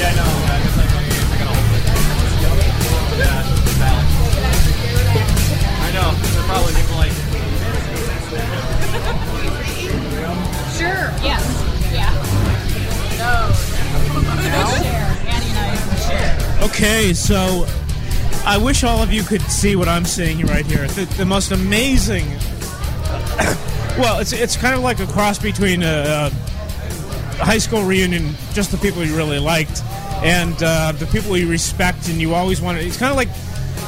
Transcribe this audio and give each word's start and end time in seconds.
Yeah, 0.00 0.14
no, 0.16 0.24
I 0.24 0.56
guess 0.64 0.78
I, 0.78 0.80
I 0.80 1.36
gotta 1.36 1.52
hold 1.52 1.76
it. 1.76 1.84
I 5.76 5.92
know, 5.92 6.08
they're 6.32 6.48
probably 6.48 6.72
people 6.72 6.96
like, 6.96 7.12
Sure. 10.80 11.12
Yes. 11.20 11.44
Yeah. 11.92 12.08
No. 16.60 16.64
Okay, 16.64 17.12
so 17.12 17.66
I 18.46 18.56
wish 18.56 18.84
all 18.84 19.02
of 19.02 19.12
you 19.12 19.22
could 19.22 19.42
see 19.42 19.76
what 19.76 19.86
I'm 19.88 20.06
seeing 20.06 20.46
right 20.46 20.64
here. 20.64 20.88
The, 20.88 21.04
the 21.18 21.26
most 21.26 21.50
amazing. 21.52 22.26
well, 23.98 24.18
it's 24.20 24.32
it's 24.32 24.56
kind 24.56 24.74
of 24.74 24.80
like 24.80 24.98
a 25.00 25.06
cross 25.06 25.38
between 25.38 25.82
a, 25.82 25.86
a 25.86 26.30
high 27.40 27.58
school 27.58 27.84
reunion, 27.84 28.34
just 28.52 28.70
the 28.70 28.78
people 28.78 29.04
you 29.04 29.16
really 29.16 29.38
liked, 29.38 29.82
and 30.22 30.60
uh, 30.62 30.92
the 30.92 31.06
people 31.06 31.36
you 31.36 31.48
respect, 31.48 32.08
and 32.08 32.20
you 32.20 32.34
always 32.34 32.60
wanted. 32.60 32.84
It's 32.86 32.96
kind 32.96 33.10
of 33.10 33.16
like. 33.16 33.28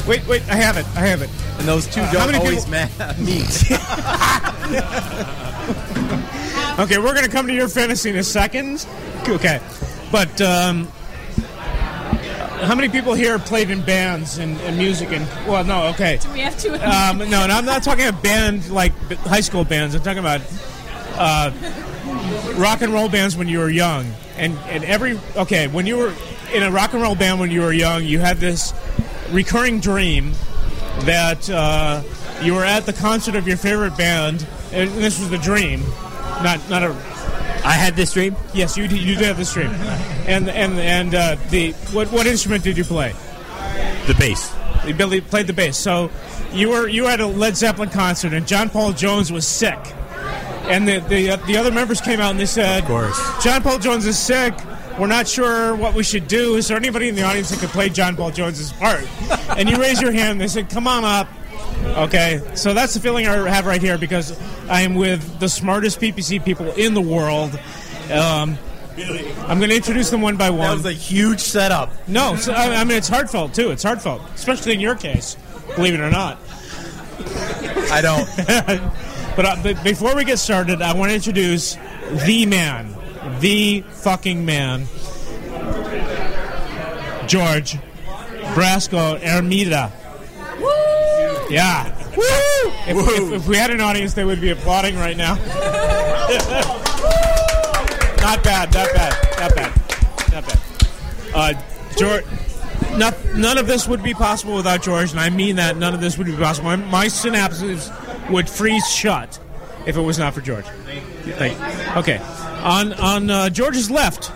Wait, 0.08 0.26
wait! 0.26 0.42
I 0.48 0.54
have 0.56 0.78
it. 0.78 0.86
I 0.96 1.00
have 1.06 1.22
it. 1.22 1.30
And 1.58 1.68
those 1.68 1.86
two 1.86 2.00
Uh, 2.00 2.10
don't 2.12 2.26
many 2.32 2.38
always 2.38 2.64
people- 2.64 2.88
ma- 2.98 3.12
meet. 3.18 3.70
Okay, 6.78 6.96
we're 6.96 7.12
going 7.12 7.24
to 7.26 7.30
come 7.30 7.46
to 7.46 7.52
your 7.52 7.68
fantasy 7.68 8.08
in 8.10 8.16
a 8.16 8.22
second. 8.24 8.86
Okay, 9.28 9.60
but 10.10 10.40
um, 10.40 10.86
how 12.62 12.74
many 12.74 12.88
people 12.88 13.12
here 13.12 13.38
played 13.38 13.68
in 13.70 13.82
bands 13.84 14.38
and, 14.38 14.58
and 14.62 14.78
music 14.78 15.12
and 15.12 15.26
well, 15.46 15.62
no, 15.64 15.88
okay. 15.88 16.18
Do 16.22 16.32
We 16.32 16.40
have 16.40 16.56
to. 16.60 16.72
Um, 16.90 17.18
no, 17.18 17.42
and 17.42 17.52
I'm 17.52 17.66
not 17.66 17.82
talking 17.82 18.06
about 18.06 18.22
band 18.22 18.70
like 18.70 18.92
high 19.20 19.42
school 19.42 19.64
bands. 19.64 19.94
I'm 19.94 20.02
talking 20.02 20.20
about 20.20 20.40
uh, 21.16 21.50
rock 22.56 22.82
and 22.82 22.92
roll 22.92 23.08
bands 23.08 23.36
when 23.36 23.48
you 23.48 23.58
were 23.58 23.70
young. 23.70 24.06
And 24.36 24.56
and 24.68 24.84
every 24.84 25.18
okay, 25.36 25.68
when 25.68 25.86
you 25.86 25.98
were 25.98 26.14
in 26.52 26.62
a 26.62 26.70
rock 26.70 26.92
and 26.92 27.02
roll 27.02 27.14
band 27.14 27.40
when 27.40 27.50
you 27.50 27.60
were 27.60 27.72
young, 27.72 28.04
you 28.04 28.18
had 28.18 28.38
this 28.38 28.72
recurring 29.30 29.80
dream 29.80 30.32
that 31.00 31.48
uh, 31.50 32.02
you 32.42 32.54
were 32.54 32.64
at 32.64 32.86
the 32.86 32.92
concert 32.92 33.34
of 33.34 33.46
your 33.46 33.56
favorite 33.56 33.96
band, 33.96 34.46
and 34.72 34.90
this 34.90 35.18
was 35.18 35.30
the 35.30 35.38
dream, 35.38 35.80
not 36.42 36.60
not 36.68 36.82
a. 36.82 36.90
I 37.64 37.72
had 37.72 37.94
this 37.94 38.12
dream. 38.12 38.34
Yes, 38.54 38.76
you 38.76 38.88
did, 38.88 38.98
you 38.98 39.14
did 39.14 39.24
have 39.24 39.36
this 39.36 39.52
dream, 39.52 39.70
and 40.26 40.48
and 40.48 40.78
and 40.78 41.14
uh, 41.14 41.36
the 41.50 41.72
what 41.92 42.10
what 42.12 42.26
instrument 42.26 42.64
did 42.64 42.76
you 42.76 42.84
play? 42.84 43.12
The 44.06 44.14
bass. 44.18 44.52
You 44.86 44.94
Billy 44.94 45.20
played 45.20 45.46
the 45.46 45.52
bass. 45.52 45.76
So 45.76 46.10
you 46.52 46.70
were 46.70 46.88
you 46.88 47.04
were 47.04 47.10
at 47.10 47.20
a 47.20 47.26
Led 47.26 47.56
Zeppelin 47.56 47.90
concert, 47.90 48.32
and 48.32 48.46
John 48.46 48.68
Paul 48.68 48.92
Jones 48.92 49.30
was 49.30 49.46
sick. 49.46 49.78
And 50.72 50.88
the 50.88 51.00
the, 51.00 51.30
uh, 51.32 51.36
the 51.36 51.58
other 51.58 51.70
members 51.70 52.00
came 52.00 52.18
out 52.18 52.30
and 52.30 52.40
they 52.40 52.46
said, 52.46 52.82
Of 52.82 52.88
course. 52.88 53.44
John 53.44 53.62
Paul 53.62 53.78
Jones 53.78 54.06
is 54.06 54.18
sick. 54.18 54.54
We're 54.98 55.06
not 55.06 55.28
sure 55.28 55.76
what 55.76 55.92
we 55.94 56.02
should 56.02 56.28
do. 56.28 56.56
Is 56.56 56.68
there 56.68 56.78
anybody 56.78 57.10
in 57.10 57.14
the 57.14 57.24
audience 57.24 57.50
that 57.50 57.60
could 57.60 57.68
play 57.68 57.90
John 57.90 58.16
Paul 58.16 58.30
Jones's 58.30 58.72
part?" 58.72 59.06
and 59.58 59.68
you 59.68 59.76
raise 59.76 60.00
your 60.00 60.12
hand. 60.12 60.40
They 60.40 60.48
said, 60.48 60.70
"Come 60.70 60.86
on 60.86 61.04
up." 61.04 61.28
Okay, 61.84 62.40
so 62.54 62.72
that's 62.72 62.94
the 62.94 63.00
feeling 63.00 63.26
I 63.26 63.50
have 63.50 63.66
right 63.66 63.82
here 63.82 63.98
because 63.98 64.38
I 64.68 64.80
am 64.82 64.94
with 64.94 65.40
the 65.40 65.48
smartest 65.48 66.00
PPC 66.00 66.42
people 66.42 66.72
in 66.72 66.94
the 66.94 67.02
world. 67.02 67.58
Um, 68.10 68.56
I'm 68.96 69.58
going 69.58 69.70
to 69.70 69.76
introduce 69.76 70.08
them 70.08 70.22
one 70.22 70.38
by 70.38 70.48
one. 70.48 70.60
That 70.60 70.74
was 70.74 70.86
a 70.86 70.92
huge 70.92 71.40
setup. 71.40 71.90
No, 72.08 72.36
so, 72.36 72.52
I 72.52 72.76
I 72.76 72.84
mean 72.84 72.96
it's 72.96 73.08
heartfelt 73.08 73.52
too. 73.52 73.72
It's 73.72 73.82
heartfelt, 73.82 74.22
especially 74.34 74.72
in 74.72 74.80
your 74.80 74.94
case, 74.94 75.36
believe 75.76 75.92
it 75.92 76.00
or 76.00 76.10
not. 76.10 76.38
I 77.90 78.00
don't. 78.00 79.02
But, 79.34 79.46
uh, 79.46 79.56
but 79.62 79.82
before 79.82 80.14
we 80.14 80.24
get 80.24 80.38
started, 80.38 80.82
I 80.82 80.92
want 80.94 81.10
to 81.10 81.14
introduce 81.14 81.76
the 82.26 82.44
man, 82.46 82.94
the 83.40 83.80
fucking 83.80 84.44
man, 84.44 84.86
George 87.26 87.78
Brasco 88.54 89.18
Ermida. 89.20 89.90
Yeah. 91.50 91.98
If, 92.86 92.96
if, 92.96 93.32
if 93.32 93.48
we 93.48 93.56
had 93.56 93.70
an 93.70 93.80
audience, 93.80 94.12
they 94.12 94.24
would 94.24 94.40
be 94.40 94.50
applauding 94.50 94.96
right 94.96 95.16
now. 95.16 95.34
not 98.20 98.42
bad, 98.44 98.74
not 98.74 98.92
bad, 98.92 99.38
not 99.38 99.54
bad, 99.54 99.72
not 100.32 100.46
bad. 100.46 100.60
Uh, 101.34 101.54
George, 101.96 102.24
not, 102.96 103.14
none 103.34 103.56
of 103.56 103.66
this 103.66 103.88
would 103.88 104.02
be 104.02 104.12
possible 104.12 104.56
without 104.56 104.82
George, 104.82 105.12
and 105.12 105.20
I 105.20 105.30
mean 105.30 105.56
that 105.56 105.78
none 105.78 105.94
of 105.94 106.00
this 106.00 106.18
would 106.18 106.26
be 106.26 106.36
possible. 106.36 106.68
My, 106.68 106.76
my 106.76 107.06
synapses 107.06 107.90
would 108.32 108.48
freeze 108.48 108.88
shut 108.90 109.38
if 109.86 109.96
it 109.96 110.00
was 110.00 110.18
not 110.18 110.34
for 110.34 110.40
George. 110.40 110.64
Thank 110.64 111.58
you. 111.58 112.00
Okay, 112.00 112.18
on 112.62 112.92
on 112.94 113.30
uh, 113.30 113.48
George's 113.50 113.90
left, 113.90 114.32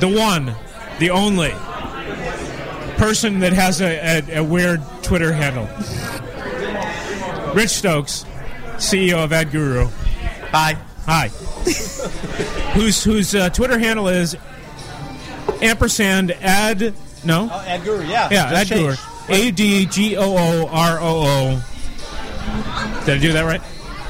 the 0.00 0.08
one, 0.08 0.54
the 0.98 1.10
only 1.10 1.50
person 2.96 3.40
that 3.40 3.52
has 3.52 3.80
a, 3.80 4.20
a, 4.30 4.38
a 4.40 4.44
weird 4.44 4.80
Twitter 5.02 5.32
handle. 5.32 5.68
Rich 7.54 7.70
Stokes, 7.70 8.24
CEO 8.76 9.24
of 9.24 9.30
AdGooroo. 9.30 9.90
Hi. 10.50 10.76
Hi. 11.06 11.28
whose 12.74 13.02
whose 13.02 13.34
uh, 13.34 13.50
Twitter 13.50 13.78
handle 13.78 14.08
is 14.08 14.36
ampersand 15.62 16.30
ad 16.40 16.94
no 17.24 17.48
Oh, 17.50 17.64
AdGooroo, 17.66 18.08
yeah. 18.08 18.28
yeah 18.30 18.62
Just 18.64 18.72
AdGooroo. 18.72 19.30
A 19.30 19.50
D 19.50 19.86
G 19.86 20.16
O 20.16 20.22
O 20.36 20.66
R 20.68 20.98
O 21.00 21.22
O. 21.26 21.64
Did 23.10 23.18
I 23.18 23.26
do 23.26 23.32
that 23.32 23.42
right? 23.42 23.60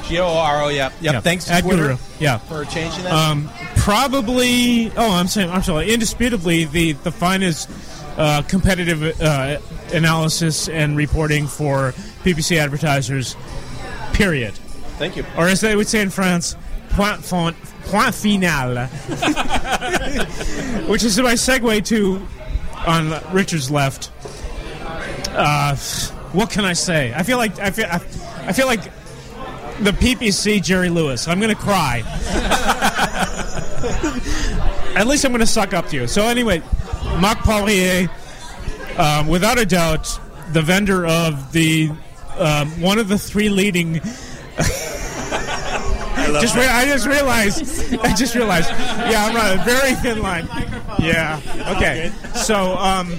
G 0.07 0.19
O 0.19 0.27
R 0.27 0.63
O, 0.63 0.67
yeah. 0.67 0.89
Yep. 1.01 1.13
Yeah. 1.13 1.21
Thanks 1.21 1.45
to 1.45 1.53
Ad 1.53 1.63
Twitter 1.63 1.83
Guru. 1.83 1.97
Yeah. 2.19 2.37
for 2.39 2.65
changing 2.65 3.03
that. 3.03 3.13
Um, 3.13 3.49
probably. 3.77 4.91
Oh, 4.91 5.11
I'm 5.11 5.27
saying. 5.27 5.49
I'm 5.49 5.63
sorry. 5.63 5.91
Indisputably, 5.91 6.65
the 6.65 6.91
the 6.93 7.11
finest 7.11 7.69
uh, 8.17 8.41
competitive 8.43 9.19
uh, 9.21 9.59
analysis 9.93 10.69
and 10.69 10.97
reporting 10.97 11.47
for 11.47 11.93
PPC 12.23 12.57
advertisers. 12.57 13.35
Period. 14.13 14.53
Thank 14.97 15.15
you. 15.15 15.25
Or 15.37 15.47
as 15.47 15.61
they 15.61 15.75
would 15.75 15.87
say 15.87 16.01
in 16.01 16.09
France, 16.09 16.55
point, 16.89 17.23
font, 17.23 17.55
point 17.85 18.13
final. 18.13 18.85
Which 20.87 21.03
is 21.03 21.19
my 21.19 21.33
segue 21.33 21.85
to 21.85 22.21
on 22.85 23.33
Richard's 23.33 23.71
left. 23.71 24.11
Uh, 25.29 25.75
what 26.33 26.49
can 26.49 26.65
I 26.65 26.73
say? 26.73 27.13
I 27.15 27.23
feel 27.23 27.37
like 27.37 27.57
I 27.59 27.71
feel 27.71 27.85
I, 27.85 27.99
I 28.43 28.53
feel 28.53 28.67
like 28.67 28.83
the 29.81 29.91
PPC 29.91 30.61
Jerry 30.63 30.89
Lewis. 30.89 31.27
I'm 31.27 31.39
going 31.39 31.53
to 31.55 31.61
cry. 31.61 32.03
At 34.95 35.07
least 35.07 35.25
I'm 35.25 35.31
going 35.31 35.39
to 35.39 35.47
suck 35.47 35.73
up 35.73 35.87
to 35.87 35.95
you. 35.95 36.07
So 36.07 36.23
anyway, 36.27 36.61
Marc 37.19 37.39
Poirier, 37.39 38.09
um, 38.97 39.27
without 39.27 39.57
a 39.57 39.65
doubt, 39.65 40.19
the 40.51 40.61
vendor 40.61 41.05
of 41.05 41.51
the 41.51 41.89
um, 42.37 42.81
one 42.81 42.99
of 42.99 43.07
the 43.07 43.17
three 43.17 43.49
leading 43.49 44.01
just 46.39 46.55
re- 46.55 46.67
I 46.67 46.85
just 46.85 47.07
realized. 47.07 47.93
I 47.99 48.13
just 48.13 48.35
realized. 48.35 48.69
Yeah, 48.69 49.25
I'm 49.25 49.35
right. 49.35 49.59
A 49.59 49.63
very 49.63 49.95
thin 49.95 50.21
line. 50.21 50.47
Yeah. 50.99 51.41
Okay. 51.75 52.11
So, 52.35 52.77
um, 52.77 53.11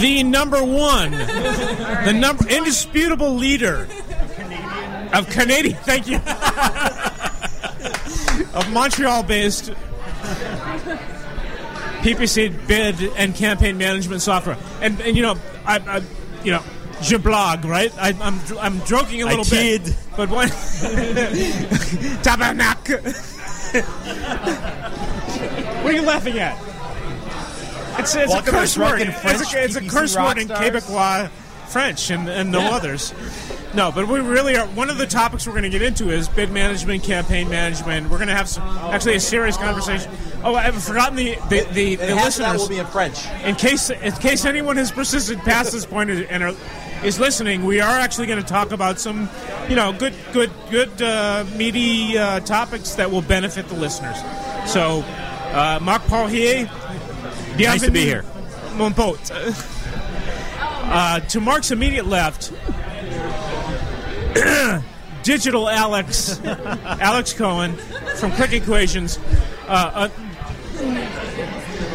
the 0.00 0.22
number 0.22 0.62
one, 0.62 1.10
the 1.12 2.16
number 2.18 2.48
indisputable 2.48 3.34
leader 3.34 3.88
of 5.12 5.28
Canadian. 5.30 5.76
Thank 5.82 6.08
you. 6.08 6.16
of 8.54 8.72
Montreal-based 8.72 9.72
PPC 12.02 12.66
bid 12.66 13.02
and 13.16 13.34
campaign 13.34 13.76
management 13.78 14.22
software. 14.22 14.56
And, 14.80 15.00
and 15.00 15.16
you 15.16 15.22
know, 15.22 15.36
I, 15.66 15.78
I, 15.78 16.02
you 16.42 16.52
know, 16.52 16.62
je 17.02 17.16
blog, 17.18 17.64
right? 17.64 17.92
I, 17.98 18.14
I'm 18.20 18.40
I'm 18.58 18.84
joking 18.84 19.22
a 19.22 19.26
little 19.26 19.44
bit, 19.44 19.94
but 20.16 20.28
what? 20.28 20.48
tabernacle. 22.22 23.00
what 25.82 25.86
are 25.86 25.92
you 25.92 26.02
laughing 26.02 26.38
at? 26.38 26.69
It's, 28.00 28.14
it's 28.14 28.34
a 28.34 28.42
curse 28.42 28.78
word. 28.78 28.98
Drunken 28.98 29.08
It's 29.08 29.54
a, 29.54 29.64
it's 29.64 29.76
a 29.76 29.88
curse 29.88 30.16
word 30.16 30.38
in. 30.38 30.48
Quebecois 30.48 31.30
French 31.70 32.10
and, 32.10 32.28
and 32.28 32.50
no 32.50 32.60
others. 32.60 33.14
No, 33.74 33.92
but 33.92 34.08
we 34.08 34.18
really 34.18 34.56
are. 34.56 34.66
One 34.66 34.90
of 34.90 34.98
the 34.98 35.06
topics 35.06 35.46
we're 35.46 35.52
going 35.52 35.62
to 35.62 35.70
get 35.70 35.82
into 35.82 36.10
is 36.10 36.28
bid 36.28 36.50
management, 36.50 37.04
campaign 37.04 37.48
management. 37.48 38.10
We're 38.10 38.16
going 38.16 38.28
to 38.28 38.34
have 38.34 38.48
some 38.48 38.66
actually 38.66 39.14
a 39.14 39.20
serious 39.20 39.56
conversation. 39.56 40.10
Oh, 40.42 40.56
I've 40.56 40.82
forgotten 40.82 41.14
the 41.14 41.36
the, 41.48 41.68
the, 41.72 41.94
the 41.94 42.02
of 42.02 42.08
that 42.08 42.24
listeners 42.24 42.62
will 42.62 42.68
be 42.68 42.78
in 42.78 42.86
French. 42.86 43.24
in 43.44 43.54
case 43.54 43.90
in 43.90 44.12
case 44.14 44.44
anyone 44.44 44.76
has 44.76 44.90
persisted 44.90 45.38
past 45.40 45.70
this 45.70 45.86
point 45.86 46.10
and 46.10 46.42
are, 46.42 46.54
is 47.04 47.20
listening, 47.20 47.64
we 47.64 47.80
are 47.80 47.98
actually 47.98 48.26
going 48.26 48.42
to 48.42 48.46
talk 48.46 48.72
about 48.72 48.98
some, 48.98 49.28
you 49.68 49.76
know, 49.76 49.92
good 49.92 50.14
good 50.32 50.50
good 50.70 51.00
uh, 51.00 51.44
meaty 51.54 52.18
uh, 52.18 52.40
topics 52.40 52.96
that 52.96 53.10
will 53.10 53.22
benefit 53.22 53.68
the 53.68 53.76
listeners. 53.76 54.16
So, 54.66 55.04
uh, 55.52 55.78
Marc 55.80 56.02
Poirier, 56.02 56.68
Nice 57.64 57.82
to 57.82 57.90
be 57.90 58.02
here. 58.02 58.24
Mon 58.76 58.94
pote. 58.94 59.30
Uh, 60.92 61.20
to 61.20 61.40
Mark's 61.40 61.70
immediate 61.70 62.04
left, 62.06 62.52
digital 65.22 65.68
Alex, 65.68 66.40
Alex 66.44 67.32
Cohen 67.32 67.76
from 68.16 68.32
ClickEquations. 68.32 69.20
Uh, 69.68 70.08
uh, 70.08 70.08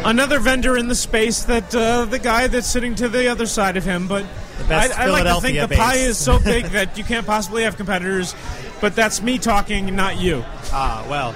another 0.06 0.38
vendor 0.38 0.78
in 0.78 0.88
the 0.88 0.94
space 0.94 1.42
that 1.44 1.74
uh, 1.74 2.06
the 2.06 2.18
guy 2.18 2.46
that's 2.46 2.66
sitting 2.66 2.94
to 2.94 3.08
the 3.08 3.28
other 3.28 3.44
side 3.44 3.76
of 3.76 3.84
him. 3.84 4.08
But 4.08 4.24
I, 4.70 4.88
I 4.96 5.06
like 5.08 5.24
to 5.24 5.40
think 5.42 5.68
the 5.68 5.76
pie 5.76 5.96
is 5.96 6.16
so 6.16 6.38
big 6.38 6.64
that 6.72 6.96
you 6.96 7.04
can't 7.04 7.26
possibly 7.26 7.64
have 7.64 7.76
competitors. 7.76 8.34
But 8.80 8.96
that's 8.96 9.20
me 9.20 9.38
talking, 9.38 9.94
not 9.94 10.18
you. 10.18 10.42
Ah, 10.72 11.04
well. 11.08 11.34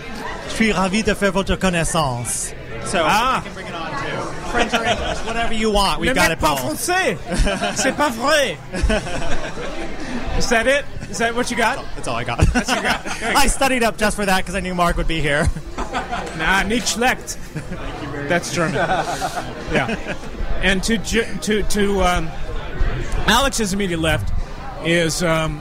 Je 0.49 0.55
suis 0.55 0.73
ravi 0.73 1.03
de 1.03 1.15
faire 1.15 1.33
votre 1.33 1.57
connaissance. 1.57 2.55
So, 2.87 3.05
Ah. 3.07 3.39
I 3.41 3.45
can 3.45 3.55
bring 3.55 3.67
it 3.67 3.75
on 3.75 3.91
too. 3.91 4.51
French 4.51 4.75
or 4.75 4.85
English, 4.85 5.19
whatever 5.19 5.55
you 5.55 5.71
want. 5.71 6.01
We've 6.01 6.15
got 6.15 6.31
it 6.33 6.41
pas 6.41 6.61
all. 6.61 6.71
français. 6.71 7.17
C'est 7.77 7.93
pas 7.97 8.11
vrai. 8.11 8.57
Is 10.39 10.49
that 10.51 10.67
it? 10.67 10.85
Is 11.11 11.19
that 11.19 11.35
what 11.35 11.51
you 11.51 11.57
got? 11.57 11.85
That's 11.95 12.09
all 12.09 12.17
I 12.17 12.25
got. 12.25 12.39
That's 12.53 12.69
what 12.69 12.77
you 12.77 12.83
got. 12.83 13.07
I 13.37 13.47
studied 13.47 13.83
up 13.83 13.97
just 13.97 14.17
for 14.17 14.25
that 14.27 14.39
because 14.39 14.55
I 14.55 14.61
knew 14.61 14.75
Mark 14.75 14.97
would 14.97 15.07
be 15.09 15.21
here. 15.21 15.49
Nah, 16.39 16.63
nicht 16.63 16.87
schlecht. 16.97 17.37
That's 18.29 18.53
German. 18.55 18.75
yeah. 18.75 20.17
And 20.63 20.83
to 20.85 20.99
J- 20.99 21.29
to 21.43 21.63
to 21.65 22.03
um, 22.03 22.29
Alex's 23.27 23.73
immediate 23.73 24.01
left 24.01 24.33
is 24.85 25.23
um, 25.23 25.61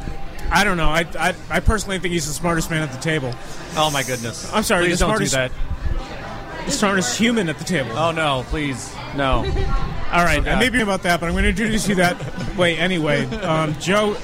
I 0.51 0.63
don't 0.63 0.77
know. 0.77 0.89
I, 0.89 1.05
I 1.19 1.33
I 1.49 1.59
personally 1.59 1.99
think 1.99 2.13
he's 2.13 2.27
the 2.27 2.33
smartest 2.33 2.69
man 2.71 2.81
at 2.83 2.91
the 2.91 2.99
table. 2.99 3.33
Oh 3.75 3.89
my 3.91 4.03
goodness! 4.03 4.51
I'm 4.53 4.63
sorry, 4.63 4.85
Please 4.85 4.99
the 4.99 5.07
don't 5.07 5.19
do 5.19 5.25
that. 5.27 5.51
The 6.65 6.71
smartest 6.71 7.17
human 7.17 7.49
at 7.49 7.57
the 7.57 7.63
table. 7.63 7.91
Oh 7.97 8.11
no! 8.11 8.43
Please 8.49 8.93
no. 9.15 9.37
All 10.11 10.23
right, 10.23 10.45
I 10.47 10.59
may 10.59 10.69
be 10.69 10.81
about 10.81 11.03
that, 11.03 11.19
but 11.19 11.27
I'm 11.27 11.33
going 11.33 11.43
to 11.43 11.49
introduce 11.49 11.87
you 11.87 11.95
that 11.95 12.17
way 12.57 12.77
anyway. 12.77 13.25
Um, 13.25 13.75
Joe 13.79 14.17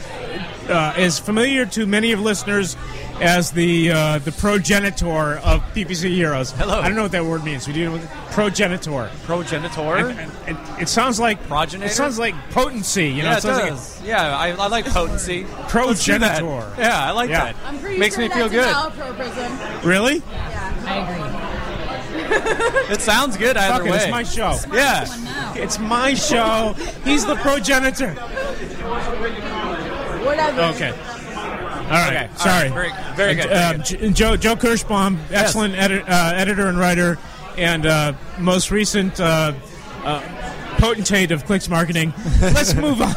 uh, 0.67 0.93
is 0.97 1.19
familiar 1.19 1.65
to 1.67 1.85
many 1.85 2.11
of 2.11 2.19
listeners 2.19 2.75
as 3.21 3.51
the 3.51 3.91
uh, 3.91 4.17
the 4.19 4.31
progenitor 4.31 5.37
of 5.39 5.61
PPC 5.73 6.09
heroes. 6.09 6.51
Hello. 6.51 6.79
I 6.79 6.87
don't 6.87 6.95
know 6.95 7.03
what 7.03 7.11
that 7.13 7.23
word 7.25 7.43
means. 7.43 7.67
We 7.67 7.73
do 7.73 7.91
with 7.91 8.07
progenitor. 8.31 9.09
Progenitor. 9.23 9.81
And- 9.97 10.19
and- 10.19 10.31
and 10.47 10.57
it 10.81 10.87
sounds 10.89 11.19
like 11.19 11.41
Progenitor? 11.47 11.89
It 11.89 11.95
sounds 11.95 12.19
like 12.19 12.35
potency. 12.51 13.07
You 13.09 13.23
know, 13.23 13.29
yeah, 13.29 13.33
it 13.33 13.37
it 13.37 13.41
sounds 13.41 13.59
like 13.61 13.69
does. 13.71 14.01
yeah, 14.03 14.37
I, 14.37 14.49
I 14.51 14.67
like 14.67 14.85
potency. 14.85 15.43
Let's 15.45 15.71
progenitor. 15.71 16.71
Yeah, 16.77 17.03
I 17.03 17.11
like 17.11 17.29
Yeah. 17.31 17.45
that. 17.45 17.55
I'm 17.65 17.79
pretty 17.79 17.97
Makes 17.97 18.15
sure 18.15 18.27
me 18.27 18.29
feel 18.33 18.47
good. 18.49 18.67
an 18.67 18.73
malapropism. 18.73 19.83
Really? 19.85 20.21
I 20.85 20.97
agree. 21.31 21.44
It 22.91 23.01
sounds 23.01 23.35
good 23.37 23.57
either 23.57 23.73
Fuck 23.79 23.87
it, 23.87 23.91
way. 23.91 23.97
it's 23.97 24.11
my 24.11 24.23
show. 24.23 24.55
yeah. 24.73 25.53
It's 25.55 25.79
my 25.79 26.13
show. 26.13 26.73
He's 27.03 27.25
the 27.25 27.35
progenitor. 27.35 28.11
Whatever. 30.23 30.61
Okay. 30.75 30.89
All 30.91 31.91
right. 31.91 32.15
Okay, 32.15 32.29
Sorry. 32.37 32.69
right, 32.69 32.93
very- 33.15 33.15
very 33.15 33.35
good, 33.35 33.45
Uh, 33.51 33.71
very 33.73 33.79
J- 33.83 34.09
Joe 34.11 34.37
Joe 34.37 34.55
Kerschbaum, 34.55 35.17
excellent 35.31 35.75
edit, 35.75 36.03
uh, 36.07 36.31
editor 36.35 36.67
and 36.67 36.77
writer, 36.79 37.17
and 37.57 37.85
uh, 37.85 38.13
most 38.39 38.71
recent 38.71 39.19
uh, 39.19 39.53
uh, 40.03 40.21
potentate 40.79 41.31
of 41.31 41.45
Clix 41.45 41.69
Marketing. 41.69 42.13
Let's 42.41 42.73
move 42.73 43.01
on 43.01 43.13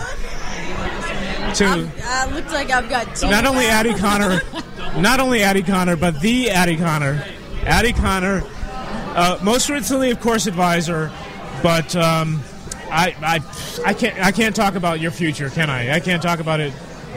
to 1.55 1.91
Uh, 2.05 2.29
looks 2.35 2.53
like 2.53 2.71
I've 2.71 2.89
got 2.91 3.17
two. 3.17 3.31
not 3.31 3.47
only 3.47 3.67
Addie 3.67 3.95
Connor, 3.95 4.41
not 4.99 5.19
only 5.21 5.43
Addie 5.43 5.63
Connor, 5.63 5.97
but 5.97 6.21
the 6.21 6.51
Addie 6.51 6.77
Connor, 6.77 7.25
Addie 7.65 7.95
Connor, 7.95 8.43
uh, 9.15 9.39
most 9.43 9.69
recently, 9.69 10.11
of 10.11 10.21
course, 10.21 10.47
advisor, 10.47 11.11
but 11.63 11.95
um, 11.97 12.43
I, 12.91 13.15
I, 13.21 13.89
I 13.91 13.95
can't, 13.95 14.19
I 14.25 14.33
can't 14.33 14.55
talk 14.55 14.75
about 14.75 15.01
your 15.01 15.11
future, 15.11 15.51
can 15.51 15.71
I? 15.71 15.95
I 15.95 16.01
can't 16.01 16.23
talk 16.23 16.41
about 16.41 16.61
it 16.61 16.73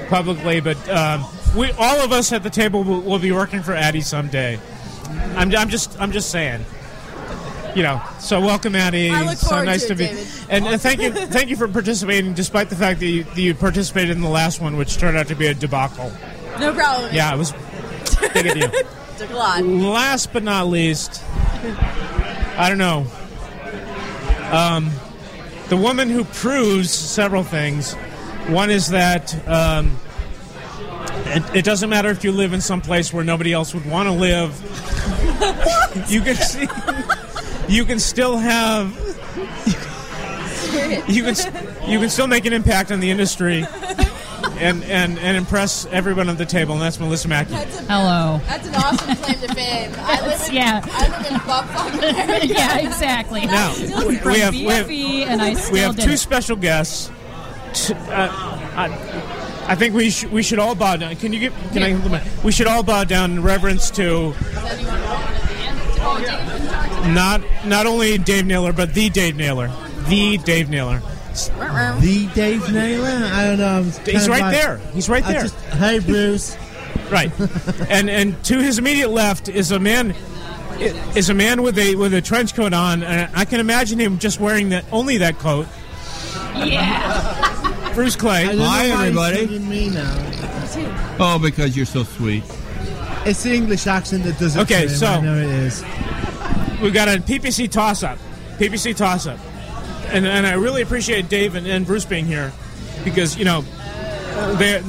publicly, 0.10 0.60
but 0.60 0.78
um, 0.90 1.26
we, 1.56 1.72
all 1.74 2.02
of 2.02 2.12
us 2.12 2.32
at 2.32 2.44
the 2.44 2.50
table 2.50 2.84
will, 2.84 3.02
will 3.02 3.20
be 3.20 3.32
working 3.32 3.62
for 3.62 3.74
Addie 3.74 4.02
someday. 4.02 4.60
I'm, 5.36 5.54
I'm 5.56 5.70
just, 5.70 6.00
I'm 6.00 6.12
just 6.12 6.30
saying. 6.30 6.66
You 7.76 7.84
know, 7.84 8.02
so 8.20 8.42
welcome, 8.42 8.76
Addie. 8.76 9.10
So 9.36 9.64
nice 9.64 9.84
to 9.84 9.90
to, 9.90 9.96
be, 9.96 10.08
David. 10.08 10.28
and, 10.50 10.66
and 10.66 10.82
thank 10.82 11.02
you, 11.02 11.14
thank 11.14 11.50
you 11.50 11.56
for 11.56 11.70
participating, 11.70 12.34
despite 12.34 12.70
the 12.70 12.76
fact 12.76 13.00
that 13.00 13.06
you, 13.06 13.24
that 13.24 13.40
you 13.40 13.56
participated 13.56 14.12
in 14.12 14.22
the 14.22 14.30
last 14.30 14.60
one, 14.60 14.76
which 14.76 14.98
turned 14.98 15.16
out 15.16 15.30
to 15.30 15.36
be 15.36 15.48
a 15.48 15.54
debacle. 15.54 16.12
No 16.60 16.74
problem. 16.74 17.14
Yeah, 17.14 17.34
it 17.34 17.38
was 17.38 17.54
big 18.34 18.46
you. 18.58 18.68
Took 19.18 19.30
a 19.30 19.36
lot. 19.36 19.64
Last 19.64 20.34
but 20.34 20.44
not 20.44 20.68
least, 20.68 21.24
I 21.63 22.68
don't 22.69 22.78
know. 22.78 23.06
Um, 24.52 24.90
the 25.69 25.78
woman 25.78 26.10
who 26.10 26.24
proves 26.25 26.92
several 26.92 27.44
things. 27.44 27.94
One 28.48 28.69
is 28.69 28.90
that 28.90 29.34
um, 29.48 29.96
it, 31.25 31.58
it 31.58 31.66
doesn't 31.66 31.90
matter 31.90 32.10
if 32.10 32.24
you 32.24 32.31
live 32.31 32.54
in 32.54 32.62
some 32.62 32.81
place 32.81 33.13
where 33.13 33.24
nobody 33.24 33.54
else 33.54 33.74
would 33.74 33.86
want 33.86 34.08
to 34.08 34.13
live. 34.13 34.52
you 36.10 36.22
can 36.22 36.36
see, 36.36 36.68
you 37.68 37.86
can 37.86 38.00
still 38.00 38.38
have 38.38 38.98
you 41.07 41.24
can 41.24 41.36
you 41.90 42.00
can 42.00 42.10
still 42.10 42.28
make 42.28 42.46
an 42.46 42.54
impact 42.54 42.92
on 42.92 43.00
the 43.00 43.10
industry 43.10 43.62
and 44.62 44.84
and, 44.86 45.18
and 45.19 45.36
impress 45.38 45.85
everyone 45.88 46.30
at 46.30 46.38
the 46.38 46.45
table, 46.45 46.74
and 46.74 46.81
that's 46.81 47.00
Melissa 47.00 47.28
Mackey. 47.28 47.52
That's, 47.54 47.80
a, 47.80 47.83
Hello. 47.83 48.40
that's 48.47 48.68
an 48.68 48.76
awesome 48.76 49.16
claim 49.18 49.40
to 49.40 49.54
fame. 49.56 49.92
I 49.97 50.26
live 50.28 50.47
in, 50.50 50.54
Yeah. 50.56 50.81
I 50.85 51.07
live 51.18 51.28
in 51.31 51.38
bumfuck 51.40 51.97
America. 52.24 52.47
yeah, 52.47 52.78
exactly. 52.80 53.45
Now, 53.45 53.74
we- 54.07 54.18
we 54.19 54.40
have- 54.40 54.54
we 54.54 54.66
have- 54.66 54.90
and 55.30 55.42
I 55.42 55.54
still 55.56 55.74
we 55.74 55.80
have 55.80 55.97
two 55.97 56.12
it. 56.12 56.18
special 56.18 56.56
guests. 56.56 57.12
T- 57.74 57.94
uh, 57.94 57.97
I, 58.76 59.66
I 59.68 59.76
think 59.76 59.94
we 59.95 60.09
sh- 60.09 60.26
we 60.26 60.44
should 60.44 60.59
all 60.59 60.76
bow 60.76 60.97
down. 60.97 61.16
Can 61.16 61.31
you 61.33 61.40
get? 61.40 61.54
Can 61.71 61.83
I? 61.83 62.24
We 62.44 62.52
should 62.52 62.68
all 62.68 62.83
bow 62.83 63.04
down 63.06 63.31
in 63.31 63.42
reverence 63.44 63.90
to 63.92 64.33
not 67.14 67.42
not 67.66 67.85
only 67.85 68.18
Dave 68.18 68.45
Naylor, 68.45 68.74
but 68.74 68.94
the 68.94 69.09
Dave 69.09 69.35
Naylor, 69.35 69.71
the 70.07 70.38
Dave 70.40 70.69
Naylor. 70.69 71.02
The 71.33 72.30
Dave 72.35 72.71
Naylor? 72.71 73.07
I 73.31 73.44
don't 73.45 73.59
know. 73.59 73.83
He's 74.06 74.28
right 74.30 74.42
like- 74.42 74.54
there. 74.54 74.78
He's 74.94 75.09
right 75.09 75.26
there. 75.26 75.42
just- 75.44 75.56
hey, 75.56 76.00
Bruce. 76.00 76.57
Right, 77.11 77.30
and 77.90 78.09
and 78.09 78.42
to 78.45 78.59
his 78.59 78.78
immediate 78.80 79.09
left 79.09 79.50
is 79.50 79.71
a 79.71 79.80
man 79.80 80.16
is 81.14 81.30
a 81.30 81.33
man 81.33 81.61
with 81.61 81.78
a 81.78 81.95
with 81.95 82.14
a 82.14 82.21
trench 82.21 82.56
coat 82.56 82.71
on, 82.73 83.04
and 83.04 83.30
I 83.35 83.44
can 83.44 83.59
imagine 83.59 84.00
him 84.00 84.18
just 84.18 84.40
wearing 84.40 84.69
that 84.69 84.85
only 84.94 85.18
that 85.18 85.38
coat. 85.38 85.68
Yeah. 86.56 87.92
Bruce 87.94 88.16
Clay. 88.16 88.44
I 88.44 88.45
don't 88.47 88.57
know 88.59 88.64
Hi, 88.66 88.90
why 88.90 89.31
everybody. 89.31 89.59
me 89.59 89.90
now. 89.90 91.18
Oh, 91.19 91.38
because 91.42 91.76
you're 91.76 91.85
so 91.85 92.04
sweet. 92.04 92.44
It's 93.26 93.44
the 93.44 93.54
English 93.54 93.88
accent 93.88 94.23
that 94.23 94.40
does 94.40 94.56
it. 94.56 94.61
Okay, 94.61 94.83
to 94.85 94.90
him. 94.90 94.97
so- 94.97 95.07
I 95.07 95.19
know 95.19 95.35
it 95.38 95.50
is. 95.50 95.83
We've 96.81 96.94
got 96.94 97.09
a 97.09 97.19
PPC 97.21 97.69
toss 97.69 98.04
up. 98.04 98.18
PPC 98.57 98.95
toss 98.95 99.28
up. 99.28 99.38
And, 100.11 100.25
and 100.25 100.45
I 100.45 100.53
really 100.53 100.81
appreciate 100.81 101.30
Dave 101.30 101.56
and, 101.56 101.65
and 101.65 101.85
Bruce 101.85 102.06
being 102.06 102.25
here 102.25 102.51
because, 103.03 103.37
you 103.37 103.45
know, 103.45 103.61
they 104.57 104.81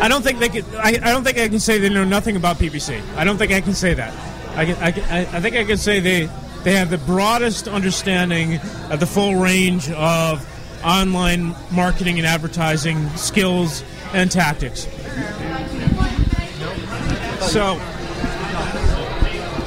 I 0.00 0.08
don't 0.08 0.22
think 0.22 0.38
they 0.38 0.48
could. 0.48 0.64
I, 0.74 0.88
I 0.88 1.12
don't 1.12 1.24
think 1.24 1.38
I 1.38 1.48
can 1.48 1.60
say 1.60 1.78
they 1.78 1.88
know 1.88 2.04
nothing 2.04 2.36
about 2.36 2.56
PPC. 2.56 3.00
I 3.16 3.24
don't 3.24 3.38
think 3.38 3.52
I 3.52 3.60
can 3.60 3.74
say 3.74 3.94
that. 3.94 4.12
I, 4.56 4.66
can, 4.66 4.76
I, 4.76 4.92
can, 4.92 5.34
I, 5.34 5.40
think 5.40 5.56
I 5.56 5.64
can 5.64 5.76
say 5.76 6.00
they 6.00 6.28
they 6.62 6.74
have 6.74 6.90
the 6.90 6.98
broadest 6.98 7.68
understanding 7.68 8.60
of 8.90 9.00
the 9.00 9.06
full 9.06 9.36
range 9.36 9.90
of 9.90 10.46
online 10.84 11.54
marketing 11.70 12.18
and 12.18 12.26
advertising 12.26 13.08
skills 13.10 13.82
and 14.12 14.30
tactics. 14.30 14.82
So 17.50 17.76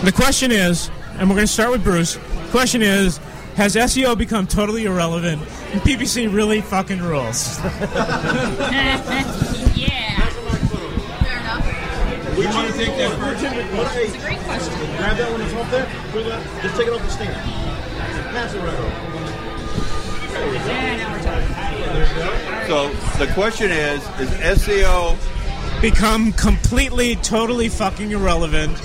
the 0.03 0.11
question 0.13 0.51
is, 0.51 0.89
and 1.17 1.29
we're 1.29 1.35
going 1.35 1.47
to 1.47 1.51
start 1.51 1.71
with 1.71 1.83
Bruce. 1.83 2.17
Question 2.51 2.81
is, 2.81 3.19
has 3.57 3.75
SEO 3.75 4.15
become 4.17 4.45
totally 4.47 4.85
irrelevant, 4.85 5.41
and 5.73 5.81
PPC 5.81 6.31
really 6.33 6.61
fucking 6.61 6.99
rules. 7.01 7.59
yeah. 7.63 7.73
Fair 11.19 11.39
enough. 11.39 12.37
We 12.37 12.45
want 12.45 12.71
to 12.71 12.77
take 12.77 12.95
that 12.97 13.17
first. 13.19 13.43
It's 13.43 14.15
a 14.15 14.19
great 14.19 14.37
question. 14.41 14.73
Grab 14.97 15.17
that 15.17 15.31
one 15.31 15.39
that's 15.41 15.53
up 15.55 15.71
there. 15.71 15.85
Put 16.11 16.25
that- 16.25 16.61
Just 16.63 16.75
take 16.77 16.87
it 16.87 16.93
off 16.93 17.01
the 17.01 17.09
stand. 17.09 17.33
Pass 17.33 18.53
it 18.53 18.59
right 18.59 18.79
over. 18.79 18.93
So 22.67 22.89
the 23.17 23.31
question 23.33 23.71
is: 23.71 24.03
Is 24.19 24.29
SEO 24.67 25.17
become 25.81 26.31
completely, 26.33 27.15
totally 27.17 27.69
fucking 27.69 28.11
irrelevant, 28.11 28.77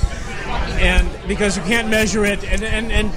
and 0.81 1.07
because 1.29 1.57
you 1.59 1.63
can't 1.65 1.89
measure 1.91 2.25
it, 2.25 2.43
and 2.45 2.63
and, 2.63 2.91
and 2.91 3.11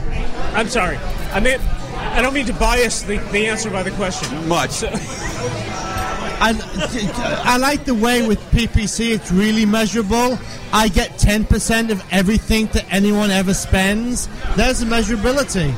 I'm 0.55 0.67
sorry, 0.67 0.97
I 1.35 1.41
mean, 1.41 1.59
I 1.59 2.21
don't 2.21 2.33
mean 2.33 2.45
to 2.45 2.53
bias 2.53 3.01
the, 3.01 3.17
the 3.33 3.47
answer 3.47 3.69
by 3.69 3.83
the 3.83 3.91
question. 3.91 4.47
much? 4.47 4.85
I, 4.85 6.53
I 7.43 7.57
like 7.57 7.83
the 7.83 7.93
way 7.93 8.25
with 8.25 8.39
PPC 8.51 9.13
it's 9.13 9.33
really 9.33 9.65
measurable. 9.65 10.39
I 10.71 10.87
get 10.87 11.11
10% 11.19 11.91
of 11.91 12.01
everything 12.09 12.67
that 12.67 12.85
anyone 12.89 13.31
ever 13.31 13.53
spends. 13.53 14.29
There's 14.55 14.79
the 14.79 14.85
measurability. 14.85 15.73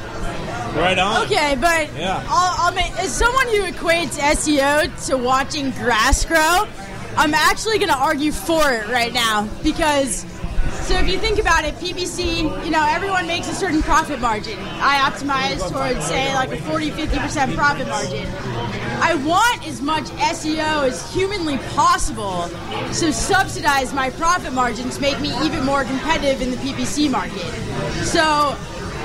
Right 0.76 1.00
on. 1.00 1.26
Okay, 1.26 1.58
but 1.60 1.92
Yeah. 1.98 2.24
I'll, 2.30 2.68
I'll 2.68 2.74
make, 2.76 2.92
as 3.00 3.12
someone 3.12 3.48
who 3.48 3.64
equates 3.64 4.20
SEO 4.20 5.08
to 5.08 5.18
watching 5.18 5.72
grass 5.72 6.24
grow, 6.24 6.68
I'm 7.18 7.34
actually 7.34 7.80
going 7.80 7.90
to 7.90 7.98
argue 7.98 8.32
for 8.32 8.74
it 8.74 8.88
right 8.90 9.12
now 9.12 9.50
because. 9.64 10.24
So 10.88 10.98
if 10.98 11.10
you 11.10 11.20
think 11.20 11.38
about 11.38 11.66
it, 11.66 11.76
PPC, 11.76 12.64
you 12.64 12.72
know, 12.72 12.86
everyone 12.88 13.28
makes 13.28 13.50
a 13.50 13.54
certain 13.54 13.82
profit 13.82 14.22
margin. 14.22 14.58
I 14.80 15.00
optimize 15.00 15.60
towards, 15.70 16.06
say, 16.06 16.34
like 16.34 16.50
a 16.54 16.62
40, 16.62 16.92
50% 16.92 17.56
profit 17.56 17.88
margin. 17.90 18.26
I 19.02 19.16
want 19.16 19.68
as 19.68 19.82
much 19.82 20.06
SEO 20.06 20.88
as 20.88 21.14
humanly 21.14 21.58
possible, 21.76 22.48
so 22.94 23.12
subsidize 23.12 23.94
my 23.94 24.12
profit 24.12 24.54
margins, 24.54 24.98
make 25.02 25.20
me 25.20 25.34
even 25.46 25.66
more 25.66 25.84
competitive 25.84 26.42
in 26.42 26.52
the 26.52 26.58
PPC 26.58 27.12
market. 27.12 27.52
So 28.06 28.58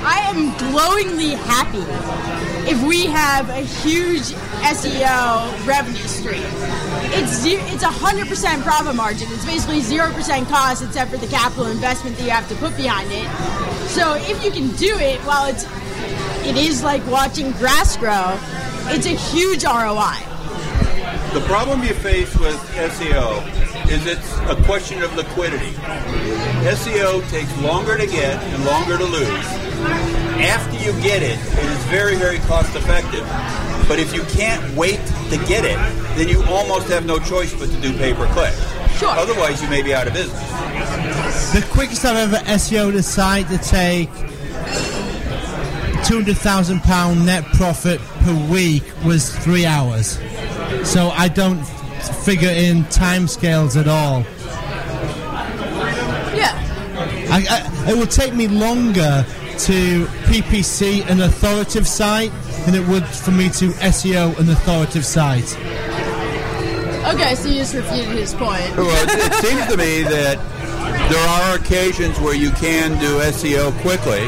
I 0.05 0.19
am 0.29 0.51
glowingly 0.57 1.31
happy 1.31 1.83
if 2.69 2.81
we 2.85 3.05
have 3.05 3.49
a 3.49 3.61
huge 3.61 4.33
SEO 4.63 5.67
revenue 5.67 6.07
stream. 6.07 6.43
It's 7.15 7.45
it's 7.45 7.83
a 7.83 7.87
hundred 7.87 8.27
percent 8.27 8.63
profit 8.63 8.95
margin. 8.95 9.27
It's 9.31 9.45
basically 9.45 9.79
zero 9.79 10.11
percent 10.11 10.49
cost 10.49 10.83
except 10.83 11.11
for 11.11 11.17
the 11.17 11.27
capital 11.27 11.67
investment 11.67 12.17
that 12.17 12.23
you 12.23 12.31
have 12.31 12.49
to 12.49 12.55
put 12.55 12.75
behind 12.75 13.09
it. 13.11 13.27
So 13.87 14.15
if 14.15 14.43
you 14.43 14.51
can 14.51 14.75
do 14.75 14.97
it 14.99 15.19
while 15.21 15.49
it's 15.49 15.65
it 16.45 16.57
is 16.57 16.83
like 16.83 17.05
watching 17.07 17.51
grass 17.53 17.95
grow, 17.95 18.37
it's 18.91 19.05
a 19.05 19.15
huge 19.15 19.63
ROI. 19.63 20.19
The 21.33 21.41
problem 21.47 21.81
you 21.81 21.93
face 21.93 22.35
with 22.37 22.55
SEO 22.75 23.41
is 23.89 24.05
it's 24.05 24.37
a 24.49 24.61
question 24.65 25.01
of 25.01 25.15
liquidity. 25.15 25.71
SEO 26.63 27.27
takes 27.29 27.55
longer 27.61 27.97
to 27.97 28.05
get 28.05 28.41
and 28.43 28.65
longer 28.65 28.97
to 28.97 29.05
lose. 29.05 29.72
After 29.85 30.77
you 30.77 30.91
get 31.01 31.23
it, 31.23 31.39
it 31.39 31.65
is 31.65 31.83
very, 31.85 32.15
very 32.15 32.39
cost 32.39 32.75
effective. 32.75 33.25
But 33.87 33.99
if 33.99 34.13
you 34.13 34.23
can't 34.23 34.75
wait 34.75 34.99
to 35.29 35.37
get 35.47 35.65
it, 35.65 35.77
then 36.17 36.27
you 36.27 36.43
almost 36.45 36.87
have 36.87 37.05
no 37.05 37.19
choice 37.19 37.53
but 37.53 37.69
to 37.69 37.81
do 37.81 37.91
pay 37.97 38.13
per 38.13 38.27
click. 38.33 38.53
Sure. 38.97 39.09
Otherwise, 39.09 39.61
you 39.61 39.69
may 39.69 39.81
be 39.81 39.93
out 39.93 40.07
of 40.07 40.13
business. 40.13 40.41
The 41.53 41.65
quickest 41.71 42.05
I've 42.05 42.33
ever 42.33 42.57
SEO'd 42.57 42.95
a 42.95 43.03
site 43.03 43.47
to 43.49 43.57
take 43.57 44.09
£200,000 46.03 47.25
net 47.25 47.45
profit 47.53 47.99
per 48.21 48.51
week 48.51 48.83
was 49.05 49.33
three 49.35 49.65
hours. 49.65 50.19
So 50.83 51.09
I 51.09 51.27
don't 51.27 51.63
figure 52.23 52.49
in 52.49 52.83
timescales 52.85 53.79
at 53.79 53.87
all. 53.87 54.21
Yeah. 56.35 56.59
I, 57.29 57.45
I, 57.49 57.91
it 57.91 57.97
would 57.97 58.11
take 58.11 58.33
me 58.33 58.47
longer 58.47 59.25
to 59.59 60.05
PPC 60.25 61.07
an 61.09 61.21
authoritative 61.21 61.87
site 61.87 62.31
than 62.65 62.75
it 62.75 62.87
would 62.87 63.05
for 63.05 63.31
me 63.31 63.49
to 63.49 63.69
SEO 63.69 64.37
an 64.39 64.49
authoritative 64.49 65.05
site. 65.05 65.57
Okay, 67.13 67.35
so 67.35 67.49
you 67.49 67.55
just 67.55 67.73
refuted 67.73 68.15
his 68.15 68.33
point. 68.33 68.75
Well, 68.77 69.09
it, 69.09 69.31
it 69.31 69.33
seems 69.45 69.67
to 69.67 69.77
me 69.77 70.03
that 70.03 70.37
there 71.11 71.27
are 71.27 71.57
occasions 71.57 72.19
where 72.19 72.33
you 72.33 72.49
can 72.51 72.99
do 72.99 73.19
SEO 73.19 73.71
quickly. 73.81 74.23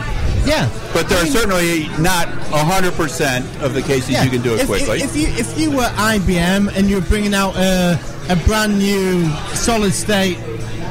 Yeah. 0.45 0.69
But 0.93 1.09
there 1.09 1.23
are 1.23 1.27
certainly 1.27 1.87
not 2.01 2.27
100% 2.27 3.63
of 3.63 3.73
the 3.73 3.81
cases 3.81 4.23
you 4.23 4.29
can 4.29 4.41
do 4.41 4.53
it 4.53 4.61
if, 4.61 4.67
quickly. 4.67 5.01
If, 5.01 5.15
if 5.15 5.17
you 5.17 5.27
if 5.27 5.59
you 5.59 5.71
were 5.71 5.89
IBM 5.95 6.75
and 6.75 6.89
you 6.89 6.97
were 6.97 7.07
bringing 7.07 7.33
out 7.33 7.55
a, 7.55 7.99
a 8.29 8.35
brand 8.45 8.77
new 8.77 9.27
solid 9.55 9.93
state 9.93 10.37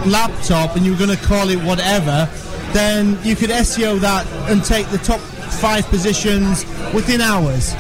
laptop 0.07 0.77
and 0.77 0.85
you 0.85 0.93
were 0.93 0.99
going 0.99 1.17
to 1.17 1.25
call 1.25 1.49
it 1.51 1.63
whatever, 1.63 2.29
then 2.75 3.19
you 3.23 3.37
could 3.37 3.51
SEO 3.51 3.99
that 4.01 4.27
and 4.51 4.63
take 4.63 4.87
the 4.89 4.99
top 4.99 5.21
five 5.21 5.87
positions 5.87 6.65
within 6.93 7.21
hours. 7.21 7.73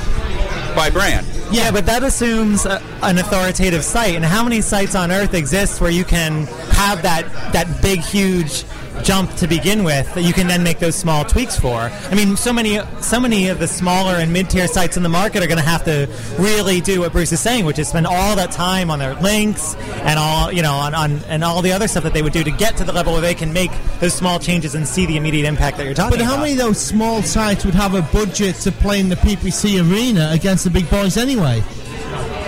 By 0.74 0.90
brand. 0.90 1.26
Yeah, 1.50 1.70
but 1.70 1.86
that 1.86 2.02
assumes 2.02 2.64
a, 2.66 2.82
an 3.02 3.18
authoritative 3.18 3.84
site. 3.84 4.14
And 4.14 4.24
how 4.24 4.42
many 4.42 4.60
sites 4.60 4.94
on 4.94 5.12
earth 5.12 5.34
exist 5.34 5.80
where 5.80 5.90
you 5.90 6.04
can 6.04 6.46
have 6.72 7.02
that 7.02 7.30
that 7.52 7.82
big, 7.82 8.00
huge 8.00 8.64
jump 9.02 9.34
to 9.36 9.46
begin 9.46 9.84
with 9.84 10.12
that 10.14 10.22
you 10.22 10.32
can 10.32 10.46
then 10.46 10.62
make 10.62 10.78
those 10.78 10.94
small 10.94 11.24
tweaks 11.24 11.58
for? 11.58 11.74
I 11.74 12.14
mean, 12.14 12.36
so 12.36 12.52
many 12.52 12.80
so 13.00 13.18
many 13.20 13.48
of 13.48 13.58
the 13.58 13.68
smaller 13.68 14.14
and 14.14 14.32
mid-tier 14.32 14.68
sites 14.68 14.96
in 14.96 15.02
the 15.02 15.08
market 15.08 15.42
are 15.42 15.46
going 15.46 15.58
to 15.58 15.64
have 15.64 15.84
to 15.84 16.08
really 16.38 16.80
do 16.80 17.00
what 17.00 17.12
Bruce 17.12 17.32
is 17.32 17.40
saying, 17.40 17.64
which 17.64 17.78
is 17.78 17.88
spend 17.88 18.06
all 18.06 18.36
that 18.36 18.50
time 18.50 18.90
on 18.90 18.98
their 18.98 19.14
links 19.16 19.74
and 19.74 20.18
all 20.18 20.52
you 20.52 20.62
know 20.62 20.74
on, 20.74 20.94
on 20.94 21.12
and 21.28 21.42
all 21.44 21.62
the 21.62 21.72
other 21.72 21.88
stuff 21.88 22.04
that 22.04 22.12
they 22.12 22.22
would 22.22 22.32
do 22.32 22.44
to 22.44 22.50
get 22.50 22.76
to 22.76 22.84
the 22.84 22.92
level 22.92 23.12
where 23.12 23.22
they 23.22 23.34
can 23.34 23.52
make 23.52 23.70
those 24.00 24.14
small 24.14 24.38
changes 24.38 24.74
and 24.74 24.86
see 24.86 25.06
the 25.06 25.16
immediate 25.16 25.46
impact 25.46 25.76
that 25.76 25.84
you're 25.84 25.94
talking 25.94 26.14
about. 26.16 26.18
But 26.18 26.24
how 26.26 26.34
about. 26.34 26.42
many 26.42 26.52
of 26.52 26.58
those 26.58 26.80
small 26.80 27.22
sites 27.22 27.64
would 27.64 27.74
have 27.74 27.94
a 27.94 28.02
budget 28.02 28.56
to 28.56 28.72
play 28.72 29.00
in 29.00 29.08
the 29.08 29.16
PPC 29.16 29.80
arena 29.88 30.30
against 30.32 30.64
the 30.64 30.70
big 30.70 30.88
boys 30.90 31.16
anyway? 31.16 31.62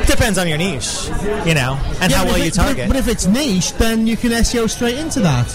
Depends 0.07 0.39
on 0.39 0.47
your 0.47 0.57
niche, 0.57 1.09
you 1.45 1.55
know, 1.55 1.79
and 2.01 2.13
Yeah, 2.13 2.19
how 2.19 2.25
well 2.27 2.39
you 2.39 2.51
target. 2.53 2.87
But 2.87 2.97
if 2.97 3.09
it's 3.09 3.27
niche, 3.27 3.73
then 3.73 4.07
you 4.07 4.17
can 4.17 4.31
SEO 4.31 4.71
straight 4.71 4.99
into 4.99 5.19
that. 5.21 5.47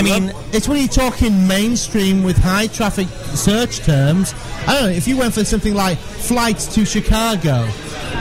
I 0.00 0.02
mean, 0.02 0.32
it's 0.54 0.66
when 0.66 0.78
you're 0.78 0.88
talking 0.88 1.46
mainstream 1.46 2.22
with 2.22 2.38
high 2.38 2.68
traffic 2.68 3.06
search 3.36 3.80
terms. 3.80 4.34
I 4.66 4.72
don't 4.72 4.84
know 4.84 4.88
if 4.96 5.06
you 5.06 5.18
went 5.18 5.34
for 5.34 5.44
something 5.44 5.74
like 5.74 5.98
flights 5.98 6.74
to 6.74 6.86
Chicago. 6.86 7.68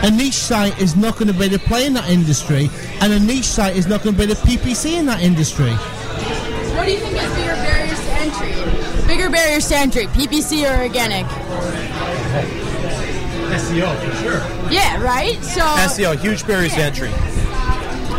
A 0.03 0.11
niche 0.11 0.33
site 0.33 0.77
is 0.81 0.97
not 0.97 1.13
going 1.13 1.27
to 1.27 1.33
be 1.33 1.45
able 1.45 1.57
to 1.57 1.63
play 1.63 1.85
in 1.85 1.93
that 1.93 2.09
industry, 2.09 2.69
and 2.99 3.13
a 3.13 3.19
niche 3.19 3.45
site 3.45 3.77
is 3.77 3.87
not 3.87 4.03
going 4.03 4.13
to 4.13 4.17
be 4.17 4.29
able 4.29 4.35
to 4.35 4.41
PPC 4.41 4.99
in 4.99 5.05
that 5.05 5.21
industry. 5.21 5.71
What 5.71 6.83
do 6.83 6.91
you 6.91 6.99
think 6.99 7.15
is 7.15 7.33
bigger 7.35 7.55
barriers 7.55 7.99
to 7.99 8.11
entry? 8.11 9.07
Bigger 9.07 9.29
barriers 9.29 9.69
to 9.69 9.77
entry, 9.77 10.07
PPC 10.07 10.69
or 10.69 10.83
organic? 10.83 11.25
SEO 13.55 13.95
for 14.03 14.15
sure. 14.17 14.69
Yeah, 14.69 15.01
right? 15.01 15.41
So 15.43 15.61
SEO, 15.61 16.19
huge 16.19 16.45
barriers 16.45 16.73
to 16.73 16.81
entry. 16.81 17.11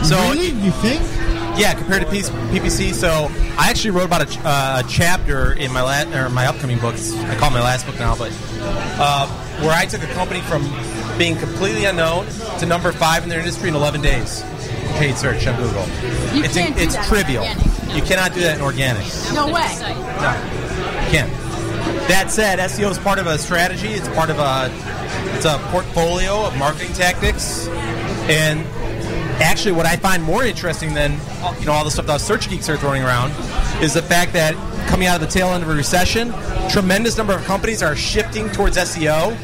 So 0.02 0.17
really, 0.31 0.47
you 0.47 0.71
think? 0.81 1.19
Yeah, 1.61 1.75
compared 1.75 2.02
to 2.07 2.11
P- 2.11 2.23
PPC. 2.23 2.95
So 2.95 3.31
I 3.59 3.69
actually 3.69 3.90
wrote 3.90 4.07
about 4.07 4.23
a, 4.35 4.40
uh, 4.49 4.83
a 4.83 4.88
chapter 4.88 5.52
in 5.52 5.71
my 5.73 5.83
la- 5.83 6.19
or 6.19 6.31
my 6.31 6.47
upcoming 6.47 6.79
books. 6.79 7.12
I 7.14 7.35
call 7.37 7.50
it 7.50 7.52
my 7.52 7.61
last 7.62 7.85
book 7.85 7.99
now, 7.99 8.17
but 8.17 8.33
uh, 8.99 9.26
where 9.61 9.73
I 9.73 9.85
took 9.85 10.02
a 10.02 10.07
company 10.14 10.40
from 10.40 10.62
being 11.19 11.37
completely 11.37 11.85
unknown 11.85 12.26
to 12.61 12.67
number 12.67 12.93
five 12.93 13.25
in 13.25 13.29
their 13.29 13.40
industry 13.40 13.69
in 13.69 13.75
11 13.75 14.00
days. 14.00 14.43
Paid 14.97 15.17
search 15.17 15.47
on 15.47 15.57
Google. 15.57 15.85
You 16.35 16.45
it's 16.45 16.55
can't 16.55 16.75
do 16.75 16.83
it's 16.83 16.95
that 16.95 17.05
in 17.05 17.09
trivial. 17.11 17.45
organic. 17.45 17.95
You 17.95 18.02
cannot 18.02 18.33
do 18.33 18.40
that 18.40 18.57
in 18.57 18.62
organic. 18.62 19.05
no 19.35 19.47
way. 19.47 19.76
No, 20.21 20.33
You 21.05 21.11
can't. 21.12 21.31
That 22.09 22.26
said, 22.31 22.59
SEO 22.59 22.90
is 22.90 22.99
part 22.99 23.19
of 23.19 23.26
a 23.26 23.37
strategy. 23.38 23.88
It's 23.88 24.09
part 24.09 24.31
of 24.31 24.38
a 24.38 24.71
it's 25.37 25.45
a 25.45 25.59
portfolio 25.71 26.45
of 26.47 26.57
marketing 26.57 26.93
tactics, 26.95 27.69
and 28.29 28.67
actually, 29.40 29.73
what 29.73 29.87
I 29.87 29.97
find 29.97 30.23
more 30.23 30.44
interesting 30.44 30.94
than 30.94 31.12
you 31.59 31.66
know 31.66 31.73
all 31.73 31.85
the 31.85 31.90
stuff 31.90 32.06
that 32.06 32.20
search 32.20 32.49
geeks 32.49 32.68
are 32.68 32.76
throwing 32.76 33.02
around 33.02 33.32
is 33.82 33.94
the 33.94 34.02
fact 34.02 34.32
that 34.35 34.54
coming 34.88 35.06
out 35.06 35.20
of 35.20 35.26
the 35.26 35.32
tail 35.32 35.49
end 35.49 35.62
of 35.62 35.68
a 35.68 35.75
recession, 35.75 36.32
tremendous 36.70 37.16
number 37.16 37.32
of 37.32 37.42
companies 37.44 37.82
are 37.82 37.97
shifting 37.97 38.49
towards 38.50 38.76
SEO. 38.76 39.37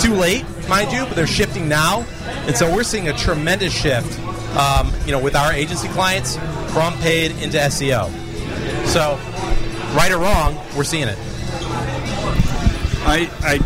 Too 0.00 0.14
late, 0.14 0.44
mind 0.68 0.92
you, 0.92 1.04
but 1.06 1.16
they're 1.16 1.26
shifting 1.26 1.68
now, 1.68 2.04
and 2.46 2.56
so 2.56 2.72
we're 2.72 2.82
seeing 2.82 3.08
a 3.08 3.16
tremendous 3.16 3.72
shift. 3.72 4.18
Um, 4.56 4.92
you 5.06 5.12
know, 5.12 5.20
with 5.20 5.36
our 5.36 5.52
agency 5.52 5.86
clients 5.88 6.36
from 6.72 6.92
paid 6.94 7.30
into 7.40 7.56
SEO. 7.56 8.10
So, 8.86 9.16
right 9.94 10.10
or 10.10 10.18
wrong, 10.18 10.60
we're 10.76 10.82
seeing 10.82 11.06
it. 11.06 11.16
I, 13.06 13.30
I 13.42 13.60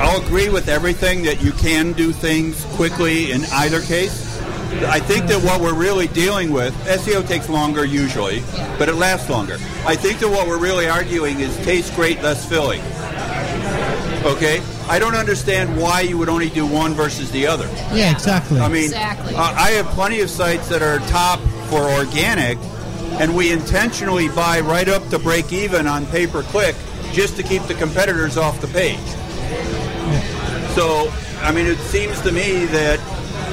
I'll 0.00 0.22
agree 0.22 0.48
with 0.48 0.68
everything 0.68 1.24
that 1.24 1.42
you 1.42 1.52
can 1.52 1.92
do 1.92 2.10
things 2.10 2.64
quickly 2.76 3.32
in 3.32 3.42
either 3.52 3.82
case. 3.82 4.29
I 4.88 5.00
think 5.00 5.26
that 5.26 5.42
what 5.42 5.60
we're 5.60 5.74
really 5.74 6.06
dealing 6.08 6.52
with, 6.52 6.72
SEO 6.86 7.26
takes 7.26 7.48
longer 7.48 7.84
usually, 7.84 8.42
but 8.78 8.88
it 8.88 8.94
lasts 8.94 9.28
longer. 9.28 9.54
I 9.84 9.96
think 9.96 10.20
that 10.20 10.28
what 10.28 10.46
we're 10.46 10.58
really 10.58 10.88
arguing 10.88 11.40
is 11.40 11.56
tastes 11.64 11.94
great, 11.94 12.22
less 12.22 12.48
filling. 12.48 12.80
Okay? 14.24 14.62
I 14.88 14.98
don't 14.98 15.14
understand 15.16 15.76
why 15.76 16.02
you 16.02 16.18
would 16.18 16.28
only 16.28 16.50
do 16.50 16.66
one 16.66 16.94
versus 16.94 17.30
the 17.30 17.46
other. 17.46 17.66
Yeah, 17.92 18.12
exactly. 18.12 18.60
I 18.60 18.68
mean, 18.68 18.84
Exactly. 18.84 19.34
uh, 19.34 19.40
I 19.42 19.70
have 19.72 19.86
plenty 19.86 20.20
of 20.20 20.30
sites 20.30 20.68
that 20.68 20.82
are 20.82 20.98
top 21.08 21.40
for 21.68 21.82
organic, 21.90 22.56
and 23.20 23.34
we 23.36 23.50
intentionally 23.52 24.28
buy 24.28 24.60
right 24.60 24.88
up 24.88 25.06
to 25.08 25.18
break 25.18 25.52
even 25.52 25.86
on 25.86 26.06
pay 26.06 26.26
per 26.26 26.42
click 26.44 26.76
just 27.12 27.36
to 27.36 27.42
keep 27.42 27.62
the 27.64 27.74
competitors 27.74 28.36
off 28.36 28.60
the 28.60 28.68
page. 28.68 28.98
So, 30.74 31.12
I 31.42 31.50
mean, 31.52 31.66
it 31.66 31.78
seems 31.78 32.20
to 32.20 32.30
me 32.32 32.66
that 32.66 33.00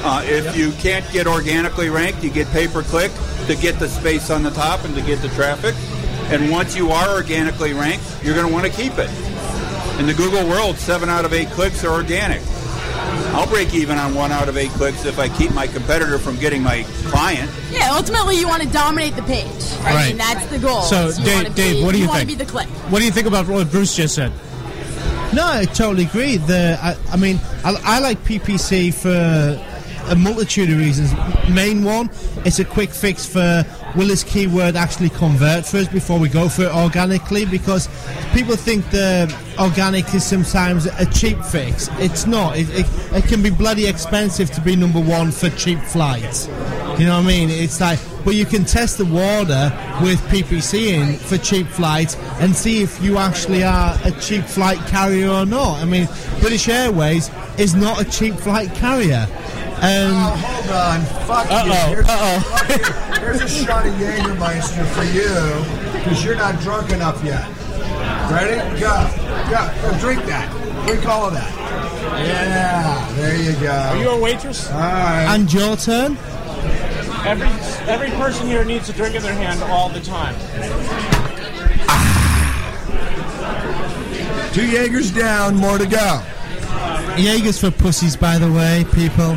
uh, 0.04 0.22
if 0.24 0.56
you 0.56 0.72
can't 0.72 1.08
get 1.12 1.26
organically 1.26 1.88
ranked, 1.90 2.22
you 2.22 2.30
get 2.30 2.46
pay 2.48 2.68
per 2.68 2.82
click 2.82 3.10
to 3.46 3.56
get 3.56 3.78
the 3.78 3.88
space 3.88 4.30
on 4.30 4.42
the 4.42 4.50
top 4.50 4.84
and 4.84 4.94
to 4.94 5.02
get 5.02 5.20
the 5.22 5.28
traffic. 5.30 5.74
And 6.32 6.50
once 6.50 6.76
you 6.76 6.90
are 6.90 7.14
organically 7.14 7.72
ranked, 7.72 8.04
you're 8.22 8.34
going 8.34 8.46
to 8.46 8.52
want 8.52 8.66
to 8.66 8.72
keep 8.72 8.92
it. 8.98 9.10
In 9.98 10.06
the 10.06 10.14
Google 10.14 10.46
world, 10.46 10.76
seven 10.76 11.08
out 11.08 11.24
of 11.24 11.32
eight 11.32 11.48
clicks 11.50 11.82
are 11.84 11.92
organic. 11.92 12.42
I'll 13.34 13.46
break 13.46 13.74
even 13.74 13.98
on 13.98 14.14
one 14.14 14.30
out 14.32 14.48
of 14.48 14.56
eight 14.56 14.70
clicks 14.70 15.04
if 15.04 15.18
I 15.18 15.28
keep 15.28 15.52
my 15.52 15.66
competitor 15.66 16.18
from 16.18 16.36
getting 16.36 16.62
my 16.62 16.82
client. 17.06 17.50
Yeah, 17.70 17.94
ultimately 17.94 18.36
you 18.38 18.46
want 18.46 18.62
to 18.62 18.68
dominate 18.68 19.16
the 19.16 19.22
page. 19.22 19.46
I 19.80 19.94
Right. 19.94 20.08
mean, 20.08 20.18
that's 20.18 20.46
the 20.46 20.58
goal. 20.58 20.82
So, 20.82 21.08
is 21.08 21.18
Dave- 21.18 21.34
wanna 21.36 21.50
Dave, 21.50 21.84
what 21.84 21.92
do 21.92 21.98
you 21.98 22.06
want 22.06 22.18
think? 22.18 22.30
to 22.30 22.36
be 22.36 22.44
the 22.44 22.50
click. 22.50 22.66
What 22.90 22.98
do 23.00 23.04
you 23.04 23.10
think 23.10 23.26
about 23.26 23.46
what 23.48 23.70
Bruce 23.70 23.96
just 23.96 24.14
said? 24.14 24.32
No, 25.32 25.46
I 25.46 25.64
totally 25.66 26.04
agree. 26.04 26.36
The 26.38 26.78
I, 26.82 26.96
I 27.12 27.16
mean, 27.16 27.38
I, 27.64 27.76
I 27.84 27.98
like 28.00 28.24
PPC 28.24 28.92
for 28.94 29.60
a 30.10 30.16
multitude 30.16 30.70
of 30.70 30.78
reasons. 30.78 31.12
Main 31.48 31.84
one, 31.84 32.10
it's 32.44 32.58
a 32.58 32.64
quick 32.64 32.90
fix 32.90 33.26
for 33.26 33.64
will 33.96 34.08
this 34.08 34.22
keyword 34.22 34.76
actually 34.76 35.10
convert 35.10 35.64
for 35.66 35.78
us 35.78 35.88
before 35.88 36.18
we 36.18 36.28
go 36.28 36.48
for 36.48 36.64
it 36.64 36.74
organically? 36.74 37.44
Because 37.44 37.88
people 38.32 38.56
think 38.56 38.88
the 38.90 39.34
organic 39.58 40.12
is 40.14 40.24
sometimes 40.24 40.86
a 40.86 41.06
cheap 41.06 41.42
fix. 41.42 41.88
It's 41.98 42.26
not. 42.26 42.56
It, 42.56 42.68
it, 42.70 42.86
it 43.12 43.24
can 43.24 43.42
be 43.42 43.50
bloody 43.50 43.86
expensive 43.86 44.50
to 44.52 44.60
be 44.60 44.76
number 44.76 45.00
one 45.00 45.30
for 45.30 45.50
cheap 45.50 45.80
flights. 45.80 46.46
You 46.98 47.06
know 47.06 47.16
what 47.16 47.24
I 47.24 47.28
mean? 47.28 47.50
It's 47.50 47.80
like, 47.80 47.98
but 48.24 48.34
you 48.34 48.44
can 48.44 48.64
test 48.64 48.98
the 48.98 49.04
water 49.04 49.72
with 50.02 50.20
PPC 50.28 50.88
in 50.88 51.16
for 51.16 51.38
cheap 51.38 51.66
flights 51.66 52.16
and 52.40 52.54
see 52.54 52.82
if 52.82 53.00
you 53.00 53.18
actually 53.18 53.62
are 53.62 53.96
a 54.04 54.10
cheap 54.20 54.44
flight 54.44 54.78
carrier 54.88 55.28
or 55.30 55.46
not. 55.46 55.80
I 55.80 55.84
mean, 55.84 56.08
British 56.40 56.68
Airways 56.68 57.30
is 57.58 57.74
not 57.74 58.00
a 58.00 58.04
cheap 58.04 58.34
flight 58.34 58.74
carrier. 58.74 59.26
Um, 59.80 60.12
hold 60.40 60.70
on. 60.70 61.04
Fuck 61.26 61.50
you. 61.50 61.56
Uh-oh, 61.56 61.88
Here's, 61.88 62.08
uh-oh. 62.08 63.20
here's 63.20 63.40
a 63.40 63.48
shot 63.48 63.86
of 63.86 63.94
Jägermeister 63.94 64.84
for 64.92 65.04
you 65.04 65.92
because 65.92 66.24
you're 66.24 66.34
not 66.34 66.58
drunk 66.60 66.90
enough 66.90 67.22
yet. 67.22 67.46
Ready? 68.28 68.58
Go. 68.80 69.08
Go. 69.50 69.72
Go 69.82 69.98
drink 70.00 70.24
that. 70.26 70.50
Drink 70.86 71.06
all 71.06 71.26
of 71.26 71.32
that. 71.34 71.54
Yeah. 72.26 73.12
There 73.14 73.36
you 73.36 73.52
go. 73.60 73.70
Are 73.70 73.96
you 73.96 74.08
a 74.10 74.20
waitress? 74.20 74.68
All 74.68 74.80
right. 74.80 75.26
and 75.30 75.52
your 75.52 75.76
turn. 75.76 76.16
Every 77.24 77.48
every 77.88 78.10
person 78.10 78.48
here 78.48 78.64
needs 78.64 78.88
a 78.88 78.92
drink 78.92 79.14
in 79.14 79.22
their 79.22 79.32
hand 79.32 79.62
all 79.62 79.90
the 79.90 80.00
time. 80.00 80.34
Two 84.52 84.66
Jaegers 84.66 85.12
down. 85.12 85.54
More 85.56 85.78
to 85.78 85.86
go. 85.86 86.22
Jaegers 87.16 87.60
for 87.60 87.70
pussies, 87.70 88.16
by 88.16 88.38
the 88.38 88.50
way, 88.50 88.84
people. 88.92 89.36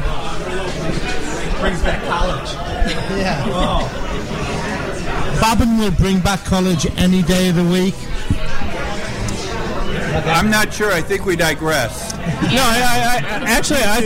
Brings 1.61 1.81
back 1.83 2.03
college. 2.03 2.49
Yeah. 3.11 3.43
Oh. 3.47 5.37
Babin 5.41 5.77
will 5.77 5.91
bring 5.91 6.19
back 6.19 6.43
college 6.45 6.85
any 6.97 7.21
day 7.23 7.49
of 7.49 7.55
the 7.55 7.63
week. 7.63 7.93
I'm 10.27 10.49
not 10.49 10.73
sure. 10.73 10.91
I 10.91 11.01
think 11.01 11.25
we 11.25 11.35
digress. 11.35 12.11
No, 12.21 12.61
I, 12.63 12.81
I, 12.81 13.45
I 13.45 13.51
actually, 13.51 13.79
I, 13.79 13.97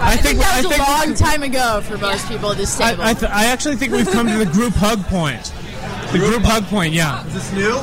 I, 0.00 0.16
think, 0.16 0.38
that 0.38 0.52
I 0.54 0.62
was 0.62 0.66
think- 0.74 0.88
a 0.88 0.90
long 1.06 1.14
time 1.14 1.42
ago 1.42 1.80
for 1.82 1.98
most 1.98 2.26
people 2.28 2.50
at 2.50 2.56
this 2.56 2.76
table. 2.76 3.02
I, 3.02 3.10
I, 3.10 3.14
th- 3.14 3.30
I 3.30 3.44
actually 3.46 3.76
think 3.76 3.92
we've 3.92 4.10
come 4.10 4.26
to 4.26 4.38
the 4.38 4.46
group 4.50 4.72
hug 4.74 5.02
point. 5.04 5.52
The 6.12 6.18
group 6.18 6.42
hug 6.42 6.64
point, 6.64 6.92
yeah. 6.94 7.24
Is 7.26 7.34
this 7.34 7.52
new? 7.52 7.80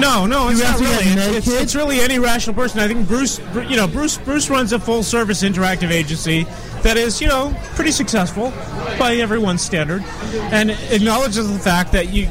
No, 0.00 0.26
no, 0.26 0.48
it's 0.48 0.60
not 0.60 0.80
really. 0.80 1.04
It's, 1.04 1.46
it's, 1.46 1.48
it's 1.48 1.74
really 1.74 2.00
any 2.00 2.18
rational 2.18 2.54
person. 2.54 2.80
I 2.80 2.88
think 2.88 3.06
Bruce, 3.06 3.38
you 3.68 3.76
know, 3.76 3.86
Bruce, 3.86 4.16
Bruce 4.18 4.48
runs 4.48 4.72
a 4.72 4.78
full 4.78 5.02
service 5.02 5.42
interactive 5.42 5.90
agency 5.90 6.44
that 6.82 6.96
is, 6.96 7.20
you 7.20 7.28
know, 7.28 7.54
pretty 7.74 7.92
successful 7.92 8.52
by 8.98 9.16
everyone's 9.16 9.62
standard, 9.62 10.02
and 10.50 10.70
acknowledges 10.90 11.52
the 11.52 11.58
fact 11.58 11.92
that 11.92 12.12
you 12.12 12.28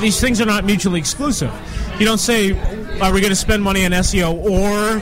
these 0.00 0.20
things 0.20 0.40
are 0.40 0.46
not 0.46 0.64
mutually 0.64 0.98
exclusive. 0.98 1.52
You 1.98 2.06
don't 2.06 2.18
say, 2.18 2.52
"Are 3.00 3.12
we 3.12 3.20
going 3.20 3.30
to 3.30 3.36
spend 3.36 3.62
money 3.62 3.84
on 3.84 3.92
SEO 3.92 4.32
or 4.32 5.00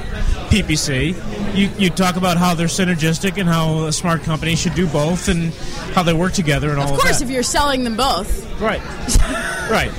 PPC?" 0.48 1.14
You, 1.56 1.70
you 1.78 1.88
talk 1.88 2.16
about 2.16 2.36
how 2.36 2.54
they're 2.54 2.66
synergistic 2.66 3.38
and 3.38 3.48
how 3.48 3.84
a 3.84 3.92
smart 3.92 4.22
company 4.22 4.56
should 4.56 4.74
do 4.74 4.86
both 4.88 5.28
and 5.28 5.54
how 5.94 6.02
they 6.02 6.12
work 6.12 6.32
together 6.34 6.70
and 6.70 6.78
all 6.78 6.88
of 6.88 6.94
of 6.94 7.00
course, 7.00 7.20
if 7.22 7.30
you're 7.30 7.42
selling 7.42 7.84
them 7.84 7.96
both. 7.96 8.60
Right. 8.60 8.82
right. 9.70 9.90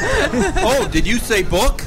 Oh, 0.00 0.88
did 0.90 1.06
you 1.06 1.16
say 1.18 1.42
book? 1.42 1.82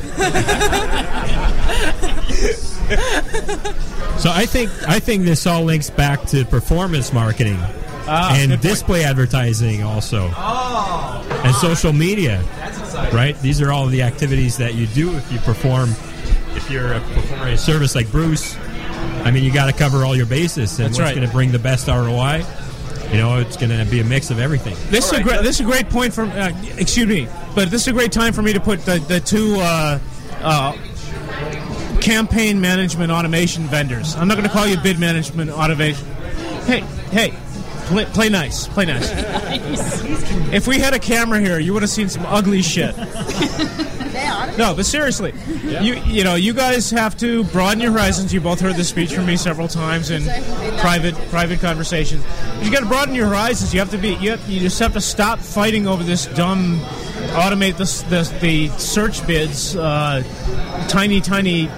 So 4.18 4.30
I 4.30 4.46
think 4.46 4.70
I 4.88 5.00
think 5.00 5.24
this 5.26 5.48
all 5.48 5.64
links 5.64 5.90
back 5.90 6.26
to 6.28 6.46
performance 6.46 7.12
marketing 7.14 7.58
Ah, 8.08 8.34
and 8.36 8.50
good 8.52 8.60
point. 8.60 8.62
display 8.62 9.04
advertising 9.04 9.84
also, 9.84 10.30
Oh. 10.36 11.42
and 11.44 11.56
social 11.56 11.94
media. 11.94 12.44
That's. 12.58 13.14
Right? 13.14 13.40
These 13.42 13.62
are 13.62 13.72
all 13.72 13.88
the 13.88 14.02
activities 14.04 14.58
that 14.58 14.74
you 14.76 14.86
do 14.88 15.16
if 15.16 15.32
you 15.32 15.40
perform. 15.40 15.92
If 16.56 16.70
you're 16.70 16.94
a 16.94 17.00
performing 17.00 17.54
a 17.54 17.58
service 17.58 17.96
like 17.96 18.12
Bruce, 18.12 18.58
I 19.24 19.32
mean, 19.32 19.44
you 19.46 19.52
got 19.54 19.68
to 19.68 19.74
cover 19.74 20.04
all 20.04 20.16
your 20.16 20.26
bases. 20.26 20.78
And 20.78 20.90
That's 20.90 21.00
what's 21.00 21.10
right. 21.10 21.16
going 21.16 21.26
to 21.28 21.34
bring 21.34 21.52
the 21.52 21.60
best 21.60 21.88
ROI? 21.88 22.44
You 23.12 23.18
know, 23.18 23.40
it's 23.40 23.58
going 23.58 23.78
to 23.78 23.90
be 23.92 24.00
a 24.00 24.06
mix 24.06 24.32
of 24.32 24.40
everything. 24.40 24.76
This 24.90 25.12
is 25.12 25.20
a 25.20 25.22
great. 25.24 25.44
This 25.44 25.56
is 25.56 25.62
a 25.62 25.70
great 25.70 25.90
point 25.90 26.14
for. 26.14 26.24
Uh, 26.24 26.52
excuse 26.78 27.08
me, 27.08 27.28
but 27.54 27.70
this 27.70 27.82
is 27.82 27.88
a 27.90 27.94
great 27.94 28.12
time 28.14 28.32
for 28.32 28.42
me 28.42 28.54
to 28.54 28.60
put 28.60 28.86
the 28.86 29.00
the 29.00 29.20
two 29.20 29.58
uh, 29.60 30.00
uh, 30.40 30.78
campaign 32.00 32.62
management 32.62 33.12
automation 33.12 33.64
vendors. 33.66 34.16
I'm 34.16 34.28
not 34.28 34.38
going 34.38 34.48
to 34.48 34.54
call 34.54 34.66
you 34.66 34.78
bid 34.82 34.98
management 35.00 35.52
automation. 35.52 36.06
Hey, 36.64 36.80
hey, 37.12 37.34
play, 37.88 38.06
play 38.06 38.30
nice, 38.30 38.68
play 38.68 38.86
nice. 38.86 39.12
If 40.52 40.68
we 40.68 40.80
had 40.80 40.94
a 40.94 41.00
camera 41.00 41.40
here, 41.40 41.60
you 41.60 41.72
would 41.74 41.82
have 41.82 41.90
seen 41.90 42.10
some 42.10 42.26
ugly 42.26 42.62
shit. 42.62 42.94
No, 44.58 44.74
but 44.76 44.86
seriously, 44.86 45.34
you 45.82 45.96
you 46.06 46.24
know 46.24 46.36
you 46.36 46.54
guys 46.54 46.92
have 46.92 47.18
to 47.18 47.44
broaden 47.46 47.82
your 47.82 47.92
horizons. 47.92 48.34
You 48.34 48.42
both 48.42 48.60
heard 48.60 48.76
this 48.76 48.90
speech 48.90 49.14
from 49.14 49.26
me 49.26 49.38
several 49.38 49.68
times 49.68 50.10
in 50.10 50.24
private 50.80 51.16
private 51.30 51.60
conversations. 51.60 52.24
You 52.62 52.72
got 52.72 52.82
to 52.82 52.86
broaden 52.86 53.16
your 53.16 53.28
horizons. 53.28 53.74
You 53.74 53.80
have 53.80 53.92
to 53.92 53.98
be 53.98 54.16
you, 54.16 54.32
have, 54.32 54.50
you 54.50 54.60
just 54.60 54.80
have 54.80 54.94
to 54.94 55.02
stop 55.02 55.40
fighting 55.40 55.88
over 55.88 56.04
this 56.04 56.26
dumb 56.28 56.82
automate 57.32 57.78
this, 57.78 58.02
this 58.04 58.30
the 58.42 58.68
search 58.78 59.26
bids. 59.26 59.76
Uh, 59.76 60.24
tiny 60.88 61.22
tiny. 61.22 61.70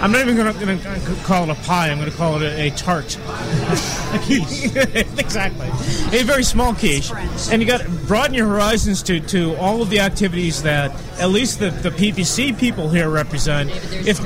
I'm 0.00 0.12
not 0.12 0.20
even 0.20 0.36
going 0.36 0.78
to 0.78 1.16
call 1.24 1.44
it 1.44 1.50
a 1.50 1.60
pie. 1.62 1.90
I'm 1.90 1.98
going 1.98 2.10
to 2.10 2.16
call 2.16 2.40
it 2.40 2.42
a, 2.42 2.68
a 2.68 2.70
tart. 2.70 3.16
a 3.16 4.18
quiche. 4.22 4.74
exactly. 5.18 5.66
A 5.66 6.22
very 6.22 6.44
small 6.44 6.74
quiche. 6.74 7.10
And 7.50 7.60
you 7.60 7.66
got 7.68 7.80
to 7.80 7.88
broaden 8.06 8.34
your 8.34 8.46
horizons 8.46 9.02
to, 9.04 9.20
to 9.20 9.56
all 9.56 9.82
of 9.82 9.90
the 9.90 10.00
activities 10.00 10.62
that 10.62 10.92
at 11.20 11.30
least 11.30 11.58
the, 11.58 11.70
the 11.70 11.90
PPC 11.90 12.58
people 12.58 12.88
here 12.88 13.10
represent. 13.10 13.70
If 14.06 14.20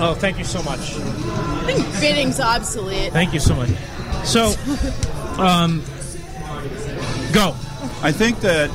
Oh, 0.00 0.14
thank 0.14 0.38
you 0.38 0.44
so 0.44 0.62
much. 0.62 0.94
I 0.94 1.72
think 1.72 2.00
bidding's 2.00 2.38
obsolete. 2.38 3.12
Thank 3.12 3.34
you 3.34 3.40
so 3.40 3.56
much. 3.56 3.70
So, 4.24 4.54
um, 5.42 5.82
go. 7.32 7.56
I 8.00 8.12
think 8.12 8.38
that 8.40 8.70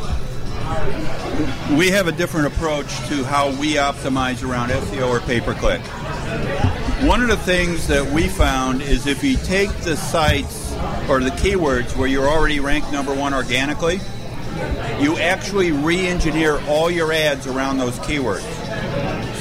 we 1.78 1.92
have 1.92 2.08
a 2.08 2.12
different 2.12 2.48
approach 2.48 2.98
to 3.08 3.24
how 3.24 3.52
we 3.52 3.76
optimize 3.76 4.48
around 4.48 4.70
SEO 4.70 5.08
or 5.08 5.22
pay 5.22 5.40
per 5.40 5.54
click. 5.54 5.82
One 7.08 7.22
of 7.22 7.28
the 7.28 7.38
things 7.38 7.88
that 7.88 8.06
we 8.14 8.28
found 8.30 8.82
is 8.82 9.08
if 9.08 9.24
you 9.24 9.36
take 9.38 9.70
the 9.82 9.98
sites 9.98 10.72
or 11.10 11.20
the 11.20 11.32
keywords 11.32 11.96
where 11.98 12.08
you're 12.08 12.28
already 12.30 12.60
ranked 12.62 12.92
number 12.94 13.14
one 13.14 13.34
organically, 13.34 14.00
you 15.02 15.18
actually 15.18 15.72
re 15.72 16.08
engineer 16.08 16.62
all 16.68 16.90
your 16.90 17.12
ads 17.12 17.46
around 17.46 17.78
those 17.78 18.00
keywords. 18.00 18.42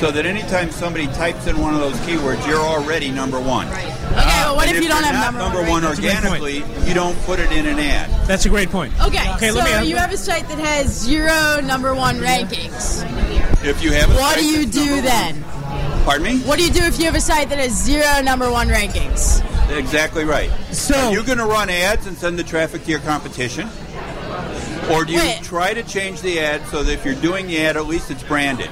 So 0.00 0.10
that 0.10 0.26
anytime 0.26 0.72
somebody 0.72 1.06
types 1.08 1.46
in 1.46 1.56
one 1.60 1.74
of 1.74 1.80
those 1.80 1.94
keywords, 2.00 2.44
you're 2.48 2.58
already 2.58 3.12
number 3.12 3.38
one. 3.40 3.68
Okay, 3.68 3.86
well, 4.16 4.56
what 4.56 4.66
And 4.66 4.76
if 4.76 4.82
you 4.82 4.88
don't 4.88 5.04
have 5.04 5.32
number, 5.32 5.38
number 5.58 5.70
one 5.70 5.82
That's 5.82 6.00
a 6.00 6.02
organically, 6.02 6.64
you 6.88 6.94
don't 6.94 7.16
put 7.22 7.38
it 7.38 7.52
in 7.52 7.66
an 7.66 7.78
ad. 7.78 8.10
That's 8.26 8.44
a 8.44 8.48
great 8.48 8.70
point. 8.70 8.92
Okay, 9.00 9.30
Okay, 9.34 9.50
so 9.50 9.54
let 9.54 9.64
me 9.66 9.70
ask- 9.72 9.86
you 9.86 9.96
have 9.96 10.12
a 10.12 10.16
site 10.16 10.48
that 10.48 10.58
has 10.58 10.88
zero 10.88 11.60
number 11.62 11.94
one 11.94 12.18
rankings. 12.18 13.04
If 13.64 13.80
you 13.84 13.92
have 13.92 14.10
a 14.10 14.14
What 14.14 14.34
site 14.34 14.40
do 14.40 14.46
you 14.46 14.64
that's 14.64 14.76
do 14.76 15.00
then? 15.02 15.42
one- 15.42 15.51
Pardon 16.04 16.24
me? 16.24 16.38
What 16.40 16.58
do 16.58 16.64
you 16.64 16.72
do 16.72 16.82
if 16.82 16.98
you 16.98 17.04
have 17.04 17.14
a 17.14 17.20
site 17.20 17.48
that 17.50 17.58
has 17.58 17.72
zero 17.72 18.20
number 18.22 18.50
one 18.50 18.68
rankings? 18.68 19.40
Exactly 19.70 20.24
right. 20.24 20.50
So 20.72 21.10
you're 21.10 21.20
you 21.20 21.26
going 21.26 21.38
to 21.38 21.46
run 21.46 21.70
ads 21.70 22.06
and 22.06 22.16
send 22.16 22.38
the 22.38 22.42
traffic 22.42 22.84
to 22.84 22.90
your 22.90 23.00
competition, 23.00 23.68
or 24.90 25.04
do 25.04 25.12
you 25.12 25.20
Wait. 25.20 25.42
try 25.42 25.72
to 25.72 25.82
change 25.84 26.20
the 26.20 26.40
ad 26.40 26.66
so 26.66 26.82
that 26.82 26.92
if 26.92 27.04
you're 27.04 27.14
doing 27.14 27.46
the 27.46 27.64
ad, 27.64 27.76
at 27.76 27.86
least 27.86 28.10
it's 28.10 28.24
branded? 28.24 28.68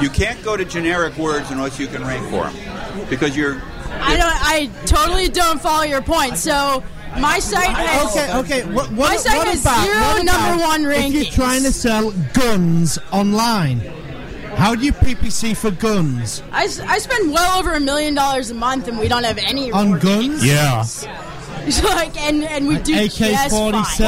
You 0.00 0.08
can't 0.08 0.42
go 0.42 0.56
to 0.56 0.64
generic 0.64 1.16
words 1.18 1.50
unless 1.50 1.78
you 1.78 1.86
can 1.86 2.02
rank 2.02 2.24
for 2.30 2.48
them, 2.48 3.06
because 3.10 3.36
you're. 3.36 3.60
I 3.90 4.16
don't. 4.16 4.34
I 4.42 4.70
totally 4.86 5.28
don't 5.28 5.60
follow 5.60 5.84
your 5.84 6.02
point. 6.02 6.38
So 6.38 6.82
my 7.18 7.38
site 7.38 7.66
has 7.66 8.16
Okay, 8.16 8.62
okay. 8.62 8.74
What, 8.74 8.90
what, 8.92 9.10
My 9.10 9.16
site 9.16 9.36
what 9.36 9.46
has 9.48 9.60
about, 9.60 9.84
zero 9.84 10.00
what 10.00 10.22
about 10.22 10.48
number 10.48 10.64
one 10.64 10.92
If 10.92 11.12
you're 11.12 11.24
trying 11.32 11.62
to 11.62 11.72
sell 11.72 12.10
guns 12.32 12.98
online, 13.12 13.80
how 14.56 14.74
do 14.74 14.84
you 14.84 14.92
PPC 14.92 15.56
for 15.56 15.70
guns? 15.70 16.42
I, 16.52 16.62
I 16.64 16.98
spend 16.98 17.32
well 17.32 17.58
over 17.58 17.72
a 17.72 17.80
million 17.80 18.14
dollars 18.14 18.50
a 18.50 18.54
month, 18.54 18.88
and 18.88 18.98
we 18.98 19.08
don't 19.08 19.24
have 19.24 19.38
any 19.38 19.70
On 19.72 19.92
reward 19.92 20.02
guns? 20.02 20.44
Yeah. 20.46 20.84
So, 21.70 21.86
like, 21.86 22.20
and 22.20 22.42
and 22.42 22.66
we 22.66 22.76
do. 22.78 22.92
AK-47. 22.92 23.94
So 23.96 24.04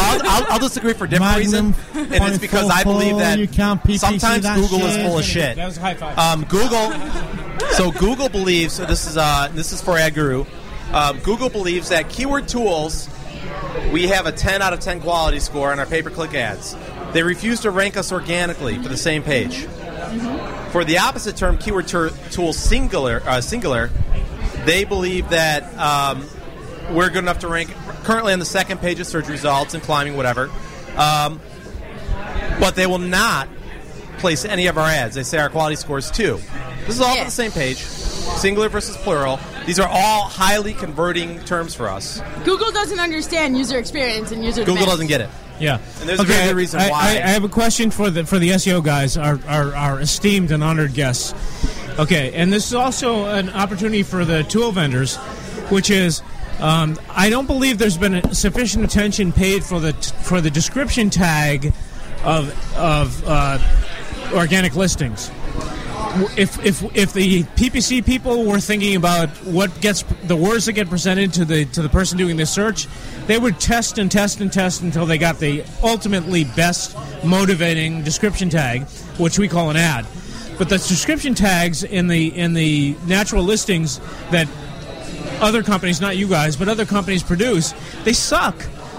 I'll, 0.00 0.20
I'll, 0.24 0.52
I'll 0.52 0.58
disagree 0.58 0.94
for 0.94 1.04
a 1.04 1.08
different 1.10 1.36
Magnum 1.36 1.74
reason, 1.94 2.12
and 2.14 2.24
it's 2.24 2.38
because 2.38 2.70
I 2.70 2.84
believe 2.84 3.18
that 3.18 3.38
you 3.38 3.46
can't 3.46 3.82
PPC 3.82 3.98
sometimes 3.98 4.44
that 4.44 4.56
Google 4.56 4.86
is 4.86 4.96
full 4.96 5.18
of 5.18 5.24
shit. 5.26 5.56
That 5.56 5.66
was 5.66 5.76
a 5.76 5.80
high 5.80 5.92
five. 5.94 6.16
Um, 6.16 6.44
Google. 6.44 6.90
So 7.72 7.90
Google 7.92 8.30
believes. 8.30 8.72
So 8.72 8.86
this 8.86 9.06
is 9.06 9.18
uh, 9.18 9.50
this 9.52 9.72
is 9.72 9.82
for 9.82 9.96
AdGooroo. 9.96 10.46
Um, 10.94 11.18
Google 11.18 11.50
believes 11.50 11.90
that 11.90 12.08
keyword 12.08 12.48
tools. 12.48 13.10
We 13.92 14.08
have 14.08 14.24
a 14.26 14.32
10 14.32 14.62
out 14.62 14.72
of 14.72 14.80
10 14.80 15.00
quality 15.02 15.38
score 15.38 15.72
on 15.72 15.78
our 15.78 15.86
pay-per-click 15.86 16.34
ads. 16.34 16.74
They 17.12 17.22
refuse 17.22 17.60
to 17.60 17.70
rank 17.70 17.96
us 17.96 18.12
organically 18.12 18.76
for 18.80 18.88
the 18.88 18.96
same 18.96 19.22
page. 19.22 19.66
For 20.70 20.84
the 20.84 20.98
opposite 20.98 21.36
term, 21.36 21.58
keyword 21.58 21.88
tur- 21.88 22.10
tool 22.30 22.52
singular, 22.52 23.22
uh, 23.26 23.40
singular, 23.40 23.90
they 24.64 24.84
believe 24.84 25.28
that 25.30 25.64
um, 25.78 26.24
we're 26.92 27.08
good 27.10 27.18
enough 27.18 27.40
to 27.40 27.48
rank 27.48 27.74
currently 28.04 28.32
on 28.32 28.38
the 28.38 28.44
second 28.44 28.80
page 28.80 29.00
of 29.00 29.06
search 29.06 29.28
results 29.28 29.74
and 29.74 29.82
climbing 29.82 30.16
whatever. 30.16 30.50
Um, 30.96 31.40
but 32.60 32.76
they 32.76 32.86
will 32.86 32.98
not 32.98 33.48
place 34.18 34.44
any 34.44 34.66
of 34.66 34.78
our 34.78 34.86
ads. 34.86 35.14
They 35.14 35.22
say 35.22 35.38
our 35.38 35.48
quality 35.48 35.76
score 35.76 35.98
is 35.98 36.10
two. 36.10 36.38
This 36.86 36.96
is 36.96 37.00
all 37.00 37.14
Yeah. 37.14 37.20
on 37.22 37.26
the 37.26 37.32
same 37.32 37.52
page, 37.52 37.78
singular 37.78 38.68
versus 38.68 38.96
plural. 38.98 39.40
These 39.66 39.80
are 39.80 39.88
all 39.88 40.22
highly 40.24 40.74
converting 40.74 41.40
terms 41.44 41.74
for 41.74 41.88
us. 41.88 42.20
Google 42.44 42.70
doesn't 42.70 43.00
understand 43.00 43.56
user 43.56 43.78
experience 43.78 44.30
and 44.30 44.44
user. 44.44 44.60
Google 44.60 44.74
demand. 44.74 44.90
doesn't 44.90 45.06
get 45.08 45.20
it. 45.22 45.30
Yeah, 45.60 45.78
And 46.00 46.08
there's 46.08 46.20
a 46.20 46.24
good 46.24 46.56
reason 46.56 46.80
I, 46.80 46.90
why. 46.90 47.00
I, 47.00 47.10
I 47.10 47.28
have 47.28 47.44
a 47.44 47.48
question 47.48 47.90
for 47.90 48.10
the 48.10 48.24
for 48.24 48.38
the 48.38 48.50
SEO 48.50 48.82
guys, 48.82 49.16
our, 49.16 49.38
our 49.46 49.74
our 49.74 50.00
esteemed 50.00 50.50
and 50.50 50.64
honored 50.64 50.94
guests. 50.94 51.34
Okay, 51.98 52.32
and 52.32 52.52
this 52.52 52.66
is 52.66 52.74
also 52.74 53.26
an 53.26 53.50
opportunity 53.50 54.02
for 54.02 54.24
the 54.24 54.42
tool 54.44 54.72
vendors, 54.72 55.16
which 55.68 55.90
is. 55.90 56.22
Um, 56.60 56.98
I 57.08 57.30
don't 57.30 57.46
believe 57.46 57.78
there's 57.78 57.96
been 57.96 58.34
sufficient 58.34 58.84
attention 58.84 59.32
paid 59.32 59.64
for 59.64 59.80
the 59.80 59.94
for 59.94 60.42
the 60.42 60.50
description 60.50 61.08
tag 61.08 61.72
of 62.22 62.76
of 62.76 63.22
uh, 63.26 63.58
organic 64.34 64.76
listings. 64.76 65.30
If, 66.36 66.64
if 66.64 66.82
if 66.96 67.12
the 67.12 67.44
PPC 67.44 68.04
people 68.04 68.44
were 68.44 68.58
thinking 68.58 68.96
about 68.96 69.28
what 69.44 69.80
gets 69.80 70.02
the 70.24 70.34
words 70.34 70.66
that 70.66 70.72
get 70.72 70.88
presented 70.88 71.32
to 71.34 71.44
the 71.44 71.66
to 71.66 71.82
the 71.82 71.88
person 71.88 72.18
doing 72.18 72.36
the 72.36 72.46
search, 72.46 72.88
they 73.26 73.38
would 73.38 73.60
test 73.60 73.98
and 73.98 74.10
test 74.10 74.40
and 74.40 74.52
test 74.52 74.82
until 74.82 75.06
they 75.06 75.18
got 75.18 75.38
the 75.38 75.64
ultimately 75.84 76.44
best 76.44 76.96
motivating 77.24 78.02
description 78.02 78.50
tag, 78.50 78.82
which 79.18 79.38
we 79.38 79.46
call 79.46 79.70
an 79.70 79.76
ad. 79.76 80.04
But 80.58 80.68
the 80.68 80.78
description 80.78 81.34
tags 81.34 81.84
in 81.84 82.08
the 82.08 82.36
in 82.36 82.54
the 82.54 82.96
natural 83.06 83.44
listings 83.44 84.00
that 84.30 84.48
other 85.40 85.62
companies, 85.62 86.00
not 86.00 86.16
you 86.16 86.28
guys, 86.28 86.56
but 86.56 86.68
other 86.68 86.86
companies 86.86 87.22
produce, 87.22 87.72
they 88.04 88.12
suck. 88.12 88.56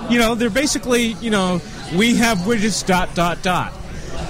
You 0.09 0.17
know, 0.17 0.35
they're 0.35 0.49
basically, 0.49 1.13
you 1.21 1.29
know, 1.29 1.61
we 1.95 2.15
have 2.15 2.39
widgets 2.39 2.85
dot 2.85 3.13
dot 3.15 3.41
dot. 3.41 3.73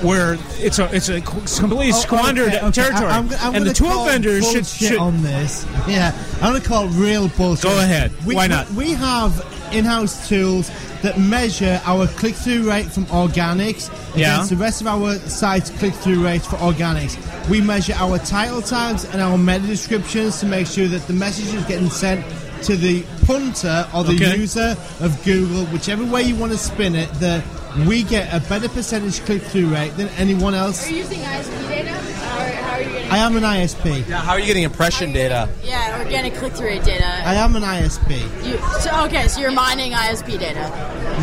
Where 0.04 0.38
it's 0.58 0.80
a 0.80 0.94
it's 0.96 1.10
a 1.10 1.22
completely 1.22 1.92
Oh, 1.92 1.96
oh 1.96 2.00
squandered 2.00 2.48
okay, 2.48 2.60
okay. 2.62 2.72
territory, 2.72 3.12
I- 3.12 3.18
I'm, 3.20 3.30
I'm 3.40 3.56
and 3.56 3.66
the 3.68 3.74
call 3.74 4.06
vendors 4.06 4.50
should, 4.52 4.66
should 4.66 4.98
on 4.98 5.22
this. 5.22 5.66
Yeah, 5.88 6.12
I'm 6.42 6.52
going 6.52 6.62
to 6.62 6.68
call 6.68 6.88
real 6.88 7.28
bullshit. 7.30 7.64
Go 7.64 7.80
ahead. 7.80 8.12
We, 8.26 8.36
Why 8.36 8.48
not? 8.48 8.70
We, 8.72 8.76
we 8.86 8.92
have 8.94 9.46
in-house 9.72 10.28
tools 10.28 10.70
that 11.02 11.18
measure 11.20 11.80
our 11.86 12.06
click-through 12.08 12.68
rate 12.70 12.86
from 12.92 13.06
organics 13.08 13.90
Yeah. 14.16 14.34
against 14.34 14.50
the 14.50 14.56
rest 14.58 14.82
of 14.82 14.88
our 14.88 15.16
site's 15.20 15.70
click-through 15.70 16.24
rates 16.24 16.46
for 16.48 16.58
organics. 16.58 17.18
We 17.50 17.62
measure 17.62 17.94
our 17.96 18.18
title 18.20 18.62
tags 18.62 19.06
and 19.06 19.22
our 19.22 19.38
meta 19.38 19.66
descriptions 19.66 20.40
to 20.42 20.46
make 20.46 20.68
sure 20.68 20.88
that 20.88 21.08
the 21.08 21.14
message 21.14 21.54
is 21.54 21.64
getting 21.66 21.90
sent 21.90 22.26
to 22.64 22.76
the 22.76 23.04
punter 23.26 23.88
or 23.96 24.04
the 24.04 24.14
Okay. 24.14 24.38
user 24.38 24.76
of 25.00 25.24
Google, 25.24 25.66
whichever 25.68 26.04
way 26.06 26.22
you 26.24 26.36
want 26.36 26.52
to 26.52 26.58
spin 26.58 26.96
it. 26.96 27.12
The 27.20 27.42
we 27.88 28.04
get 28.04 28.34
a 28.34 28.48
better 28.48 28.70
percentage 28.70 29.22
click-through 29.22 29.68
rate 29.68 29.96
than 29.98 30.10
anyone 30.10 30.54
else. 30.54 30.88
Are 30.88 30.92
you 30.92 30.98
using 30.98 31.20
ISP 31.20 31.68
data? 31.70 32.21
Or 32.32 32.44
how 32.62 32.72
are 32.76 32.82
you 32.82 32.90
getting? 32.90 33.12
I 33.12 33.18
am 33.18 33.36
an 33.38 33.44
ISP. 33.44 34.08
Yeah, 34.08 34.18
how 34.22 34.32
are 34.34 34.40
you 34.40 34.46
getting 34.46 34.64
impression 34.64 35.12
data? 35.14 35.50
Yeah, 35.64 36.00
organic 36.04 36.34
click-through 36.36 36.68
rate 36.68 36.84
data. 36.84 37.06
I 37.26 37.36
am 37.36 37.56
an 37.56 37.64
ISP. 37.64 38.22
You, 38.46 38.58
so, 38.82 39.06
okay, 39.06 39.28
so 39.28 39.42
you're 39.42 39.52
mining 39.52 39.92
ISP 39.92 40.40
data 40.40 40.64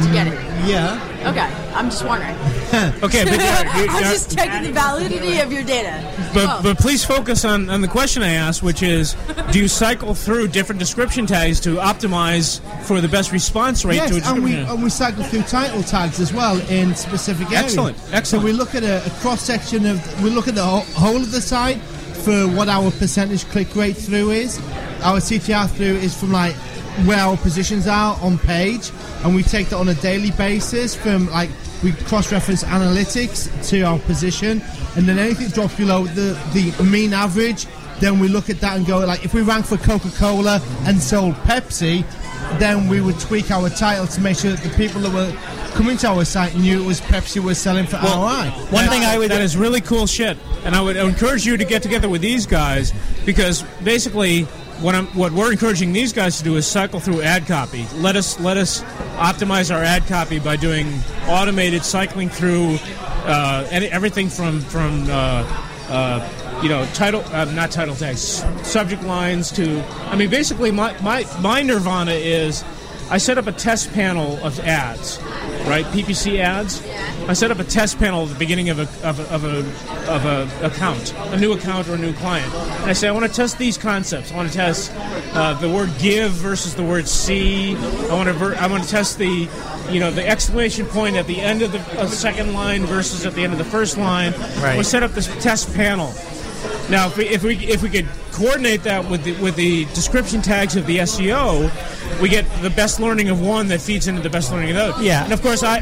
to 0.03 0.13
get 0.13 0.27
it. 0.27 0.35
Mm, 0.39 0.69
yeah. 0.69 1.29
Okay, 1.31 1.73
I'm 1.75 1.91
just 1.91 2.05
wondering. 2.05 2.37
Okay, 2.69 3.25
but 3.25 3.33
you're- 3.33 3.39
you're- 3.81 3.89
I'm 3.89 4.03
just 4.13 4.37
checking 4.37 4.63
the 4.73 4.79
validity 4.79 5.39
of 5.41 5.51
your 5.51 5.63
data. 5.65 6.05
But, 6.35 6.47
Oh. 6.49 6.61
but 6.63 6.79
please 6.79 7.03
focus 7.05 7.45
on, 7.47 7.71
on 7.71 7.81
the 7.81 7.89
question 7.89 8.23
I 8.23 8.33
asked, 8.35 8.63
which 8.63 8.83
is 8.83 9.17
do 9.51 9.59
you 9.59 9.69
cycle 9.69 10.15
through 10.15 10.49
different 10.49 10.79
description 10.79 11.27
tags 11.27 11.61
to 11.61 11.77
optimize 11.77 12.61
for 12.85 13.01
the 13.01 13.09
best 13.09 13.33
response 13.33 13.87
rate 13.87 13.97
yes, 13.97 14.11
to 14.11 14.17
a 14.23 14.35
and 14.35 14.45
we, 14.45 14.55
and 14.57 14.83
we 14.83 14.91
cycle 14.91 15.25
through 15.25 15.43
title 15.43 15.83
tags 15.83 16.21
as 16.21 16.33
well 16.35 16.59
in 16.71 16.95
specific 16.95 17.47
areas. 17.51 17.65
Excellent, 17.65 17.97
excellent. 18.13 18.27
So 18.27 18.39
we 18.41 18.53
look 18.53 18.75
at 18.75 18.83
a, 18.83 19.05
a 19.07 19.11
cross 19.21 19.41
section 19.41 19.87
of, 19.87 20.23
we 20.23 20.29
look 20.29 20.47
at 20.47 20.55
the 20.55 20.63
whole, 20.63 20.83
whole 20.99 21.17
of 21.17 21.31
the 21.31 21.41
site 21.41 21.79
for 22.25 22.47
what 22.49 22.69
our 22.69 22.91
percentage 22.91 23.45
click 23.47 23.75
rate 23.77 23.97
through 23.97 24.31
is. 24.31 24.59
Our 25.03 25.21
CTR 25.21 25.71
through 25.71 25.97
is 25.97 26.19
from 26.19 26.33
like 26.33 26.55
where 27.07 27.19
our 27.19 27.37
positions 27.37 27.87
are 27.87 28.19
on 28.21 28.39
page, 28.39 28.91
and 29.23 29.35
we 29.35 29.43
take 29.43 29.69
that 29.69 29.77
on 29.77 29.89
a 29.89 29.95
daily 29.95 30.33
basis 30.33 30.97
from 30.97 31.31
like 31.31 31.51
we 31.83 31.93
cross 31.93 32.33
reference 32.33 32.65
analytics 32.65 33.49
to 33.69 33.83
our 33.83 33.99
position, 34.01 34.61
and 34.97 35.07
then 35.07 35.19
anything 35.19 35.49
drops 35.49 35.77
below 35.77 36.05
the, 36.05 36.37
the 36.53 36.85
mean 36.85 37.13
average. 37.13 37.67
Then 38.01 38.21
we 38.21 38.29
look 38.29 38.49
at 38.51 38.61
that 38.61 38.77
and 38.77 38.87
go 38.87 38.99
like 38.99 39.25
if 39.25 39.35
we 39.35 39.43
rank 39.43 39.67
for 39.67 39.77
Coca 39.77 40.11
Cola 40.17 40.61
and 40.85 41.01
sold 41.01 41.35
Pepsi, 41.47 42.05
then 42.59 42.89
we 42.89 43.01
would 43.01 43.19
tweak 43.21 43.51
our 43.51 43.71
title 43.71 44.07
to 44.07 44.21
make 44.21 44.37
sure 44.37 44.51
that 44.53 44.63
the 44.63 44.77
people 44.77 45.01
that 45.03 45.13
were 45.13 45.33
coming 45.75 45.97
to 45.99 46.09
our 46.09 46.25
site 46.25 46.55
knew 46.57 46.83
it 46.83 46.87
was 46.87 47.01
Pepsi 47.01 47.43
was 47.43 47.59
selling 47.59 47.87
for 47.87 47.97
ROI. 47.97 48.51
One 48.71 48.89
thing 48.89 49.05
I 49.05 49.19
would 49.19 49.31
that 49.31 49.43
is 49.43 49.57
really 49.57 49.81
cool 49.81 50.07
shit, 50.07 50.37
and 50.65 50.75
I 50.75 50.81
would 50.81 50.97
encourage 50.97 51.47
you 51.47 51.57
to 51.57 51.65
get 51.65 51.83
together 51.83 52.09
with 52.09 52.21
these 52.21 52.47
guys 52.47 52.93
because 53.25 53.63
basically 53.83 54.45
what 54.81 54.95
I'm 54.95 55.07
what 55.09 55.33
we're 55.33 55.53
encouraging 55.53 55.93
these 55.93 56.13
guys 56.13 56.39
to 56.39 56.45
do 56.45 56.57
is 56.57 56.67
cycle 56.67 57.01
through 57.01 57.23
ad 57.23 57.47
copy. 57.47 57.87
Let 57.95 58.17
us 58.17 58.39
let 58.41 58.57
us 58.57 58.83
optimize 59.17 59.75
our 59.75 59.83
ad 59.83 60.07
copy 60.07 60.39
by 60.39 60.57
doing 60.57 61.01
automated 61.27 61.85
cycling 61.85 62.29
through 62.29 62.79
uh, 63.27 63.67
any, 63.71 63.87
everything 63.87 64.29
from 64.29 64.61
from 64.61 65.07
uh, 65.09 65.45
uh, 65.89 66.61
you 66.63 66.69
know 66.69 66.87
title 66.95 67.23
uh, 67.33 67.45
not 67.47 67.71
title 67.71 67.95
tags 67.95 68.45
subject 68.63 69.03
lines 69.03 69.51
to 69.53 69.83
I 70.11 70.17
mean 70.17 70.31
basically 70.31 70.71
my 70.71 70.99
my 71.01 71.25
my 71.41 71.63
nirvana 71.63 72.13
is 72.13 72.65
I 73.11 73.19
set 73.19 73.39
up 73.39 73.47
a 73.47 73.53
test 73.53 73.93
panel 73.95 74.37
of 74.45 74.61
ads, 74.61 75.19
right? 75.67 75.85
PPC 75.87 76.41
ads. 76.41 76.87
I 77.27 77.33
set 77.33 77.51
up 77.51 77.59
a 77.59 77.65
test 77.65 77.99
panel 77.99 78.25
at 78.25 78.29
the 78.29 78.39
beginning 78.39 78.69
of 78.69 78.79
a 78.79 79.09
of 79.09 79.19
a, 79.19 79.35
of 79.35 79.45
a, 79.45 79.59
of 80.13 80.25
a 80.27 80.67
account, 80.67 81.15
a 81.15 81.39
new 81.39 81.53
account 81.53 81.89
or 81.89 81.95
a 81.95 81.99
new 81.99 82.13
client, 82.15 82.53
and 82.55 82.85
I 82.85 82.93
say 82.93 83.09
I 83.09 83.13
want 83.13 83.25
to 83.27 83.33
test 83.33 83.57
these 83.59 83.79
concepts. 83.79 84.31
I 84.31 84.37
want 84.37 84.51
to 84.51 84.55
test 84.55 84.93
uh, 85.33 85.55
the 85.55 85.71
word 85.71 85.91
give 85.99 86.33
versus 86.33 86.75
the 86.75 86.85
word 86.85 87.09
see. 87.09 87.77
I 87.77 88.15
want 88.15 88.29
to 88.29 88.35
ver- 88.35 88.57
I 88.57 88.67
want 88.67 88.85
to 88.85 88.91
test 88.91 89.19
the 89.19 89.49
you 89.91 90.01
know 90.01 90.11
the 90.11 90.27
exclamation 90.27 90.85
point 90.87 91.17
at 91.17 91.27
the 91.27 91.41
end 91.41 91.63
of 91.63 91.73
the 91.73 91.81
uh, 91.99 92.07
second 92.07 92.53
line 92.53 92.85
versus 92.85 93.25
at 93.25 93.35
the 93.35 93.43
end 93.43 93.53
of 93.53 93.59
the 93.59 93.65
first 93.65 93.97
line. 93.97 94.33
Right. 94.61 94.77
We 94.77 94.85
set 94.85 95.03
up 95.03 95.13
this 95.13 95.29
test 95.43 95.75
panel. 95.75 96.13
Now, 96.91 97.09
if 97.09 97.17
we 97.17 97.27
if 97.29 97.43
we 97.43 97.57
if 97.57 97.83
we 97.83 97.89
could 97.89 98.09
coordinate 98.39 98.83
that 98.85 99.09
with 99.11 99.25
the 99.25 99.33
with 99.43 99.57
the 99.57 99.85
description 99.87 100.41
tags 100.43 100.77
of 100.77 100.87
the 100.87 100.99
SEO, 100.99 101.71
we 102.21 102.29
get 102.29 102.45
the 102.63 102.71
best 102.71 103.01
learning 103.01 103.29
of 103.29 103.41
one 103.41 103.69
that 103.69 103.81
feeds 103.81 104.07
into 104.09 104.23
the 104.23 104.31
best 104.31 104.51
learning 104.51 104.71
of 104.71 104.77
the 104.77 104.85
other. 104.95 105.03
Yeah. 105.05 105.25
and 105.25 105.33
of 105.33 105.43
course, 105.43 105.63
I 105.63 105.81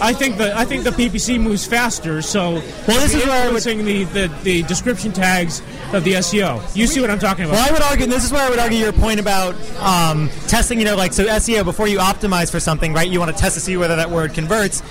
I 0.00 0.12
think 0.12 0.36
the 0.38 0.56
I 0.56 0.64
think 0.64 0.84
the 0.84 0.90
PPC 0.90 1.40
moves 1.40 1.66
faster. 1.66 2.22
So, 2.22 2.52
well, 2.86 3.00
this 3.00 3.14
is 3.14 3.24
where 3.26 3.48
I 3.48 3.52
would- 3.52 3.62
saying 3.62 3.84
the, 3.84 4.04
the 4.04 4.30
the 4.42 4.62
description 4.64 5.12
tags 5.12 5.60
of 5.92 6.04
the 6.04 6.14
SEO. 6.14 6.60
You 6.76 6.86
see 6.86 7.00
what 7.00 7.10
I'm 7.10 7.18
talking 7.18 7.44
about? 7.44 7.54
Well, 7.54 7.68
I 7.68 7.72
would 7.72 7.82
argue, 7.82 8.04
and 8.04 8.12
this 8.12 8.24
is 8.24 8.32
where 8.32 8.46
I 8.46 8.50
would 8.50 8.58
argue 8.58 8.78
your 8.78 8.92
point 8.92 9.18
about 9.20 9.54
um, 9.80 10.28
testing, 10.48 10.78
you 10.78 10.84
know, 10.84 10.96
like, 10.96 11.12
so 11.12 11.24
SEO, 11.26 11.64
before 11.64 11.86
you 11.88 11.98
optimize 11.98 12.50
for 12.50 12.58
something, 12.60 12.92
right, 12.92 13.08
you 13.08 13.18
want 13.20 13.34
to 13.34 13.40
test 13.40 13.54
to 13.54 13.60
see 13.60 13.76
whether 13.76 13.94
that 13.96 14.10
word 14.10 14.34
converts. 14.34 14.82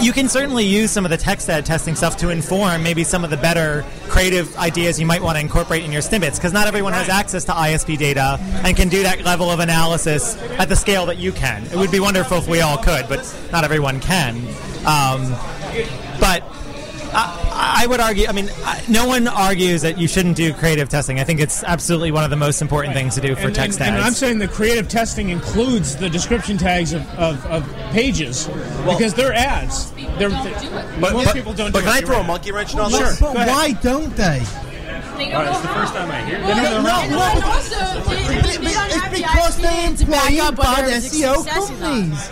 You 0.00 0.12
can 0.12 0.28
certainly 0.28 0.64
use 0.64 0.90
some 0.90 1.04
of 1.04 1.10
the 1.10 1.16
text 1.16 1.48
ad 1.48 1.64
testing 1.66 1.94
stuff 1.94 2.16
to 2.18 2.30
inform 2.30 2.82
maybe 2.82 3.02
some 3.04 3.22
of 3.24 3.30
the 3.30 3.36
better 3.36 3.84
creative 4.08 4.56
ideas 4.56 4.98
you 5.00 5.06
might 5.06 5.22
want 5.22 5.36
to 5.36 5.40
incorporate 5.40 5.84
in 5.84 5.92
your 5.92 6.02
snippets. 6.02 6.38
Because 6.38 6.52
not 6.56 6.66
everyone 6.66 6.94
has 6.94 7.10
access 7.10 7.44
to 7.44 7.52
ISP 7.52 7.98
data 7.98 8.38
and 8.64 8.74
can 8.74 8.88
do 8.88 9.02
that 9.02 9.22
level 9.24 9.50
of 9.50 9.60
analysis 9.60 10.36
at 10.58 10.70
the 10.70 10.74
scale 10.76 11.04
that 11.06 11.18
you 11.18 11.30
can. 11.32 11.62
It 11.66 11.76
would 11.76 11.90
be 11.90 12.00
wonderful 12.00 12.38
if 12.38 12.48
we 12.48 12.62
all 12.62 12.78
could, 12.78 13.06
but 13.10 13.20
not 13.52 13.62
everyone 13.62 14.00
can. 14.00 14.36
Um, 14.86 15.30
but 16.18 16.42
I, 17.12 17.82
I 17.82 17.86
would 17.86 18.00
argue. 18.00 18.26
I 18.26 18.32
mean, 18.32 18.48
I- 18.64 18.82
no 18.88 19.06
one 19.06 19.28
argues 19.28 19.82
that 19.82 19.98
you 19.98 20.08
shouldn't 20.08 20.36
do 20.36 20.54
creative 20.54 20.88
testing. 20.88 21.20
I 21.20 21.24
think 21.24 21.40
it's 21.40 21.62
absolutely 21.62 22.10
one 22.10 22.24
of 22.24 22.30
the 22.30 22.36
most 22.36 22.62
important 22.62 22.94
things 22.94 23.14
to 23.16 23.20
do 23.20 23.34
for 23.34 23.48
and, 23.48 23.54
text 23.54 23.80
and, 23.82 23.94
and. 23.94 24.02
I'm 24.02 24.14
saying 24.14 24.38
the 24.38 24.48
creative 24.48 24.88
testing 24.88 25.28
includes 25.28 25.96
the 25.96 26.08
description 26.08 26.56
tags 26.56 26.94
of, 26.94 27.06
of, 27.18 27.44
of 27.46 27.70
pages 27.92 28.48
because 28.86 29.12
they're 29.12 29.34
ads. 29.34 29.92
They're, 30.18 30.30
But, 30.30 31.12
most 31.12 31.26
but- 31.26 31.34
people 31.34 31.52
don't 31.52 31.70
but 31.72 31.80
do 31.80 31.84
can 31.84 31.88
it. 31.88 31.96
I 31.96 31.98
You're 31.98 32.06
throw 32.08 32.20
a 32.20 32.24
monkey 32.24 32.50
wrench 32.52 32.72
in 32.72 32.80
all 32.80 32.90
But- 32.90 32.98
this? 33.00 33.20
but 33.20 33.34
why 33.34 33.72
don't 33.82 34.16
they? 34.16 34.42
They 35.16 35.30
don't 35.30 35.44
know 35.44 35.52
how. 35.52 35.74
first 35.80 35.94
time 35.94 36.10
I 36.10 36.24
hear 36.24 36.38
Well, 36.40 36.82
No, 36.82 36.90
and- 37.00 37.10
no, 37.12 37.18
no. 37.18 37.46
also, 37.46 38.10
they, 38.10 38.16
they 38.58 38.72
don't 38.72 38.86
It's 38.86 38.94
have 38.94 39.12
because 39.12 39.56
they're 39.56 39.96
to 39.96 40.06
back 40.06 40.30
employing 40.30 40.40
up 40.40 40.56
bad 40.56 40.82
whether 40.82 40.96
it's 40.96 41.06
a 41.06 41.16
SEO 41.24 41.36
success 41.36 41.70
or 41.70 41.72
not. 41.74 41.80
companies. 41.80 42.30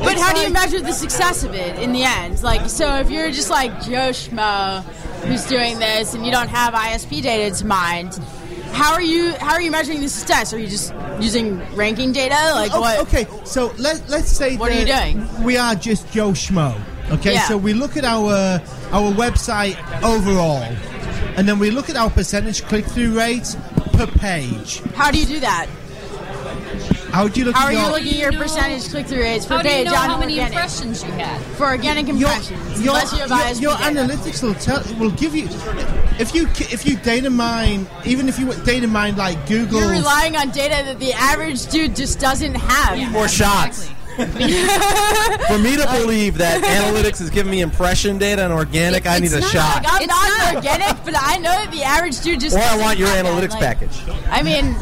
But 0.00 0.18
how 0.18 0.32
do 0.32 0.40
you 0.40 0.50
measure 0.50 0.80
the 0.80 0.92
success 0.92 1.44
of 1.44 1.54
it 1.54 1.78
in 1.78 1.92
the 1.92 2.02
end? 2.04 2.42
Like, 2.42 2.68
so 2.70 2.96
if 2.96 3.10
you're 3.10 3.30
just 3.30 3.50
like 3.50 3.70
Joe 3.82 4.10
Schmo 4.10 4.82
who's 5.24 5.44
doing 5.46 5.78
this 5.78 6.14
and 6.14 6.24
you 6.24 6.32
don't 6.32 6.48
have 6.48 6.72
ISP 6.74 7.22
data 7.22 7.54
to 7.56 7.66
mind, 7.66 8.14
how 8.72 8.92
are 8.94 9.02
you 9.02 9.32
how 9.40 9.52
are 9.52 9.60
you 9.60 9.70
measuring 9.70 10.00
the 10.00 10.08
success? 10.08 10.54
Are 10.54 10.58
you 10.58 10.68
just 10.68 10.94
using 11.20 11.58
ranking 11.74 12.12
data? 12.12 12.52
Like 12.54 12.70
Oh, 12.72 12.80
what? 12.80 12.98
Okay, 13.00 13.26
so 13.44 13.74
let, 13.78 14.08
let's 14.08 14.30
say 14.30 14.56
What 14.56 14.72
are 14.72 14.78
you 14.78 14.86
doing? 14.86 15.26
We 15.44 15.56
are 15.58 15.74
just 15.74 16.10
Joe 16.12 16.30
Schmo. 16.30 16.80
Okay, 17.10 17.34
Yeah. 17.34 17.42
so 17.48 17.58
we 17.58 17.74
look 17.74 17.96
at 17.98 18.04
our 18.04 18.32
our 18.92 19.12
website 19.12 19.76
overall, 20.02 20.64
and 21.40 21.48
then 21.48 21.58
we 21.58 21.70
look 21.70 21.88
at 21.88 21.96
our 21.96 22.10
percentage 22.10 22.62
click 22.64 22.84
through 22.84 23.16
rates 23.16 23.56
per 23.94 24.06
page. 24.06 24.82
How 24.92 25.10
do 25.10 25.18
you 25.18 25.24
do 25.24 25.40
that? 25.40 25.68
How 27.12 27.28
do 27.28 27.40
you 27.40 27.46
look 27.46 27.56
How 27.56 27.62
at 27.62 27.68
are 27.68 27.72
you 27.72 27.78
your, 27.78 27.90
looking 27.92 28.08
at 28.08 28.32
your 28.32 28.42
percentage 28.42 28.90
click 28.90 29.06
through 29.06 29.20
rates 29.22 29.46
per 29.46 29.56
How 29.56 29.62
do 29.62 29.68
you 29.70 29.74
page 29.76 29.84
know 29.86 29.94
how 29.94 30.18
many 30.18 30.34
organic? 30.34 30.52
impressions 30.52 31.02
you 31.02 31.10
had? 31.12 31.40
For 31.56 31.68
organic 31.68 32.08
impressions, 32.10 32.84
your, 32.84 32.94
unless 32.94 33.12
you 33.58 33.68
your, 33.68 33.72
your 33.72 33.80
analytics 33.80 34.42
will 34.42 34.54
tell 34.54 34.84
will 34.98 35.12
give 35.12 35.34
you 35.34 35.48
if 36.20 36.34
you 36.34 36.46
if 36.70 36.84
you 36.84 36.98
data 36.98 37.30
mine 37.30 37.86
even 38.04 38.28
if 38.28 38.38
you 38.38 38.52
data 38.64 38.86
mine 38.86 39.16
like 39.16 39.48
Google 39.48 39.80
You're 39.80 39.92
relying 39.92 40.36
on 40.36 40.50
data 40.50 40.84
that 40.84 41.00
the 41.00 41.14
average 41.14 41.66
dude 41.68 41.96
just 41.96 42.20
doesn't 42.20 42.54
have. 42.54 43.12
More 43.12 43.28
shots. 43.28 43.90
For 45.48 45.58
me 45.58 45.76
to 45.76 45.86
believe 46.00 46.38
that 46.38 46.62
analytics 46.62 47.20
is 47.20 47.30
giving 47.30 47.50
me 47.50 47.60
impression 47.60 48.18
data 48.18 48.42
and 48.44 48.52
organic, 48.52 49.06
I 49.06 49.18
need 49.18 49.32
a 49.32 49.40
not. 49.40 49.50
shot. 49.50 49.82
Like, 49.84 49.92
I'm 49.92 50.02
It's 50.02 50.08
not, 50.08 50.54
not. 50.54 50.56
organic, 50.56 51.04
but 51.04 51.14
I 51.16 51.36
know 51.38 51.50
that 51.50 51.70
the 51.72 51.82
average 51.82 52.20
dude 52.20 52.40
just. 52.40 52.56
Or 52.56 52.60
I 52.60 52.76
want 52.78 52.98
your 52.98 53.08
analytics 53.08 53.50
Like, 53.50 53.60
package. 53.78 53.98
I 54.30 54.42
mean, 54.42 54.74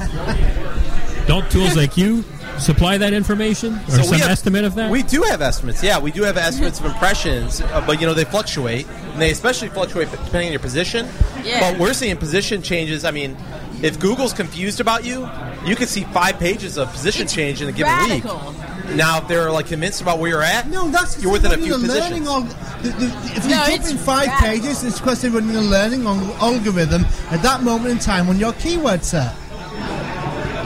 Don't 1.26 1.50
tools 1.50 1.76
like 1.76 1.96
you 1.96 2.24
supply 2.58 2.98
that 2.98 3.12
information 3.12 3.74
or 3.86 3.90
So 3.90 4.02
some 4.02 4.18
have- 4.18 4.30
estimate 4.30 4.64
of 4.64 4.74
that? 4.74 4.90
We 4.90 5.02
do 5.02 5.22
have 5.22 5.40
estimates. 5.42 5.82
Yeah, 5.82 5.98
we 6.00 6.10
do 6.10 6.22
have 6.22 6.36
estimates 6.36 6.80
of 6.80 6.86
impressions, 6.86 7.60
uh, 7.60 7.82
but 7.86 8.00
you 8.00 8.06
know 8.06 8.14
they 8.14 8.24
fluctuate, 8.24 8.86
and 9.12 9.20
they 9.22 9.30
especially 9.30 9.68
fluctuate 9.68 10.10
depending 10.10 10.46
on 10.46 10.52
your 10.52 10.60
position. 10.60 11.06
Yeah. 11.44 11.60
But 11.70 11.78
we're 11.80 11.92
seeing 11.92 12.16
position 12.16 12.62
changes. 12.62 13.04
I 13.04 13.10
mean, 13.12 13.36
if 13.82 13.98
Google's 14.00 14.32
confused 14.32 14.80
about 14.80 15.04
you, 15.04 15.28
you 15.64 15.76
could 15.76 15.88
see 15.88 16.02
five 16.04 16.38
pages 16.38 16.76
of 16.78 16.90
position 16.92 17.22
It's 17.24 17.34
change 17.34 17.62
in 17.62 17.68
a 17.68 17.72
given 17.72 17.92
radical. 17.92 18.36
week. 18.38 18.67
Now, 18.96 19.18
if 19.18 19.28
they're 19.28 19.50
like 19.50 19.66
convinced 19.66 20.00
about 20.00 20.18
where 20.18 20.30
you're 20.30 20.42
at, 20.42 20.68
No, 20.68 20.88
that's 20.90 21.20
you're 21.22 21.32
within 21.32 21.52
a 21.52 21.54
running 21.54 21.66
few 21.66 21.76
learning 21.76 22.24
positions. 22.24 22.28
al- 22.28 22.82
the, 22.82 22.88
the, 22.90 23.06
if 23.36 23.44
you 23.44 23.50
No, 23.50 23.64
jump 23.66 23.90
in 23.90 23.98
five 23.98 24.26
radical. 24.28 24.48
pages, 24.48 24.84
it's 24.84 24.98
because 24.98 25.20
they're 25.22 25.30
running 25.30 25.56
a 25.56 25.60
learning 25.60 26.06
al- 26.06 26.34
algorithm 26.42 27.04
at 27.30 27.42
that 27.42 27.62
moment 27.62 27.90
in 27.92 27.98
time 27.98 28.28
on 28.28 28.38
your 28.38 28.52
keyword 28.54 29.04
set. 29.04 29.34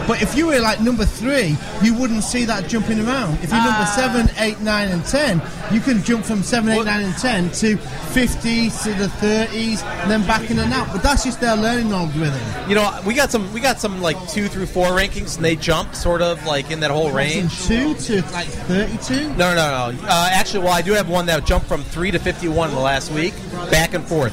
But 0.07 0.21
if 0.23 0.37
you 0.37 0.47
were 0.47 0.59
like 0.61 0.81
number 0.81 1.05
three, 1.05 1.57
you 1.83 1.95
wouldn't 1.95 2.25
see 2.25 2.45
that 2.47 2.69
jumping 2.69 2.99
around. 3.07 3.35
If 3.43 3.51
you're 3.51 3.61
Ah. 3.61 3.71
number 3.71 3.87
seven, 4.27 4.31
eight, 4.39 4.61
nine, 4.61 4.89
and 4.89 5.05
ten, 5.07 5.41
you 5.71 5.81
can 5.81 6.03
jump 6.03 6.25
from 6.25 6.43
seven, 6.43 6.71
eight, 6.71 6.85
nine, 6.85 7.05
and 7.05 7.17
ten 7.19 7.51
to 7.51 7.77
50s 8.13 8.83
to 8.83 8.93
the 8.95 9.09
thirties, 9.09 9.83
and 9.83 10.11
then 10.11 10.23
back 10.27 10.51
in 10.51 10.59
and 10.59 10.73
out. 10.73 10.89
But 10.93 11.03
that's 11.03 11.25
just 11.25 11.41
their 11.41 11.57
learning 11.57 11.93
algorithm. 11.93 12.41
You 12.69 12.75
know, 12.75 13.01
we 13.07 13.15
got 13.15 13.31
some, 13.31 13.53
we 13.53 13.61
got 13.61 13.81
some 13.81 14.03
like 14.03 14.17
two 14.29 14.49
through 14.49 14.67
four 14.67 14.89
rankings, 14.89 15.37
and 15.37 15.45
they 15.45 15.57
jump 15.57 15.95
sort 15.95 16.21
of 16.23 16.45
like 16.47 16.71
in 16.71 16.81
that 16.81 16.91
whole 16.91 17.09
From 17.09 17.17
range. 17.17 17.65
two 17.67 17.95
to 17.95 18.23
like 18.33 18.49
thirty-two. 18.49 19.29
No, 19.31 19.55
no, 19.55 19.91
no, 19.91 19.91
no. 19.93 20.07
Uh, 20.09 20.29
actually, 20.33 20.65
well, 20.65 20.73
I 20.73 20.83
do 20.83 20.93
have 20.93 21.09
one 21.09 21.27
that 21.27 21.45
jumped 21.47 21.67
from 21.69 21.83
three 21.85 22.11
to 22.11 22.19
fifty-one 22.19 22.69
in 22.71 22.75
the 22.75 22.81
last 22.81 23.11
week, 23.13 23.35
back 23.71 23.95
and 23.95 24.05
forth, 24.05 24.33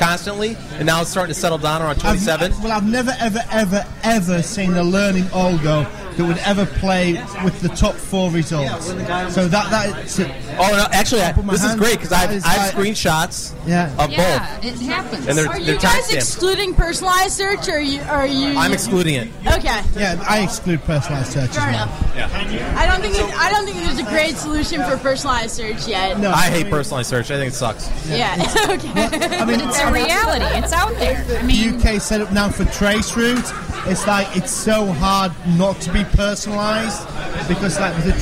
constantly, 0.00 0.56
and 0.78 0.86
now 0.86 1.02
it's 1.02 1.10
starting 1.10 1.32
to 1.34 1.38
settle 1.38 1.58
down 1.58 1.82
around 1.82 1.90
I've- 1.90 2.00
twenty-seven. 2.00 2.52
well, 2.62 2.72
I've 2.72 2.88
never, 2.88 3.14
ever, 3.20 3.40
ever, 3.52 3.84
ever 4.02 4.42
seen 4.42 4.72
a 4.74 4.82
learning 4.82 5.24
algo 5.24 5.86
that 6.20 6.26
would 6.26 6.38
ever 6.38 6.66
play 6.66 7.14
with 7.44 7.60
the 7.62 7.68
top 7.70 7.94
four 7.94 8.30
results. 8.30 8.86
So 9.34 9.48
that 9.48 9.70
that's 9.70 10.20
Oh, 10.20 10.68
no, 10.72 10.86
actually, 10.92 11.22
I, 11.22 11.32
Top 11.32 11.38
of 11.44 11.50
this 11.50 11.64
is 11.64 11.74
great 11.76 11.94
because 11.96 12.12
I've, 12.12 12.30
I've 12.30 12.44
like- 12.44 12.74
screenshots 12.74 13.54
yeah. 13.66 13.90
of 14.02 14.10
Yeah, 14.10 14.56
both, 14.60 14.64
it 14.66 14.78
happens. 14.84 15.26
and 15.26 15.38
they're, 15.38 15.46
are 15.48 15.58
they're 15.58 15.74
you 15.76 15.80
guys 15.80 16.02
timestamped. 16.08 16.14
excluding 16.14 16.74
personalized 16.74 17.32
search, 17.32 17.66
or 17.68 17.76
are 17.76 17.80
you? 17.80 18.00
Are 18.02 18.26
you? 18.26 18.48
I'm 18.58 18.72
excluding 18.72 19.14
it. 19.14 19.28
Okay. 19.46 19.80
Yeah, 19.96 20.22
I 20.28 20.40
exclude 20.42 20.82
personalized 20.82 21.32
search 21.32 21.50
as 21.50 21.56
Fair 21.56 21.70
well. 21.72 21.84
enough. 21.84 22.76
I 22.76 22.86
don't 22.86 23.00
think 23.00 23.14
that, 23.14 23.34
I 23.38 23.50
don't 23.50 23.64
think 23.64 23.78
there's 23.78 23.98
a 23.98 24.10
great 24.10 24.36
solution 24.36 24.82
for 24.84 24.98
personalized 24.98 25.52
search 25.54 25.88
yet. 25.88 26.18
No, 26.20 26.30
I 26.30 26.50
I 26.50 26.50
hate 26.50 26.68
personalized 26.68 27.08
search. 27.08 27.30
I 27.30 27.36
think 27.36 27.52
it 27.52 27.56
sucks. 27.56 27.88
Yeah. 28.08 28.34
okay. 28.68 29.38
I 29.38 29.44
mean, 29.46 29.60
It's 29.60 29.78
a 29.78 29.90
reality. 29.92 30.44
It's 30.58 30.72
out 30.72 30.92
there. 30.96 31.24
I 31.38 31.42
mean, 31.42 31.76
UK 31.80 32.00
set 32.00 32.20
up 32.20 32.32
now 32.32 32.48
for 32.50 32.64
traceroute. 32.64 33.46
It's 33.86 34.06
like 34.06 34.36
it's 34.36 34.50
so 34.50 34.86
hard 34.92 35.32
not 35.58 35.80
to 35.82 35.92
be 35.92 36.00
personalised 36.00 37.06
because 37.48 37.78
like 37.80 37.94
the 38.04 38.12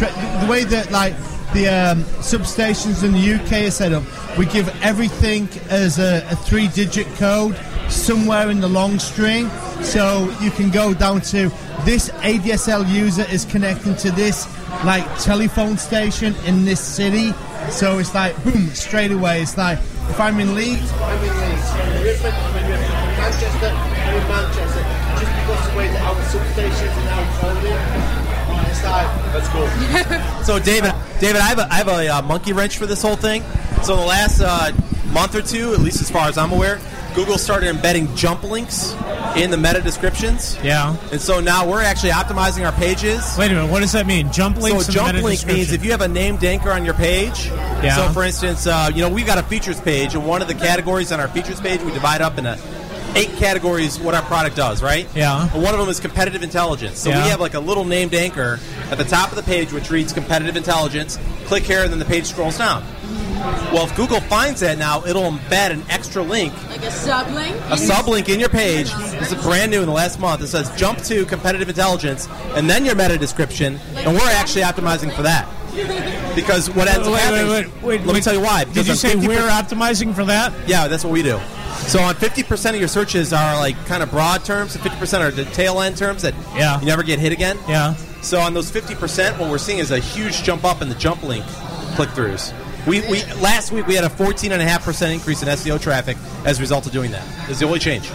the 0.41 0.51
way 0.51 0.65
that 0.65 0.91
like 0.91 1.15
the 1.53 1.69
um, 1.69 2.05
substations 2.21 3.03
in 3.03 3.13
the 3.13 3.35
UK 3.35 3.69
are 3.69 3.71
set 3.71 3.93
up, 3.93 4.03
we 4.37 4.47
give 4.47 4.69
everything 4.83 5.49
as 5.71 5.99
a, 5.99 6.19
a 6.31 6.37
three-digit 6.37 7.07
code 7.17 7.57
somewhere 7.89 8.51
in 8.51 8.61
the 8.61 8.69
long 8.69 8.99
string, 8.99 9.49
so 9.83 10.31
you 10.41 10.51
can 10.51 10.71
go 10.71 10.93
down 10.93 11.21
to 11.23 11.51
this 11.85 12.11
ADSL 12.11 12.89
user 12.89 13.25
is 13.31 13.45
connecting 13.45 13.97
to 13.97 14.11
this 14.11 14.47
like 14.85 15.05
telephone 15.21 15.77
station 15.79 16.35
in 16.47 16.65
this 16.65 16.81
city. 16.81 17.33
So 17.71 17.99
it's 17.99 18.15
like 18.15 18.43
boom 18.45 18.69
straight 18.69 19.11
away. 19.11 19.43
It's 19.43 19.57
like 19.57 19.79
if 19.79 20.21
I'm 20.21 20.39
in 20.41 20.55
Leeds, 20.55 20.93
I'm 20.93 21.25
in 21.25 21.41
Leeds. 21.41 21.71
I'm 21.75 22.05
in. 22.05 22.81
Manchester, 23.19 23.67
I'm 23.69 24.23
in 24.23 24.29
Manchester. 24.29 24.98
Just 25.79 25.87
because 25.87 25.87
the 25.87 25.87
way 25.87 25.89
that 25.89 26.03
our 26.03 26.15
substations 26.27 26.95
are 26.97 27.05
now 27.05 27.23
coded. 27.39 28.69
It's 28.69 28.83
that's 28.83 29.49
cool. 29.49 29.69
So, 30.45 30.59
David, 30.59 30.93
David, 31.21 31.41
I 31.41 31.49
have 31.49 31.59
a, 31.59 31.73
I 31.73 31.75
have 31.75 31.89
a 31.89 32.09
uh, 32.09 32.23
monkey 32.23 32.53
wrench 32.53 32.79
for 32.79 32.87
this 32.87 33.03
whole 33.03 33.17
thing. 33.17 33.43
So, 33.83 33.97
the 33.97 34.03
last 34.03 34.41
uh, 34.41 34.73
month 35.13 35.35
or 35.35 35.43
two, 35.43 35.75
at 35.75 35.81
least 35.81 36.01
as 36.01 36.11
far 36.11 36.29
as 36.29 36.39
I'm 36.39 36.53
aware, 36.53 36.81
Google 37.15 37.39
started 37.39 37.69
embedding 37.69 38.15
jump 38.15 38.45
links 38.45 38.95
in 39.37 39.51
the 39.51 39.57
meta 39.57 39.81
descriptions. 39.81 40.57
Yeah. 40.63 40.97
And 41.11 41.21
so 41.21 41.41
now 41.41 41.69
we're 41.69 41.83
actually 41.83 42.11
optimizing 42.11 42.65
our 42.65 42.73
pages. 42.73 43.35
Wait 43.39 43.51
a 43.51 43.55
minute. 43.55 43.71
What 43.71 43.81
does 43.81 43.93
that 43.93 44.07
mean? 44.07 44.31
Jump 44.33 44.57
links. 44.59 44.87
so 44.87 44.91
in 44.91 44.93
the 44.93 44.93
jump 44.93 45.15
meta 45.15 45.25
link 45.27 45.47
means 45.47 45.73
if 45.73 45.85
you 45.85 45.91
have 45.91 46.01
a 46.01 46.09
named 46.09 46.45
anchor 46.45 46.71
on 46.71 46.85
your 46.85 46.95
page. 46.95 47.47
Yeah. 47.47 47.97
So 47.97 48.13
for 48.13 48.25
instance, 48.25 48.67
uh, 48.67 48.91
you 48.95 49.03
know 49.03 49.09
we've 49.09 49.27
got 49.27 49.39
a 49.39 49.43
features 49.43 49.81
page, 49.81 50.15
and 50.15 50.27
one 50.27 50.43
of 50.43 50.49
the 50.49 50.55
categories 50.55 51.11
on 51.13 51.21
our 51.21 51.29
features 51.29 51.61
page 51.61 51.81
we 51.83 51.93
divide 51.93 52.21
up 52.21 52.39
into 52.39 52.57
eight 53.17 53.31
categories 53.37 53.99
what 53.99 54.15
our 54.15 54.23
product 54.23 54.57
does, 54.57 54.83
right? 54.83 55.07
Yeah. 55.15 55.49
And 55.53 55.63
one 55.63 55.75
of 55.75 55.81
them 55.81 55.89
is 55.89 56.01
competitive 56.01 56.43
intelligence. 56.43 56.99
So 56.99 57.11
Yeah. 57.11 57.23
we 57.25 57.31
have 57.31 57.41
like 57.41 57.55
a 57.55 57.61
little 57.61 57.85
named 57.85 58.15
anchor 58.15 58.59
at 58.91 58.99
the 58.99 59.05
top 59.05 59.31
of 59.31 59.37
the 59.37 59.43
page 59.43 59.73
which 59.73 59.91
reads 59.91 60.13
competitive 60.13 60.57
intelligence. 60.57 61.19
Click 61.47 61.65
here, 61.65 61.83
and 61.83 61.91
then 61.91 61.99
the 61.99 62.05
page 62.05 62.27
scrolls 62.27 62.59
down. 62.59 62.85
Well, 63.73 63.85
if 63.87 63.95
Google 63.97 64.21
finds 64.23 64.61
that 64.61 64.79
now, 64.79 65.05
it'll 65.07 65.31
embed 65.31 65.71
an 65.71 65.83
extra 65.89 66.23
link 66.23 66.53
like 66.69 66.83
a 66.83 66.87
sublink. 66.89 67.55
a 67.71 67.77
sublink 67.77 68.29
in 68.29 68.41
your 68.41 68.49
page. 68.49 68.93
This 69.19 69.33
is 69.33 69.43
brand 69.43 69.71
new 69.71 69.81
in 69.81 69.87
the 69.87 69.93
last 69.93 70.19
month. 70.19 70.43
It 70.43 70.49
says 70.49 70.71
jump 70.77 71.03
to 71.05 71.25
competitive 71.25 71.69
intelligence 71.69 72.29
and 72.55 72.69
then 72.69 72.85
your 72.85 72.97
meta 72.97 73.17
description, 73.17 73.79
and 73.97 74.15
we're 74.15 74.29
actually 74.31 74.63
optimizing 74.63 75.13
for 75.15 75.23
that. 75.23 75.47
Because 76.35 76.71
what 76.71 76.89
ends 76.89 77.07
up 77.07 77.15
happening, 77.19 77.49
wait, 77.49 77.67
wait, 77.67 77.83
wait, 77.83 78.07
let 78.07 78.15
me 78.15 78.21
tell 78.21 78.35
you 78.35 78.41
why. 78.41 78.65
Did 78.65 78.87
you 78.87 78.95
say 78.95 79.17
we're 79.17 79.49
optimizing 79.49 80.15
for 80.15 80.25
that? 80.27 80.53
Yeah, 80.69 80.89
that's 80.89 81.05
what 81.05 81.13
we 81.13 81.23
do. 81.23 81.39
So 81.87 82.01
on 82.01 82.15
50% 82.15 82.71
of 82.71 82.77
your 82.77 82.89
searches 82.89 83.33
are 83.33 83.57
like 83.57 83.77
kind 83.87 84.03
of 84.03 84.11
broad 84.11 84.45
terms, 84.45 84.75
and 84.75 84.85
50% 84.85 85.21
are 85.21 85.31
the 85.31 85.45
tail 85.47 85.81
end 85.81 85.97
terms 85.97 86.23
that 86.23 86.35
Yeah. 86.55 86.79
you 86.81 86.87
never 86.87 87.03
get 87.03 87.19
hit 87.19 87.33
again. 87.33 87.59
Yeah. 87.69 87.95
So 88.23 88.41
on 88.41 88.53
those 88.53 88.71
50%, 88.71 89.39
what 89.39 89.51
we're 89.51 89.59
seeing 89.59 89.79
is 89.79 89.91
a 89.91 89.99
huge 89.99 90.43
jump 90.43 90.65
up 90.65 90.83
in 90.83 90.89
the 90.89 90.95
jump 90.97 91.23
link 91.23 91.45
click-throughs. 91.97 92.53
We, 92.89 93.03
we 93.03 93.23
last 93.35 93.71
week 93.71 93.87
we 93.87 93.95
had 93.95 94.05
a 94.05 94.09
14.5% 94.09 95.13
increase 95.13 95.43
in 95.43 95.49
SEO 95.49 95.81
traffic 95.81 96.17
as 96.45 96.59
a 96.59 96.61
result 96.63 96.87
of 96.87 96.93
doing 96.93 97.11
that. 97.11 97.25
It's 97.51 97.61
the 97.61 97.67
only 97.67 97.79
change. 97.79 98.11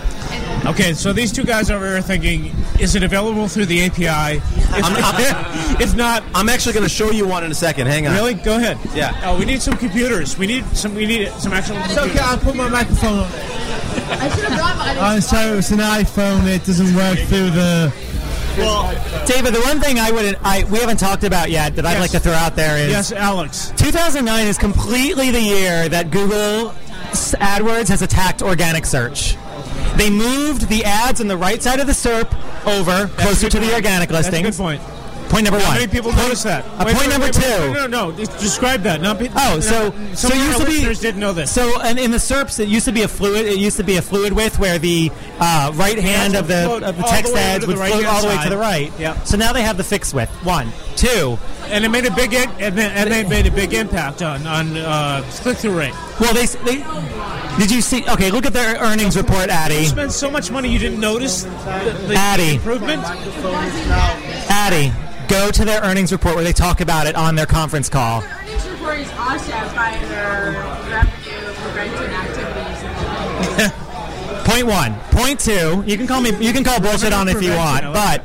Okay, 0.65 0.93
so 0.93 1.13
these 1.13 1.31
two 1.31 1.43
guys 1.43 1.69
over 1.69 1.85
here 1.85 1.97
are 1.97 2.01
thinking, 2.01 2.51
is 2.79 2.95
it 2.95 3.03
available 3.03 3.47
through 3.47 3.65
the 3.67 3.83
API? 3.85 4.37
If, 4.37 4.83
I'm- 4.83 4.95
I'm- 5.03 5.81
if 5.81 5.95
not, 5.95 6.23
I'm 6.33 6.49
actually 6.49 6.73
going 6.73 6.83
to 6.85 6.89
show 6.89 7.11
you 7.11 7.27
one 7.27 7.43
in 7.43 7.51
a 7.51 7.55
second. 7.55 7.87
Hang 7.87 8.07
on. 8.07 8.13
really, 8.15 8.33
go 8.33 8.55
ahead. 8.55 8.77
Yeah. 8.95 9.19
Oh, 9.25 9.37
we 9.37 9.45
need 9.45 9.61
some 9.61 9.77
computers. 9.77 10.37
We 10.37 10.47
need 10.47 10.65
some. 10.75 10.95
We 10.95 11.05
need 11.05 11.29
some 11.33 11.53
actual. 11.53 11.77
It's 11.77 11.93
computers. 11.93 12.11
okay. 12.11 12.19
I'll 12.23 12.37
put 12.39 12.55
my 12.55 12.69
microphone 12.69 13.19
on. 13.19 13.25
I 13.25 14.29
should 14.29 14.45
have 14.45 14.57
brought 14.57 14.77
mine. 14.77 14.97
Oh, 14.99 15.19
so 15.19 15.57
it's 15.57 15.71
an 15.71 15.79
iPhone. 15.79 16.47
It 16.47 16.65
doesn't 16.65 16.95
work 16.95 17.19
through 17.27 17.51
the. 17.51 17.93
Well, 18.57 19.25
David, 19.25 19.53
the 19.53 19.61
one 19.61 19.79
thing 19.79 19.99
I 19.99 20.11
would 20.11 20.37
I 20.43 20.63
we 20.65 20.79
haven't 20.79 20.97
talked 20.99 21.23
about 21.23 21.49
yet 21.49 21.75
that 21.75 21.85
I'd 21.85 21.93
Yes. 21.93 22.01
like 22.01 22.11
to 22.11 22.19
throw 22.19 22.33
out 22.33 22.55
there 22.55 22.77
is 22.77 22.89
Yes, 22.91 23.11
Alex. 23.11 23.73
2009 23.77 24.47
is 24.47 24.57
completely 24.57 25.31
the 25.31 25.41
year 25.41 25.89
that 25.89 26.11
Google 26.11 26.73
AdWords 27.13 27.87
has 27.89 28.01
attacked 28.01 28.41
organic 28.41 28.85
search. 28.85 29.35
They 29.97 30.09
moved 30.09 30.67
the 30.69 30.83
ads 30.85 31.21
on 31.21 31.27
the 31.27 31.37
right 31.37 31.61
side 31.61 31.79
of 31.79 31.87
the 31.87 31.93
SERP 31.93 32.27
over 32.67 33.07
closer 33.17 33.49
to 33.49 33.59
the 33.59 33.73
organic 33.73 34.09
That's 34.09 34.27
a 34.27 34.41
good 34.41 34.53
point. 34.55 34.81
Point 35.33 35.45
number 35.45 35.59
How 35.59 35.69
one. 35.69 35.77
many 35.79 35.87
people 35.91 36.11
Point- 36.11 36.23
notice 36.25 36.43
that? 36.43 36.63
Uh, 36.63 36.83
Wait, 36.85 36.95
point 36.95 37.07
wait, 37.07 37.09
number 37.09 37.25
wait, 37.25 37.33
two. 37.33 37.73
No, 37.73 37.87
no, 37.87 38.11
no. 38.11 38.25
Describe 38.37 38.83
that. 38.83 39.01
Not, 39.01 39.17
pe- 39.17 39.29
Oh, 39.35 39.59
so 39.59 39.89
no, 39.89 40.13
so 40.13 40.29
some 40.29 40.31
it 40.37 40.41
of 40.41 40.45
used 40.45 40.59
to 40.85 40.93
be 40.93 41.01
didn't 41.01 41.19
know 41.19 41.33
this. 41.33 41.51
So 41.51 41.81
and 41.81 41.97
in 41.97 42.11
the 42.11 42.17
SERPs, 42.19 42.59
it 42.59 42.67
used 42.67 42.85
to 42.85 42.91
be 42.91 43.01
a 43.01 43.07
fluid. 43.07 43.47
It 43.47 43.57
used 43.57 43.77
to 43.77 43.83
be 43.83 43.97
a 43.97 44.01
fluid 44.03 44.33
width 44.33 44.59
where 44.59 44.77
the 44.77 45.11
uh, 45.39 45.71
right 45.73 45.97
hand 45.97 46.35
of 46.35 46.47
the 46.47 46.71
of 46.71 46.97
the 46.97 47.03
text 47.03 47.31
the 47.31 47.35
way 47.35 47.41
ads 47.41 47.65
to 47.65 47.71
the 47.71 47.77
would 47.79 47.87
float 47.89 48.05
all 48.05 48.21
the 48.21 48.27
way 48.27 48.43
to 48.43 48.49
the 48.51 48.57
right. 48.57 48.91
Yep. 48.99 49.25
So 49.25 49.35
now 49.37 49.53
they 49.53 49.63
have 49.63 49.77
the 49.77 49.83
fixed 49.83 50.13
width. 50.13 50.29
One, 50.45 50.71
two. 50.95 51.39
and 51.69 51.83
it 51.83 51.89
made 51.89 52.05
a 52.05 52.11
big 52.13 52.33
in, 52.33 52.47
and, 52.59 52.79
and 52.79 53.11
they 53.11 53.23
made 53.27 53.47
a 53.47 53.51
big 53.51 53.73
impact 53.73 54.21
on 54.21 54.45
on 54.45 54.77
uh, 54.77 55.23
click 55.41 55.57
through 55.57 55.75
rate. 55.79 55.93
Well, 56.19 56.35
they, 56.35 56.45
they 56.45 56.83
did 57.57 57.71
you 57.71 57.81
see? 57.81 58.07
Okay, 58.07 58.29
look 58.29 58.45
at 58.45 58.53
their 58.53 58.75
earnings 58.77 59.17
report, 59.17 59.45
You 59.47 59.51
Addy. 59.53 59.85
spent 59.85 60.11
so 60.11 60.29
much 60.29 60.51
money 60.51 60.69
you 60.69 60.77
didn't 60.77 60.99
notice 60.99 61.43
the, 61.43 61.49
the 62.07 62.13
Addy. 62.15 62.55
improvement. 62.55 63.01
Addy, 64.49 64.91
go 65.27 65.51
to 65.51 65.65
their 65.65 65.81
earnings 65.81 66.11
report 66.11 66.35
where 66.35 66.43
they 66.43 66.53
talk 66.53 66.81
about 66.81 67.07
it 67.07 67.15
on 67.15 67.35
their 67.35 67.45
conference 67.45 67.89
call. 67.89 68.21
Earnings 68.21 68.67
report 68.69 68.99
is 68.99 69.09
offset 69.11 69.75
by 69.75 69.97
their 70.07 70.51
revenue 70.89 71.53
prevention 71.61 72.11
activities. 72.11 73.79
Point 74.45 74.67
one. 74.67 74.95
Point 75.11 75.39
two. 75.39 75.83
You 75.87 75.97
can 75.97 76.05
call 76.05 76.21
me. 76.21 76.31
You 76.45 76.51
can 76.51 76.63
call 76.63 76.79
bullshit 76.79 77.13
on 77.13 77.29
if 77.29 77.41
you 77.41 77.51
want, 77.55 77.83
but 77.93 78.23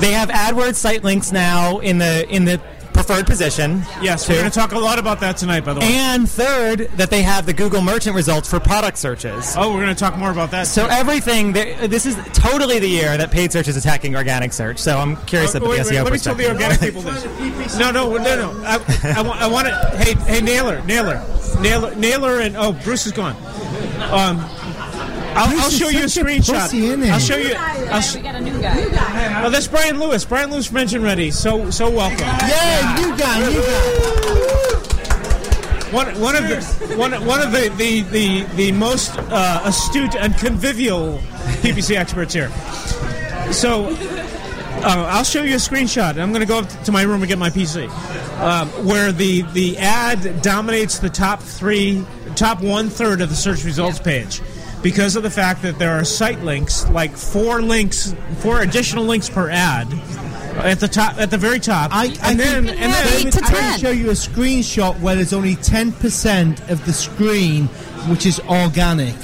they 0.00 0.12
have 0.12 0.28
AdWords 0.28 0.74
site 0.74 1.02
links 1.02 1.32
now 1.32 1.78
in 1.78 1.98
the 1.98 2.28
in 2.28 2.44
the 2.44 2.60
preferred 3.04 3.26
position. 3.26 3.82
Yes, 4.00 4.26
Two. 4.26 4.32
we're 4.32 4.40
going 4.40 4.50
to 4.50 4.58
talk 4.58 4.72
a 4.72 4.78
lot 4.78 4.98
about 4.98 5.20
that 5.20 5.36
tonight. 5.36 5.64
By 5.64 5.74
the 5.74 5.80
way. 5.80 5.86
And 5.86 6.28
third, 6.28 6.90
that 6.96 7.10
they 7.10 7.22
have 7.22 7.46
the 7.46 7.52
Google 7.52 7.80
merchant 7.82 8.16
results 8.16 8.48
for 8.48 8.58
product 8.60 8.98
searches. 8.98 9.54
oh, 9.56 9.72
we're 9.72 9.82
going 9.82 9.94
to 9.94 9.98
talk 9.98 10.16
more 10.16 10.30
about 10.30 10.50
that. 10.52 10.66
So 10.66 10.86
everything, 10.86 11.52
this 11.52 12.06
is 12.06 12.16
totally 12.32 12.78
the 12.78 12.88
year 12.88 13.16
that 13.16 13.30
paid 13.30 13.52
search 13.52 13.68
is 13.68 13.76
attacking 13.76 14.16
organic 14.16 14.52
search. 14.52 14.78
So 14.78 14.98
I'm 14.98 15.16
curious 15.26 15.54
Oh, 15.54 15.58
about 15.58 15.70
wait, 15.70 15.76
the 15.82 15.90
wait, 15.90 15.94
SEO 15.98 16.04
let 16.04 16.12
me 16.12 16.18
tell 16.18 16.34
the 16.34 16.48
organic 16.48 16.80
people 16.80 17.02
this. 17.02 17.78
No, 17.78 17.90
no, 17.90 18.16
no, 18.16 18.22
no. 18.52 18.62
I, 18.64 19.14
I, 19.16 19.22
want, 19.22 19.40
I 19.40 19.46
want 19.46 19.68
to. 19.68 19.74
Hey, 19.96 20.14
hey, 20.14 20.40
Naylor, 20.40 20.82
Naylor, 20.84 21.22
Naylor, 21.60 21.94
Naylor, 21.94 22.40
and 22.40 22.56
oh, 22.56 22.72
Bruce 22.84 23.06
is 23.06 23.12
gone. 23.12 23.36
Um, 24.10 24.38
I'll, 25.36 25.60
I'll 25.60 25.70
show 25.70 25.88
you 25.88 26.00
a 26.00 26.04
screenshot. 26.04 26.62
pussy, 26.62 26.86
isn't? 26.86 27.02
I'll 27.10 27.18
show 27.18 27.36
you. 27.36 27.54
I'll 27.56 28.00
sh- 28.00 28.16
we 28.16 28.20
got 28.22 28.34
a 28.36 28.40
new 28.40 28.60
guy. 28.60 29.44
oh, 29.44 29.50
that's 29.50 29.66
Brian 29.68 29.98
Lewis. 29.98 30.24
Brian 30.24 30.50
Lewis 30.50 30.66
from 30.66 30.76
Engine 30.78 31.02
Ready. 31.02 31.30
So, 31.30 31.70
so 31.70 31.90
welcome. 31.90 32.20
Yeah, 32.20 33.00
you 33.00 33.16
guy, 33.16 33.48
you 33.50 33.60
guy. 33.60 34.14
One, 35.92 36.20
one 36.20 36.34
of 36.34 36.48
the 36.48 36.96
one, 36.96 37.12
one 37.24 37.40
of 37.40 37.52
the 37.52 37.68
the 37.76 38.02
the, 38.02 38.42
the 38.56 38.72
most 38.72 39.16
uh, 39.16 39.62
astute 39.64 40.16
and 40.16 40.36
convivial 40.36 41.18
PPC 41.62 41.96
experts 41.96 42.34
here. 42.34 42.50
So, 43.52 43.86
uh, 43.90 45.06
I'll 45.10 45.22
show 45.24 45.42
you 45.42 45.54
a 45.54 45.58
screenshot. 45.58 46.18
I'm 46.20 46.30
going 46.32 46.40
to 46.40 46.46
go 46.46 46.58
up 46.58 46.68
to 46.84 46.90
my 46.92 47.02
room 47.02 47.22
and 47.22 47.28
get 47.28 47.38
my 47.38 47.50
PC, 47.50 47.88
um, 48.40 48.68
where 48.86 49.12
the 49.12 49.42
the 49.52 49.78
ad 49.78 50.42
dominates 50.42 50.98
the 50.98 51.10
top 51.10 51.40
three, 51.40 52.04
top 52.34 52.60
one 52.60 52.88
third 52.88 53.20
of 53.20 53.28
the 53.28 53.36
search 53.36 53.64
results 53.64 54.00
page. 54.00 54.40
Because 54.84 55.16
of 55.16 55.22
the 55.22 55.30
fact 55.30 55.62
that 55.62 55.78
there 55.78 55.92
are 55.92 56.04
site 56.04 56.40
links, 56.42 56.88
like 56.90 57.16
four 57.16 57.62
links, 57.62 58.14
four 58.40 58.60
additional 58.60 59.04
links 59.04 59.30
per 59.30 59.48
ad, 59.48 59.90
at 60.58 60.78
the 60.78 60.88
top, 60.88 61.18
at 61.18 61.30
the 61.30 61.38
very 61.38 61.58
top, 61.58 61.90
I, 61.92 62.14
I 62.22 62.30
and 62.30 62.38
then 62.38 62.68
and 62.68 62.92
then 62.92 63.26
I 63.26 63.30
can 63.30 63.78
show 63.78 63.90
you 63.90 64.10
a 64.10 64.12
screenshot 64.12 65.00
where 65.00 65.16
there's 65.16 65.32
only 65.32 65.56
10% 65.56 66.70
of 66.70 66.84
the 66.84 66.92
screen 66.92 67.66
which 68.08 68.26
is 68.26 68.38
organic. 68.40 69.14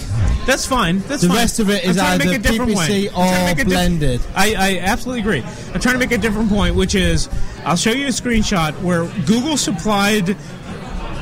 That's 0.46 0.64
fine. 0.64 1.01
That's 1.01 1.23
the 1.23 1.29
fine. 1.29 1.37
rest 1.37 1.61
of 1.61 1.68
it 1.68 1.85
is 1.85 1.99
I'm 1.99 2.18
trying 2.18 2.40
to 2.40 2.49
either 2.49 2.64
PPC 2.64 3.12
point. 3.12 3.18
I'm 3.18 3.29
trying 3.29 3.37
to 3.37 3.42
or 3.42 3.44
make 3.44 3.53
a 3.53 3.64
diff- 3.64 3.66
blended. 3.66 4.20
I, 4.35 4.55
I 4.55 4.79
absolutely 4.81 5.20
agree. 5.20 5.42
I'm 5.75 5.81
trying 5.81 5.94
to 5.94 5.99
make 5.99 6.12
a 6.12 6.18
different 6.18 6.49
point, 6.49 6.75
which 6.75 6.94
is 6.94 7.29
I'll 7.64 7.77
show 7.77 7.90
you 7.92 8.07
a 8.07 8.11
screenshot 8.11 8.81
where 8.83 9.05
Google 9.27 9.59
supplied 9.59 10.37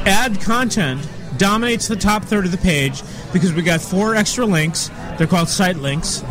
ad 0.07 0.41
content 0.41 1.07
dominates 1.39 1.89
the 1.89 1.97
top 1.97 2.25
third 2.25 2.45
of 2.45 2.53
the 2.53 2.59
page 2.59 3.03
because 3.33 3.53
we 3.53 3.63
got 3.63 3.81
four 3.81 4.15
extra 4.15 4.45
links. 4.45 4.91
They're 5.17 5.27
called 5.27 5.49
site 5.49 5.77
links. 5.77 6.23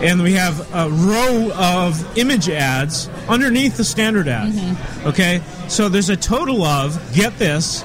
And 0.00 0.22
we 0.22 0.32
have 0.34 0.60
a 0.74 0.90
row 0.90 1.50
of 1.54 2.18
image 2.18 2.48
ads 2.48 3.08
underneath 3.28 3.76
the 3.76 3.84
standard 3.84 4.28
ad. 4.28 4.76
Okay? 5.06 5.40
So 5.68 5.88
there's 5.88 6.10
a 6.10 6.16
total 6.16 6.62
of, 6.62 7.14
get 7.14 7.38
this, 7.38 7.84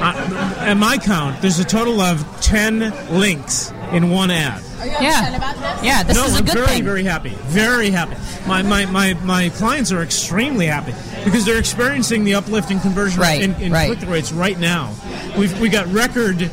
uh, 0.00 0.56
at 0.60 0.74
my 0.74 0.96
count, 0.98 1.42
there's 1.42 1.58
a 1.58 1.64
total 1.64 2.00
of 2.00 2.24
10 2.40 3.18
links 3.18 3.72
in 3.92 4.10
one 4.10 4.30
ad. 4.30 4.62
Are 4.80 4.86
you 4.86 4.92
Yeah. 5.00 5.20
upset 5.20 5.34
about 5.36 5.56
this? 5.56 5.84
Yeah, 5.84 6.02
this 6.02 6.16
no, 6.16 6.24
is 6.24 6.34
a 6.34 6.38
I'm 6.38 6.44
good 6.44 6.54
very, 6.54 6.66
thing. 6.68 6.84
very 6.84 7.04
happy. 7.04 7.30
Very 7.46 7.90
happy. 7.90 8.16
My, 8.46 8.62
my, 8.62 8.86
my, 8.86 9.14
my 9.24 9.48
clients 9.50 9.92
are 9.92 10.02
extremely 10.02 10.66
happy 10.66 10.94
because 11.24 11.44
they're 11.44 11.58
experiencing 11.58 12.24
the 12.24 12.34
uplift 12.34 12.70
in 12.70 12.80
conversion 12.80 13.20
Right, 13.20 13.42
in, 13.42 13.54
in 13.56 13.72
right. 13.72 13.96
click 13.96 14.08
rates 14.08 14.32
right 14.32 14.58
now. 14.58 14.94
We've 15.36 15.58
we 15.60 15.68
got 15.68 15.86
record 15.88 16.50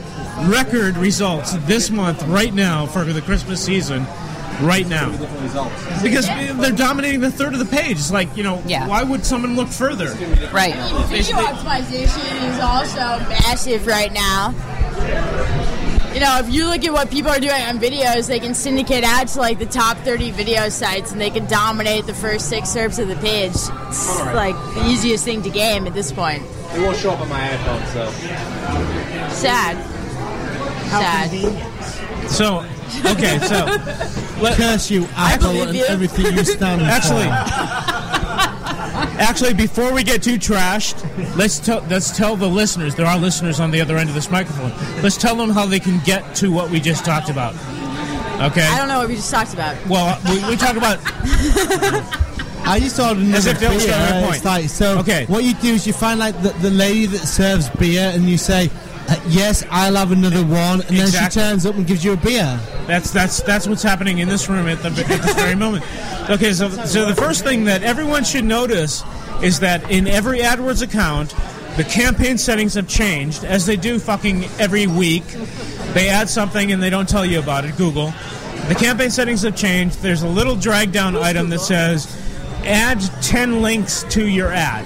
record 0.47 0.97
results 0.97 1.53
this 1.65 1.89
month 1.89 2.21
right 2.23 2.53
now 2.53 2.85
for 2.85 3.03
the 3.05 3.21
Christmas 3.21 3.63
season. 3.63 4.05
Right 4.61 4.87
now, 4.87 5.09
because 6.01 6.27
they're 6.27 6.71
dominating 6.71 7.19
the 7.19 7.29
third 7.29 7.51
of 7.51 7.59
the 7.59 7.65
page. 7.65 7.97
It's 7.97 8.09
like 8.09 8.37
you 8.37 8.43
know, 8.43 8.63
Yeah. 8.65 8.87
why 8.87 9.03
would 9.03 9.25
someone 9.25 9.57
look 9.57 9.67
further? 9.67 10.11
Right. 10.53 10.73
Video 11.09 11.35
optimization 11.35 12.49
is 12.53 12.59
also 12.61 13.19
massive 13.27 13.85
right 13.85 14.13
now. 14.13 14.53
You 16.15 16.21
know, 16.21 16.39
if 16.39 16.49
you 16.49 16.65
look 16.65 16.85
at 16.85 16.93
what 16.93 17.11
people 17.11 17.29
are 17.29 17.41
doing 17.41 17.61
on 17.63 17.77
videos, 17.77 18.29
they 18.29 18.39
can 18.39 18.53
syndicate 18.53 19.03
ads 19.03 19.33
to 19.33 19.41
like 19.41 19.59
the 19.59 19.65
top 19.65 19.97
30 19.97 20.31
video 20.31 20.69
sites 20.69 21.11
and 21.11 21.19
they 21.19 21.29
can 21.29 21.45
dominate 21.45 22.05
the 22.05 22.13
first 22.13 22.47
six 22.47 22.69
SERPs 22.69 22.99
of 22.99 23.09
the 23.09 23.17
page. 23.17 23.51
It's 23.51 24.19
like 24.33 24.55
the 24.75 24.85
easiest 24.87 25.25
thing 25.25 25.41
to 25.41 25.49
game 25.49 25.85
at 25.85 25.93
this 25.93 26.13
point. 26.13 26.41
It 26.73 26.79
won't 26.79 26.95
show 26.95 27.11
up 27.11 27.19
on 27.19 27.27
my 27.27 27.41
iPhone, 27.49 27.85
so. 27.91 28.09
Sad. 29.35 29.75
Sad. 30.89 32.31
So, 32.31 32.59
okay, 33.11 33.37
so 33.39 33.65
let, 34.41 34.55
Curse 34.57 34.89
you, 34.89 35.09
Apple, 35.17 35.49
and 35.49 35.75
everything 35.75 36.37
you 36.37 36.45
stand 36.45 36.81
Actually, 36.83 37.25
for. 37.25 37.94
Actually, 39.19 39.53
before 39.53 39.93
we 39.93 40.03
get 40.03 40.21
too 40.23 40.35
trashed, 40.37 40.95
let's 41.35 41.59
tell 41.59 41.81
let's 41.89 42.15
tell 42.15 42.35
the 42.35 42.47
listeners. 42.47 42.95
There 42.95 43.05
are 43.05 43.17
listeners 43.17 43.59
on 43.59 43.71
the 43.71 43.81
other 43.81 43.97
end 43.97 44.09
of 44.09 44.15
this 44.15 44.29
microphone. 44.31 44.71
Let's 45.01 45.17
tell 45.17 45.35
them 45.35 45.49
how 45.49 45.65
they 45.65 45.79
can 45.79 45.99
get 46.03 46.35
to 46.37 46.51
what 46.51 46.69
we 46.69 46.79
just 46.79 47.05
talked 47.05 47.29
about. 47.29 47.53
Okay. 48.51 48.65
I 48.67 48.77
don't 48.77 48.87
know 48.89 48.99
what 48.99 49.07
we 49.07 49.15
just 49.15 49.31
talked 49.31 49.53
about. 49.53 49.75
Well, 49.87 50.07
uh, 50.07 50.19
we, 50.29 50.49
we 50.49 50.55
talk 50.57 50.75
about 50.75 50.99
I 52.67 52.79
just 52.79 52.99
ordered 52.99 53.19
another 53.21 53.37
As 53.37 53.45
if 53.45 53.53
to 53.55 53.59
beer. 53.61 53.69
illustrate 53.71 53.91
my 53.95 54.09
uh, 54.09 54.21
point. 54.23 54.35
It's 54.37 54.45
like, 54.45 54.69
so 54.69 54.97
Okay. 54.99 55.25
what 55.27 55.43
you 55.43 55.53
do 55.55 55.73
is 55.75 55.85
you 55.85 55.93
find 55.93 56.19
like 56.19 56.41
the, 56.41 56.49
the 56.61 56.71
lady 56.71 57.05
that 57.05 57.19
serves 57.19 57.69
beer 57.69 58.11
and 58.13 58.23
you 58.29 58.37
say, 58.39 58.69
uh, 59.07 59.19
yes, 59.27 59.63
I'll 59.69 59.95
have 59.95 60.11
another 60.11 60.43
one. 60.43 60.81
And 60.81 60.97
then 60.97 61.11
she 61.11 61.29
turns 61.29 61.65
up 61.65 61.75
and 61.75 61.85
gives 61.85 62.03
you 62.03 62.13
a 62.13 62.17
beer. 62.17 62.59
That's 62.87 63.11
that's 63.11 63.41
that's 63.43 63.67
what's 63.67 63.83
happening 63.83 64.19
in 64.19 64.27
this 64.27 64.49
room 64.49 64.67
at, 64.67 64.81
the, 64.81 64.89
at 64.89 65.21
this 65.21 65.35
very 65.35 65.55
moment. 65.55 65.83
Okay, 66.29 66.53
so 66.53 66.69
so 66.69 67.05
the 67.05 67.15
first 67.15 67.43
thing 67.43 67.65
that 67.65 67.83
everyone 67.83 68.23
should 68.23 68.45
notice 68.45 69.03
is 69.43 69.59
that 69.59 69.89
in 69.91 70.07
every 70.07 70.39
AdWords 70.39 70.81
account, 70.81 71.35
the 71.77 71.83
campaign 71.83 72.37
settings 72.37 72.73
have 72.73 72.87
changed 72.87 73.43
as 73.43 73.65
they 73.65 73.75
do 73.75 73.99
fucking 73.99 74.45
every 74.59 74.87
week. 74.87 75.25
They 75.93 76.09
add 76.09 76.29
something 76.29 76.71
and 76.71 76.81
they 76.81 76.89
don't 76.89 77.07
tell 77.07 77.25
you 77.25 77.39
about 77.39 77.65
it. 77.65 77.75
Google. 77.77 78.13
The 78.67 78.75
campaign 78.75 79.11
settings 79.11 79.43
have 79.43 79.55
changed. 79.55 80.01
There's 80.01 80.23
a 80.23 80.27
little 80.27 80.55
drag 80.55 80.91
down 80.91 81.15
item 81.15 81.49
that 81.49 81.59
says 81.59 82.07
add 82.63 82.99
10 83.21 83.61
links 83.61 84.03
to 84.09 84.27
your 84.27 84.51
ad. 84.51 84.85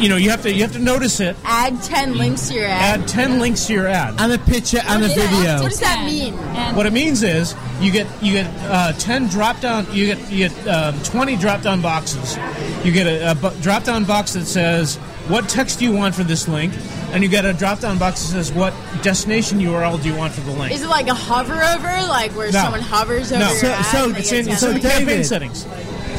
You 0.00 0.08
know, 0.08 0.16
you 0.16 0.30
have 0.30 0.42
to 0.42 0.52
you 0.52 0.62
have 0.62 0.72
to 0.72 0.78
notice 0.78 1.20
it. 1.20 1.36
Add 1.44 1.82
10 1.82 2.16
links 2.16 2.48
to 2.48 2.54
your 2.54 2.66
ad. 2.66 3.00
Add 3.00 3.08
10 3.08 3.38
links 3.40 3.66
to 3.66 3.72
your 3.72 3.86
ad. 3.86 4.14
And 4.18 4.32
a 4.32 4.38
picture 4.38 4.80
and 4.86 5.02
a 5.04 5.08
What 5.08 5.14
does 5.14 5.16
that- 5.16 5.30
video. 5.36 5.62
What 5.62 5.70
does 5.70 5.80
that 5.80 6.04
mean? 6.04 6.34
What 6.76 6.86
it 6.86 6.92
means 6.92 7.22
is 7.22 7.54
you 7.80 7.90
get 7.90 8.06
you 8.22 8.32
get 8.32 8.46
uh, 8.70 8.92
ten 8.94 9.26
drop 9.26 9.60
down 9.60 9.86
you 9.92 10.06
get 10.06 10.30
you 10.30 10.48
get 10.48 10.68
um, 10.68 10.98
twenty 11.02 11.36
drop 11.36 11.62
down 11.62 11.80
boxes. 11.82 12.36
You 12.84 12.92
get 12.92 13.06
a, 13.06 13.32
a 13.32 13.34
bu- 13.34 13.58
drop 13.60 13.84
down 13.84 14.04
box 14.04 14.32
that 14.34 14.46
says 14.46 14.96
what 15.28 15.48
text 15.48 15.78
do 15.78 15.84
you 15.84 15.92
want 15.92 16.14
for 16.14 16.24
this 16.24 16.48
link, 16.48 16.72
and 17.12 17.22
you 17.22 17.28
get 17.28 17.44
a 17.44 17.52
drop 17.52 17.80
down 17.80 17.98
box 17.98 18.20
that 18.22 18.28
says 18.32 18.52
what 18.52 18.72
destination 19.02 19.58
URL 19.58 20.00
do 20.02 20.08
you 20.08 20.14
want 20.16 20.32
for 20.32 20.40
the 20.42 20.52
link. 20.52 20.72
Is 20.72 20.82
it 20.82 20.88
like 20.88 21.08
a 21.08 21.14
hover 21.14 21.54
over, 21.54 22.08
like 22.08 22.32
where 22.32 22.50
No. 22.52 22.62
someone 22.62 22.80
hovers 22.80 23.30
over 23.32 23.40
No. 23.40 23.50
your 23.50 23.58
So- 23.58 23.68
ad 23.72 23.84
so 23.86 24.04
and 24.04 24.14
they 24.14 24.20
It's 24.20 24.30
get 24.30 24.38
in, 24.40 24.44
10 24.46 24.54
it's 24.54 24.62
in 24.62 24.74
the 24.74 24.80
campaign 24.80 25.24
settings. 25.24 25.66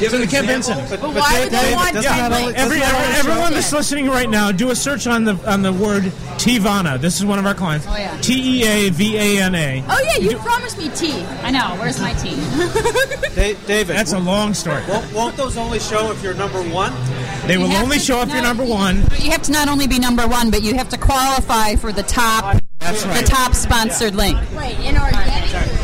To 0.09 0.17
the 0.17 0.27
campaign 0.27 0.63
center. 0.63 0.97
But 0.97 1.13
why 1.13 1.39
would 1.43 1.51
they 1.51 1.73
want 1.75 1.93
Yeah, 1.95 2.29
10 2.29 2.31
links? 2.31 2.59
every, 2.59 2.81
every- 2.81 3.15
everyone 3.31 3.53
that's 3.53 3.71
listening 3.71 4.07
right 4.09 4.29
now, 4.29 4.51
do 4.51 4.71
a 4.71 4.75
search 4.75 5.05
on 5.07 5.23
the 5.25 5.35
on 5.49 5.61
the 5.61 5.71
word 5.71 6.03
Teavana. 6.37 6.99
This 6.99 7.17
is 7.19 7.25
one 7.25 7.37
of 7.39 7.45
our 7.45 7.53
clients. 7.53 7.85
Oh, 7.87 7.95
yeah. 7.95 8.17
T 8.19 8.61
E 8.61 8.67
A 8.67 8.89
V 8.89 9.15
A 9.17 9.41
N 9.43 9.53
A. 9.55 9.83
Oh 9.87 10.01
yeah, 10.03 10.17
you 10.17 10.37
promised 10.39 10.77
me 10.79 10.89
tea. 10.89 11.23
I 11.43 11.51
know. 11.51 11.75
Where's 11.79 11.99
my 12.01 12.13
tea? 12.13 12.35
David, 13.35 13.95
That's 13.95 14.13
a 14.13 14.19
long 14.19 14.53
story. 14.53 14.83
Won't, 14.89 15.13
won't 15.13 15.37
those 15.37 15.55
only 15.57 15.79
show 15.79 16.11
if 16.11 16.21
you're 16.23 16.33
number 16.33 16.61
one? 16.69 16.91
They 17.47 17.57
will 17.57 17.67
You 17.67 17.71
have 17.73 17.83
only 17.83 17.97
to 17.97 18.03
show 18.03 18.21
if 18.21 18.29
you're 18.29 18.37
not- 18.41 18.57
number 18.57 18.65
one. 18.65 18.97
You 19.19 19.31
have 19.31 19.43
to 19.43 19.51
not 19.51 19.67
only 19.69 19.87
be 19.87 19.99
number 19.99 20.27
one, 20.27 20.49
but 20.51 20.61
you 20.63 20.75
have 20.75 20.89
to 20.89 20.97
qualify 20.97 21.75
for 21.75 21.91
the 21.93 22.03
top, 22.03 22.61
the 22.99 23.23
top 23.25 23.53
sponsored 23.53 24.15
link. 24.15 24.37
Right, 24.53 24.77
inorganic. 24.79 25.29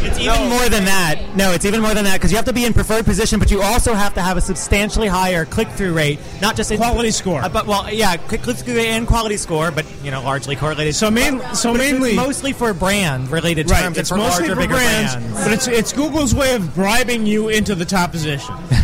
It's 0.04 0.20
even 0.20 0.50
more 0.50 0.70
than 0.70 0.86
that. 0.86 1.36
No, 1.36 1.52
it's 1.52 1.66
even 1.66 1.82
more 1.82 1.94
than 1.94 2.06
that 2.06 2.14
because 2.14 2.32
you 2.32 2.38
have 2.38 2.46
to 2.46 2.54
be 2.54 2.66
in 2.66 2.74
preferred 2.74 3.06
position, 3.06 3.40
but 3.40 3.52
you 3.52 3.62
also 3.62 3.94
have 3.94 4.14
to 4.14 4.22
have 4.22 4.38
a 4.38 4.42
substantially 4.42 5.08
higher 5.08 5.46
click-through 5.46 5.94
rate, 5.94 6.20
not 6.42 6.56
just 6.56 6.72
in, 6.72 6.78
Quality 6.78 7.12
score. 7.12 7.42
Uh, 7.42 7.50
but 7.50 7.68
well, 7.68 7.92
yeah, 7.92 8.16
click- 8.18 8.44
click-through 8.44 8.76
rate 8.76 8.88
and 8.90 9.06
quality 9.08 9.36
score, 9.38 9.72
but 9.72 9.86
you 10.04 10.12
know, 10.12 10.22
largely 10.22 10.56
correlated. 10.56 10.96
So 10.96 11.12
main- 11.12 11.40
But- 11.40 11.56
so 11.56 11.74
but 11.74 11.80
mainly- 11.80 12.16
mostly 12.16 12.54
for 12.54 12.74
brand-related 12.74 13.70
Right, 13.70 13.82
terms. 13.84 13.98
it's 13.98 14.10
and 14.12 14.20
for 14.20 14.24
mostly 14.24 14.48
larger, 14.48 14.56
for 14.56 14.62
bigger 14.62 14.74
brands, 14.76 15.16
brands. 15.16 15.44
but 15.44 15.52
it's 15.54 15.68
it's 15.68 15.94
Google's 15.94 16.34
way 16.34 16.54
of 16.56 16.74
bribing 16.76 17.26
you 17.26 17.50
into 17.50 17.76
the 17.76 17.86
top 17.86 18.12
position. 18.12 18.56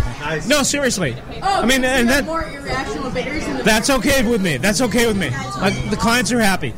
No, 0.47 0.63
seriously. 0.63 1.15
Oh, 1.43 1.61
I 1.61 1.65
mean, 1.65 1.83
and 1.83 2.09
that 2.09 2.25
more 2.25 2.43
irrational 2.43 3.09
bidders 3.11 3.43
that's 3.65 3.89
okay 3.89 4.23
with 4.25 4.41
me. 4.41 4.55
That's 4.55 4.79
okay 4.79 5.05
with 5.05 5.17
me. 5.17 5.29
Uh, 5.33 5.69
the 5.89 5.97
clients 5.97 6.31
are 6.31 6.39
happy. 6.39 6.73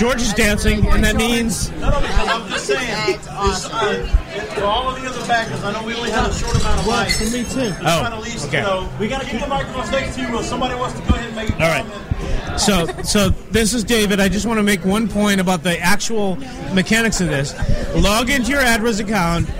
George 0.00 0.22
is 0.22 0.32
dancing, 0.32 0.86
and 0.88 1.04
that 1.04 1.16
means 1.16 1.70
Not 1.72 1.92
only 1.92 2.08
because 2.08 2.28
I'm 2.28 2.48
just 2.48 2.64
saying, 2.64 3.16
is, 3.20 3.28
uh, 3.66 4.54
to 4.54 4.64
all 4.64 4.88
of 4.88 4.98
the 4.98 5.06
other 5.06 5.26
backers, 5.26 5.62
I 5.62 5.72
know 5.74 5.82
we 5.84 5.94
only 5.94 6.10
have 6.10 6.30
a 6.30 6.34
short 6.34 6.56
amount 6.58 6.80
of 6.80 6.86
Well, 6.86 7.04
mics. 7.04 7.18
for 7.18 7.24
me 7.36 7.44
too. 7.44 7.68
Just 7.68 7.80
Oh, 7.80 8.00
trying 8.00 8.10
to 8.12 8.16
at 8.16 8.22
least, 8.22 8.46
okay. 8.48 8.56
you 8.60 8.62
know, 8.62 8.88
we 8.98 9.08
got 9.08 9.20
to 9.20 9.28
keep 9.28 9.40
the 9.42 9.46
microphones 9.46 9.90
next 9.90 10.14
to 10.14 10.22
you. 10.22 10.38
If 10.38 10.46
somebody 10.46 10.74
wants 10.74 10.98
to 10.98 11.06
go 11.06 11.14
ahead 11.16 11.26
and 11.26 11.36
make 11.36 11.50
a 11.50 11.52
All 11.52 11.68
right. 11.68 11.84
comment. 11.84 12.60
So, 12.60 12.86
so 13.02 13.28
this 13.50 13.74
is 13.74 13.84
David. 13.84 14.20
I 14.20 14.30
just 14.30 14.46
want 14.46 14.56
to 14.56 14.62
make 14.62 14.82
one 14.86 15.06
point 15.06 15.38
about 15.38 15.62
the 15.64 15.78
actual 15.78 16.36
mechanics 16.72 17.20
of 17.20 17.28
this. 17.28 17.54
Log 17.94 18.30
into 18.30 18.52
your 18.52 18.62
AdWords 18.62 19.00
account 19.00 19.50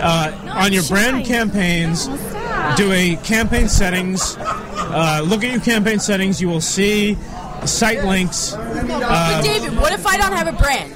uh, 0.00 0.32
on 0.54 0.72
your 0.72 0.84
brand 0.84 1.26
campaigns. 1.26 2.06
Do 2.76 2.92
a 2.92 3.16
campaign 3.24 3.68
settings. 3.68 4.36
Uh, 4.38 5.20
look 5.24 5.42
at 5.42 5.50
your 5.50 5.60
campaign 5.60 5.98
settings. 5.98 6.40
You 6.40 6.48
will 6.48 6.60
see 6.60 7.18
site 7.66 8.04
links. 8.04 8.52
But 8.52 8.60
Uh, 8.90 9.42
David, 9.42 9.76
what 9.78 9.92
if 9.92 10.06
I 10.06 10.16
don't 10.16 10.32
have 10.32 10.46
a 10.48 10.52
brand? 10.52 10.92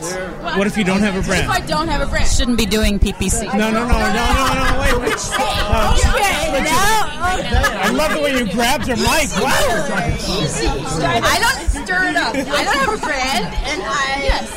what 0.59 0.67
if 0.67 0.77
you 0.77 0.85
don't 0.85 1.01
have 1.01 1.15
a 1.17 1.23
brand? 1.27 1.49
What 1.49 1.59
if 1.59 1.65
I 1.65 1.67
don't 1.67 1.89
have 1.89 2.01
a 2.01 2.07
brand? 2.07 2.29
Shouldn't 2.29 2.59
be 2.59 2.67
doing 2.67 2.99
PPC. 2.99 3.47
No, 3.57 3.71
no, 3.71 3.87
no, 3.87 3.89
no, 3.89 3.89
no, 3.89 3.93
no. 3.93 4.81
Wait, 4.81 4.97
wait. 5.01 5.19
Uh, 5.69 5.95
Okay, 6.19 6.65
now, 6.65 7.37
okay. 7.39 7.55
I 7.55 7.91
love 7.91 8.11
the 8.13 8.21
way 8.21 8.33
you 8.39 8.47
grabbed 8.53 8.87
your 8.89 8.97
mic. 8.97 9.29
Wow. 9.37 10.17
Easy. 10.41 10.67
I 10.67 11.39
don't 11.39 11.69
stir 11.85 12.05
it 12.09 12.17
up. 12.17 12.35
I 12.35 12.65
don't 12.65 12.79
have 12.79 12.95
a 12.95 12.97
brand, 13.05 13.45
and 13.45 13.83
I 13.83 14.23
yes. 14.23 14.51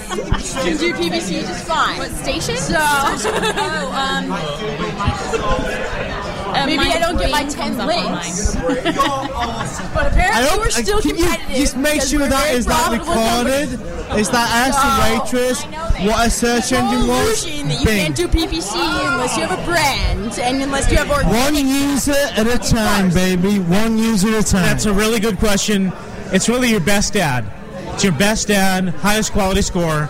can 0.64 0.78
do 0.78 0.94
PPC 0.94 1.42
just 1.42 1.66
fine. 1.66 1.98
What 2.00 2.12
station? 2.12 2.56
So, 2.58 2.76
Oh, 2.80 3.92
um, 3.92 4.32
uh, 6.54 6.66
maybe 6.66 6.84
I 6.84 7.00
don't 7.00 7.18
get 7.18 7.32
my 7.32 7.44
ten 7.46 7.78
links. 7.78 8.56
but 8.56 10.08
apparently 10.08 10.22
I 10.24 10.46
hope 10.50 10.60
we're 10.60 10.70
still 10.70 11.02
can 11.02 11.18
you 11.18 11.26
competitive. 11.26 11.56
just 11.56 11.78
make 11.78 12.02
sure 12.02 12.20
we're 12.22 12.30
that 12.30 12.52
very 12.52 12.64
not 12.66 12.92
recorded. 12.92 14.18
Is 14.20 14.30
that 14.30 14.50
ask 14.68 14.76
the 14.82 15.40
waitress 15.40 15.64
what 16.06 16.28
a 16.28 16.30
search 16.30 16.72
engine 16.74 17.08
was? 17.08 17.46
illusion 17.46 17.68
that 17.70 17.80
you 17.80 17.86
Bing. 17.86 18.06
can't 18.06 18.16
do 18.16 18.28
PPC 18.28 18.76
unless 18.76 19.38
you 19.38 19.46
have 19.46 19.58
a 19.58 19.64
brand 19.66 20.38
and 20.40 20.62
unless 20.62 20.92
you 20.92 20.98
have 20.98 21.10
organic. 21.10 21.34
One 21.34 21.56
user 21.56 22.12
at 22.14 22.48
a 22.48 22.58
time, 22.58 23.10
baby. 23.12 23.60
One 23.60 23.98
user 23.98 24.30
at 24.36 24.46
a 24.46 24.52
time. 24.52 24.64
That's 24.64 24.86
a 24.86 24.94
really 24.94 25.20
good 25.20 25.38
question. 25.38 25.94
It's 26.34 26.50
really 26.50 26.70
your 26.72 26.80
best 26.82 27.16
ad. 27.16 27.46
It's 27.94 28.04
your 28.04 28.14
best 28.14 28.50
ad, 28.50 28.90
highest 28.90 29.32
quality 29.32 29.62
score. 29.62 30.10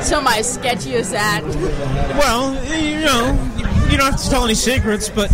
So 0.00 0.20
my 0.20 0.38
sketchiest 0.38 1.12
ad. 1.14 1.44
Well, 2.18 2.54
you 2.76 3.00
know, 3.00 3.32
you 3.92 3.98
don't 3.98 4.10
have 4.12 4.22
to 4.22 4.30
tell 4.30 4.44
any 4.44 4.54
secrets, 4.54 5.08
but 5.10 5.30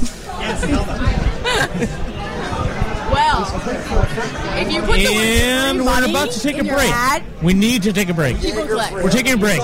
Well, 3.10 3.42
if 4.58 4.70
you 4.72 4.80
put 4.82 4.96
the 4.96 5.04
word 5.06 5.16
and 5.16 5.78
free 5.78 5.86
we're 5.86 6.10
about 6.10 6.30
to 6.32 6.40
take 6.40 6.58
a 6.58 6.64
break. 6.64 6.90
ad, 6.92 7.22
We 7.42 7.54
need 7.54 7.82
to 7.84 7.92
take 7.92 8.08
a 8.08 8.14
break. 8.14 8.36
We're 8.42 9.10
taking 9.10 9.34
a 9.34 9.36
break. 9.36 9.60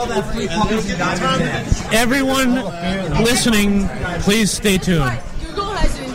Everyone 1.93 2.55
listening, 3.23 3.89
please 4.21 4.51
stay 4.51 4.79
tuned. 4.79 5.21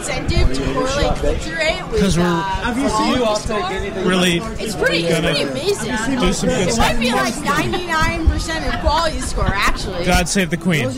Google 0.09 0.47
incentive 0.49 0.57
to 0.57 0.73
correlate 0.73 1.15
click-through 1.17 1.55
rate 1.57 1.81
we're- 1.91 2.01
uh, 2.23 2.41
Have 2.41 2.77
you 2.77 2.89
seen- 2.89 3.17
quality 3.17 3.23
I'll 3.23 3.35
take 3.37 3.71
anything. 3.71 4.07
Really, 4.07 4.37
It's 4.37 4.75
pretty, 4.75 5.05
it's 5.05 5.19
pretty 5.19 5.41
amazing. 5.43 6.19
do 6.19 6.33
some 6.33 6.49
good 6.49 6.67
it 6.67 6.73
stuff. 6.73 6.93
might 6.93 6.99
be 6.99 7.11
like 7.11 7.33
99% 7.35 8.73
of 8.73 8.79
quality 8.81 9.21
score, 9.21 9.45
actually. 9.53 10.05
God 10.05 10.27
save 10.27 10.49
the 10.49 10.57
Queen. 10.57 10.85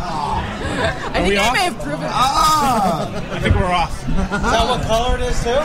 I 0.00 1.22
we 1.22 1.30
think 1.30 1.40
I 1.40 1.48
off? 1.48 1.52
may 1.54 1.60
have 1.64 1.78
proven 1.82 2.02
it. 2.04 2.10
I 2.10 3.38
think 3.42 3.54
we're 3.56 3.64
off. 3.64 4.02
Is 4.08 4.14
that 4.52 4.68
what 4.68 4.82
color 4.82 5.16
it 5.16 5.22
is 5.22 5.42
too? 5.42 5.58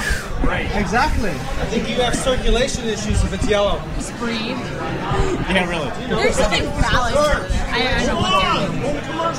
Right. 0.48 0.70
Exactly. 0.76 1.30
I 1.30 1.66
think 1.68 1.88
you 1.90 1.96
have 1.96 2.16
circulation 2.16 2.86
issues 2.86 3.24
if 3.24 3.34
it's 3.34 3.48
yellow. 3.48 3.82
Just 3.96 4.16
breathe. 4.18 4.58
Yeah, 4.58 5.70
really. 5.70 5.90
There's 6.08 6.36
something 6.36 6.64
valid. 6.64 7.16
I, 7.16 8.02
I 8.02 8.06
don't 8.06 8.22
want 8.22 8.34
to. 8.56 9.12
Poor 9.14 9.32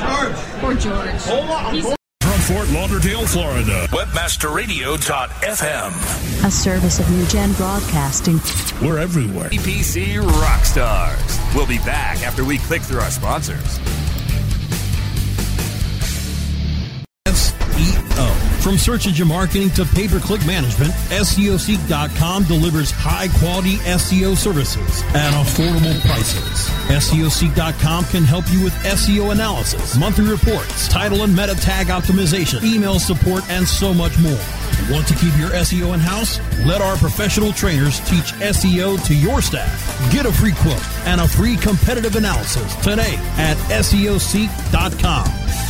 George. 0.00 0.36
He's 0.60 1.86
From 2.20 2.38
Fort 2.40 2.68
Lauderdale, 2.68 3.26
Florida. 3.26 3.86
Webmasterradio.fm. 3.92 6.44
A 6.46 6.50
service 6.50 7.00
of 7.00 7.10
New 7.10 7.24
Gen 7.26 7.52
Broadcasting. 7.54 8.38
We're 8.86 8.98
everywhere. 8.98 9.48
PPC 9.48 10.20
Rockstars. 10.20 11.54
We'll 11.54 11.66
be 11.66 11.78
back 11.78 12.22
after 12.22 12.44
we 12.44 12.58
click 12.58 12.82
through 12.82 13.00
our 13.00 13.10
sponsors. 13.10 13.78
SEO. 17.26 18.49
From 18.60 18.76
search 18.76 19.06
engine 19.06 19.26
marketing 19.26 19.70
to 19.70 19.86
pay-per-click 19.86 20.46
management, 20.46 20.92
SEOseek.com 21.08 22.44
delivers 22.44 22.90
high-quality 22.90 23.76
SEO 23.76 24.36
services 24.36 25.02
at 25.14 25.32
affordable 25.32 25.98
prices. 26.02 26.68
SEOseek.com 26.90 28.04
can 28.04 28.22
help 28.22 28.44
you 28.52 28.62
with 28.62 28.74
SEO 28.84 29.32
analysis, 29.32 29.96
monthly 29.96 30.28
reports, 30.28 30.88
title 30.88 31.22
and 31.22 31.34
meta 31.34 31.56
tag 31.56 31.86
optimization, 31.86 32.62
email 32.62 32.98
support, 32.98 33.48
and 33.48 33.66
so 33.66 33.94
much 33.94 34.18
more. 34.18 34.38
Want 34.90 35.08
to 35.08 35.14
keep 35.14 35.34
your 35.38 35.50
SEO 35.50 35.94
in-house? 35.94 36.38
Let 36.66 36.82
our 36.82 36.96
professional 36.96 37.54
trainers 37.54 38.00
teach 38.00 38.34
SEO 38.34 39.02
to 39.06 39.14
your 39.14 39.40
staff. 39.40 40.12
Get 40.12 40.26
a 40.26 40.32
free 40.32 40.52
quote 40.52 40.84
and 41.06 41.22
a 41.22 41.28
free 41.28 41.56
competitive 41.56 42.16
analysis 42.16 42.74
today 42.76 43.14
at 43.38 43.56
SEOseek.com. 43.68 45.69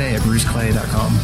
today 0.00 0.14
at 0.14 0.22
bruceclay.com. 0.22 1.20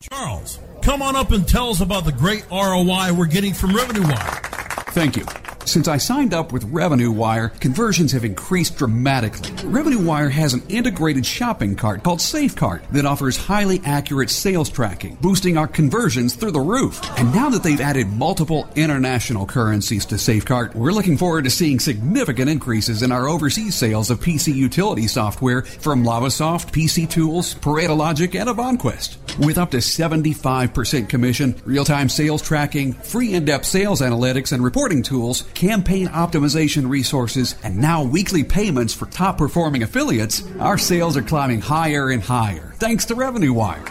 Charles, 0.00 0.58
come 0.82 1.02
on 1.02 1.14
up 1.14 1.30
and 1.30 1.46
tell 1.46 1.68
us 1.70 1.80
about 1.80 2.04
the 2.04 2.12
great 2.12 2.44
ROI 2.50 3.12
we're 3.12 3.26
getting 3.26 3.52
from 3.52 3.70
RevenueWire. 3.70 4.92
Thank 4.92 5.16
you. 5.16 5.43
Since 5.64 5.88
I 5.88 5.96
signed 5.96 6.34
up 6.34 6.52
with 6.52 6.64
Revenue 6.64 7.10
Wire, 7.10 7.48
conversions 7.48 8.12
have 8.12 8.24
increased 8.24 8.76
dramatically. 8.76 9.50
Revenue 9.64 10.00
Wire 10.00 10.28
has 10.28 10.52
an 10.52 10.62
integrated 10.68 11.24
shopping 11.24 11.74
cart 11.74 12.02
called 12.02 12.18
SafeCart 12.18 12.82
that 12.90 13.06
offers 13.06 13.36
highly 13.36 13.80
accurate 13.84 14.28
sales 14.30 14.68
tracking, 14.68 15.16
boosting 15.16 15.56
our 15.56 15.66
conversions 15.66 16.34
through 16.34 16.50
the 16.50 16.60
roof. 16.60 17.00
And 17.18 17.34
now 17.34 17.48
that 17.48 17.62
they've 17.62 17.80
added 17.80 18.08
multiple 18.08 18.68
international 18.76 19.46
currencies 19.46 20.04
to 20.06 20.16
SafeCart, 20.16 20.74
we're 20.74 20.92
looking 20.92 21.16
forward 21.16 21.44
to 21.44 21.50
seeing 21.50 21.80
significant 21.80 22.50
increases 22.50 23.02
in 23.02 23.10
our 23.10 23.26
overseas 23.26 23.74
sales 23.74 24.10
of 24.10 24.20
PC 24.20 24.54
utility 24.54 25.06
software 25.06 25.62
from 25.62 26.04
Lavasoft, 26.04 26.72
PC 26.72 27.08
Tools, 27.08 27.54
Pareto 27.54 27.96
Logic, 27.96 28.34
and 28.34 28.50
Avanquest. 28.50 29.16
With 29.38 29.58
up 29.58 29.72
to 29.72 29.78
75% 29.78 31.08
commission, 31.08 31.56
real-time 31.64 32.08
sales 32.08 32.42
tracking, 32.42 32.92
free 32.92 33.32
in-depth 33.34 33.64
sales 33.64 34.00
analytics 34.00 34.52
and 34.52 34.62
reporting 34.62 35.02
tools, 35.02 35.42
campaign 35.54 36.08
optimization 36.08 36.88
resources, 36.88 37.54
and 37.62 37.76
now 37.76 38.02
weekly 38.02 38.44
payments 38.44 38.92
for 38.94 39.06
top 39.06 39.38
performing 39.38 39.82
affiliates, 39.82 40.42
our 40.60 40.78
sales 40.78 41.16
are 41.16 41.22
climbing 41.22 41.60
higher 41.60 42.10
and 42.10 42.22
higher 42.22 42.74
thanks 42.84 43.06
to 43.06 43.14
Revenue 43.14 43.54
Wire. 43.54 43.84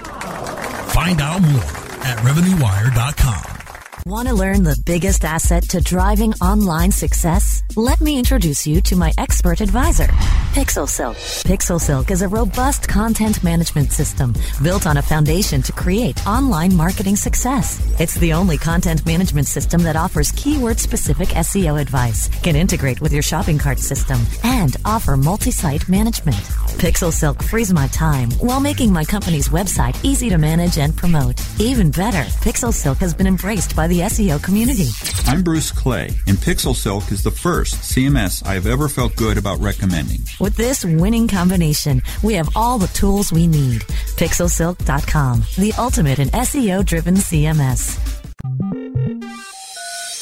Find 0.94 1.20
out 1.20 1.42
more 1.42 1.62
at 2.06 2.20
RevenueWire.com. 2.20 3.63
Want 4.06 4.28
to 4.28 4.34
learn 4.34 4.64
the 4.64 4.78
biggest 4.86 5.24
asset 5.24 5.64
to 5.70 5.80
driving 5.80 6.34
online 6.42 6.92
success? 6.92 7.64
Let 7.78 8.02
me 8.02 8.20
introduce 8.20 8.68
you 8.68 8.82
to 8.82 8.98
my 8.98 9.14
expert 9.18 9.62
advisor, 9.62 10.08
Pixel 10.54 10.90
Silk. 10.90 11.16
Pixel 11.16 11.80
Silk 11.80 12.12
is 12.12 12.22
a 12.22 12.28
robust 12.28 12.86
content 12.86 13.42
management 13.46 13.94
system 13.94 14.34
built 14.62 14.86
on 14.86 14.98
a 14.98 15.02
foundation 15.02 15.62
to 15.62 15.72
create 15.72 16.28
online 16.28 16.76
marketing 16.76 17.16
success. 17.16 17.80
It's 17.98 18.16
the 18.16 18.34
only 18.34 18.58
content 18.58 19.06
management 19.06 19.48
system 19.48 19.84
that 19.84 19.96
offers 19.96 20.34
keyword 20.34 20.82
specific 20.82 21.30
SEO 21.30 21.80
advice, 21.80 22.28
can 22.42 22.58
integrate 22.58 23.00
with 23.00 23.14
your 23.14 23.24
shopping 23.24 23.58
cart 23.58 23.80
system, 23.80 24.20
and 24.44 24.76
offer 24.84 25.16
multi 25.16 25.52
site 25.52 25.88
management. 25.88 26.44
Pixel 26.84 27.14
Silk 27.14 27.42
frees 27.42 27.72
my 27.72 27.88
time 27.88 28.32
while 28.32 28.60
making 28.60 28.92
my 28.92 29.06
company's 29.06 29.48
website 29.48 29.98
easy 30.04 30.30
to 30.30 30.38
manage 30.38 30.78
and 30.78 30.94
promote. 30.94 31.42
Even 31.58 31.90
better, 31.90 32.24
Pixel 32.42 32.74
Silk 32.74 32.98
has 32.98 33.14
been 33.14 33.28
embraced 33.28 33.76
by 33.76 33.88
the 33.88 33.93
SEO 34.00 34.42
community. 34.42 34.90
I'm 35.26 35.44
Bruce 35.44 35.72
Clay, 35.72 36.10
and 36.28 36.38
Pixel 36.38 36.76
Silk 36.76 37.12
is 37.12 37.24
the 37.24 37.32
first 37.32 37.76
CMS 37.76 38.46
I've 38.46 38.68
ever 38.68 38.88
felt 38.88 39.16
good 39.16 39.38
about 39.38 39.60
recommending. 39.60 40.20
With 40.40 40.56
this 40.56 40.86
winning 40.86 41.28
combination, 41.28 42.02
we 42.24 42.34
have 42.36 42.50
all 42.56 42.78
the 42.78 42.88
tools 42.88 43.32
we 43.32 43.48
need. 43.48 43.82
Pixelsilk.com, 44.18 45.44
the 45.58 45.74
ultimate 45.78 46.20
in 46.20 46.30
SEO 46.30 46.86
driven 46.86 47.16
CMS. 47.16 48.00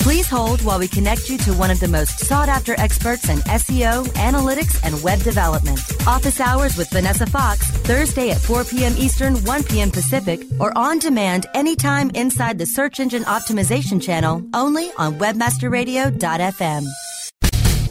Please 0.02 0.28
hold 0.28 0.64
while 0.64 0.80
we 0.80 0.88
connect 0.88 1.30
you 1.30 1.38
to 1.38 1.54
one 1.54 1.70
of 1.70 1.80
the 1.80 1.88
most 1.88 2.22
sought 2.22 2.50
after 2.50 2.74
experts 2.80 3.30
in 3.30 3.38
SEO, 3.38 4.04
analytics, 4.14 4.84
and 4.84 5.00
web 5.04 5.20
development. 5.20 5.80
Office 6.08 6.40
hours 6.40 6.76
with 6.76 6.90
Vanessa 6.90 7.28
Fox, 7.28 7.70
Thursday 7.70 8.32
at 8.32 8.42
4 8.42 8.64
p.m. 8.64 8.96
Eastern, 8.98 9.36
1 9.44 9.64
p.m. 9.66 9.92
Pacific, 9.92 10.42
or 10.60 10.76
on 10.76 10.98
demand 10.98 11.46
anytime 11.54 12.10
inside 12.16 12.58
the 12.58 12.66
Search 12.66 13.00
Engine 13.00 13.22
Optimization 13.26 14.02
channel 14.02 14.44
only 14.56 14.90
on 14.98 15.20
WebmasterRadio.fm. 15.20 16.88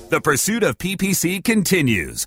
The 0.08 0.20
pursuit 0.20 0.64
of 0.64 0.78
PPC 0.78 1.44
continues. 1.44 2.26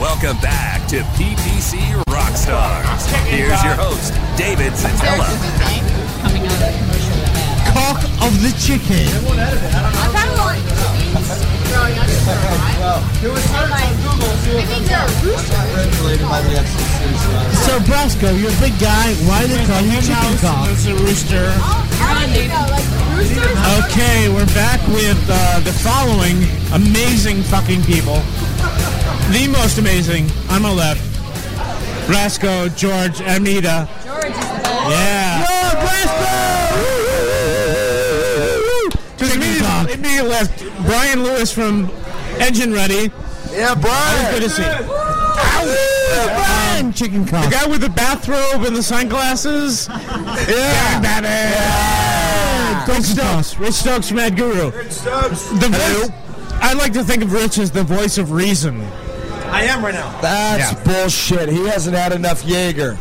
Welcome 0.00 0.40
back 0.40 0.88
to 0.88 1.02
PPC 1.14 1.78
Rockstars. 2.08 3.06
Here's 3.26 3.62
your 3.62 3.74
host, 3.74 4.12
David 4.36 4.72
Szetela. 4.72 6.87
Cock 7.72 8.02
of 8.24 8.32
the 8.42 8.50
chicken. 8.58 9.04
I 9.04 9.06
kind 10.12 10.30
of 10.30 10.38
like 10.38 10.62
It 13.22 13.28
was 13.28 13.42
search 13.44 13.70
on 13.70 13.78
It 14.48 14.54
means 14.68 14.88
they're 14.88 15.00
a 15.00 15.02
rooster. 15.24 15.62
Regulated 15.76 16.26
by 16.28 16.40
the 16.42 16.48
FCC. 16.60 17.24
So 17.66 17.72
Brasco, 17.80 18.28
you're 18.38 18.50
a 18.50 18.52
big 18.60 18.78
guy. 18.80 19.14
Why 19.28 19.40
do 19.42 19.48
they 19.52 19.64
call 19.66 19.82
you 19.82 20.00
chicken 20.00 20.38
cock? 20.38 20.68
It's 20.70 20.86
a 20.86 20.94
rooster. 20.94 21.52
I 22.00 22.02
don't 22.24 22.48
know, 22.48 22.66
like 22.72 22.86
roosters. 23.16 23.56
Okay, 23.84 24.28
we're 24.28 24.46
back 24.54 24.80
with 24.88 25.18
uh, 25.28 25.60
the 25.60 25.72
following 25.72 26.46
amazing 26.72 27.42
fucking 27.42 27.82
people. 27.82 28.22
The 29.30 29.46
most 29.52 29.78
amazing 29.78 30.30
on 30.50 30.62
my 30.62 30.70
left, 30.72 31.02
Brasco, 32.08 32.68
George, 32.76 33.20
Anita. 33.20 33.86
George 34.04 34.24
is 34.24 34.32
the 34.32 34.60
best. 34.62 34.90
Yeah. 34.90 35.44
To 39.18 39.24
immediately, 39.24 39.92
immediately 39.94 40.28
left, 40.28 40.64
Brian 40.86 41.22
Lewis 41.22 41.52
from 41.52 41.90
Engine 42.38 42.72
Ready. 42.72 43.10
Yeah, 43.50 43.74
Brian. 43.74 44.32
Good 44.34 44.42
to 44.44 44.50
see. 44.50 44.62
you. 44.62 44.86
Brian, 46.18 46.86
um, 46.86 46.92
chicken 46.92 47.26
cock. 47.26 47.44
The 47.44 47.50
guy 47.50 47.66
with 47.66 47.80
the 47.80 47.90
bathrobe 47.90 48.64
and 48.64 48.76
the 48.76 48.82
sunglasses. 48.82 49.88
Yeah. 49.88 51.20
Yeah. 51.22 52.86
Rich 52.86 53.04
Stokes. 53.04 53.58
Rich 53.58 53.74
Stokes 53.74 54.08
from 54.08 54.18
AdGooroo. 54.18 54.72
Rich 54.74 54.90
Stokes. 54.92 55.48
The 55.50 55.68
voice, 55.68 56.10
I 56.60 56.72
like 56.74 56.92
to 56.94 57.04
think 57.04 57.22
of 57.22 57.32
Rich 57.32 57.58
as 57.58 57.70
the 57.70 57.82
voice 57.82 58.18
of 58.18 58.32
reason. 58.32 58.80
I 59.50 59.64
am 59.64 59.82
right 59.84 59.94
now. 59.94 60.20
That's 60.20 60.80
bullshit. 60.82 61.48
He 61.48 61.66
hasn't 61.66 61.96
had 61.96 62.12
enough 62.12 62.44
Jaeger. 62.44 62.98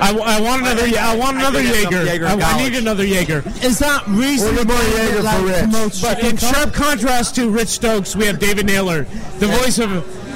I, 0.00 0.16
I 0.16 0.40
want 0.40 0.62
another. 0.62 0.86
I 0.98 1.16
want 1.16 1.36
another 1.36 1.58
I 1.58 1.62
Jaeger. 1.62 2.04
Jaeger 2.04 2.26
I, 2.26 2.32
I 2.34 2.68
need 2.68 2.76
another 2.76 3.04
Jaeger. 3.04 3.42
Is 3.62 3.78
that 3.80 4.06
reason? 4.08 4.56
Order 4.56 4.64
more 4.64 4.82
Jaeger 4.82 5.22
for 5.22 5.44
Rich. 5.44 6.02
But 6.02 6.24
in 6.24 6.36
sharp 6.36 6.72
contrast 6.72 7.34
to 7.36 7.50
Rich 7.50 7.68
Stokes, 7.68 8.16
we 8.16 8.24
have 8.26 8.38
David 8.38 8.66
Naylor, 8.66 9.02
the 9.38 9.46
voice 9.46 9.78
of 9.78 9.90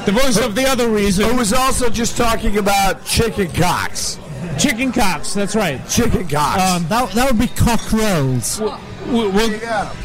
the 0.04 0.12
voice 0.12 0.38
of 0.38 0.54
the 0.54 0.66
other 0.68 0.88
reason. 0.88 1.28
Who 1.28 1.36
was 1.36 1.52
also 1.52 1.88
just 1.88 2.16
talking 2.16 2.58
about 2.58 3.04
chicken 3.04 3.50
cocks. 3.52 4.18
Chicken 4.58 4.92
cocks. 4.92 5.32
That's 5.34 5.56
right. 5.56 5.86
Chicken 5.88 6.28
cocks. 6.28 6.62
Um, 6.62 6.86
That, 6.88 7.10
that 7.12 7.26
would 7.26 7.38
be 7.40 7.48
cock 7.48 7.90
rolls. 7.92 8.60
we'll, 8.60 9.30
we'll, 9.32 9.60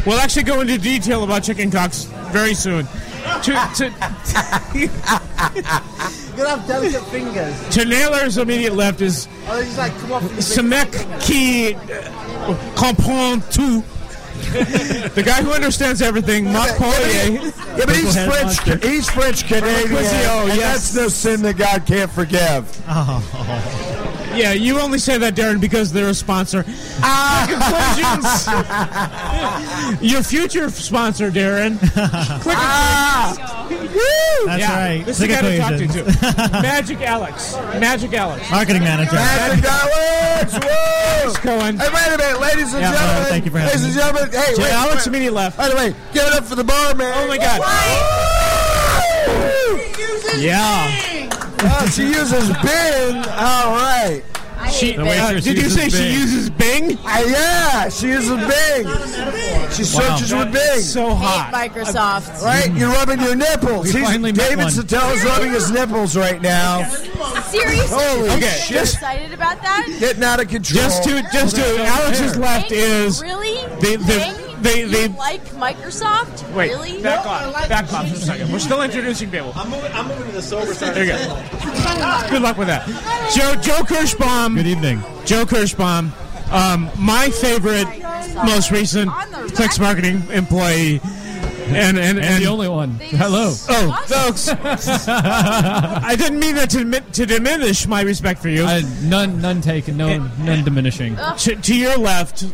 we'll 0.05 0.19
actually 0.19 0.43
go 0.43 0.61
into 0.61 0.77
detail 0.77 1.23
about 1.23 1.43
chicken 1.43 1.69
cocks 1.69 2.05
very 2.31 2.53
soon. 2.53 2.87
To, 3.43 3.53
to, 3.75 3.85
You're 4.79 4.89
gonna 6.37 6.49
have 6.49 6.67
delicate 6.67 7.03
fingers. 7.05 7.69
to 7.69 7.85
Naylor's 7.85 8.37
immediate 8.37 8.73
left 8.75 9.01
is 9.01 9.27
Oh, 9.47 9.61
just 9.63 9.77
like 9.77 9.97
come 9.99 10.11
off. 10.13 10.23
Semek 10.39 10.91
qui 11.21 11.73
uh, 11.75 12.55
comprend 12.75 13.43
tout. 13.51 13.83
the 15.15 15.21
guy 15.25 15.41
who 15.43 15.51
understands 15.51 16.01
everything, 16.01 16.51
Marc 16.51 16.71
Poirier. 16.77 17.41
Yeah, 17.41 17.51
but 17.85 17.95
he's 17.95 18.13
French. 18.15 18.83
He's 18.83 19.09
French 19.09 19.45
Canadian. 19.45 19.89
Quizio, 19.97 20.49
and 20.49 20.57
yes. 20.57 20.91
that's 20.91 20.95
no 20.95 21.07
sin 21.09 21.41
that 21.43 21.57
God 21.57 21.85
can't 21.85 22.09
forgive. 22.11 22.65
Yeah, 24.35 24.53
you 24.53 24.79
only 24.79 24.99
say 24.99 25.17
that, 25.17 25.35
Darren, 25.35 25.59
because 25.59 25.91
they're 25.91 26.09
a 26.09 26.13
sponsor. 26.13 26.63
Ah, 27.01 27.45
conclusions. 29.89 30.11
Your 30.13 30.23
future 30.23 30.69
sponsor, 30.69 31.31
Darren. 31.31 31.77
Click 32.41 32.55
Ah! 32.57 33.65
That's 34.45 34.59
yeah, 34.61 34.79
right. 34.87 35.05
This 35.05 35.19
is 35.19 35.27
the 35.27 35.35
Click 35.35 35.41
guy 35.59 35.77
to 35.77 35.87
talk 35.87 36.05
to, 36.05 36.51
too. 36.51 36.51
Magic 36.61 37.01
Alex. 37.01 37.55
Magic 37.79 38.13
Alex. 38.13 38.49
Marketing 38.51 38.83
manager. 38.83 39.15
Magic 39.15 39.65
Alex! 39.65 40.53
Whoa! 40.53 41.33
Cohen. 41.41 41.77
Hey, 41.77 41.87
wait 41.93 42.07
a 42.13 42.17
minute, 42.17 42.39
ladies 42.39 42.73
and 42.73 42.81
Yeah, 42.81 42.93
gentlemen. 42.93 43.25
thank 43.29 43.45
you 43.45 43.51
for 43.51 43.59
having 43.59 43.69
Ladies 43.81 43.85
and 43.85 43.93
gentlemen, 43.93 44.31
hey, 44.31 44.55
Jay 44.55 44.61
wait, 44.63 44.71
Alex 44.71 44.95
wait. 44.97 45.07
immediate 45.07 45.33
left. 45.33 45.57
By 45.57 45.69
the 45.69 45.75
way, 45.75 45.93
give 46.13 46.23
it 46.23 46.33
up 46.33 46.45
for 46.45 46.55
the 46.55 46.63
bar, 46.63 46.95
man. 46.95 47.13
Oh 47.17 47.27
my 47.27 47.37
God. 47.37 47.61
Yeah. 50.37 51.18
Oh, 51.61 51.89
she 51.93 52.03
uses 52.07 52.47
Bing. 52.47 53.15
All 53.17 53.73
right. 53.75 54.23
She, 54.71 54.91
The 54.95 55.03
uh, 55.03 55.31
did 55.33 55.45
you 55.45 55.53
uses 55.53 55.73
say 55.73 55.89
she 55.89 56.13
uses 56.13 56.49
Bing? 56.49 56.97
Uh, 56.99 57.23
yeah, 57.27 57.89
she 57.89 58.07
uses 58.09 58.29
Bing. 58.37 58.87
She 59.71 59.83
searches 59.83 60.33
with 60.33 60.51
Bing. 60.51 60.79
So 60.81 61.13
hot. 61.15 61.53
Hate 61.53 61.71
Microsoft. 61.71 62.41
Right, 62.43 62.71
you're 62.73 62.89
rubbing 62.89 63.19
your 63.21 63.35
nipples. 63.35 63.85
We 63.93 63.99
He's, 63.99 64.07
finally 64.09 64.31
David 64.33 64.57
one. 64.65 64.67
Szetela's 64.71 65.23
rubbing 65.23 65.51
his 65.53 65.71
nipples 65.71 66.15
right 66.17 66.41
now. 66.41 66.83
Seriously? 67.47 67.87
Holy 67.89 68.29
Okay, 68.31 68.41
shit! 68.61 68.77
just- 68.77 68.93
excited 68.95 69.33
about 69.33 69.61
that? 69.61 69.87
Getting 69.99 70.23
out 70.23 70.39
of 70.41 70.49
control. 70.49 70.83
Just 70.83 71.03
to 71.05 71.21
just 71.33 71.55
to 71.55 71.83
Alex's 71.85 72.37
left 72.37 72.71
is 72.71 73.21
really? 73.21 73.55
the 73.79 73.95
the 73.97 74.48
Bing? 74.61 74.89
they 74.91 75.01
You 75.01 75.07
they 75.09 75.17
like 75.17 75.43
Microsoft? 75.49 76.53
wait 76.55 76.71
Really? 76.71 77.01
back 77.01 77.25
off 77.25 77.69
back 77.69 77.93
off 77.93 78.07
for 78.09 78.15
a 78.15 78.19
second. 78.19 78.51
We're 78.51 78.59
still 78.59 78.81
introducing 78.81 79.29
people. 79.31 79.51
I'm 79.55 79.69
moving. 79.69 79.91
I'm 79.93 80.07
moving 80.07 80.25
to 80.27 80.31
the 80.33 80.41
sober 80.41 80.73
side. 80.73 80.95
There 80.95 81.03
you 81.05 81.11
go. 81.11 82.27
Good 82.29 82.41
luck 82.41 82.57
with 82.57 82.67
that. 82.67 82.85
Joe 83.35 83.55
Joe 83.61 83.83
Kerschbaum. 83.83 84.55
Good 84.55 84.67
evening. 84.67 85.01
Joe 85.25 85.45
Kerschbaum. 85.45 86.11
Um, 86.51 86.89
my 86.97 87.29
favorite, 87.29 87.85
most 88.45 88.71
recent 88.71 89.11
Clix 89.53 89.77
marketing 89.79 90.23
employee. 90.31 90.99
and 91.67 91.99
and, 91.99 92.17
And 92.19 92.43
the 92.43 92.47
only 92.47 92.67
one. 92.67 92.91
Hello. 92.99 93.53
Oh, 93.69 94.03
folks! 94.07 94.49
I 94.49 96.15
didn't 96.17 96.39
mean 96.39 96.55
that 96.55 96.71
to, 96.71 96.83
to 97.11 97.25
diminish 97.27 97.85
my 97.85 98.01
respect 98.01 98.41
for 98.41 98.49
you. 98.49 98.63
Uh, 98.63 98.81
none, 99.03 99.39
none 99.41 99.61
taken. 99.61 99.95
No, 99.97 100.17
none 100.39 100.63
diminishing. 100.63 101.15
to, 101.37 101.55
to 101.55 101.75
your 101.75 101.97
left, 101.97 102.37
To 102.39 102.47
my 102.47 102.51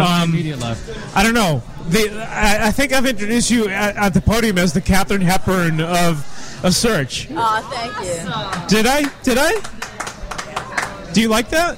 um, 0.00 0.30
immediate 0.30 0.58
left. 0.60 1.16
I 1.16 1.22
don't 1.22 1.34
know. 1.34 1.62
The, 1.88 2.10
I, 2.30 2.68
I 2.68 2.70
think 2.70 2.92
I've 2.92 3.06
introduced 3.06 3.50
you 3.50 3.68
at, 3.68 3.96
at 3.96 4.14
the 4.14 4.20
podium 4.20 4.58
as 4.58 4.72
the 4.72 4.80
Katharine 4.80 5.20
Hepburn 5.22 5.80
of 5.80 6.28
of 6.64 6.74
Search. 6.74 7.28
Aw, 7.32 7.60
thank 7.70 7.92
you. 8.06 8.76
Did 8.76 8.86
I? 8.86 9.02
Did 9.22 9.38
I? 9.40 11.12
Do 11.12 11.20
you 11.20 11.28
like 11.28 11.48
that? 11.50 11.76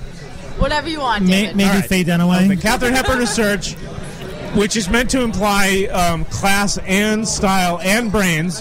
Whatever 0.58 0.88
you 0.88 1.00
want, 1.00 1.24
May- 1.24 1.42
David. 1.46 1.56
maybe 1.56 1.68
All 1.70 1.74
right. 1.76 1.84
Faye 1.88 2.04
Dunaway. 2.04 2.48
The 2.48 2.56
Katharine 2.56 2.92
Hepburn 2.94 3.20
of 3.22 3.28
Search, 3.28 3.72
which 4.54 4.76
is 4.76 4.88
meant 4.90 5.10
to 5.10 5.22
imply 5.22 5.88
um, 5.90 6.24
class 6.26 6.78
and 6.78 7.26
style 7.26 7.80
and 7.82 8.12
brains. 8.12 8.60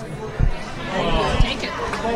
Take 1.40 1.64
it. 1.64 1.72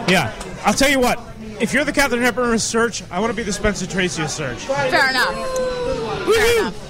Yeah, 0.09 0.33
I'll 0.65 0.73
tell 0.73 0.89
you 0.89 0.99
what. 0.99 1.19
If 1.59 1.73
you're 1.73 1.83
the 1.83 1.91
Katharine 1.91 2.21
Hepburn 2.21 2.53
of 2.53 2.61
Search, 2.61 3.03
I 3.11 3.19
want 3.19 3.31
to 3.31 3.35
be 3.37 3.43
the 3.43 3.51
Spencer 3.53 3.85
Tracy 3.87 4.21
of 4.23 4.29
Search. 4.29 4.59
Fair 4.59 5.09
enough. 5.09 5.35
Fair 6.25 6.59
enough. 6.59 6.86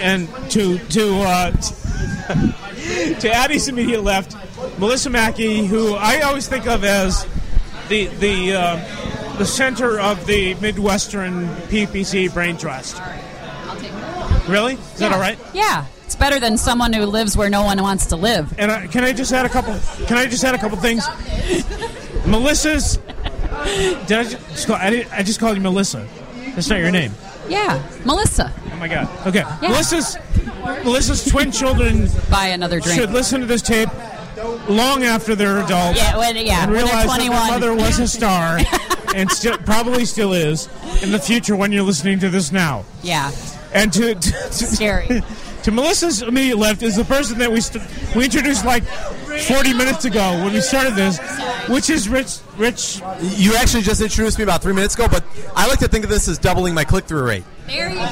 And 0.00 0.28
to 0.50 0.78
to 0.78 1.14
uh, 1.20 1.50
to 3.20 3.30
Addie's 3.32 3.68
immediate 3.68 4.02
left, 4.02 4.36
Melissa 4.78 5.10
Mackey, 5.10 5.66
who 5.66 5.94
I 5.94 6.20
always 6.20 6.48
think 6.48 6.66
of 6.66 6.84
as 6.84 7.26
the 7.88 8.06
the 8.06 8.54
uh, 8.54 9.38
the 9.38 9.46
center 9.46 9.98
of 9.98 10.26
the 10.26 10.54
Midwestern 10.54 11.46
PPC 11.68 12.32
Brain 12.32 12.56
Trust. 12.56 13.00
Really? 14.48 14.74
Is 14.74 14.98
that 14.98 15.12
all 15.12 15.20
right? 15.20 15.38
Yeah, 15.54 15.86
it's 16.04 16.16
better 16.16 16.40
than 16.40 16.58
someone 16.58 16.92
who 16.92 17.04
lives 17.04 17.36
where 17.36 17.48
no 17.48 17.62
one 17.62 17.80
wants 17.80 18.06
to 18.06 18.16
live. 18.16 18.52
And 18.58 18.70
I, 18.70 18.86
can 18.86 19.04
I 19.04 19.12
just 19.12 19.32
add 19.32 19.46
a 19.46 19.48
couple? 19.48 19.78
Can 20.06 20.16
I 20.16 20.26
just 20.26 20.44
add 20.44 20.54
a 20.54 20.58
couple 20.58 20.78
things? 20.78 21.06
Melissa's. 22.26 22.98
Did 24.06 24.12
I 24.12 24.24
just 24.24 24.66
call? 24.66 24.76
I, 24.76 24.90
did, 24.90 25.08
I 25.12 25.22
just 25.22 25.38
called 25.38 25.56
you 25.56 25.62
Melissa. 25.62 26.06
That's 26.54 26.68
not 26.68 26.80
your 26.80 26.90
name. 26.90 27.12
Yeah, 27.48 27.82
Melissa. 28.04 28.52
Oh 28.72 28.76
my 28.76 28.88
God. 28.88 29.08
Okay. 29.26 29.42
Melissa's 29.60 30.16
Melissa's 30.84 31.24
twin 31.24 31.50
children 31.52 32.08
Buy 32.30 32.46
another 32.48 32.80
drink. 32.80 32.98
should 32.98 33.10
listen 33.10 33.40
to 33.40 33.46
this 33.46 33.62
tape 33.62 33.88
long 34.68 35.02
after 35.04 35.34
they're 35.34 35.58
adults. 35.62 35.98
Yeah, 35.98 36.16
when- 36.18 36.36
yeah, 36.36 36.62
and 36.64 36.72
when 36.72 36.84
they're 36.86 36.94
that 36.94 37.04
21. 37.04 37.28
their 37.60 37.74
mother 37.74 37.74
was 37.74 37.98
a 37.98 38.08
star, 38.08 38.58
and 39.14 39.30
still 39.30 39.58
probably 39.58 40.04
still 40.04 40.32
is 40.32 40.68
in 41.02 41.10
the 41.12 41.18
future 41.18 41.54
when 41.56 41.72
you're 41.72 41.82
listening 41.84 42.18
to 42.20 42.30
this 42.30 42.52
now. 42.52 42.84
Yeah. 43.02 43.30
And 43.74 43.92
to, 43.94 44.14
to, 44.14 44.30
to 44.30 44.50
Scary. 44.52 45.22
To 45.62 45.70
Melissa's 45.70 46.22
immediate 46.22 46.58
left 46.58 46.82
is 46.82 46.96
the 46.96 47.04
person 47.04 47.38
that 47.38 47.52
we 47.52 47.60
st- 47.60 47.84
we 48.16 48.24
introduced 48.24 48.64
like 48.64 48.82
40 49.40 49.74
minutes 49.74 50.04
ago 50.04 50.42
when 50.44 50.52
we 50.52 50.60
started 50.60 50.94
this, 50.94 51.18
which 51.68 51.90
is 51.90 52.08
Rich. 52.08 52.38
Rich. 52.56 53.00
You 53.22 53.54
actually 53.56 53.82
just 53.82 54.00
introduced 54.00 54.38
me 54.38 54.44
about 54.44 54.62
three 54.62 54.72
minutes 54.74 54.94
ago, 54.94 55.08
but 55.08 55.24
I 55.56 55.66
like 55.66 55.78
to 55.80 55.88
think 55.88 56.04
of 56.04 56.10
this 56.10 56.28
as 56.28 56.38
doubling 56.38 56.74
my 56.74 56.84
click 56.84 57.04
through 57.06 57.24
rate. 57.24 57.44
There 57.66 57.88
you 57.88 57.96
go. 57.96 58.02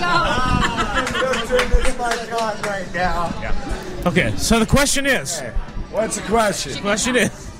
right 2.64 2.88
now. 2.94 3.32
Okay, 4.06 4.34
so 4.36 4.58
the 4.58 4.66
question 4.66 5.06
is. 5.06 5.40
What's 5.90 6.16
the 6.16 6.22
question? 6.22 6.72
The 6.72 6.80
question 6.80 7.16
is. 7.16 7.30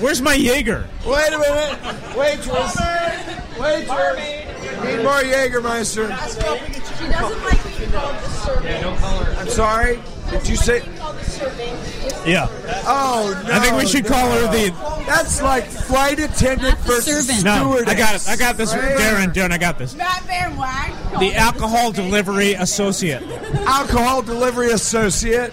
Where's 0.00 0.20
my 0.22 0.34
Jaeger? 0.34 0.88
Wait 1.06 1.32
a 1.32 1.38
minute. 1.38 1.78
Waitress. 2.16 2.76
Waitress. 3.58 4.44
Need 4.84 5.02
more 5.02 5.22
Jägermeister. 5.22 6.08
She 6.98 7.08
doesn't 7.08 7.44
like 7.44 7.78
being 7.78 7.90
called 7.90 8.16
the 8.16 8.28
servant. 8.28 9.02
I'm 9.38 9.48
sorry. 9.48 10.00
Did 10.38 10.48
you 10.48 10.56
say? 10.56 10.82
Yeah. 12.26 12.48
Oh 12.86 13.42
no! 13.46 13.54
I 13.54 13.58
think 13.60 13.76
we 13.76 13.86
should 13.86 14.06
call 14.06 14.30
her 14.30 14.42
the. 14.48 14.70
That's 15.06 15.40
like 15.42 15.64
flight 15.64 16.18
attendant 16.18 16.78
versus 16.80 17.44
No, 17.44 17.56
stewardess. 17.56 17.88
I 17.88 17.94
got 17.94 18.14
it. 18.14 18.28
I 18.28 18.36
got 18.36 18.56
this. 18.56 18.74
Right 18.74 18.96
Darren, 18.96 19.32
Darren, 19.32 19.52
I 19.52 19.58
got 19.58 19.78
this. 19.78 19.94
Matt 19.94 20.22
Van 20.24 20.56
Wag. 20.56 20.92
The 21.20 21.34
alcohol 21.34 21.92
delivery 21.92 22.54
associate. 22.54 23.22
Alcohol 23.66 24.22
delivery 24.22 24.70
associate. 24.72 25.52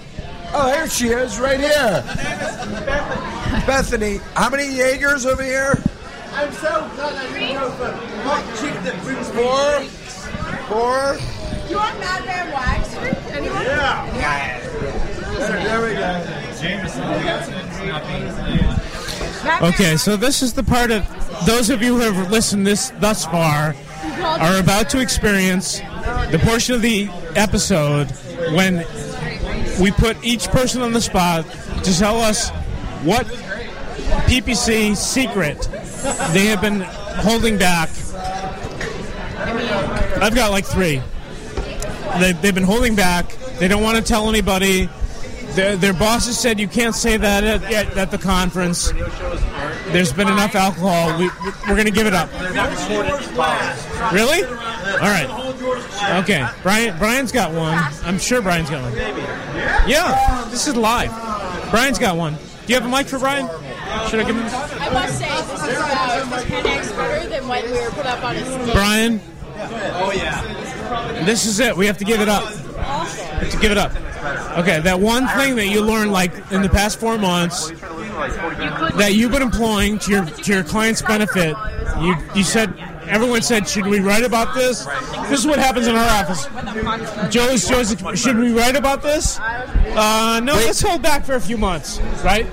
Oh, 0.54 0.72
here 0.74 0.90
she 0.90 1.08
is, 1.08 1.40
right 1.40 1.60
here. 1.60 2.04
Bethany, 3.66 4.18
how 4.36 4.50
many 4.50 4.66
Jaegers 4.76 5.26
over 5.26 5.44
here? 5.44 5.82
I'm 6.34 6.52
so 6.54 6.90
glad 6.96 7.16
I 7.16 7.34
didn't 7.40 7.56
go 7.56 7.70
for 7.72 7.92
hot 8.24 8.44
chick 8.60 8.74
that 8.84 9.02
brings 9.04 9.30
me 9.34 9.44
Four. 9.44 9.84
Four. 10.68 11.18
You 11.70 11.76
want 11.78 12.00
Matt 12.00 12.24
Van 12.26 12.52
Wag's 12.52 12.94
drink? 12.96 13.18
Anyone? 13.36 13.64
Yeah. 13.64 14.71
There 15.48 15.82
we 15.82 15.94
go. 15.94 16.22
Okay, 19.68 19.98
so 19.98 20.16
this 20.16 20.42
is 20.44 20.54
the 20.54 20.64
part 20.64 20.92
of 20.92 21.04
those 21.46 21.70
of 21.70 21.82
you 21.82 21.98
who 21.98 22.12
have 22.12 22.32
listened 22.32 22.68
this 22.68 22.92
thus 23.00 23.26
far 23.26 23.76
are 24.22 24.60
about 24.60 24.90
to 24.92 25.00
experience 25.00 25.80
the 26.30 26.40
portion 26.44 26.76
of 26.76 26.82
the 26.82 27.10
episode 27.36 28.12
when 28.54 28.86
we 29.80 29.92
put 29.92 30.24
each 30.24 30.48
person 30.50 30.82
on 30.82 30.94
the 30.94 31.02
spot 31.02 31.46
to 31.84 31.98
tell 31.98 32.20
us 32.20 32.50
what 33.04 33.26
PPC 34.28 34.96
secret 34.96 35.68
they 36.34 36.46
have 36.46 36.62
been 36.62 36.82
holding 36.82 37.58
back. 37.58 37.90
I've 40.22 40.36
got 40.36 40.52
like 40.52 40.66
three. 40.66 41.02
They, 42.20 42.34
they've 42.34 42.54
been 42.54 42.64
holding 42.64 42.96
back. 42.96 43.32
They 43.60 43.68
don't 43.68 43.82
want 43.82 43.98
to 43.98 44.04
tell 44.04 44.30
anybody. 44.30 44.90
Their, 45.54 45.76
their 45.76 45.94
bosses 45.94 46.38
said 46.38 46.60
you 46.60 46.68
can't 46.68 46.96
say 46.96 47.18
that 47.18 47.44
at, 47.44 47.64
at, 47.64 47.98
at 47.98 48.12
the 48.12 48.18
conference. 48.18 48.92
There's 49.88 50.14
been 50.14 50.30
enough 50.30 50.56
alcohol. 50.56 51.18
We, 51.20 51.30
we're 51.68 51.76
going 51.76 51.86
to 51.86 51.92
give 51.92 52.08
it 52.08 52.14
up. 52.14 52.32
Really? 54.14 54.44
All 54.44 55.10
right. 55.10 55.28
Okay. 56.24 56.48
Brian. 56.64 56.98
Brian's 56.98 57.32
got 57.32 57.54
one. 57.54 57.78
I'm 58.04 58.18
sure 58.18 58.42
Brian's 58.42 58.70
got 58.70 58.84
one. 58.84 58.98
Yeah. 59.88 60.48
This 60.50 60.68
is 60.68 60.76
live. 60.76 61.12
Brian's 61.70 62.00
got 62.00 62.16
one. 62.16 62.36
Do 62.66 62.74
you 62.74 62.80
have 62.80 62.86
a 62.86 62.90
mic 62.90 63.08
for 63.08 63.20
Brian? 63.20 63.48
Should 64.10 64.22
I 64.22 64.24
give 64.24 64.36
him? 64.36 64.46
I 64.46 64.90
must 64.94 65.18
say, 65.18 65.28
this 65.28 65.64
is 65.64 65.78
about 65.78 66.44
10x 66.46 66.96
better 66.96 67.28
than 67.28 67.48
what 67.48 67.64
we 67.66 67.72
were 67.72 67.90
put 67.90 68.06
up 68.06 68.24
on 68.24 68.38
a 68.38 68.46
stage. 68.46 68.74
Brian. 68.74 69.22
Oh 69.58 70.14
yeah. 70.16 71.24
This 71.26 71.46
is 71.46 71.60
it. 71.60 71.76
We 71.76 71.88
have 71.88 71.98
to 71.98 72.06
give 72.06 72.22
it 72.22 72.30
up. 72.30 72.44
We 72.82 72.88
have 72.88 73.52
to 73.52 73.58
give 73.60 73.72
it 73.72 73.78
up. 73.78 73.92
Okay, 74.58 74.80
that 74.82 75.00
one 75.00 75.28
thing 75.30 75.56
that 75.56 75.68
you 75.68 75.82
learned 75.82 76.12
like 76.12 76.34
in 76.52 76.62
the 76.62 76.70
past 76.70 77.00
four 77.00 77.18
months 77.18 77.70
that 77.70 79.12
you've 79.14 79.32
been 79.32 79.42
employing 79.42 79.98
to 80.00 80.12
your 80.12 80.26
to 80.26 80.54
your 80.54 80.64
client's 80.64 81.02
benefit. 81.02 81.56
You 82.00 82.16
you 82.36 82.44
said 82.44 82.74
everyone 83.08 83.42
said, 83.42 83.68
should 83.68 83.86
we 83.88 84.00
write 84.00 84.24
about 84.24 84.54
this? 84.56 84.86
This 85.30 85.40
is 85.40 85.48
what 85.48 85.60
happens 85.60 85.88
in 85.88 85.96
our 85.96 86.24
office. 86.24 86.48
Joe's 87.34 87.68
Joe's. 87.68 87.96
Should 88.20 88.38
we 88.38 88.54
write 88.54 88.76
about 88.76 89.02
this? 89.02 89.40
Uh, 89.40 90.40
no, 90.44 90.54
let's 90.54 90.82
hold 90.82 91.02
back 91.02 91.26
for 91.26 91.36
a 91.36 91.42
few 91.42 91.58
months, 91.58 92.00
right? 92.24 92.48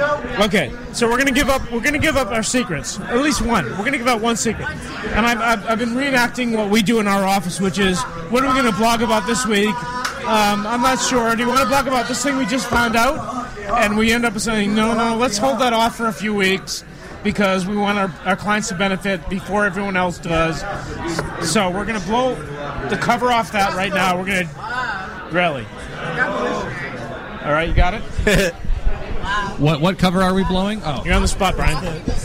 Okay, 0.00 0.72
so 0.92 1.08
we're 1.08 1.18
gonna 1.18 1.30
give 1.30 1.48
up. 1.48 1.70
We're 1.70 1.80
gonna 1.80 1.98
give 1.98 2.16
up 2.16 2.28
our 2.28 2.42
secrets. 2.42 2.98
At 3.00 3.18
least 3.18 3.42
one. 3.42 3.66
We're 3.70 3.84
gonna 3.84 3.98
give 3.98 4.08
out 4.08 4.20
one 4.20 4.36
secret. 4.36 4.68
And 4.68 5.26
I've, 5.26 5.40
I've, 5.40 5.66
I've 5.66 5.78
been 5.78 5.90
reenacting 5.90 6.56
what 6.56 6.70
we 6.70 6.82
do 6.82 7.00
in 7.00 7.06
our 7.06 7.24
office, 7.26 7.60
which 7.60 7.78
is 7.78 8.00
what 8.30 8.42
are 8.42 8.48
we 8.48 8.54
gonna 8.54 8.76
blog 8.76 9.02
about 9.02 9.26
this 9.26 9.44
week? 9.46 9.74
Um, 10.24 10.66
I'm 10.66 10.80
not 10.80 11.00
sure. 11.00 11.34
Do 11.34 11.42
you 11.42 11.48
want 11.48 11.60
to 11.60 11.66
blog 11.66 11.86
about 11.86 12.06
this 12.06 12.22
thing 12.22 12.36
we 12.36 12.46
just 12.46 12.68
found 12.68 12.94
out? 12.94 13.48
And 13.82 13.96
we 13.96 14.12
end 14.12 14.24
up 14.24 14.38
saying, 14.38 14.74
no, 14.74 14.94
no, 14.94 15.16
let's 15.16 15.38
hold 15.38 15.60
that 15.60 15.72
off 15.72 15.96
for 15.96 16.06
a 16.06 16.12
few 16.12 16.34
weeks 16.34 16.84
because 17.22 17.66
we 17.66 17.76
want 17.76 17.98
our, 17.98 18.12
our 18.24 18.36
clients 18.36 18.68
to 18.68 18.74
benefit 18.74 19.28
before 19.28 19.64
everyone 19.64 19.96
else 19.96 20.18
does. 20.18 20.60
So 21.50 21.70
we're 21.70 21.84
gonna 21.84 22.00
blow 22.00 22.34
the 22.88 22.96
cover 22.96 23.30
off 23.30 23.52
that 23.52 23.74
right 23.74 23.92
now. 23.92 24.18
We're 24.18 24.26
gonna 24.26 25.30
really. 25.32 25.66
All 27.44 27.52
right, 27.52 27.68
you 27.68 27.74
got 27.74 27.94
it. 27.94 28.54
What 29.58 29.80
what 29.80 29.98
cover 29.98 30.22
are 30.22 30.34
we 30.34 30.44
blowing? 30.44 30.80
Oh, 30.84 31.02
you're 31.04 31.14
on 31.14 31.22
the 31.22 31.28
spot, 31.28 31.56
Brian. 31.56 31.76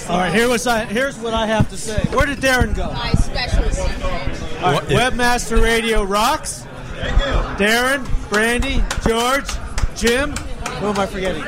All 0.10 0.18
right, 0.18 0.34
here 0.34 0.48
was 0.48 0.66
I, 0.68 0.86
here's 0.86 1.18
what 1.18 1.34
I 1.34 1.48
have 1.48 1.70
to 1.70 1.78
say. 1.78 2.02
Where 2.16 2.26
did 2.26 2.40
Darren 2.40 2.76
go? 2.76 2.92
My 2.94 3.12
special 3.12 3.70
secret. 3.70 4.64
All 4.64 4.74
right, 4.74 4.84
Webmaster 4.84 5.62
Radio 5.62 6.04
rocks. 6.04 6.66
Thank 6.96 7.20
you. 7.20 7.66
Darren, 7.66 8.30
Brandy, 8.30 8.84
George, 9.08 9.50
Jim. 9.96 10.32
Who 10.80 10.88
am 10.88 11.00
I 11.00 11.06
forgetting? 11.06 11.44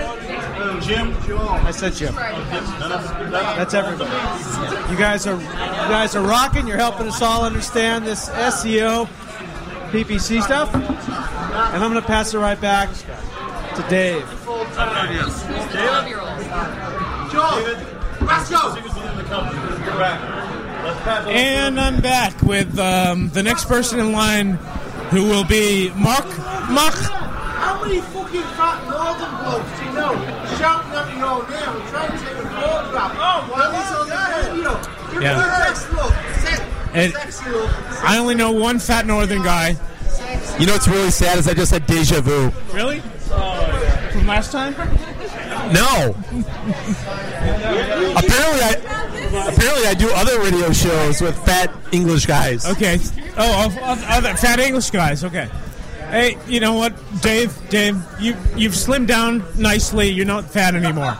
Jim. 0.81 1.15
I 1.37 1.71
said 1.71 1.93
Jim. 1.93 2.13
That's 2.15 3.73
everybody. 3.73 4.11
You 4.91 4.97
guys 4.97 5.25
are 5.25 5.39
you 5.39 5.45
guys 5.89 6.15
are 6.15 6.25
rocking. 6.25 6.67
You're 6.67 6.77
helping 6.77 7.07
us 7.07 7.21
all 7.21 7.43
understand 7.43 8.05
this 8.05 8.29
SEO, 8.29 9.07
PPC 9.91 10.41
stuff. 10.41 10.73
And 10.73 11.83
I'm 11.83 11.91
going 11.91 12.01
to 12.01 12.07
pass 12.07 12.33
it 12.33 12.39
right 12.39 12.59
back 12.59 12.89
to 13.81 13.89
Dave. 13.89 14.23
Let's 18.21 18.49
go. 18.49 18.75
And 21.29 21.79
I'm 21.79 22.01
back 22.01 22.41
with 22.41 22.77
um, 22.79 23.29
the 23.29 23.43
next 23.43 23.65
person 23.65 23.99
in 23.99 24.11
line, 24.11 24.53
who 25.11 25.23
will 25.23 25.43
be 25.45 25.91
Mark 25.95 26.25
Mark 26.69 26.95
many 27.87 28.01
fucking 28.01 28.41
fat 28.57 28.83
northern 28.89 29.31
blokes 29.43 29.79
do 29.79 29.85
you 29.85 29.91
know 29.93 30.13
shouting 30.57 30.91
at 30.91 31.17
your 31.17 31.25
own 31.27 31.49
name 31.49 31.81
and 31.81 31.89
trying 31.89 32.11
to 32.11 32.17
take 32.17 32.33
a 32.33 32.49
photograph? 32.49 33.13
Oh, 33.15 33.47
while 33.51 33.71
he's 33.71 33.91
on 33.95 34.09
the 34.09 34.17
video. 34.55 35.11
Give 35.13 35.21
Yeah. 35.21 35.37
me 35.37 35.43
a 35.43 35.75
sex 35.75 35.91
look. 35.93 36.13
Se- 36.39 36.65
And 36.93 37.13
sexy 37.13 37.49
look. 37.51 38.03
I 38.03 38.17
only 38.17 38.35
know 38.35 38.51
one 38.51 38.79
fat 38.79 39.05
northern 39.05 39.43
guy. 39.43 39.77
You 40.59 40.65
know 40.65 40.73
what's 40.73 40.87
really 40.87 41.11
sad 41.11 41.37
is 41.37 41.47
I 41.47 41.53
just 41.53 41.71
had 41.71 41.85
deja 41.85 42.19
vu. 42.21 42.51
Really? 42.73 43.01
From 44.27 44.35
last 44.35 44.51
time? 44.51 44.73
No. 45.71 46.13
apparently, 48.17 48.61
I 48.61 48.73
apparently 49.53 49.87
I 49.87 49.93
do 49.97 50.11
other 50.13 50.41
radio 50.41 50.73
shows 50.73 51.21
with 51.21 51.37
fat 51.45 51.73
English 51.93 52.25
guys. 52.25 52.65
Okay. 52.69 52.99
Oh, 53.37 53.65
of, 53.65 53.77
of 53.77 54.03
other 54.05 54.35
fat 54.35 54.59
English 54.59 54.89
guys. 54.89 55.23
Okay. 55.23 55.47
Hey, 56.09 56.37
you 56.45 56.59
know 56.59 56.73
what, 56.73 56.93
Dave? 57.21 57.57
Dave, 57.69 58.03
you 58.19 58.35
you've 58.57 58.73
slimmed 58.73 59.07
down 59.07 59.45
nicely. 59.57 60.09
You're 60.09 60.25
not 60.25 60.43
fat 60.43 60.75
anymore. 60.75 61.17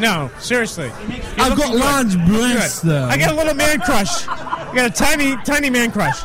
No, 0.00 0.32
seriously. 0.40 0.90
You're 1.08 1.20
I've 1.38 1.56
got 1.56 1.70
looking 1.70 1.72
good. 1.72 1.80
large 1.80 2.26
breasts, 2.26 2.80
though. 2.80 3.04
I 3.04 3.16
got 3.16 3.30
a 3.30 3.36
little 3.36 3.54
man 3.54 3.80
crush. 3.80 4.26
I 4.26 4.72
got 4.74 4.90
a 4.90 4.92
tiny, 4.92 5.36
tiny 5.44 5.70
man 5.70 5.92
crush. 5.92 6.20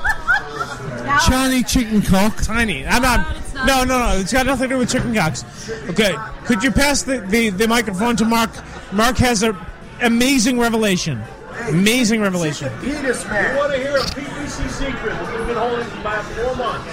Shiny 1.27 1.61
chicken 1.61 2.01
cock. 2.01 2.41
Tiny. 2.41 2.85
I'm 2.87 3.03
not. 3.03 3.42
No, 3.65 3.83
no, 3.83 3.97
no. 3.99 4.17
It's 4.17 4.33
got 4.33 4.45
nothing 4.45 4.69
to 4.69 4.75
do 4.75 4.79
with 4.79 4.91
chicken 4.91 5.13
cocks. 5.13 5.43
Okay. 5.89 6.15
Could 6.45 6.63
you 6.63 6.71
pass 6.71 7.03
the, 7.03 7.19
the, 7.19 7.49
the 7.49 7.67
microphone 7.67 8.15
to 8.17 8.25
Mark? 8.25 8.51
Mark 8.91 9.17
has 9.17 9.43
a 9.43 9.55
amazing 10.01 10.59
revelation. 10.59 11.21
Amazing 11.69 12.21
revelation. 12.21 12.71
Penis 12.81 13.25
man. 13.25 13.53
You 13.53 13.57
want 13.57 13.73
to 13.73 13.79
hear 13.79 13.95
a 13.95 14.01
PPC 14.01 14.69
secret 14.69 15.13
that 15.13 15.37
we've 15.37 15.47
been 15.47 15.55
holding 15.55 15.85
for 15.85 15.99
about 15.99 16.25
four 16.25 16.55
months? 16.55 16.89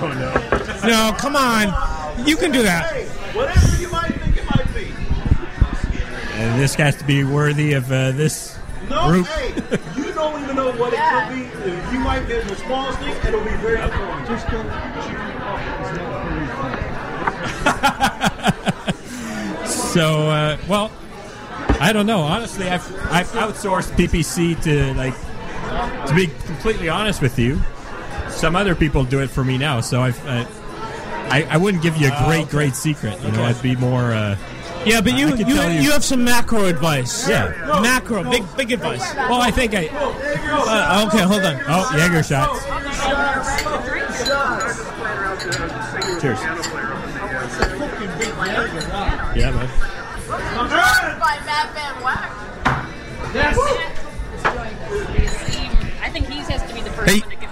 Oh 0.00 0.82
no. 0.82 0.88
No, 0.88 1.16
come 1.18 1.36
on. 1.36 2.26
You 2.26 2.36
can 2.36 2.52
do 2.52 2.62
that. 2.62 2.92
Hey, 2.92 3.06
whatever 3.36 3.80
you 3.80 3.90
might 3.90 4.12
think 4.20 4.36
it 4.36 4.44
might 4.44 4.74
be. 4.74 4.92
And 6.34 6.60
this 6.60 6.74
has 6.74 6.96
to 6.96 7.04
be 7.04 7.24
worthy 7.24 7.72
of 7.72 7.90
uh, 7.90 8.12
this 8.12 8.51
No, 8.90 9.08
group. 9.08 9.26
hey, 9.26 9.54
you 9.96 10.12
don't 10.12 10.42
even 10.42 10.56
know 10.56 10.72
what 10.72 10.92
it 10.92 11.00
could 11.00 11.28
be. 11.34 11.42
You 11.92 11.98
might 12.00 12.26
get 12.28 12.46
the 12.48 12.56
smallest 12.56 12.98
thing, 12.98 13.14
and 13.14 13.28
it'll 13.28 13.40
be 13.44 13.50
very 13.56 13.80
important. 13.80 14.26
Just 14.28 14.46
don't 14.48 14.68
So, 19.92 20.28
uh, 20.30 20.56
well, 20.68 20.90
I 21.80 21.92
don't 21.92 22.06
know. 22.06 22.22
Honestly, 22.22 22.68
I've, 22.68 22.84
I've 23.12 23.28
outsourced 23.32 23.92
PPC 23.92 24.60
to 24.64 24.94
like 24.94 25.14
to 26.08 26.14
be 26.14 26.26
completely 26.46 26.88
honest 26.88 27.20
with 27.20 27.38
you. 27.38 27.60
Some 28.30 28.56
other 28.56 28.74
people 28.74 29.04
do 29.04 29.20
it 29.20 29.28
for 29.30 29.44
me 29.44 29.58
now, 29.58 29.80
so 29.80 30.02
I've. 30.02 30.26
Uh, 30.26 30.46
I, 31.30 31.44
I 31.50 31.56
wouldn't 31.56 31.82
give 31.82 31.96
you 31.96 32.08
a 32.08 32.10
Oh, 32.14 32.26
great, 32.26 32.40
okay. 32.42 32.50
great 32.50 32.74
secret. 32.74 33.20
You 33.22 33.30
know, 33.32 33.44
I'd 33.44 33.60
be 33.62 33.76
more. 33.76 34.12
Uh, 34.12 34.36
Yeah, 34.84 35.00
but 35.00 35.16
you 35.16 35.28
I 35.28 35.36
can 35.36 35.48
you, 35.48 35.54
you 35.80 35.90
have 35.92 36.04
some 36.04 36.24
macro 36.24 36.64
advice. 36.64 37.28
Yeah. 37.28 37.80
macro, 37.82 38.28
big 38.28 38.44
big 38.56 38.72
advice. 38.72 39.14
Well, 39.14 39.40
I 39.40 39.50
think 39.50 39.74
I. 39.74 39.88
Uh, 39.88 41.06
okay, 41.06 41.22
hold 41.22 41.42
on. 41.42 41.60
Oh, 41.68 41.90
Jaeger 41.96 42.22
shots. 42.22 42.64
Cheers. 46.20 46.40
Yeah, 49.34 49.50
man. 49.50 49.68
by 51.18 51.38
Matt 51.46 51.72
Van 51.74 52.02
Wagner. 52.02 52.42
I 56.02 56.10
think 56.10 56.28
he 56.28 56.38
has 56.38 56.62
to 56.68 56.74
be 56.74 56.80
the 56.82 56.90
first 56.90 57.10
Hey, 57.10 57.20
one 57.20 57.30
to 57.30 57.36
give 57.36 57.50
a 57.50 57.51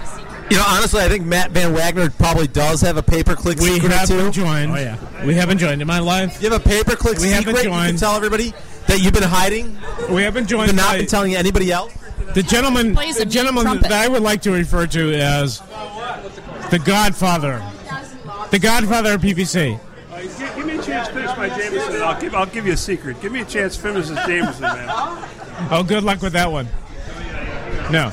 You 0.51 0.57
know, 0.57 0.65
honestly, 0.67 0.99
I 0.99 1.07
think 1.07 1.25
Matt 1.25 1.51
Van 1.51 1.73
Wagner 1.73 2.09
probably 2.09 2.45
does 2.47 2.81
have 2.81 2.97
a 2.97 3.01
pay-per-click 3.01 3.57
We 3.59 3.75
secret 3.75 3.93
have 3.93 4.09
or 4.09 4.13
two. 4.13 4.17
been 4.17 4.31
joined. 4.33 4.71
Oh 4.73 4.75
yeah. 4.75 5.25
We 5.25 5.33
haven't 5.33 5.59
joined. 5.59 5.81
Am 5.81 5.89
I 5.89 5.99
live? 5.99 6.41
You 6.43 6.49
have 6.49 6.59
a 6.59 6.63
pay-per-click 6.69 7.19
We 7.19 7.29
haven't 7.29 7.55
secret 7.55 7.63
you 7.63 7.69
can 7.71 7.85
joined. 7.87 7.99
tell 7.99 8.15
everybody 8.17 8.53
that 8.87 8.99
you've 8.99 9.13
been 9.13 9.23
hiding. 9.23 9.77
We 10.09 10.23
haven't 10.23 10.47
joined. 10.47 10.67
You've 10.67 10.75
not 10.75 10.89
by- 10.91 10.97
been 10.97 11.07
telling 11.07 11.35
anybody 11.35 11.71
else. 11.71 11.93
The 12.33 12.43
gentleman, 12.43 12.93
the 12.95 13.25
gentleman 13.25 13.63
trumpet. 13.63 13.89
that 13.89 13.93
I 14.05 14.09
would 14.09 14.23
like 14.23 14.41
to 14.41 14.51
refer 14.51 14.87
to 14.87 15.13
as 15.13 15.59
the 16.69 16.79
Godfather, 16.83 17.61
the 18.51 18.59
Godfather 18.59 19.13
of 19.13 19.21
PPC. 19.21 19.79
Uh, 20.11 20.21
give, 20.21 20.37
give 20.57 20.65
me 20.65 20.77
a 20.77 20.81
chance 20.83 21.07
to 21.07 21.13
finish 21.13 21.37
my 21.37 21.47
Jameson. 21.47 21.93
and 21.95 22.03
I'll 22.03 22.19
give 22.19 22.35
I'll 22.35 22.45
give 22.45 22.67
you 22.67 22.73
a 22.73 22.77
secret. 22.77 23.21
Give 23.21 23.31
me 23.31 23.39
a 23.41 23.45
chance 23.45 23.77
to 23.77 23.81
finish 23.83 24.07
this 24.09 24.25
Jameson, 24.27 24.61
man. 24.63 24.85
Oh, 25.71 25.83
good 25.87 26.03
luck 26.03 26.21
with 26.21 26.33
that 26.33 26.51
one. 26.51 26.67
No, 27.89 28.11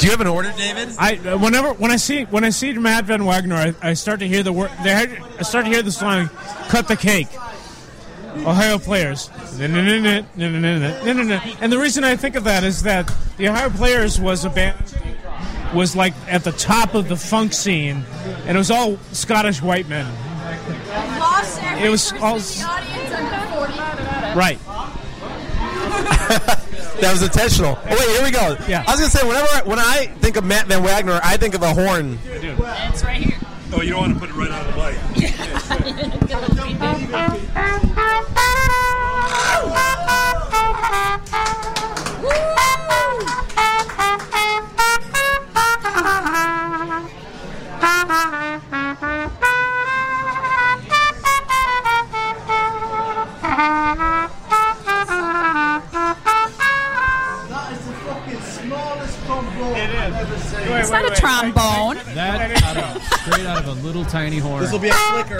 Do 0.00 0.06
you 0.06 0.12
have 0.12 0.20
an 0.22 0.28
order, 0.28 0.50
David? 0.56 0.94
I 0.98 1.16
uh, 1.16 1.36
whenever 1.36 1.74
when 1.74 1.90
I 1.90 1.96
see 1.96 2.24
when 2.24 2.42
I 2.42 2.48
see 2.48 2.72
Matt 2.72 3.04
Van 3.04 3.26
Wagner, 3.26 3.54
I, 3.54 3.74
I 3.82 3.92
start 3.92 4.20
to 4.20 4.28
hear 4.28 4.42
the 4.42 4.50
word. 4.52 4.70
I 4.78 5.42
start 5.42 5.66
to 5.66 5.70
hear 5.70 5.82
the 5.82 5.92
song 5.92 6.30
"Cut 6.68 6.88
the 6.88 6.96
Cake." 6.96 7.28
Ohio 8.46 8.78
players, 8.78 9.28
and 9.58 9.74
the 9.74 9.82
reason 11.78 12.04
I 12.04 12.16
think 12.16 12.36
of 12.36 12.44
that 12.44 12.64
is 12.64 12.84
that 12.84 13.12
the 13.36 13.48
Ohio 13.48 13.68
players 13.68 14.18
was 14.18 14.46
a 14.46 14.50
band 14.50 14.94
was 15.74 15.94
like 15.94 16.14
at 16.28 16.44
the 16.44 16.52
top 16.52 16.94
of 16.94 17.08
the 17.08 17.16
funk 17.16 17.52
scene, 17.52 18.02
and 18.46 18.56
it 18.56 18.58
was 18.58 18.70
all 18.70 18.96
Scottish 19.12 19.60
white 19.60 19.86
men. 19.88 20.06
It 21.82 21.90
was 21.90 22.12
all 22.14 22.38
the 22.38 22.62
audience 22.64 23.12
under 23.12 23.46
40. 23.52 23.74
right. 24.38 24.58
That 27.00 27.12
was 27.12 27.22
intentional. 27.22 27.78
Oh 27.78 27.90
wait, 27.90 28.08
here 28.08 28.22
we 28.22 28.30
go. 28.30 28.56
Yeah. 28.68 28.84
I 28.86 28.92
was 28.92 29.00
gonna 29.00 29.10
say 29.10 29.26
whenever 29.26 29.48
I, 29.48 29.62
when 29.64 29.78
I 29.78 30.06
think 30.20 30.36
of 30.36 30.44
Matt 30.44 30.66
Van 30.66 30.82
Wagner, 30.82 31.20
I 31.22 31.36
think 31.36 31.54
of 31.54 31.62
a 31.62 31.72
horn. 31.72 32.18
It's 32.24 33.02
right 33.04 33.22
here. 33.22 33.38
Oh, 33.72 33.82
you 33.82 33.90
don't 33.90 34.00
want 34.00 34.14
to 34.14 34.20
put 34.20 34.30
it 34.30 34.34
right 34.34 34.50
on 34.50 34.66
the 34.70 34.76
light. 34.76 34.98
straight 63.30 63.46
out 63.46 63.58
of 63.58 63.66
a 63.68 63.86
little 63.86 64.04
tiny 64.04 64.38
horn. 64.38 64.62
This 64.62 64.72
will 64.72 64.78
be 64.78 64.88
a 64.88 64.92
flicker. 64.92 65.38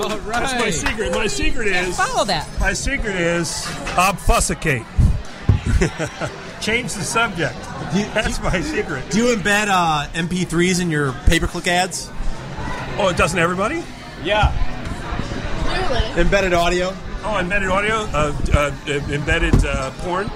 All 0.00 0.08
That's 0.08 0.52
my 0.54 0.60
right. 0.60 0.74
secret. 0.74 1.12
My 1.12 1.26
secret 1.26 1.68
is 1.68 1.96
Follow 1.96 2.24
that. 2.24 2.49
My 2.70 2.74
secret 2.74 3.16
is 3.16 3.66
obfuscate. 3.98 4.84
Change 6.60 6.92
the 6.94 7.02
subject. 7.02 7.58
That's 8.14 8.40
my 8.40 8.60
secret. 8.60 9.10
Do 9.10 9.18
you 9.18 9.34
embed 9.34 9.66
uh, 9.68 10.06
MP3s 10.12 10.80
in 10.80 10.88
your 10.88 11.12
pay-per-click 11.26 11.66
ads? 11.66 12.08
Oh, 12.96 13.08
it 13.08 13.16
doesn't 13.16 13.40
everybody? 13.40 13.82
Yeah. 14.22 14.52
Embedded 16.16 16.52
audio. 16.52 16.94
Oh, 17.24 17.38
embedded 17.40 17.70
audio, 17.70 18.06
uh, 18.12 18.32
uh, 18.54 18.70
embedded 18.86 19.64
uh, 19.64 19.90
porn. 20.02 20.30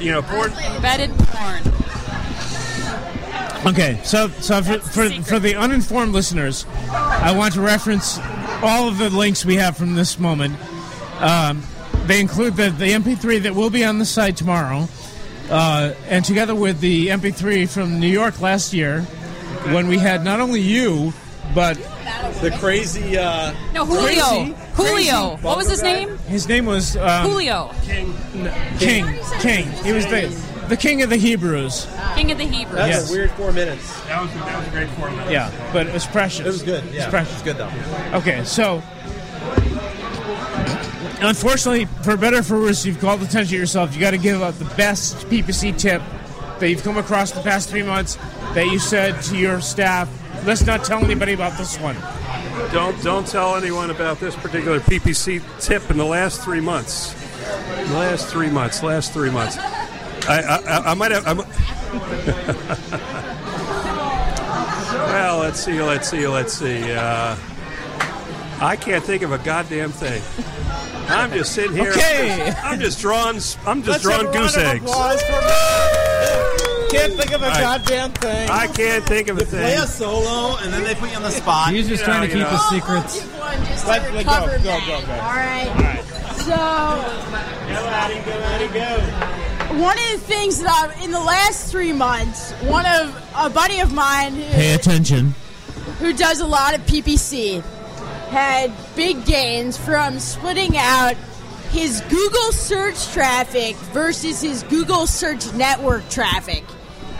You 0.00 0.10
know, 0.10 0.22
porn. 0.22 0.50
Embedded 0.74 1.12
porn. 1.16 1.62
Okay, 3.66 4.00
so 4.02 4.26
so 4.40 4.62
for, 4.62 4.80
for, 4.80 5.10
for 5.22 5.38
the 5.38 5.54
uninformed 5.54 6.12
listeners, 6.12 6.66
I 6.90 7.32
want 7.36 7.54
to 7.54 7.60
reference 7.60 8.18
all 8.64 8.88
of 8.88 8.98
the 8.98 9.10
links 9.10 9.44
we 9.44 9.54
have 9.56 9.76
from 9.76 9.94
this 9.94 10.18
moment. 10.18 10.56
Um, 11.20 11.62
they 12.06 12.20
include 12.20 12.56
the, 12.56 12.70
the 12.70 12.86
MP3 12.92 13.42
that 13.42 13.54
will 13.54 13.70
be 13.70 13.84
on 13.84 13.98
the 13.98 14.04
site 14.06 14.36
tomorrow, 14.36 14.88
uh, 15.50 15.92
and 16.08 16.24
together 16.24 16.54
with 16.54 16.80
the 16.80 17.08
MP3 17.08 17.68
from 17.68 17.98
New 18.00 18.06
York 18.08 18.40
last 18.40 18.72
year, 18.72 19.02
when 19.72 19.88
we 19.88 19.98
had 19.98 20.24
not 20.24 20.40
only 20.40 20.60
you, 20.60 21.12
but 21.54 21.76
The 22.40 22.54
crazy. 22.60 23.18
Uh, 23.18 23.52
No, 23.74 23.84
Julio. 23.84 24.24
Crazy. 24.24 24.54
Julio. 24.74 25.36
What 25.42 25.56
was 25.56 25.68
his 25.68 25.82
name? 25.82 26.16
his 26.28 26.46
name 26.48 26.66
was 26.66 26.96
um, 26.96 27.26
Julio. 27.28 27.72
King. 27.82 28.14
King. 28.78 29.06
King. 29.40 29.66
He 29.84 29.92
was 29.92 30.06
the 30.06 30.28
the 30.68 30.76
king 30.76 31.00
of 31.02 31.08
the 31.08 31.16
Hebrews. 31.16 31.86
King 32.14 32.30
of 32.30 32.36
the 32.38 32.44
Hebrews. 32.44 32.76
that's 32.76 32.88
Yes. 32.90 33.10
a 33.10 33.12
weird 33.12 33.30
four 33.32 33.52
minutes. 33.52 34.00
That 34.06 34.20
was, 34.22 34.30
that 34.34 34.58
was 34.58 34.68
a 34.68 34.70
great 34.70 34.88
form. 34.90 35.14
Yeah, 35.30 35.50
but 35.72 35.86
it 35.86 35.92
was 35.94 36.06
precious. 36.06 36.40
It 36.40 36.46
was 36.46 36.62
good. 36.62 36.84
Yeah, 36.92 37.06
was 37.06 37.06
precious. 37.06 37.32
It's 37.32 37.42
good 37.42 37.56
though. 37.56 37.72
Okay, 38.18 38.44
so 38.44 38.82
unfortunately, 41.20 41.86
for 42.02 42.16
better 42.16 42.38
or 42.38 42.42
for 42.42 42.60
worse, 42.60 42.84
you've 42.86 43.00
called 43.00 43.22
attention 43.22 43.52
to 43.52 43.56
yourself. 43.56 43.94
You 43.94 44.00
got 44.00 44.10
to 44.12 44.18
give 44.18 44.40
out 44.42 44.54
the 44.54 44.64
best 44.76 45.16
PPC 45.28 45.76
tip 45.78 46.02
that 46.58 46.68
you've 46.68 46.82
come 46.82 46.96
across 46.98 47.30
the 47.32 47.40
past 47.40 47.68
three 47.68 47.82
months 47.82 48.16
that 48.54 48.66
you 48.66 48.78
said 48.78 49.20
to 49.22 49.36
your 49.36 49.60
staff. 49.60 50.08
Let's 50.46 50.64
not 50.66 50.84
tell 50.84 51.04
anybody 51.04 51.32
about 51.32 51.56
this 51.58 51.76
one. 51.78 51.96
Don't 52.72 53.00
don't 53.02 53.26
tell 53.26 53.56
anyone 53.56 53.90
about 53.90 54.18
this 54.20 54.34
particular 54.36 54.80
PPC 54.80 55.42
tip 55.60 55.90
in 55.90 55.96
the 55.96 56.04
last 56.04 56.42
three 56.42 56.60
months. 56.60 57.12
The 57.88 57.94
last 57.94 58.28
three 58.28 58.50
months. 58.50 58.82
Last 58.82 59.12
three 59.12 59.30
months. 59.30 59.56
I 60.28 60.40
I, 60.40 60.90
I- 60.90 60.94
might 60.94 61.12
have. 61.12 61.24
Well, 65.08 65.38
let's 65.38 65.58
see. 65.64 65.80
Let's 65.80 66.08
see. 66.08 66.28
Let's 66.28 66.52
see. 66.52 66.92
Uh, 66.92 67.36
I 68.60 68.76
can't 68.76 69.02
think 69.02 69.22
of 69.22 69.32
a 69.32 69.38
goddamn 69.38 69.90
thing. 69.90 70.22
I'm 71.08 71.32
just 71.32 71.52
sitting 71.54 71.76
here. 71.76 71.90
Okay. 71.92 72.52
I'm 72.62 72.78
just 72.80 73.00
drawing. 73.00 73.36
I'm 73.66 73.82
just 73.82 73.86
Let's 73.88 74.02
drawing 74.02 74.30
goose 74.32 74.56
eggs. 74.56 74.82
applause 74.84 75.22
Can't 76.90 77.12
think 77.14 77.32
of 77.32 77.42
a 77.42 77.46
I- 77.46 77.60
goddamn 77.60 78.12
thing. 78.12 78.48
I 78.50 78.66
can't 78.66 79.04
think 79.04 79.28
of 79.28 79.36
a 79.38 79.40
Play 79.44 79.50
thing. 79.50 79.60
Play 79.60 79.74
a 79.74 79.86
solo, 79.86 80.56
and 80.58 80.72
then 80.72 80.84
they 80.84 80.94
put 80.94 81.10
you 81.10 81.16
on 81.16 81.22
the 81.22 81.30
spot. 81.30 81.72
He's 81.72 81.88
just 81.88 82.04
trying 82.04 82.22
to 82.22 82.28
keep 82.28 82.38
know. 82.42 82.48
his 82.48 82.62
secrets. 82.68 83.20
One 83.22 83.64
just 83.66 83.84
to 83.84 83.90
Let- 83.90 84.14
let 84.14 84.26
go, 84.26 84.32
recover 84.32 84.58
go, 84.58 84.64
that. 84.64 84.86
go, 84.86 85.06
go. 85.06 85.12
All 85.12 85.34
right. 85.34 86.04
So 86.38 86.54
Go, 86.54 87.86
Addie, 87.88 88.20
go, 88.24 88.32
Addie, 88.32 88.68
go. 89.74 89.82
one 89.82 89.98
of 89.98 90.10
the 90.12 90.18
things 90.26 90.60
that 90.62 90.70
I've, 90.96 91.04
in 91.04 91.10
the 91.10 91.20
last 91.20 91.70
three 91.70 91.92
months, 91.92 92.52
one 92.62 92.86
of 92.86 93.14
a 93.36 93.50
buddy 93.50 93.80
of 93.80 93.92
mine 93.92 94.34
who, 94.34 94.44
Pay 94.52 94.72
attention. 94.72 95.34
who 95.98 96.14
does 96.14 96.40
a 96.40 96.46
lot 96.46 96.74
of 96.74 96.80
PPC 96.86 97.62
had 98.28 98.72
big 98.94 99.24
gains 99.24 99.76
from 99.76 100.18
splitting 100.18 100.76
out 100.76 101.14
his 101.70 102.00
Google 102.02 102.52
search 102.52 103.12
traffic 103.12 103.76
versus 103.92 104.40
his 104.40 104.62
Google 104.64 105.06
search 105.06 105.52
network 105.54 106.08
traffic. 106.08 106.64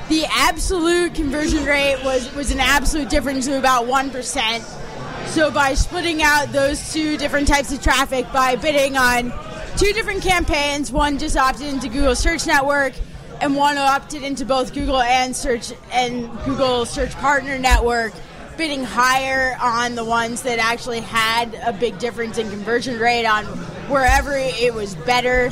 The 0.08 0.24
absolute 0.30 1.14
conversion 1.14 1.64
rate 1.66 2.02
was, 2.02 2.34
was 2.34 2.50
an 2.50 2.60
absolute 2.60 3.10
difference 3.10 3.46
of 3.46 3.54
about 3.54 3.84
1%. 3.84 5.26
So 5.28 5.50
by 5.50 5.74
splitting 5.74 6.22
out 6.22 6.50
those 6.50 6.92
two 6.92 7.18
different 7.18 7.46
types 7.46 7.72
of 7.72 7.82
traffic 7.82 8.32
by 8.32 8.56
bidding 8.56 8.96
on 8.96 9.32
two 9.76 9.92
different 9.92 10.22
campaigns, 10.22 10.90
one 10.90 11.18
just 11.18 11.36
opted 11.36 11.66
into 11.66 11.88
Google 11.88 12.16
Search 12.16 12.46
Network 12.46 12.94
and 13.42 13.54
one 13.54 13.76
opted 13.76 14.22
into 14.22 14.46
both 14.46 14.72
Google 14.72 15.00
and 15.00 15.36
Search 15.36 15.72
and 15.92 16.30
Google 16.44 16.86
Search 16.86 17.12
Partner 17.16 17.58
Network, 17.58 18.14
bidding 18.58 18.82
higher 18.84 19.56
on 19.62 19.94
the 19.94 20.04
ones 20.04 20.42
that 20.42 20.58
actually 20.58 21.00
had 21.00 21.54
a 21.64 21.72
big 21.72 21.98
difference 21.98 22.36
in 22.38 22.50
conversion 22.50 22.98
rate 22.98 23.24
on 23.24 23.44
wherever 23.88 24.32
it 24.36 24.74
was 24.74 24.94
better. 24.96 25.50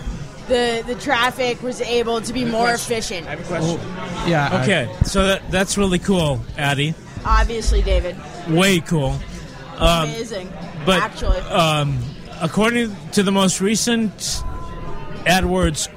The, 0.48 0.84
the 0.86 0.94
traffic 0.96 1.62
was 1.62 1.80
able 1.80 2.20
to 2.20 2.32
be 2.32 2.44
more 2.44 2.70
efficient. 2.70 3.26
I 3.26 3.30
have 3.30 3.40
a 3.40 3.44
question. 3.44 3.80
Yeah. 4.28 4.48
I- 4.52 4.62
Okay, 4.62 4.92
so 5.04 5.26
that, 5.28 5.50
that's 5.50 5.78
really 5.78 5.98
cool, 6.00 6.40
Addie. 6.58 6.94
Obviously, 7.24 7.80
David. 7.82 8.16
Way 8.48 8.80
cool. 8.80 9.18
Um, 9.78 10.08
Amazing. 10.08 10.52
but 10.84 11.00
actually. 11.02 11.38
um, 11.38 11.98
according 12.40 12.94
to 13.12 13.22
the 13.22 13.32
most 13.32 13.60
recent 13.60 14.12
AdWords 15.26 15.88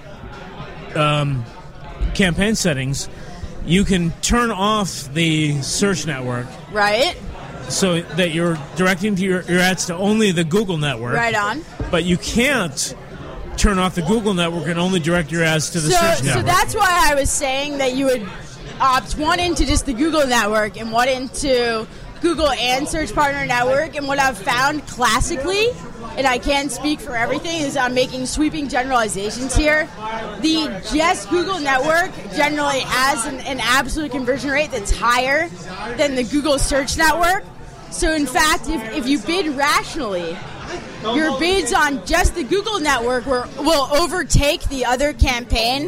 um, 0.95 1.43
campaign 2.16 2.55
settings, 2.55 3.07
you 3.70 3.86
can 3.86 4.11
turn 4.22 4.49
off 4.49 5.13
the 5.13 5.61
search 5.61 6.07
network 6.07 6.47
right? 6.72 7.15
so 7.70 8.01
that 8.01 8.32
you're 8.32 8.57
directing 8.76 9.15
to 9.15 9.24
your, 9.24 9.41
your 9.43 9.59
ads 9.59 9.86
to 9.86 9.95
only 9.95 10.32
the 10.32 10.43
Google 10.43 10.78
network. 10.78 11.13
Right 11.13 11.36
on. 11.36 11.63
But 11.91 12.03
you 12.03 12.17
can't 12.17 12.95
turn 13.57 13.78
off 13.78 13.93
the 13.93 14.01
Google 14.01 14.34
network 14.34 14.67
and 14.67 14.80
only 14.80 14.99
direct 14.99 15.32
your 15.32 15.43
ads 15.43 15.70
to 15.72 15.80
the 15.80 15.91
so, 15.91 15.97
search 15.97 16.34
so 16.34 16.41
that's 16.41 16.74
why 16.74 17.09
I 17.11 17.13
was 17.13 17.30
saying 17.30 17.78
that 17.78 17.93
you 17.93 18.05
would 18.05 18.28
opt 18.80 19.17
one 19.20 19.39
into 19.39 19.65
just 19.65 19.86
the 19.86 19.93
Google 19.93 20.26
network 20.26 20.80
and 20.80 20.91
one 20.91 21.07
into 21.07 21.86
Google 22.22 22.49
and 22.49 22.88
Search 22.88 23.13
Partner 23.13 23.45
Network. 23.45 23.95
And 23.95 24.07
what 24.07 24.17
I've 24.17 24.38
found 24.38 24.88
classically, 24.88 25.67
and 26.20 26.28
I 26.28 26.38
can't 26.38 26.70
speak 26.70 26.99
for 26.99 27.15
everything, 27.15 27.61
is 27.61 27.78
I'm 27.78 27.93
making 27.93 28.26
sweeping 28.26 28.67
generalizations 28.67 29.55
here. 29.55 29.88
The 30.41 30.84
just 30.91 31.30
Google 31.30 31.59
network 31.59 32.11
generally 32.36 32.82
has 32.82 33.26
an, 33.26 33.39
an 33.39 33.61
absolute 33.61 34.11
conversion 34.11 34.49
rate 34.51 34.70
that's 34.70 34.91
higher 34.91 35.47
than 35.95 36.15
the 36.15 36.26
Google 36.26 36.59
Search 36.59 36.97
Network. 36.97 37.45
So, 37.89 38.11
in 38.11 38.26
fact, 38.26 38.67
if, 38.67 38.97
if 38.97 39.07
you 39.07 39.17
bid 39.20 39.55
rationally, 39.55 40.38
your 41.03 41.39
bids 41.39 41.72
on 41.72 42.05
just 42.05 42.36
the 42.36 42.43
Google 42.43 42.82
network 42.82 43.26
will, 43.26 43.47
will 43.57 43.88
overtake 43.95 44.61
the 44.63 44.84
other 44.84 45.13
campaign, 45.13 45.86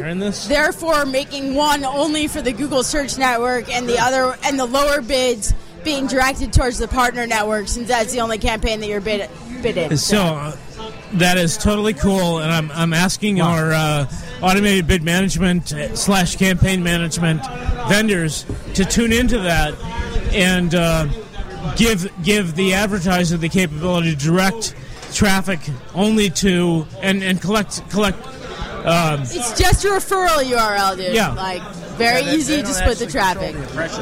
therefore 0.48 1.04
making 1.04 1.54
one 1.54 1.84
only 1.84 2.26
for 2.26 2.40
the 2.40 2.52
Google 2.52 2.82
search 2.82 3.18
network 3.18 3.70
and 3.70 3.86
the 3.86 3.98
other 3.98 4.34
and 4.44 4.58
the 4.58 4.64
lower 4.64 5.02
bids 5.02 5.52
being 5.84 6.06
directed 6.06 6.52
towards 6.52 6.78
the 6.78 6.88
partner 6.88 7.26
network 7.26 7.68
since 7.68 7.88
that's 7.88 8.12
the 8.12 8.20
only 8.20 8.38
campaign 8.38 8.80
that 8.80 8.86
you're 8.86 9.00
bid, 9.00 9.28
So 9.96 10.18
uh, 10.22 10.56
that 11.14 11.36
is 11.38 11.56
totally 11.56 11.94
cool, 11.94 12.38
and 12.38 12.50
I'm, 12.50 12.70
I'm 12.72 12.92
asking 12.92 13.40
our 13.40 13.72
uh, 13.72 14.12
automated 14.42 14.86
bid 14.86 15.02
management 15.02 15.68
slash 15.94 16.36
campaign 16.36 16.82
management 16.82 17.42
vendors 17.88 18.44
to 18.74 18.84
tune 18.84 19.12
into 19.12 19.38
that 19.40 19.74
and 20.32 20.74
uh, 20.74 21.06
give 21.76 22.10
give 22.22 22.54
the 22.54 22.74
advertiser 22.74 23.36
the 23.36 23.48
capability 23.48 24.10
to 24.10 24.16
direct 24.16 24.74
traffic 25.12 25.60
only 25.94 26.30
to 26.30 26.86
and, 27.00 27.22
and 27.22 27.40
collect 27.40 27.88
collect. 27.90 28.18
Um, 28.84 29.20
It's 29.22 29.58
just 29.58 29.84
a 29.84 29.88
referral 29.88 30.42
URL, 30.42 30.96
dude. 30.96 31.14
Yeah. 31.14 31.32
Like 31.34 31.62
very 31.96 32.22
easy 32.22 32.62
to 32.62 32.66
split 32.66 32.98
the 32.98 33.06
traffic. 33.06 33.54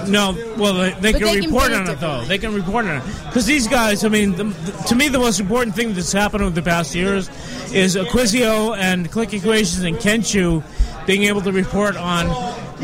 No, 0.08 0.32
well, 0.56 0.74
they, 0.74 0.92
they 1.00 1.12
can 1.12 1.22
they 1.22 1.40
report 1.40 1.68
bid 1.68 1.72
it 1.72 1.76
on 1.76 1.90
it 1.90 2.00
though. 2.00 2.24
They 2.24 2.38
can 2.38 2.54
report 2.54 2.86
on 2.86 2.96
it 2.98 3.04
because 3.26 3.46
these 3.46 3.68
guys. 3.68 4.04
I 4.04 4.08
mean, 4.08 4.32
the, 4.32 4.44
the, 4.44 4.72
to 4.88 4.94
me, 4.94 5.08
the 5.08 5.18
most 5.18 5.40
important 5.40 5.74
thing 5.74 5.94
that's 5.94 6.12
happened 6.12 6.42
over 6.42 6.54
the 6.54 6.62
past 6.62 6.94
years 6.94 7.28
is 7.72 7.96
Acquisio 7.96 8.76
and 8.76 9.10
ClickEquations 9.10 9.86
and 9.86 9.96
Kenshoo 9.96 10.62
being 11.06 11.24
able 11.24 11.40
to 11.42 11.52
report 11.52 11.96
on 11.96 12.26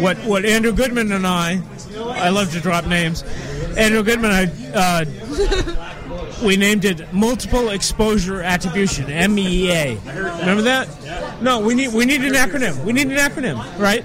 what 0.00 0.16
what 0.18 0.44
Andrew 0.44 0.72
Goodman 0.72 1.12
and 1.12 1.26
I. 1.26 1.62
I 1.96 2.28
love 2.28 2.52
to 2.52 2.60
drop 2.60 2.86
names. 2.86 3.22
Andrew 3.76 4.02
Goodman, 4.02 4.30
I. 4.30 4.44
Uh, 4.74 5.04
we 6.44 6.56
named 6.56 6.84
it 6.84 7.12
multiple 7.12 7.70
exposure 7.70 8.42
attribution 8.42 9.06
MEA. 9.06 9.98
Remember 10.04 10.62
that? 10.62 11.42
No, 11.42 11.60
we 11.60 11.74
need 11.74 11.92
we 11.92 12.04
need 12.04 12.22
an 12.22 12.34
acronym. 12.34 12.84
We 12.84 12.92
need 12.92 13.08
an 13.08 13.16
acronym, 13.16 13.56
right? 13.78 14.04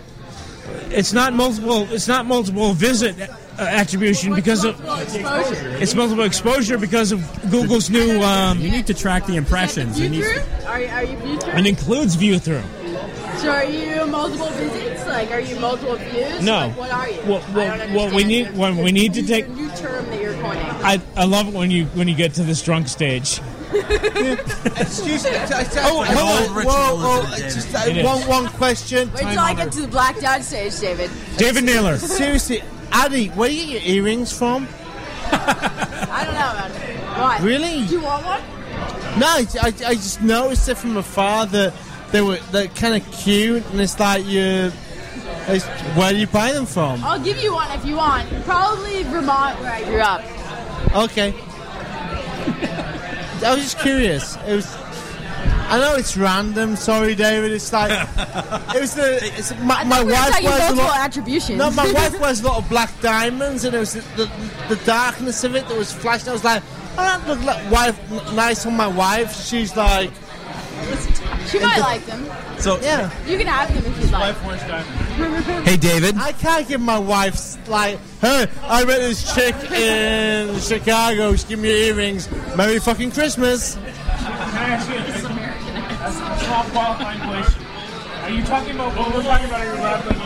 It's 0.93 1.13
not 1.13 1.33
multiple. 1.33 1.87
It's 1.91 2.07
not 2.07 2.25
multiple 2.25 2.73
visit 2.73 3.19
uh, 3.19 3.27
attribution 3.59 4.33
because 4.35 4.65
of 4.65 4.79
it's 5.81 5.95
multiple 5.95 6.23
exposure 6.23 6.77
because 6.77 7.11
of 7.11 7.21
Google's 7.49 7.89
new. 7.89 8.21
Um, 8.21 8.59
you 8.59 8.69
need 8.69 8.87
to 8.87 8.93
track 8.93 9.25
the 9.25 9.35
impressions. 9.35 9.97
View 9.97 10.23
through? 10.23 10.65
Are, 10.65 10.73
are 10.73 11.03
you 11.03 11.17
view 11.17 11.39
through? 11.39 11.53
It 11.53 11.65
includes 11.65 12.15
view 12.15 12.39
through. 12.39 12.63
So 13.37 13.49
are 13.49 13.65
you 13.65 14.05
multiple 14.05 14.49
visits? 14.49 15.07
Like, 15.07 15.31
are 15.31 15.39
you 15.39 15.59
multiple 15.59 15.95
views? 15.95 16.41
No. 16.41 16.67
Like, 16.67 16.77
what 16.77 16.91
are 16.91 17.09
you? 17.09 17.21
What, 17.21 17.43
I 17.55 17.95
what, 17.95 18.13
we 18.13 18.23
understand. 18.23 18.27
need 18.27 18.51
what 18.57 18.75
we 18.75 18.91
need 18.91 19.13
to 19.15 19.23
take. 19.25 19.47
New 19.49 19.69
term 19.71 20.05
that 20.05 20.21
you're 20.21 20.33
coining. 20.35 20.63
I, 20.63 21.01
I 21.15 21.25
love 21.25 21.47
it 21.47 21.53
when 21.53 21.71
you 21.71 21.85
when 21.87 22.07
you 22.07 22.15
get 22.15 22.33
to 22.35 22.43
this 22.43 22.61
drunk 22.61 22.87
stage. 22.87 23.39
Excuse 24.81 25.23
me. 25.23 25.31
Oh, 25.33 26.03
hold 26.03 26.57
on. 26.57 26.65
Whoa, 26.65 26.95
whoa, 27.23 27.35
just 27.37 27.73
uh, 27.73 27.83
It 27.87 27.97
is. 27.97 28.05
one, 28.05 28.27
one 28.27 28.47
question. 28.53 29.11
Wait 29.13 29.21
till 29.21 29.39
I 29.39 29.53
get 29.53 29.71
to 29.73 29.81
the 29.81 29.87
blacked 29.87 30.23
out 30.23 30.41
stage, 30.41 30.77
David. 30.79 31.09
David 31.37 31.63
Naylor. 31.63 31.97
Seriously, 31.97 32.61
Addy, 32.91 33.27
where 33.29 33.49
do 33.49 33.55
you 33.55 33.67
get 33.73 33.83
your 33.85 33.97
earrings 34.03 34.37
from? 34.37 34.67
I 35.31 36.23
don't 36.25 36.33
know, 36.33 36.53
man. 36.53 37.19
What? 37.19 37.41
Really? 37.41 37.85
Do 37.85 37.93
you 37.93 38.01
want 38.01 38.25
one? 38.25 38.41
No, 39.19 39.27
I, 39.27 39.45
I, 39.61 39.67
I 39.87 39.93
just 39.95 40.21
noticed 40.21 40.67
it 40.69 40.75
from 40.77 40.97
afar 40.97 41.45
that 41.47 41.73
they 42.11 42.21
were 42.21 42.37
they're 42.51 42.67
kind 42.67 43.01
of 43.01 43.11
cute, 43.11 43.65
and 43.71 43.79
it's 43.79 43.99
like 43.99 44.25
you. 44.25 44.71
It's, 45.47 45.65
where 45.95 46.11
do 46.11 46.17
you 46.17 46.27
buy 46.27 46.51
them 46.51 46.65
from? 46.65 47.03
I'll 47.03 47.19
give 47.19 47.37
you 47.37 47.53
one 47.53 47.71
if 47.71 47.85
you 47.85 47.95
want. 47.95 48.29
Probably 48.43 49.03
Vermont, 49.03 49.59
where 49.59 49.71
I 49.71 49.83
grew 49.83 49.99
up. 50.01 50.21
Okay. 51.09 51.31
I 53.43 53.55
was 53.55 53.63
just 53.63 53.79
curious. 53.79 54.35
It 54.47 54.55
was. 54.55 54.77
I 55.69 55.79
know 55.79 55.95
it's 55.95 56.17
random. 56.17 56.75
Sorry, 56.75 57.15
David. 57.15 57.51
It's 57.51 57.71
like 57.71 57.91
it 58.75 58.81
was 58.81 58.93
the. 58.93 59.19
It's, 59.37 59.51
my, 59.61 59.83
my 59.83 60.03
wife 60.03 60.29
talking 60.29 60.45
wears 60.45 60.71
a 60.71 60.75
lot. 60.75 60.97
attributions. 60.97 61.57
No, 61.57 61.71
my 61.71 61.91
wife 61.91 62.19
wears 62.21 62.41
a 62.41 62.47
lot 62.47 62.57
of 62.57 62.69
black 62.69 62.91
diamonds, 63.01 63.63
and 63.63 63.73
it 63.75 63.79
was 63.79 63.93
the, 63.93 64.01
the, 64.17 64.75
the 64.75 64.85
darkness 64.85 65.43
of 65.43 65.55
it 65.55 65.67
that 65.67 65.77
was 65.77 65.91
flashing. 65.91 66.29
I 66.29 66.33
was 66.33 66.43
like, 66.43 66.61
oh, 66.97 66.97
that 66.97 67.27
look 67.27 67.41
like 67.43 67.71
wife 67.71 68.33
nice 68.33 68.65
on 68.65 68.75
my 68.75 68.87
wife. 68.87 69.33
She's 69.45 69.75
like, 69.75 70.11
She 71.47 71.59
might 71.59 71.79
like 71.79 72.05
them. 72.05 72.25
So 72.59 72.79
yeah. 72.81 73.09
You 73.25 73.37
can 73.37 73.47
have 73.47 73.73
them 73.73 73.91
if 73.91 74.01
you'd 74.01 74.11
like. 74.11 74.35
Hey, 75.63 75.77
David. 75.77 76.17
I 76.17 76.31
can't 76.31 76.67
give 76.67 76.81
my 76.81 76.97
wife 76.99 77.57
like, 77.67 77.97
hey, 78.21 78.47
I 78.63 78.85
met 78.85 78.99
this 78.99 79.33
chick 79.33 79.55
in 79.71 80.59
Chicago. 80.59 81.35
She 81.35 81.47
gave 81.49 81.59
me 81.59 81.87
earrings. 81.87 82.29
Merry 82.55 82.79
fucking 82.79 83.11
Christmas. 83.11 83.73
small 83.73 83.83
qualifying 86.71 87.19
question. 87.21 87.63
Are 88.23 88.29
you 88.29 88.43
talking 88.43 88.75
about 88.75 88.95
what 88.97 89.13
we're 89.13 89.23
talking 89.23 89.47
about? 89.47 89.61
Are 89.61 89.65
you 89.65 89.73
rapping? 89.83 90.17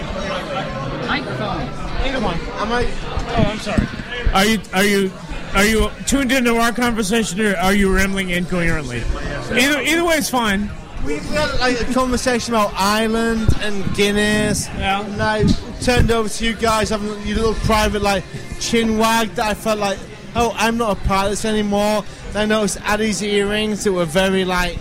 Microphone. 1.08 1.62
Either 2.06 2.20
one. 2.20 2.40
Am 2.60 2.72
I? 2.72 2.86
Oh, 3.30 3.44
I'm 3.52 3.60
sorry. 3.60 3.88
Are 4.34 4.46
you 4.46 4.60
are 4.74 4.84
you 4.84 5.12
are 5.54 5.66
you 5.66 5.90
tuned 6.06 6.32
into 6.32 6.56
our 6.58 6.72
conversation 6.72 7.40
or 7.42 7.56
are 7.56 7.74
you 7.74 7.92
rambling 7.94 8.30
incoherently? 8.32 9.04
Either 9.52 9.82
either 9.82 10.04
way 10.04 10.18
is 10.18 10.30
fine. 10.30 10.70
We 11.06 11.14
we 11.16 11.20
had 11.36 11.60
like 11.60 11.80
a 11.82 11.93
conversation 11.93 12.53
about 12.53 12.74
Ireland 12.76 13.47
and 13.62 13.84
Guinness. 13.95 14.68
Yeah. 14.70 15.06
And 15.06 15.22
I 15.22 15.43
turned 15.82 16.10
over 16.12 16.28
to 16.30 16.45
you 16.45 16.53
guys 16.56 16.89
having 16.89 17.08
your 17.28 17.38
little 17.38 17.53
private 17.66 18.01
like 18.01 18.24
chin 18.60 18.97
wag 18.97 19.30
that 19.36 19.45
I 19.45 19.53
felt 19.53 19.80
like, 19.80 19.99
oh, 20.36 20.53
I'm 20.58 20.78
not 20.78 20.97
a 20.97 21.01
part 21.08 21.26
of 21.26 21.32
this 21.32 21.45
anymore. 21.45 22.03
Then 22.32 22.43
I 22.43 22.45
noticed 22.56 22.78
Addie's 22.82 23.22
earrings 23.22 23.84
that 23.84 23.93
were 23.93 24.06
very 24.06 24.45
like 24.45 24.78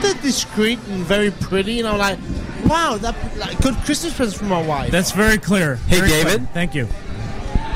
they're 0.00 0.14
discreet 0.14 0.78
and 0.88 1.04
very 1.04 1.30
pretty, 1.30 1.78
and 1.80 1.88
I'm 1.88 1.98
like, 1.98 2.18
wow, 2.66 2.96
that 2.98 3.14
like 3.36 3.60
good 3.60 3.74
Christmas 3.84 4.14
present 4.16 4.38
for 4.38 4.46
my 4.46 4.62
wife. 4.64 4.90
That's 4.90 5.10
very 5.12 5.36
clear. 5.38 5.76
Hey, 5.76 5.98
Very 5.98 6.08
David? 6.08 6.36
clear. 6.36 6.48
Thank 6.54 6.74
you. 6.74 6.88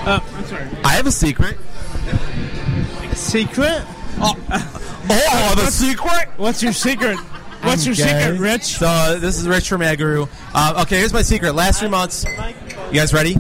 Uh, 0.07 0.21
I'm 0.35 0.45
sorry. 0.45 0.69
I 0.85 0.93
have 0.95 1.07
a 1.07 1.13
secret. 1.13 1.59
Secret? 3.15 3.83
Oh, 4.21 4.35
oh 5.11 5.55
the 5.57 5.71
secret? 5.71 6.29
What's 6.37 6.63
your 6.63 6.73
secret? 6.73 7.19
What's 7.63 7.87
your 7.87 7.95
secret, 7.95 8.39
Rich? 8.39 8.65
So 8.65 9.19
this 9.19 9.39
is 9.39 9.49
Rich 9.49 9.69
from 9.69 9.81
AdGooroo. 9.81 10.29
Uh, 10.55 10.83
okay, 10.83 10.99
here's 10.99 11.13
my 11.13 11.23
secret. 11.23 11.55
Last 11.55 11.81
three 11.81 11.89
months, 11.89 12.25
you 12.25 12.95
guys 12.95 13.15
ready? 13.15 13.37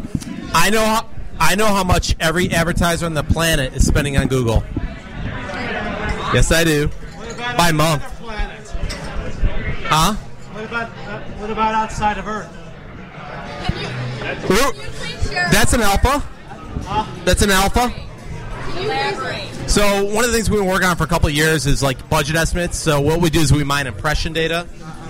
I 0.55 0.71
know 0.71 0.85
how, 0.85 1.09
I 1.39 1.55
know 1.57 1.67
how 1.67 1.85
much 1.85 2.17
every 2.21 2.51
advertiser 2.51 3.05
on 3.07 3.15
the 3.15 3.23
planet 3.25 3.75
is 3.75 3.87
spending 3.87 4.17
on 4.17 4.29
Google. 4.29 4.62
Yes, 6.33 6.51
I 6.51 6.65
do. 6.65 6.89
By 7.59 7.71
month. 7.73 8.03
Huh? 9.87 10.15
What 10.15 10.65
about 10.65 10.91
uh, 10.91 11.21
what 11.39 11.51
about 11.51 11.75
outside 11.75 12.19
of 12.19 12.27
Earth? 12.27 12.49
Ooh, 14.51 14.73
That's 15.53 15.73
an 15.75 15.83
alpha. 15.83 16.23
That's 17.25 17.43
an 17.43 17.51
alpha. 17.51 17.93
So 19.68 20.05
one 20.05 20.25
of 20.25 20.31
the 20.31 20.37
things 20.37 20.51
we've 20.51 20.61
been 20.61 20.68
working 20.68 20.87
on 20.89 20.97
for 20.97 21.05
a 21.05 21.09
couple 21.09 21.29
of 21.29 21.35
years 21.35 21.66
is 21.66 21.83
like 21.83 22.09
budget 22.09 22.37
estimates. 22.37 22.79
So 22.79 23.01
what 23.01 23.20
we 23.20 23.31
do 23.31 23.41
is 23.41 23.53
we 23.53 23.64
mine 23.64 23.87
impression 23.87 24.33
data. 24.33 24.66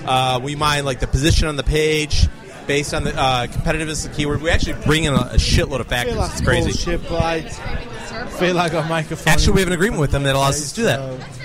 Uh, 0.07 0.41
we 0.43 0.55
mine 0.55 0.85
like 0.85 1.01
the 1.01 1.07
position 1.07 1.49
on 1.49 1.57
the 1.57 1.63
page 1.63 2.29
based 2.67 2.95
on 2.95 3.05
the 3.05 3.15
uh, 3.19 3.47
competitiveness 3.47 4.05
of 4.05 4.13
the 4.13 4.17
keyword. 4.17 4.43
We 4.43 4.51
actually 4.51 4.81
bring 4.85 5.05
in 5.05 5.15
a, 5.15 5.17
a 5.17 5.37
shitload 5.37 5.81
of 5.81 5.89
factors. 5.89 6.17
It's 6.17 6.41
crazy. 6.41 6.71
bullshit, 6.73 7.09
but 7.09 7.23
I 7.23 8.27
feel 8.39 8.55
like 8.55 8.73
a 8.73 8.83
microphone. 8.85 9.33
Actually, 9.33 9.55
we 9.55 9.61
have 9.61 9.69
an 9.69 9.75
agreement 9.75 10.01
with 10.01 10.13
them 10.13 10.23
that 10.25 10.35
allows 10.35 10.61
us 10.63 10.71
to 10.71 10.77
do 10.77 10.83
that. 10.85 11.44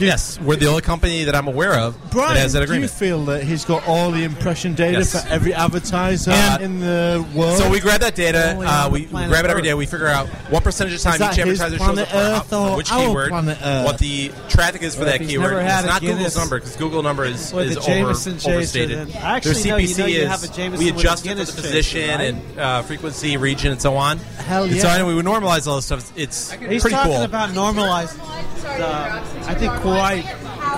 Yes, 0.00 0.40
we're 0.40 0.56
the 0.56 0.66
only 0.66 0.82
company 0.82 1.24
that 1.24 1.34
I'm 1.34 1.46
aware 1.46 1.74
of 1.78 1.94
Brian, 2.10 2.34
that 2.34 2.40
has 2.40 2.52
that 2.54 2.66
do 2.66 2.80
you 2.80 2.88
feel 2.88 3.24
that 3.26 3.42
he's 3.44 3.64
got 3.64 3.86
all 3.86 4.10
the 4.10 4.24
impression 4.24 4.74
data 4.74 4.98
Yes. 4.98 5.22
for 5.22 5.28
every 5.28 5.52
advertiser 5.54 6.30
Uh, 6.32 6.58
in 6.60 6.80
the 6.80 7.24
world? 7.34 7.58
So 7.58 7.68
we 7.70 7.80
grab 7.80 8.00
that 8.00 8.14
data, 8.14 8.52
Only 8.54 8.66
uh, 8.66 8.88
we, 8.88 9.00
we 9.02 9.08
grab 9.08 9.44
it 9.44 9.50
every 9.50 9.60
Earth. 9.60 9.64
day. 9.64 9.74
We 9.74 9.86
figure 9.86 10.06
out 10.08 10.28
what 10.48 10.64
percentage 10.64 10.94
of 10.94 11.02
time 11.02 11.16
each 11.16 11.38
advertiser 11.38 11.76
shows 11.76 11.78
planet 11.78 12.14
up 12.14 12.46
for, 12.46 12.56
Earth 12.56 12.70
for 12.70 12.76
which 12.78 12.90
keyword, 12.90 13.30
what 13.32 13.98
the 13.98 14.32
traffic 14.48 14.82
is 14.82 14.94
for 14.94 15.02
Well, 15.02 15.10
that 15.18 15.18
keyword. 15.26 15.52
It's 15.64 15.82
a 15.84 15.86
not 15.86 16.00
Google's 16.00 16.36
number 16.36 16.58
because 16.60 16.76
Google 16.76 17.02
number 17.02 17.24
is, 17.24 17.52
With 17.52 17.66
is 17.68 17.74
the 17.74 17.80
over, 17.92 18.10
overstated. 18.50 18.98
then- 18.98 19.08
Their 19.10 19.22
Actually, 19.22 19.52
no, 19.70 19.76
CPC 19.76 19.88
you 19.90 19.96
know 19.98 20.06
you 20.06 20.20
is 20.22 20.28
have 20.28 20.74
a 20.74 20.78
we 20.78 20.88
adjust 20.88 21.26
it 21.26 21.30
for 21.38 21.44
the 21.44 21.52
position 21.62 22.08
right? 22.08 22.20
and 22.20 22.58
uh, 22.58 22.82
frequency, 22.82 23.36
region, 23.36 23.72
and 23.72 23.80
so 23.82 23.96
on. 23.96 24.18
Hell 24.18 24.64
And 24.64 24.80
So 24.80 24.86
yeah. 24.88 24.94
anyway, 24.94 25.14
we 25.14 25.22
normalize 25.22 25.66
all 25.66 25.76
this 25.76 25.86
stuff. 25.86 26.10
It's 26.16 26.50
He's 26.52 26.80
pretty 26.82 26.96
talking 26.96 27.12
cool. 27.12 27.22
about 27.22 27.52
normalized. 27.52 28.18
Uh, 28.64 29.20
I 29.46 29.54
think 29.54 29.72
quite 29.94 30.24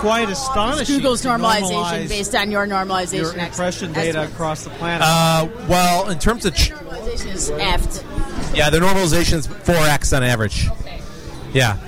quite 0.00 0.28
astonishing. 0.28 0.96
Google's 0.96 1.22
normalization 1.22 2.08
based 2.08 2.34
on 2.34 2.50
your 2.50 2.66
normalization. 2.66 3.34
your 3.34 3.38
impression 3.38 3.92
data 3.92 4.24
across 4.24 4.64
the 4.64 4.70
planet. 4.70 5.02
Uh, 5.06 5.48
well, 5.68 6.10
in 6.10 6.18
terms 6.18 6.44
of 6.44 6.54
ch- 6.54 6.70
Normalization 6.72 7.34
is 7.34 7.50
effed. 7.50 8.56
Yeah, 8.56 8.70
the 8.70 8.78
normalization 8.78 9.34
is 9.34 9.46
four 9.46 9.76
x 9.76 10.12
on 10.12 10.22
average. 10.22 10.68
Yeah, 11.52 11.78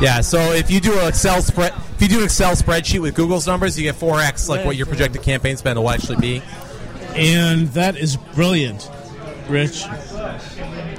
yeah. 0.00 0.20
So 0.20 0.38
if 0.52 0.70
you 0.70 0.80
do 0.80 0.98
an 1.00 1.08
Excel 1.08 1.42
spread, 1.42 1.72
if 1.94 2.02
you 2.02 2.08
do 2.08 2.18
an 2.18 2.24
Excel 2.24 2.52
spreadsheet 2.54 3.00
with 3.00 3.14
Google's 3.14 3.46
numbers, 3.46 3.78
you 3.78 3.84
get 3.84 3.96
four 3.96 4.20
x 4.20 4.48
like 4.48 4.64
what 4.64 4.76
your 4.76 4.86
projected 4.86 5.22
campaign 5.22 5.56
spend 5.56 5.78
will 5.78 5.90
actually 5.90 6.16
be. 6.16 6.42
And 7.16 7.68
that 7.68 7.96
is 7.96 8.16
brilliant, 8.16 8.88
Rich. 9.48 9.84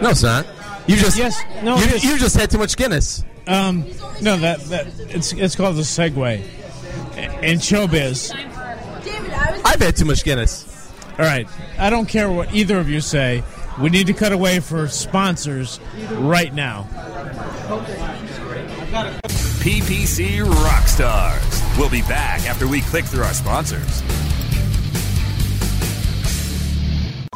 No, 0.02 0.10
it's 0.10 0.24
not. 0.24 0.46
You 0.88 0.98
just 0.98 1.18
yes, 1.18 1.42
no, 1.64 1.78
you, 1.78 1.86
you 2.12 2.18
just 2.18 2.36
had 2.36 2.50
too 2.52 2.58
much 2.58 2.76
Guinness. 2.76 3.24
Um, 3.52 3.86
no, 4.22 4.38
that 4.38 4.62
that 4.66 4.88
it's 5.10 5.34
it's 5.34 5.58
called 5.58 5.76
a 5.76 5.82
segue. 5.82 6.42
In 7.44 7.60
showbiz, 7.60 8.34
I've 9.66 9.82
had 9.82 9.98
too 9.98 10.06
much 10.06 10.24
Guinness. 10.24 10.90
All 11.20 11.26
right, 11.26 11.48
I 11.78 11.90
don't 11.90 12.08
care 12.08 12.32
what 12.32 12.54
either 12.54 12.80
of 12.80 12.88
you 12.90 13.02
say. 13.02 13.44
We 13.82 13.90
need 13.90 14.08
to 14.08 14.14
cut 14.14 14.32
away 14.32 14.62
for 14.62 14.88
sponsors 14.88 15.82
right 16.12 16.54
now. 16.54 16.88
PPC 19.60 20.46
Rockstars. 20.46 21.78
We'll 21.78 21.90
be 21.90 22.02
back 22.04 22.46
after 22.48 22.68
we 22.68 22.82
click 22.82 23.04
through 23.04 23.24
our 23.24 23.34
sponsors. 23.34 24.02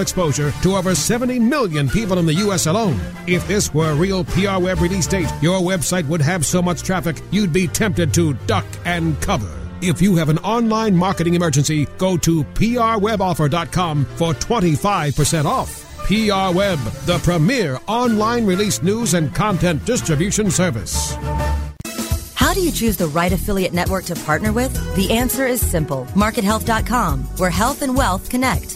exposure 0.00 0.52
to 0.62 0.76
over 0.76 0.94
70 0.94 1.38
million 1.38 1.88
people 1.88 2.18
in 2.18 2.26
the 2.26 2.34
U.S. 2.34 2.66
alone. 2.66 3.00
If 3.26 3.46
this 3.46 3.72
were 3.72 3.90
a 3.90 3.94
real 3.94 4.24
PR 4.24 4.58
Web 4.58 4.80
release 4.80 5.06
date, 5.06 5.30
your 5.40 5.60
website 5.60 6.06
would 6.08 6.22
have 6.22 6.44
so 6.44 6.62
much 6.62 6.82
traffic 6.82 7.16
you'd 7.30 7.52
be 7.52 7.66
tempted 7.68 8.12
to 8.14 8.34
duck 8.46 8.66
and 8.84 9.20
cover. 9.20 9.52
If 9.82 10.00
you 10.00 10.16
have 10.16 10.28
an 10.28 10.38
online 10.38 10.96
marketing 10.96 11.34
emergency, 11.34 11.86
go 11.98 12.16
to 12.18 12.44
prweboffer.com 12.44 14.04
for 14.04 14.32
25% 14.32 15.44
off. 15.44 15.82
PR 16.06 16.56
Web, 16.56 16.78
the 17.04 17.18
premier 17.22 17.78
online 17.86 18.46
release 18.46 18.82
news 18.82 19.14
and 19.14 19.34
content 19.34 19.84
distribution 19.84 20.50
service. 20.50 21.14
How 22.34 22.54
do 22.54 22.60
you 22.60 22.70
choose 22.70 22.96
the 22.96 23.08
right 23.08 23.32
affiliate 23.32 23.72
network 23.72 24.04
to 24.04 24.14
partner 24.14 24.52
with? 24.52 24.72
The 24.94 25.10
answer 25.10 25.46
is 25.46 25.60
simple. 25.60 26.04
MarketHealth.com, 26.14 27.24
where 27.38 27.50
health 27.50 27.82
and 27.82 27.96
wealth 27.96 28.30
connect. 28.30 28.75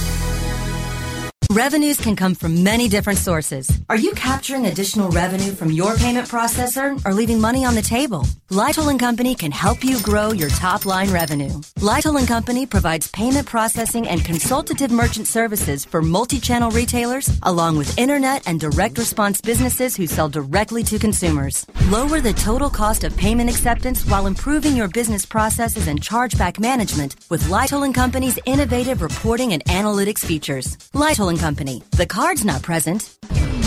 Revenues 1.51 1.99
can 1.99 2.15
come 2.15 2.33
from 2.33 2.63
many 2.63 2.87
different 2.87 3.19
sources. 3.19 3.69
Are 3.89 3.97
you 3.97 4.13
capturing 4.13 4.67
additional 4.67 5.09
revenue 5.09 5.51
from 5.51 5.69
your 5.69 5.97
payment 5.97 6.29
processor 6.29 6.97
or 7.05 7.13
leaving 7.13 7.41
money 7.41 7.65
on 7.65 7.75
the 7.75 7.81
table? 7.81 8.25
Litle 8.49 8.87
and 8.87 8.97
Company 8.97 9.35
can 9.35 9.51
help 9.51 9.83
you 9.83 9.99
grow 9.99 10.31
your 10.31 10.47
top 10.47 10.85
line 10.85 11.11
revenue. 11.11 11.51
Litle 11.81 12.15
and 12.15 12.25
Company 12.25 12.65
provides 12.65 13.09
payment 13.09 13.47
processing 13.47 14.07
and 14.07 14.23
consultative 14.23 14.91
merchant 14.91 15.27
services 15.27 15.83
for 15.83 16.01
multi-channel 16.01 16.71
retailers, 16.71 17.29
along 17.43 17.77
with 17.77 17.97
internet 17.97 18.47
and 18.47 18.57
direct 18.57 18.97
response 18.97 19.41
businesses 19.41 19.93
who 19.97 20.07
sell 20.07 20.29
directly 20.29 20.83
to 20.83 20.97
consumers. 20.99 21.65
Lower 21.87 22.21
the 22.21 22.31
total 22.31 22.69
cost 22.69 23.03
of 23.03 23.17
payment 23.17 23.49
acceptance 23.49 24.05
while 24.05 24.27
improving 24.27 24.77
your 24.77 24.87
business 24.87 25.25
processes 25.25 25.87
and 25.87 25.99
chargeback 25.99 26.59
management 26.61 27.17
with 27.29 27.49
Litle 27.49 27.83
and 27.83 27.93
Company's 27.93 28.39
innovative 28.45 29.01
reporting 29.01 29.51
and 29.51 29.65
analytics 29.65 30.19
features. 30.19 30.77
Litle 30.93 31.27
and 31.27 31.40
Company. 31.41 31.81
The 31.97 32.05
card's 32.05 32.45
not 32.45 32.61
present, 32.61 33.17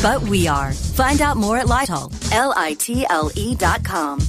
but 0.01 0.23
we 0.23 0.47
are. 0.47 0.73
Find 0.73 1.21
out 1.21 1.37
more 1.37 1.59
at 1.59 1.67
Litle. 1.67 2.13
L-I-T-L-E 2.31 3.33
E 3.35 3.57
dot 3.57 3.83
com. 3.83 4.21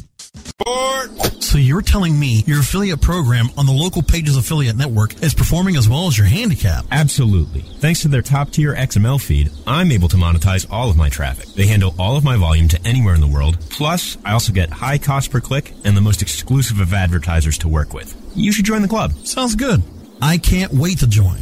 So 1.41 1.59
you're 1.59 1.83
telling 1.83 2.19
me 2.19 2.43
your 2.47 2.61
affiliate 2.61 3.01
program 3.01 3.49
on 3.55 3.67
the 3.67 3.71
local 3.71 4.01
Pages 4.01 4.35
affiliate 4.35 4.75
network 4.75 5.21
is 5.21 5.35
performing 5.35 5.75
as 5.75 5.87
well 5.87 6.07
as 6.07 6.17
your 6.17 6.25
handicap? 6.25 6.85
Absolutely. 6.89 7.61
Thanks 7.61 8.01
to 8.01 8.07
their 8.07 8.23
top 8.23 8.49
tier 8.49 8.73
XML 8.73 9.21
feed, 9.21 9.51
I'm 9.67 9.91
able 9.91 10.07
to 10.07 10.17
monetize 10.17 10.65
all 10.71 10.89
of 10.89 10.97
my 10.97 11.09
traffic. 11.09 11.45
They 11.49 11.67
handle 11.67 11.93
all 11.99 12.17
of 12.17 12.23
my 12.23 12.37
volume 12.37 12.67
to 12.69 12.81
anywhere 12.83 13.13
in 13.13 13.21
the 13.21 13.27
world. 13.27 13.59
Plus, 13.69 14.17
I 14.25 14.33
also 14.33 14.53
get 14.53 14.71
high 14.71 14.97
cost 14.97 15.29
per 15.29 15.39
click 15.39 15.71
and 15.83 15.95
the 15.95 16.01
most 16.01 16.23
exclusive 16.23 16.79
of 16.79 16.95
advertisers 16.95 17.59
to 17.59 17.67
work 17.67 17.93
with. 17.93 18.11
You 18.35 18.51
should 18.51 18.65
join 18.65 18.81
the 18.81 18.87
club. 18.87 19.13
Sounds 19.23 19.53
good. 19.53 19.83
I 20.19 20.39
can't 20.39 20.73
wait 20.73 20.97
to 20.99 21.07
join. 21.07 21.41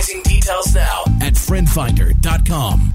maximizing 0.00 0.22
details 0.24 0.74
now 0.74 1.02
at 1.20 1.34
FriendFinder.com. 1.34 2.94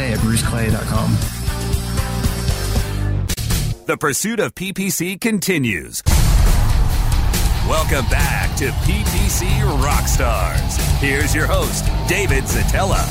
at 0.09 0.19
bruceclay.com. 0.19 1.11
The 3.85 3.97
pursuit 3.97 4.39
of 4.39 4.55
PPC 4.55 5.19
continues. 5.19 6.01
Welcome 7.67 8.05
back 8.09 8.55
to 8.57 8.69
PPC 8.85 9.47
Rockstars. 9.81 10.77
Here's 10.99 11.35
your 11.35 11.45
host, 11.45 11.85
David 12.07 12.45
Szetela. 12.45 13.05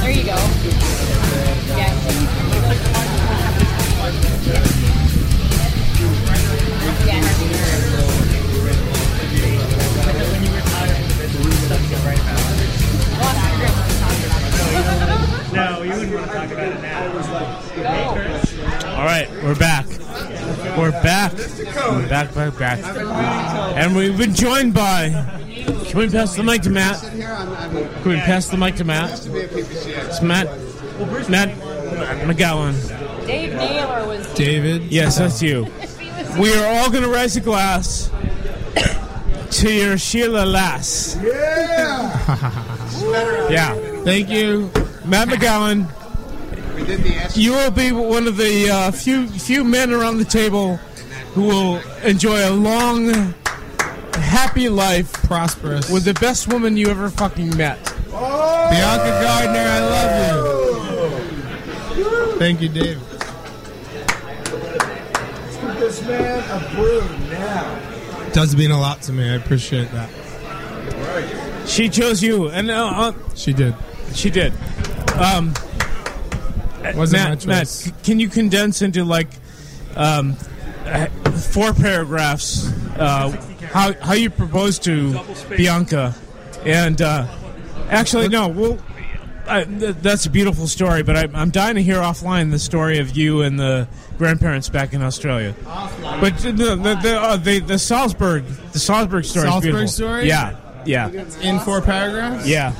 There 0.00 0.10
you 0.10 0.24
go. 0.24 0.36
No, 1.76 2.99
wouldn't 16.00 16.18
want 16.18 16.30
to 16.30 16.36
talk 16.36 16.50
about 16.50 16.72
it 16.72 16.80
now. 16.80 17.12
All 18.96 19.04
right, 19.04 19.28
we're 19.42 19.54
back. 19.54 19.86
We're 20.76 20.90
back. 21.02 21.32
We're 21.32 22.08
back, 22.08 22.34
back, 22.34 22.58
back. 22.58 22.78
And 23.76 23.94
we've 23.94 24.16
been 24.16 24.34
joined 24.34 24.74
by. 24.74 25.10
Can 25.88 25.98
we 25.98 26.08
pass 26.08 26.34
the 26.36 26.42
mic 26.42 26.62
to 26.62 26.70
Matt? 26.70 27.00
Can 27.00 28.08
we 28.08 28.16
pass 28.16 28.48
the 28.48 28.56
mic 28.56 28.76
to 28.76 28.84
Matt? 28.84 29.26
It's 29.26 30.22
Matt. 30.22 30.46
Matt 31.28 31.50
McGowan. 32.26 32.74
Dave 33.26 33.54
Naylor 33.54 34.06
was. 34.06 34.26
David? 34.34 34.84
Yes, 34.84 35.18
that's 35.18 35.42
you. 35.42 35.66
We 36.38 36.54
are 36.54 36.66
all 36.66 36.90
going 36.90 37.02
to 37.02 37.10
raise 37.10 37.36
a 37.36 37.40
glass 37.40 38.10
to 39.50 39.72
your 39.72 39.98
Sheila 39.98 40.46
Lass. 40.46 41.16
Yeah. 41.22 42.10
Yeah. 43.50 43.74
Thank 44.04 44.30
you, 44.30 44.70
Matt 45.04 45.28
McGowan. 45.28 45.86
We 46.76 46.84
did 46.84 47.00
the 47.02 47.40
You 47.40 47.52
will 47.52 47.70
be 47.70 47.92
one 47.92 48.26
of 48.26 48.36
the 48.36 48.70
uh, 48.70 48.90
few 48.90 49.26
few 49.28 49.64
men 49.64 49.92
around 49.92 50.18
the 50.18 50.24
table 50.24 50.76
who 51.34 51.42
will 51.44 51.76
enjoy 52.02 52.48
a 52.48 52.50
long, 52.50 53.34
happy 54.14 54.68
life, 54.68 55.12
prosperous, 55.24 55.88
with 55.90 56.04
the 56.04 56.14
best 56.14 56.48
woman 56.52 56.76
you 56.76 56.88
ever 56.88 57.08
fucking 57.10 57.56
met. 57.56 57.78
Bianca 58.10 59.20
Gardner, 59.22 59.60
I 59.60 59.80
love 59.80 60.12
you. 61.96 62.38
Thank 62.38 62.60
you, 62.60 62.68
Dave. 62.68 63.00
Let's 64.52 65.56
give 65.56 65.78
this 65.78 66.02
man 66.06 66.40
a 66.50 66.74
brew 66.74 67.02
now. 67.30 67.78
Does 68.32 68.54
mean 68.56 68.70
a 68.70 68.78
lot 68.80 69.02
to 69.02 69.12
me. 69.12 69.28
I 69.28 69.34
appreciate 69.34 69.90
that. 69.92 70.08
She 71.66 71.88
chose 71.88 72.22
you, 72.22 72.48
and 72.48 72.70
uh, 72.70 72.86
uh, 72.86 73.12
She 73.34 73.52
did. 73.52 73.74
she 74.14 74.30
did. 74.30 74.52
Um, 75.20 75.52
Wasn't 76.96 77.12
Matt, 77.12 77.46
my 77.46 77.52
Matt, 77.54 77.60
choice. 77.66 77.70
c- 77.70 77.92
can 78.02 78.18
you 78.20 78.28
condense 78.28 78.82
into 78.82 79.04
like 79.04 79.28
um, 79.96 80.36
uh, 80.86 81.06
four 81.32 81.72
paragraphs 81.74 82.72
uh, 82.98 83.30
how 83.72 83.92
how 84.00 84.14
you 84.14 84.30
proposed 84.30 84.82
to 84.84 85.18
Bianca? 85.56 86.14
And 86.64 87.00
uh, 87.02 87.26
actually, 87.90 88.28
no, 88.28 88.48
we'll 88.48 88.78
I, 89.46 89.64
th- 89.64 89.96
that's 90.00 90.26
a 90.26 90.30
beautiful 90.30 90.66
story, 90.68 91.02
but 91.02 91.16
I, 91.16 91.28
I'm 91.34 91.50
dying 91.50 91.74
to 91.74 91.82
hear 91.82 91.96
offline 91.96 92.50
the 92.50 92.58
story 92.58 92.98
of 92.98 93.16
you 93.16 93.42
and 93.42 93.58
the 93.58 93.88
grandparents 94.16 94.68
back 94.68 94.92
in 94.94 95.02
Australia. 95.02 95.54
Offline. 95.64 96.20
But 96.20 96.38
the 96.38 96.52
the 96.52 96.94
the, 97.02 97.20
uh, 97.20 97.36
the, 97.36 97.58
the 97.60 97.78
Salzburg 97.78 98.44
the 98.72 98.78
Salzburg 98.78 99.24
story. 99.24 99.46
is 99.46 99.50
Salzburg 99.52 99.72
beautiful. 99.72 99.88
story? 99.88 100.28
Yeah, 100.28 100.56
yeah, 100.86 101.08
In 101.42 101.58
four 101.60 101.80
paragraphs? 101.82 102.46
yeah. 102.48 102.72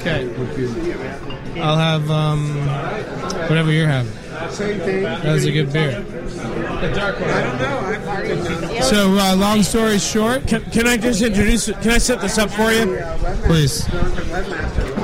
Okay. 0.00 0.26
I'll 1.60 1.76
have 1.76 2.10
um, 2.10 2.56
whatever 3.48 3.72
you're 3.72 3.88
having. 3.88 4.12
That 4.32 5.24
was 5.24 5.44
a 5.44 5.52
good 5.52 5.72
beer. 5.72 6.00
The 6.00 6.92
dark 6.94 7.20
one. 7.20 7.30
I 7.30 7.42
don't 7.42 7.58
know. 7.58 7.78
I've 7.78 8.84
so, 8.84 9.12
uh, 9.12 9.36
long 9.36 9.62
story 9.62 9.98
short, 9.98 10.46
Can, 10.46 10.62
can 10.70 10.86
I 10.86 10.96
just 10.96 11.22
introduce? 11.22 11.66
Can 11.66 11.90
I 11.90 11.98
set 11.98 12.20
this 12.20 12.38
up 12.38 12.50
for 12.50 12.72
you? 12.72 13.00
please. 13.46 13.86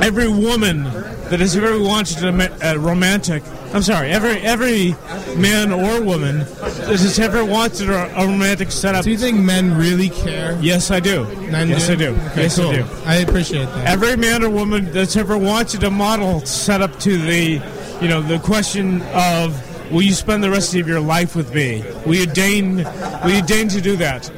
Every 0.00 0.28
woman 0.28 0.84
that 0.84 1.40
has 1.40 1.56
ever 1.56 1.78
wanted 1.82 2.24
a, 2.24 2.72
a 2.72 2.78
romantic, 2.78 3.42
I'm 3.74 3.82
sorry, 3.82 4.10
every 4.10 4.38
every 4.40 4.94
man 5.36 5.72
or 5.72 6.00
woman 6.02 6.38
that 6.38 6.88
has 6.88 7.18
ever 7.18 7.44
wanted 7.44 7.90
a, 7.90 8.20
a 8.22 8.26
romantic 8.26 8.70
setup. 8.70 9.04
Do 9.04 9.10
you 9.10 9.18
think 9.18 9.38
men 9.38 9.76
really 9.76 10.08
care? 10.08 10.56
Yes, 10.60 10.90
I 10.90 11.00
do. 11.00 11.24
Men 11.50 11.68
yes, 11.68 11.86
do? 11.88 11.92
I 11.92 11.96
do. 11.96 12.08
Okay, 12.30 12.42
yes, 12.42 12.56
cool. 12.58 12.70
I 12.70 12.76
do. 12.76 12.86
I 13.04 13.14
appreciate 13.16 13.66
that. 13.66 13.86
Every 13.86 14.16
man 14.16 14.42
or 14.44 14.50
woman 14.50 14.90
that's 14.92 15.16
ever 15.16 15.36
wanted 15.36 15.82
a 15.84 15.90
model 15.90 16.40
set 16.46 16.80
up 16.80 16.98
to 17.00 17.18
the, 17.18 17.60
you 18.00 18.08
know, 18.08 18.22
the 18.22 18.38
question 18.38 19.02
of, 19.12 19.92
will 19.92 20.02
you 20.02 20.14
spend 20.14 20.42
the 20.42 20.50
rest 20.50 20.74
of 20.74 20.88
your 20.88 21.00
life 21.00 21.36
with 21.36 21.52
me? 21.54 21.82
Will 22.06 22.14
you 22.14 22.26
deign, 22.26 22.76
will 22.76 23.30
you 23.30 23.42
deign 23.42 23.68
to 23.68 23.80
do 23.80 23.96
that? 23.96 24.30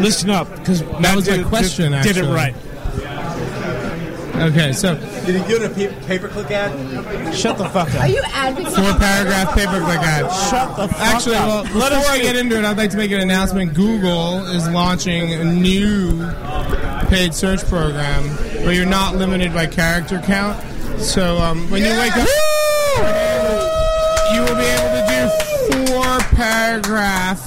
Listen 0.00 0.30
up, 0.30 0.48
because 0.56 0.82
That 0.82 1.14
was 1.16 1.28
my 1.28 1.42
question, 1.44 1.92
Did, 1.92 2.02
did 2.02 2.16
it 2.18 2.24
right. 2.24 2.54
Okay, 4.40 4.72
so 4.72 4.94
Did 5.26 5.42
he 5.42 5.48
give 5.48 5.62
a 5.62 5.68
pa- 5.68 6.06
pay-per-click 6.06 6.50
ad? 6.50 7.34
Shut 7.34 7.58
the 7.58 7.68
fuck 7.68 7.88
up. 7.94 8.00
Are 8.00 8.08
you 8.08 8.22
advocating? 8.32 8.72
four 8.72 8.94
paragraph 8.98 9.50
paperclick 9.50 9.98
ad. 10.02 10.30
Shut 10.50 10.76
the 10.76 10.88
fuck 10.88 10.98
Actually, 11.00 11.34
up. 11.36 11.66
Actually, 11.66 11.80
well, 11.80 11.90
before 11.90 12.10
I 12.12 12.18
get 12.22 12.36
into 12.36 12.56
it, 12.58 12.64
I'd 12.64 12.76
like 12.78 12.90
to 12.90 12.96
make 12.96 13.10
an 13.10 13.20
announcement. 13.20 13.74
Google 13.74 14.46
is 14.46 14.66
launching 14.68 15.34
a 15.34 15.44
new 15.44 16.26
paid 17.08 17.34
search 17.34 17.62
program 17.66 18.22
where 18.64 18.72
you're 18.72 18.86
not 18.86 19.16
limited 19.16 19.52
by 19.52 19.66
character 19.66 20.18
count. 20.20 20.58
So 21.00 21.36
um, 21.38 21.68
when 21.70 21.82
you 21.82 21.90
wake 21.90 22.16
up, 22.16 22.26
you 24.32 24.40
will 24.40 24.56
be 24.56 24.64
able 24.64 24.90
to 24.96 25.06
do 25.86 25.92
four 25.92 26.18
paragraph 26.36 27.46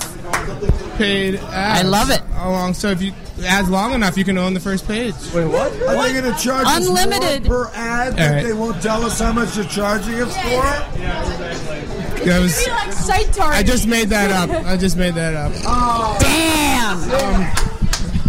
paid 0.98 1.36
ads. 1.36 1.80
I 1.80 1.82
love 1.88 2.10
it. 2.12 2.22
Along, 2.36 2.74
so 2.74 2.90
if 2.90 3.02
you 3.02 3.14
ads 3.44 3.70
long 3.70 3.94
enough, 3.94 4.18
you 4.18 4.24
can 4.24 4.38
own 4.38 4.54
the 4.54 4.60
first 4.60 4.88
page. 4.88 5.14
Wait, 5.34 5.46
what? 5.46 5.72
Are 5.84 6.02
they 6.04 6.20
going 6.22 6.34
to 6.34 6.40
charge 6.42 6.66
us 6.66 6.88
Unlimited. 6.88 7.46
more 7.46 7.66
per 7.66 7.72
ad, 7.74 8.08
All 8.12 8.18
but 8.18 8.32
right. 8.32 8.44
they 8.44 8.54
won't 8.54 8.82
tell 8.82 9.04
us 9.04 9.20
how 9.20 9.32
much 9.34 9.54
they're 9.54 9.64
charging 9.66 10.16
us 10.22 10.36
for? 10.38 10.62
That 12.26 12.40
was- 12.42 12.64
Be 12.64 12.72
like 12.72 12.94
site 12.94 13.34
targeting. 13.34 13.60
I 13.60 13.64
just 13.64 13.88
made 13.88 14.10
that 14.10 14.32
up. 14.32 14.50
I 14.66 14.78
just 14.78 14.98
made 14.98 15.16
that 15.16 15.34
up. 15.36 15.52
Oh, 15.66 16.18
Damn! 16.22 17.54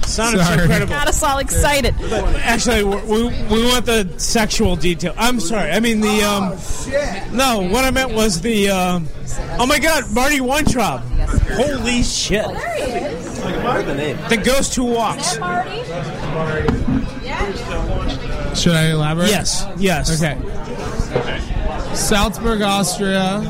Sounded 0.05 0.39
so 0.39 0.45
Sorry. 0.45 0.61
incredible. 0.63 0.93
Got 0.93 1.09
us 1.09 1.23
all 1.23 1.39
excited. 1.39 1.95
Actually, 2.43 2.85
we, 2.85 3.25
we 3.51 3.67
want 3.67 3.85
the 3.87 4.09
sexual 4.19 4.77
detail. 4.77 5.13
I'm 5.17 5.41
sorry. 5.41 5.71
I 5.73 5.81
mean 5.81 6.01
the 6.01 6.23
um. 6.23 7.37
No, 7.37 7.61
what 7.69 7.85
I 7.85 7.91
meant 7.91 8.13
was 8.13 8.41
the 8.41 8.71
um. 8.71 9.09
Oh 9.59 9.67
my 9.67 9.79
God, 9.81 10.05
Marty 10.13 10.41
Weintraub. 10.41 11.01
Holy 11.55 12.03
shit! 12.05 12.45
The 13.65 13.95
name. 13.95 14.19
The 14.29 14.37
ghost 14.37 14.75
who 14.75 14.85
walks. 14.85 15.35
Should 18.61 18.75
I 18.75 18.91
elaborate? 18.91 19.31
Yes. 19.31 19.67
Yes. 19.77 20.23
Okay. 20.23 20.39
Salzburg, 21.95 22.63
Austria. 22.63 23.41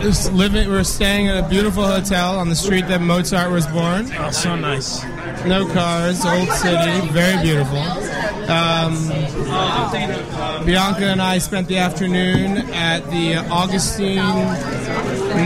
Is 0.00 0.30
living. 0.32 0.68
We're 0.68 0.84
staying 0.84 1.28
at 1.28 1.42
a 1.42 1.48
beautiful 1.48 1.84
hotel 1.84 2.38
on 2.38 2.50
the 2.50 2.54
street 2.54 2.86
that 2.88 3.00
Mozart 3.00 3.50
was 3.50 3.66
born. 3.66 4.10
Oh, 4.18 4.30
so 4.30 4.54
nice. 4.54 5.02
No 5.46 5.66
cars, 5.72 6.24
old 6.24 6.50
city, 6.50 7.08
very 7.08 7.42
beautiful. 7.42 7.78
Um, 8.48 9.08
Bianca 10.66 11.06
and 11.06 11.22
I 11.22 11.38
spent 11.38 11.66
the 11.68 11.78
afternoon 11.78 12.58
at 12.72 13.10
the 13.10 13.36
Augustine 13.50 14.16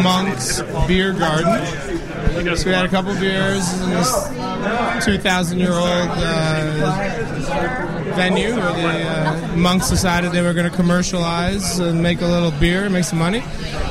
Monks 0.02 0.60
Beer 0.88 1.12
Garden. 1.12 1.89
So 2.40 2.70
we 2.70 2.72
had 2.72 2.86
a 2.86 2.88
couple 2.88 3.12
beers 3.16 3.70
in 3.82 3.90
this 3.90 5.04
2,000 5.04 5.58
year 5.58 5.72
old 5.72 6.08
uh, 6.08 7.32
venue 8.16 8.56
where 8.56 8.72
the 8.72 9.08
uh, 9.08 9.56
monks 9.56 9.90
decided 9.90 10.32
they 10.32 10.40
were 10.40 10.54
going 10.54 10.68
to 10.68 10.74
commercialize 10.74 11.78
and 11.80 12.02
make 12.02 12.22
a 12.22 12.26
little 12.26 12.50
beer, 12.52 12.84
and 12.84 12.94
make 12.94 13.04
some 13.04 13.18
money. 13.18 13.42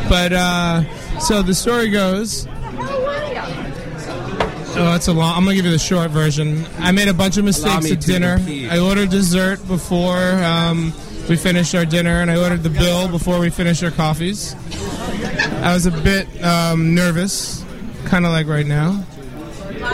But 0.09 0.33
uh, 0.33 1.19
so 1.19 1.43
the 1.43 1.53
story 1.53 1.91
goes. 1.91 2.47
Oh, 4.81 4.95
it's 4.95 5.07
a 5.07 5.13
long. 5.13 5.37
I'm 5.37 5.43
gonna 5.43 5.55
give 5.55 5.65
you 5.65 5.71
the 5.71 5.77
short 5.77 6.09
version. 6.09 6.65
I 6.79 6.91
made 6.91 7.07
a 7.07 7.13
bunch 7.13 7.37
of 7.37 7.45
mistakes 7.45 7.91
at 7.91 8.01
dinner. 8.01 8.39
I 8.71 8.79
ordered 8.79 9.09
dessert 9.11 9.65
before 9.67 10.17
um, 10.17 10.91
we 11.27 11.35
finished 11.35 11.75
our 11.75 11.85
dinner, 11.85 12.21
and 12.21 12.31
I 12.31 12.41
ordered 12.41 12.63
the 12.63 12.69
bill 12.71 13.07
before 13.09 13.39
we 13.39 13.51
finished 13.51 13.83
our 13.83 13.91
coffees. 13.91 14.55
I 15.61 15.73
was 15.73 15.85
a 15.85 15.91
bit 15.91 16.27
um, 16.43 16.95
nervous, 16.95 17.63
kind 18.09 18.25
of 18.25 18.31
like 18.31 18.47
right 18.47 18.65
now, 18.65 19.03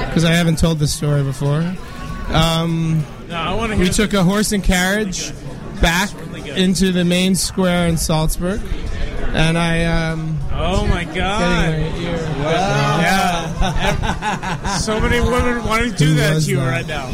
because 0.08 0.24
I 0.26 0.32
haven't 0.32 0.58
told 0.58 0.80
this 0.80 0.94
story 0.94 1.24
before. 1.24 1.62
Um, 2.30 3.04
No, 3.30 3.36
I 3.36 3.76
we 3.76 3.90
took 3.90 4.14
a 4.14 4.24
horse 4.24 4.52
and 4.52 4.64
carriage 4.64 5.32
back 5.82 6.10
into 6.56 6.92
the 6.92 7.04
main 7.04 7.36
square 7.36 7.88
in 7.88 7.98
Salzburg, 7.98 8.62
and 9.34 9.58
I. 9.58 9.84
Um, 9.84 10.40
oh 10.54 10.88
my 10.88 11.04
God. 11.04 11.74
ear. 12.00 12.16
Yeah. 13.06 14.78
so 14.78 15.00
many 15.00 15.20
women 15.20 15.64
want 15.66 15.84
to 15.84 15.92
do 15.92 16.06
Who 16.06 16.14
that 16.16 16.42
to 16.44 16.50
you 16.50 16.58
that? 16.58 16.72
right 16.72 16.88
now. 16.88 17.12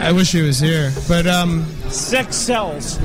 I 0.00 0.12
wish 0.12 0.32
he 0.32 0.42
was 0.42 0.58
here, 0.58 0.92
but 1.06 1.26
um, 1.26 1.64
Sex 1.88 2.36
sells. 2.36 2.98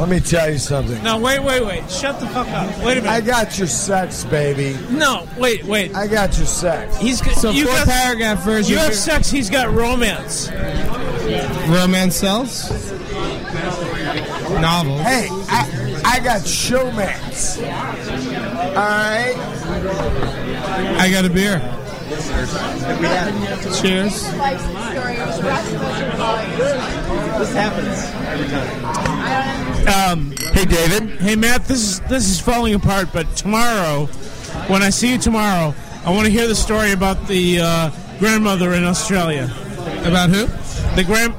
Let 0.00 0.08
me 0.08 0.18
tell 0.18 0.50
you 0.50 0.56
something. 0.56 1.02
No, 1.02 1.18
wait, 1.18 1.40
wait, 1.40 1.62
wait. 1.62 1.90
Shut 1.90 2.18
the 2.20 2.26
fuck 2.28 2.48
up. 2.48 2.68
Wait 2.82 2.96
a 2.96 3.02
minute. 3.02 3.06
I 3.06 3.20
got 3.20 3.58
your 3.58 3.66
sex, 3.66 4.24
baby. 4.24 4.74
No, 4.88 5.28
wait, 5.36 5.62
wait. 5.64 5.94
I 5.94 6.06
got 6.06 6.38
your 6.38 6.46
sex. 6.46 6.96
He's 6.96 7.20
got, 7.20 7.36
So 7.36 7.50
you 7.50 7.66
four 7.66 7.74
got, 7.74 7.86
paragraph 7.86 8.42
version. 8.42 8.72
You 8.72 8.78
have 8.78 8.94
sex. 8.94 9.30
He's 9.30 9.50
got 9.50 9.70
romance. 9.74 10.48
romance 11.68 12.16
sells. 12.16 12.70
Novel. 14.58 14.96
Hey, 15.00 15.28
I, 15.30 16.02
I 16.06 16.20
got 16.20 16.40
showmance. 16.42 17.62
All 18.68 18.74
right? 18.74 19.36
I 20.98 21.10
got 21.10 21.26
a 21.26 21.30
beer. 21.30 21.58
Cheers. 23.80 24.22
This 27.38 27.52
happens 27.54 27.98
every 28.26 28.48
time. 28.48 30.18
Um, 30.18 30.32
hey, 30.52 30.64
David. 30.64 31.20
Hey, 31.20 31.36
Matt. 31.36 31.66
This 31.66 31.78
is 31.78 32.00
this 32.08 32.28
is 32.28 32.40
falling 32.40 32.74
apart. 32.74 33.10
But 33.12 33.36
tomorrow, 33.36 34.06
when 34.66 34.82
I 34.82 34.90
see 34.90 35.12
you 35.12 35.18
tomorrow, 35.18 35.72
I 36.04 36.10
want 36.10 36.26
to 36.26 36.32
hear 36.32 36.48
the 36.48 36.56
story 36.56 36.90
about 36.90 37.28
the 37.28 37.60
uh, 37.60 37.90
grandmother 38.18 38.72
in 38.72 38.82
Australia. 38.82 39.44
About 40.04 40.30
who? 40.30 40.48
The 40.96 41.04
grand, 41.04 41.34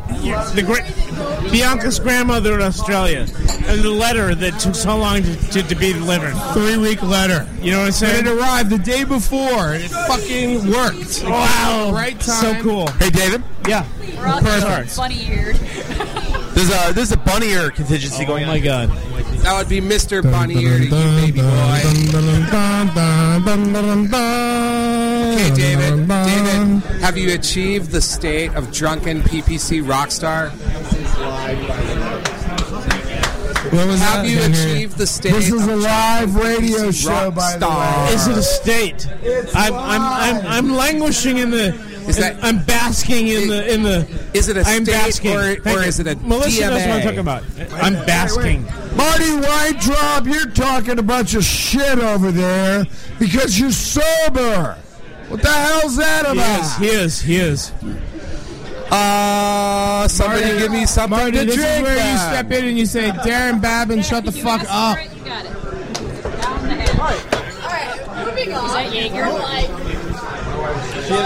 the 0.55 0.63
gra- 0.63 1.51
Bianca's 1.51 1.99
grandmother 1.99 2.55
in 2.55 2.61
Australia, 2.61 3.19
and 3.67 3.81
the 3.81 3.89
letter 3.89 4.33
that 4.33 4.59
took 4.59 4.75
so 4.75 4.97
long 4.97 5.21
to, 5.23 5.35
to, 5.51 5.63
to 5.63 5.75
be 5.75 5.91
delivered. 5.93 6.33
Three 6.53 6.77
week 6.77 7.03
letter. 7.03 7.47
You 7.61 7.71
know 7.71 7.79
what 7.79 7.83
I'm 7.83 7.87
But 7.89 7.93
saying? 7.95 8.25
it 8.25 8.29
arrived 8.31 8.69
the 8.69 8.77
day 8.77 9.03
before. 9.03 9.73
It 9.75 9.91
fucking 9.91 10.71
worked. 10.71 11.23
Wow, 11.25 11.91
Right 11.93 12.19
time. 12.19 12.55
so 12.55 12.61
cool. 12.63 12.87
Hey, 12.93 13.09
David. 13.09 13.43
Yeah. 13.67 13.85
We're 14.17 14.27
all 14.27 14.39
Perfect. 14.41 14.91
funny 14.91 15.27
eared. 15.27 15.59
There's 16.61 16.89
a 16.89 16.93
there's 16.93 17.11
a 17.11 17.17
bunny 17.17 17.47
ear 17.47 17.71
contingency 17.71 18.23
Oh 18.23 18.27
going 18.27 18.43
Oh 18.43 18.47
my 18.47 18.57
on. 18.57 18.63
god. 18.63 18.89
That 19.41 19.57
would 19.57 19.67
be 19.67 19.81
Mr. 19.81 20.21
Bunny 20.21 20.63
Ear 20.63 20.77
to 20.77 20.83
you, 20.83 20.89
baby 20.91 21.41
boy. 21.41 21.47
Okay, 25.33 25.49
David. 25.55 26.07
David, 26.07 26.83
have 27.01 27.17
you 27.17 27.33
achieved 27.33 27.89
the 27.89 28.01
state 28.01 28.53
of 28.53 28.71
drunken 28.71 29.23
PPC 29.23 29.81
rock 29.87 30.11
star? 30.11 30.49
What 33.71 33.87
was 33.87 33.99
Have 34.01 34.23
that? 34.23 34.27
you 34.29 34.37
Didn't 34.37 34.53
hear 34.53 34.67
achieved 34.75 34.97
the 34.97 35.07
state? 35.07 35.31
This 35.33 35.47
is 35.51 35.63
of 35.63 35.69
a 35.69 35.75
live 35.77 36.35
radio 36.35 36.91
show, 36.91 37.31
by 37.31 37.57
the 37.57 37.65
star? 37.65 38.05
way. 38.07 38.13
Is 38.13 38.27
it 38.27 38.37
a 38.37 38.43
state? 38.43 39.07
It's 39.23 39.55
I'm, 39.55 39.73
I'm, 39.73 40.01
I'm, 40.01 40.45
I'm 40.45 40.69
languishing 40.75 41.37
in 41.39 41.49
the. 41.49 41.90
Is 42.11 42.17
that- 42.17 42.37
I'm 42.43 42.59
basking 42.63 43.27
in 43.27 43.47
the 43.47 43.73
in 43.73 43.83
the. 43.83 44.07
Is 44.33 44.47
it 44.49 44.57
a 44.57 44.61
I'm 44.61 44.85
state 44.85 44.93
basking. 44.93 45.35
or- 45.35 45.57
or 45.65 45.83
is 45.83 45.99
it 45.99 46.07
a 46.07 46.15
Melissa 46.17 46.61
knows 46.69 46.81
what 46.81 46.89
I'm 46.91 47.01
talking 47.01 47.19
about. 47.19 47.43
I'm 47.81 47.93
basking. 48.05 48.65
Marty 48.95 49.33
Weintraub, 49.35 50.27
you're 50.27 50.45
talking 50.47 50.99
a 50.99 51.03
bunch 51.03 51.33
of 51.33 51.43
shit 51.43 51.99
over 51.99 52.31
there 52.31 52.85
because 53.19 53.57
you're 53.59 53.71
sober. 53.71 54.77
What 55.29 55.41
the 55.41 55.49
hell's 55.49 55.95
that 55.97 56.25
He 56.25 56.31
about? 56.33 56.59
is. 56.61 56.75
He 56.77 56.87
is. 56.87 57.21
He 57.21 57.35
is. 57.37 57.71
Uh, 58.91 60.07
somebody 60.09 60.41
Marty- 60.43 60.59
give 60.59 60.71
me 60.71 60.85
something 60.85 61.17
Marty, 61.17 61.37
to 61.39 61.45
this 61.45 61.55
drink. 61.55 61.77
is 61.77 61.81
where 61.83 62.11
you 62.11 62.17
step 62.17 62.51
in 62.51 62.65
and 62.65 62.77
you 62.77 62.85
say, 62.85 63.09
Darren 63.11 63.61
Babin, 63.61 64.01
shut 64.03 64.25
the 64.25 64.33
fuck 64.33 64.61
up. 64.63 64.69
All 64.69 64.95
right. 64.95 65.09
All 66.99 67.07
right. 67.69 68.25
Moving 68.25 68.53
on. 68.53 68.65
Is 68.65 68.73
that 68.73 68.93
Jaeger? 68.93 69.80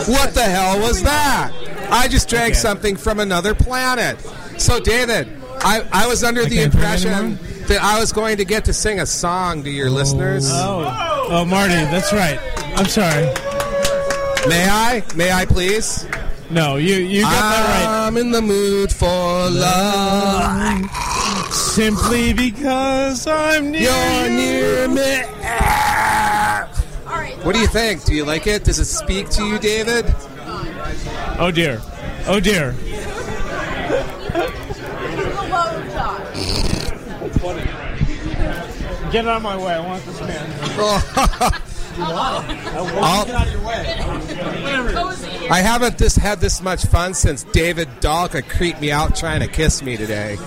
What 0.08 0.34
the 0.34 0.44
hell 0.44 0.80
was 0.80 1.04
that? 1.04 1.52
I 1.92 2.08
just 2.08 2.30
drank 2.30 2.56
something 2.56 2.96
from 2.96 3.20
another 3.20 3.54
planet. 3.54 4.20
So, 4.58 4.80
David, 4.80 5.28
I, 5.60 5.88
I 5.92 6.08
was 6.08 6.24
under 6.24 6.46
the 6.46 6.62
impression 6.62 7.38
that 7.68 7.82
I 7.82 8.00
was 8.00 8.12
going 8.12 8.38
to 8.38 8.46
get 8.46 8.66
to 8.66 8.74
sing 8.74 9.00
a 9.00 9.06
song 9.06 9.64
to 9.64 9.70
your 9.70 9.90
listeners. 9.90 10.50
Oh, 10.50 11.28
oh, 11.30 11.46
Marty, 11.46 11.74
that's 11.74 12.14
right. 12.14 12.40
I'm 12.78 12.86
sorry. 12.86 13.26
May 14.48 14.68
I? 14.70 15.04
May 15.16 15.32
I 15.32 15.46
please? 15.46 16.08
No, 16.52 16.76
you 16.76 16.98
you 16.98 17.24
got 17.24 17.32
that 17.32 17.86
right. 17.86 18.08
I'm 18.08 18.18
in 18.18 18.30
the 18.30 18.42
mood 18.42 18.92
for 18.92 19.08
love. 19.50 20.86
Simply 21.52 22.34
because 22.34 23.26
I'm 23.26 23.72
near 23.72 23.82
You're 23.82 24.26
you. 24.28 24.36
near 24.36 24.88
me. 24.88 25.35
What 27.46 27.54
do 27.54 27.62
you 27.62 27.68
think? 27.68 28.04
Do 28.06 28.16
you 28.16 28.26
like 28.26 28.48
it? 28.48 28.64
Does 28.64 28.80
it 28.80 28.86
speak 28.86 29.30
to 29.30 29.46
you, 29.46 29.60
David? 29.60 30.12
Oh 31.38 31.52
dear. 31.54 31.80
Oh 32.26 32.40
dear. 32.40 32.72
Get 39.12 39.28
out 39.28 39.38
of 39.38 39.44
my 39.44 39.56
way. 39.56 39.76
I 39.76 39.86
want 39.86 40.04
this 40.06 40.20
man. 40.22 40.50
I 45.52 45.62
haven't 45.62 46.00
this 46.00 46.16
had 46.16 46.42
this 46.42 46.64
much 46.64 46.88
fun 46.88 47.14
since 47.14 47.44
David 47.44 47.90
Dalka 48.02 48.42
creeped 48.50 48.82
me 48.82 48.92
out 48.92 49.16
trying 49.16 49.42
to 49.42 49.48
kiss 49.48 49.84
me 49.84 49.98
today. 49.98 50.38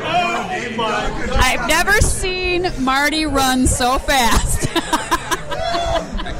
I've 0.00 1.68
never 1.68 2.00
seen 2.00 2.72
Marty 2.80 3.26
run 3.26 3.66
so 3.66 3.98
fast. 3.98 4.70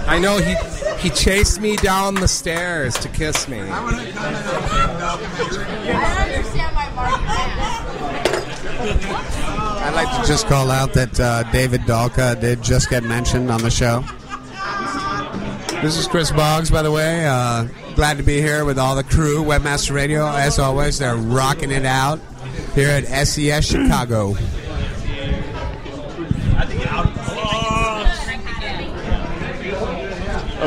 I 0.06 0.18
know 0.18 0.38
he 0.38 0.54
he 0.98 1.10
chased 1.10 1.60
me 1.60 1.76
down 1.76 2.14
the 2.14 2.28
stairs 2.28 2.94
to 2.98 3.08
kiss 3.08 3.48
me. 3.48 3.60
I'd 9.86 9.92
like 9.94 10.20
to 10.20 10.26
just 10.26 10.46
call 10.46 10.70
out 10.70 10.92
that 10.94 11.20
uh, 11.20 11.42
David 11.52 11.82
Dalka 11.82 12.40
did 12.40 12.62
just 12.62 12.88
get 12.88 13.04
mentioned 13.04 13.50
on 13.50 13.62
the 13.62 13.70
show. 13.70 14.04
This 15.82 15.98
is 15.98 16.06
Chris 16.08 16.30
Boggs, 16.30 16.70
by 16.70 16.82
the 16.82 16.90
way. 16.90 17.26
Uh, 17.26 17.66
glad 17.94 18.16
to 18.16 18.22
be 18.22 18.40
here 18.40 18.64
with 18.64 18.78
all 18.78 18.96
the 18.96 19.04
crew, 19.04 19.44
Webmaster 19.44 19.94
Radio. 19.94 20.26
As 20.26 20.58
always, 20.58 20.98
they're 20.98 21.16
rocking 21.16 21.70
it 21.70 21.84
out 21.84 22.18
here 22.74 22.88
at 22.88 23.04
SES 23.26 23.66
Chicago. 23.66 24.34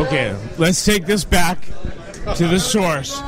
Okay, 0.10 0.36
let's 0.58 0.84
take 0.84 1.06
this 1.06 1.24
back 1.24 1.64
to 2.36 2.48
the 2.48 2.60
source. 2.60 3.22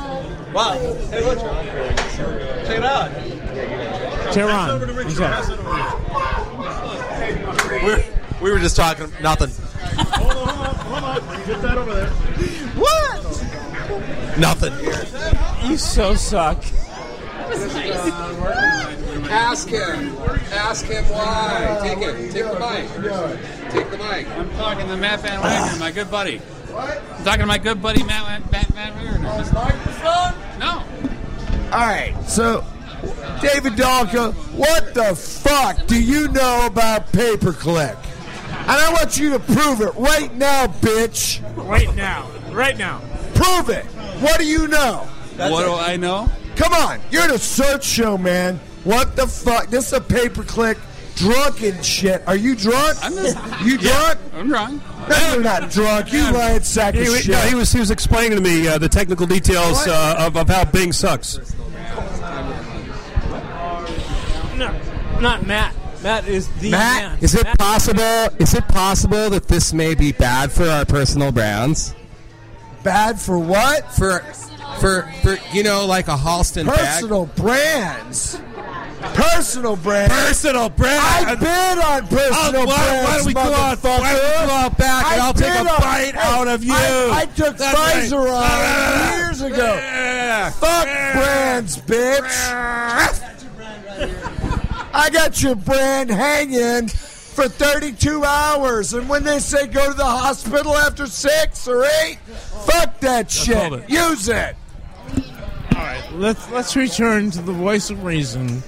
Wow. 0.51 0.79
Hey, 1.11 1.23
look, 1.23 1.37
Check 1.37 2.79
it 2.79 2.83
out. 2.83 3.11
Tehran. 4.33 4.79
What's 4.95 5.19
up? 5.19 5.47
We're, 7.83 8.03
we 8.41 8.49
were 8.51 8.57
just 8.57 8.75
talking 8.75 9.11
nothing. 9.21 9.51
Hold 9.95 10.31
on, 10.31 10.47
hold 10.47 11.03
on, 11.03 11.21
hold 11.21 11.29
on. 11.29 11.45
Get 11.45 11.61
that 11.61 11.77
over 11.77 11.93
there. 11.93 12.09
What? 12.79 14.39
Nothing. 14.39 14.73
You 15.69 15.77
so 15.77 16.15
suck. 16.15 16.63
Ask 19.29 19.67
him. 19.67 20.17
Ask 20.51 20.85
him 20.85 21.03
why. 21.05 21.79
Take 21.83 21.99
it. 21.99 22.31
Take 22.31 22.45
the 22.45 22.59
mic. 22.59 22.89
Take 23.71 23.91
the 23.91 23.97
mic. 23.99 24.27
I'm 24.29 24.49
talking 24.53 24.87
to 24.87 24.97
Matt 24.97 25.19
Van 25.19 25.41
Wagner, 25.41 25.77
my 25.79 25.91
good 25.91 26.09
buddy. 26.09 26.41
I'm 26.75 27.23
talking 27.23 27.41
to 27.41 27.45
my 27.45 27.57
good 27.57 27.81
buddy 27.81 28.03
Matt, 28.03 28.51
Matt 28.51 28.67
Van 28.67 28.93
Wagner. 28.93 29.19
No. 30.59 30.83
All 31.71 31.79
right, 31.79 32.15
so 32.27 32.65
David 33.41 33.73
Dalka, 33.73 34.33
what 34.53 34.93
the 34.93 35.15
fuck 35.15 35.87
do 35.87 36.01
you 36.01 36.27
know 36.29 36.65
about 36.65 37.11
pay 37.11 37.37
per 37.37 37.53
click? 37.53 37.97
And 38.61 38.69
I 38.69 38.91
want 38.93 39.17
you 39.17 39.31
to 39.31 39.39
prove 39.39 39.81
it 39.81 39.93
right 39.95 40.33
now, 40.35 40.67
bitch. 40.67 41.41
Right 41.55 41.93
now. 41.95 42.29
Right 42.51 42.77
now. 42.77 43.01
Prove 43.33 43.69
it. 43.69 43.85
What 44.21 44.39
do 44.39 44.45
you 44.45 44.67
know? 44.67 45.07
what 45.37 45.65
do 45.65 45.73
I 45.73 45.97
know? 45.97 46.29
Come 46.55 46.73
on, 46.73 46.99
you're 47.09 47.27
the 47.27 47.39
search 47.39 47.83
show, 47.83 48.17
man. 48.17 48.59
What 48.83 49.15
the 49.15 49.25
fuck? 49.25 49.67
This 49.67 49.87
is 49.87 49.93
a 49.93 50.01
pay 50.01 50.29
per 50.29 50.43
click 50.43 50.77
drunken 51.15 51.81
shit. 51.83 52.23
Are 52.27 52.35
you 52.35 52.55
drunk? 52.55 52.97
I'm 53.01 53.13
just, 53.13 53.37
you 53.63 53.77
drunk? 53.77 54.19
I'm 54.33 54.47
drunk. 54.47 54.81
No, 55.09 55.33
you're 55.33 55.43
not 55.43 55.69
drunk. 55.71 56.11
You 56.13 56.31
lying 56.31 56.61
sack 56.61 56.93
He, 56.95 57.01
of 57.01 57.07
he- 57.07 57.21
shit. 57.21 57.31
no, 57.31 57.39
he 57.41 57.55
was 57.55 57.71
he 57.71 57.79
was 57.79 57.91
explaining 57.91 58.37
to 58.37 58.41
me 58.43 58.67
uh, 58.67 58.77
the 58.77 58.89
technical 58.89 59.25
details 59.27 59.87
uh, 59.87 60.15
of, 60.19 60.35
of 60.37 60.47
how 60.49 60.65
Bing 60.65 60.91
sucks. 60.93 61.37
No, 64.57 64.79
not 65.19 65.45
Matt. 65.47 65.73
Matt 66.03 66.27
is 66.27 66.47
the 66.59 66.71
Matt, 66.71 67.11
man. 67.11 67.19
is 67.21 67.35
it 67.35 67.43
Matt- 67.43 67.57
possible? 67.59 68.27
Is 68.39 68.53
it 68.55 68.67
possible 68.67 69.29
that 69.29 69.47
this 69.47 69.71
may 69.73 69.93
be 69.95 70.11
bad 70.11 70.51
for 70.51 70.63
our 70.67 70.85
personal 70.85 71.31
brands? 71.31 71.93
Bad 72.83 73.19
for 73.19 73.37
what? 73.37 73.91
For, 73.93 74.19
for, 74.79 75.03
for 75.21 75.37
you 75.53 75.61
know, 75.63 75.85
like 75.85 76.07
a 76.07 76.15
Halston 76.17 76.65
bag. 76.65 76.77
Personal 77.01 77.27
brands. 77.27 78.39
Personal 79.01 79.75
brands. 79.75 80.13
Personal 80.13 80.69
brand. 80.69 81.01
I've 81.27 81.39
been 81.39 81.79
on 81.79 82.07
personal 82.07 82.61
Oh, 82.61 82.65
why- 82.65 83.03
why 83.03 83.17
don't 83.17 83.25
we 83.25 83.33
go 83.33 83.39
out- 83.41 83.77
motherfucker. 83.79 83.99
why 83.99 84.13
don't 84.13 84.41
we 84.41 84.47
go 84.47 84.53
out 84.53 84.77
back 84.77 85.05
and 85.11 85.21
I've 85.21 85.27
I'll 85.27 85.33
take 85.33 85.53
a 85.53 85.59
on- 85.59 85.65
bite 85.81 86.15
out 86.15 86.47
of 86.47 86.63
you. 86.63 86.73
I, 86.73 87.21
I 87.21 87.25
took 87.25 87.57
That's 87.57 87.77
right. 87.77 88.03
Pfizer 88.03 88.21
on 88.21 88.43
ah, 88.43 88.43
ah, 88.43 89.11
ah. 89.13 89.17
years 89.17 89.41
ago. 89.41 90.51
Fuck 90.59 90.83
brands, 90.85 91.77
bitch. 91.77 92.31
I 94.93 95.09
got 95.09 95.41
your 95.41 95.55
brand 95.55 96.09
hanging 96.09 96.87
for 96.89 97.47
32 97.47 98.23
hours, 98.25 98.93
and 98.93 99.07
when 99.07 99.23
they 99.23 99.39
say 99.39 99.65
go 99.67 99.87
to 99.89 99.93
the 99.93 100.03
hospital 100.05 100.75
after 100.77 101.07
six 101.07 101.67
or 101.67 101.85
eight, 102.03 102.17
fuck 102.65 102.99
that 102.99 103.31
shit. 103.31 103.89
Use 103.89 104.27
it. 104.29 104.55
All 105.71 105.77
right, 105.77 106.03
let's 106.13 106.49
let's 106.51 106.75
return 106.75 107.31
to 107.31 107.41
the 107.41 107.53
voice 107.53 107.89
of 107.89 108.03
reason. 108.03 108.61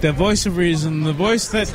The 0.00 0.12
voice 0.12 0.46
of 0.46 0.56
reason, 0.56 1.02
the 1.02 1.12
voice 1.12 1.48
that 1.48 1.68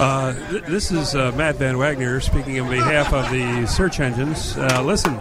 Uh, 0.00 0.32
th- 0.50 0.64
this 0.64 0.90
is 0.90 1.14
uh, 1.14 1.30
Matt 1.36 1.56
Van 1.56 1.76
Wagner 1.76 2.20
speaking 2.20 2.58
on 2.58 2.70
behalf 2.70 3.12
of 3.12 3.30
the 3.30 3.66
search 3.66 4.00
engines. 4.00 4.56
Uh, 4.56 4.82
listen, 4.82 5.14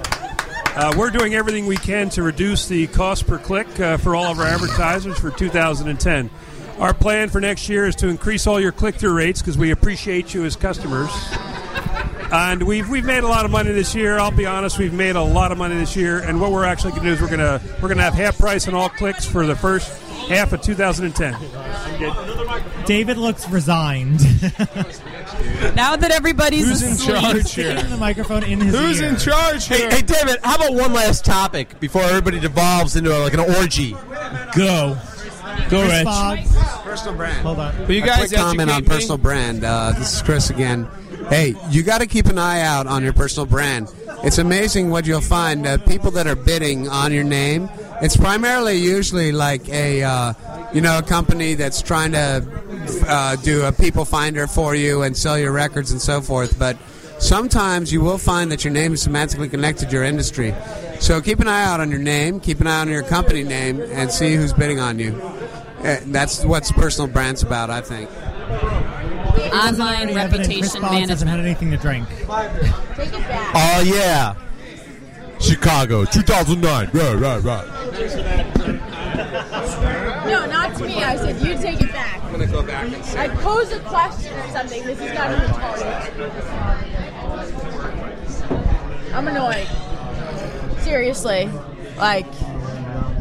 uh, 0.75 0.93
we're 0.97 1.09
doing 1.11 1.35
everything 1.35 1.67
we 1.67 1.75
can 1.75 2.09
to 2.09 2.23
reduce 2.23 2.67
the 2.67 2.87
cost 2.87 3.27
per 3.27 3.37
click 3.37 3.67
uh, 3.79 3.97
for 3.97 4.15
all 4.15 4.31
of 4.31 4.39
our 4.39 4.45
advertisers 4.45 5.19
for 5.19 5.29
2010. 5.31 6.29
Our 6.79 6.93
plan 6.93 7.27
for 7.29 7.41
next 7.41 7.67
year 7.67 7.85
is 7.87 7.95
to 7.97 8.07
increase 8.07 8.47
all 8.47 8.59
your 8.59 8.71
click 8.71 8.95
through 8.95 9.13
rates 9.13 9.41
because 9.41 9.57
we 9.57 9.71
appreciate 9.71 10.33
you 10.33 10.45
as 10.45 10.55
customers. 10.55 11.11
And 12.31 12.63
we've 12.63 12.87
we've 12.89 13.05
made 13.05 13.23
a 13.23 13.27
lot 13.27 13.43
of 13.43 13.51
money 13.51 13.71
this 13.71 13.93
year. 13.93 14.17
I'll 14.17 14.31
be 14.31 14.45
honest, 14.45 14.77
we've 14.79 14.93
made 14.93 15.15
a 15.15 15.21
lot 15.21 15.51
of 15.51 15.57
money 15.57 15.75
this 15.75 15.95
year. 15.95 16.19
And 16.19 16.39
what 16.39 16.51
we're 16.51 16.63
actually 16.63 16.91
going 16.91 17.03
to 17.03 17.09
do 17.09 17.13
is 17.15 17.21
we're 17.21 17.27
going 17.35 17.39
to 17.39 17.61
we're 17.81 17.89
going 17.89 17.97
to 17.97 18.03
have 18.03 18.13
half 18.13 18.37
price 18.37 18.67
on 18.67 18.75
all 18.75 18.87
clicks 18.89 19.25
for 19.25 19.45
the 19.45 19.55
first 19.55 19.91
half 20.29 20.53
of 20.53 20.61
2010. 20.61 21.35
David 22.85 23.17
looks 23.17 23.49
resigned. 23.49 24.19
now 25.75 25.95
that 25.95 26.11
everybody's 26.11 26.67
Who's 26.67 26.83
in 26.83 26.97
charge 26.97 27.53
here? 27.53 27.81
The 27.81 27.97
microphone 27.97 28.43
in 28.43 28.61
his 28.61 28.75
Who's 28.75 29.01
ear. 29.01 29.09
in 29.09 29.17
charge 29.17 29.67
here? 29.67 29.89
Hey, 29.89 29.97
hey, 29.97 30.01
David, 30.01 30.37
how 30.43 30.55
about 30.55 30.73
one 30.73 30.93
last 30.93 31.25
topic 31.25 31.79
before 31.79 32.03
everybody 32.03 32.39
devolves 32.39 32.95
into 32.95 33.17
like 33.19 33.33
an 33.33 33.41
orgy? 33.41 33.91
Go. 34.55 34.97
Go, 35.69 35.81
Chris 35.81 35.91
Rich. 35.91 36.05
Boggs. 36.05 36.57
Personal 36.83 37.15
brand. 37.15 37.45
Hold 37.45 37.59
on. 37.59 37.75
But 37.77 37.89
you 37.89 38.01
guys, 38.01 38.25
a 38.25 38.27
quick 38.27 38.39
comment 38.39 38.71
on 38.71 38.85
personal 38.85 39.17
brand. 39.17 39.63
Uh, 39.63 39.91
this 39.97 40.13
is 40.13 40.21
Chris 40.21 40.49
again. 40.49 40.87
Hey, 41.29 41.55
you 41.69 41.83
got 41.83 42.01
to 42.01 42.07
keep 42.07 42.25
an 42.27 42.39
eye 42.39 42.61
out 42.61 42.87
on 42.87 43.03
your 43.03 43.13
personal 43.13 43.45
brand. 43.45 43.91
It's 44.23 44.39
amazing 44.39 44.89
what 44.89 45.05
you'll 45.05 45.21
find. 45.21 45.65
Uh, 45.67 45.77
people 45.77 46.11
that 46.11 46.25
are 46.27 46.35
bidding 46.35 46.87
on 46.87 47.13
your 47.13 47.23
name. 47.23 47.69
It's 48.01 48.15
primarily 48.15 48.77
usually 48.77 49.31
like 49.31 49.67
a, 49.69 50.03
uh, 50.03 50.33
you 50.73 50.81
know, 50.81 50.99
a 50.99 51.01
company 51.01 51.53
that's 51.55 51.81
trying 51.81 52.13
to 52.13 52.45
uh, 53.07 53.35
do 53.37 53.65
a 53.65 53.71
people 53.71 54.05
finder 54.05 54.47
for 54.47 54.73
you 54.73 55.01
and 55.01 55.15
sell 55.17 55.37
your 55.37 55.51
records 55.51 55.91
and 55.91 56.01
so 56.01 56.21
forth. 56.21 56.57
But 56.57 56.77
sometimes 57.19 57.91
you 57.91 57.99
will 58.01 58.17
find 58.17 58.51
that 58.51 58.63
your 58.63 58.71
name 58.71 58.93
is 58.93 59.05
semantically 59.05 59.49
connected 59.51 59.89
to 59.89 59.95
your 59.95 60.03
industry. 60.05 60.55
So 60.99 61.19
keep 61.21 61.39
an 61.39 61.47
eye 61.47 61.63
out 61.65 61.81
on 61.81 61.89
your 61.91 61.99
name, 61.99 62.39
keep 62.39 62.61
an 62.61 62.67
eye 62.67 62.79
on 62.81 62.89
your 62.89 63.03
company 63.03 63.43
name, 63.43 63.81
and 63.81 64.09
see 64.11 64.35
who's 64.35 64.53
bidding 64.53 64.79
on 64.79 64.97
you. 64.99 65.13
Uh, 65.83 65.97
that's 66.07 66.43
what 66.45 66.63
personal 66.75 67.09
brand's 67.09 67.43
about, 67.43 67.69
I 67.69 67.81
think. 67.81 68.09
Online 69.53 70.13
reputation 70.13 70.81
Boggs 70.81 71.09
hasn't 71.09 71.27
management. 71.27 71.29
had 71.29 71.39
anything 71.39 71.71
to 71.71 71.77
drink. 71.77 72.07
Oh 73.55 73.81
yeah. 73.85 74.35
Chicago, 75.39 76.05
2009. 76.05 76.89
Right, 76.93 77.13
right, 77.15 77.43
right. 77.43 77.65
No, 80.25 80.45
not 80.45 80.75
to 80.77 80.83
me. 80.85 81.03
I 81.03 81.15
said 81.15 81.41
you 81.41 81.57
take 81.57 81.81
it 81.81 81.91
back. 81.91 82.21
I'm 82.23 82.31
gonna 82.31 82.45
go 82.47 82.61
back 82.61 82.91
and 82.91 83.03
say. 83.05 83.19
I 83.19 83.27
pose 83.29 83.71
a 83.71 83.79
question 83.81 84.33
or 84.37 84.47
something. 84.49 84.83
This 84.85 84.99
is 84.99 85.11
gotten 85.11 85.39
retarded. 85.49 85.93
I'm 89.13 89.27
annoyed. 89.27 89.67
Seriously, 90.83 91.49
like 91.97 92.25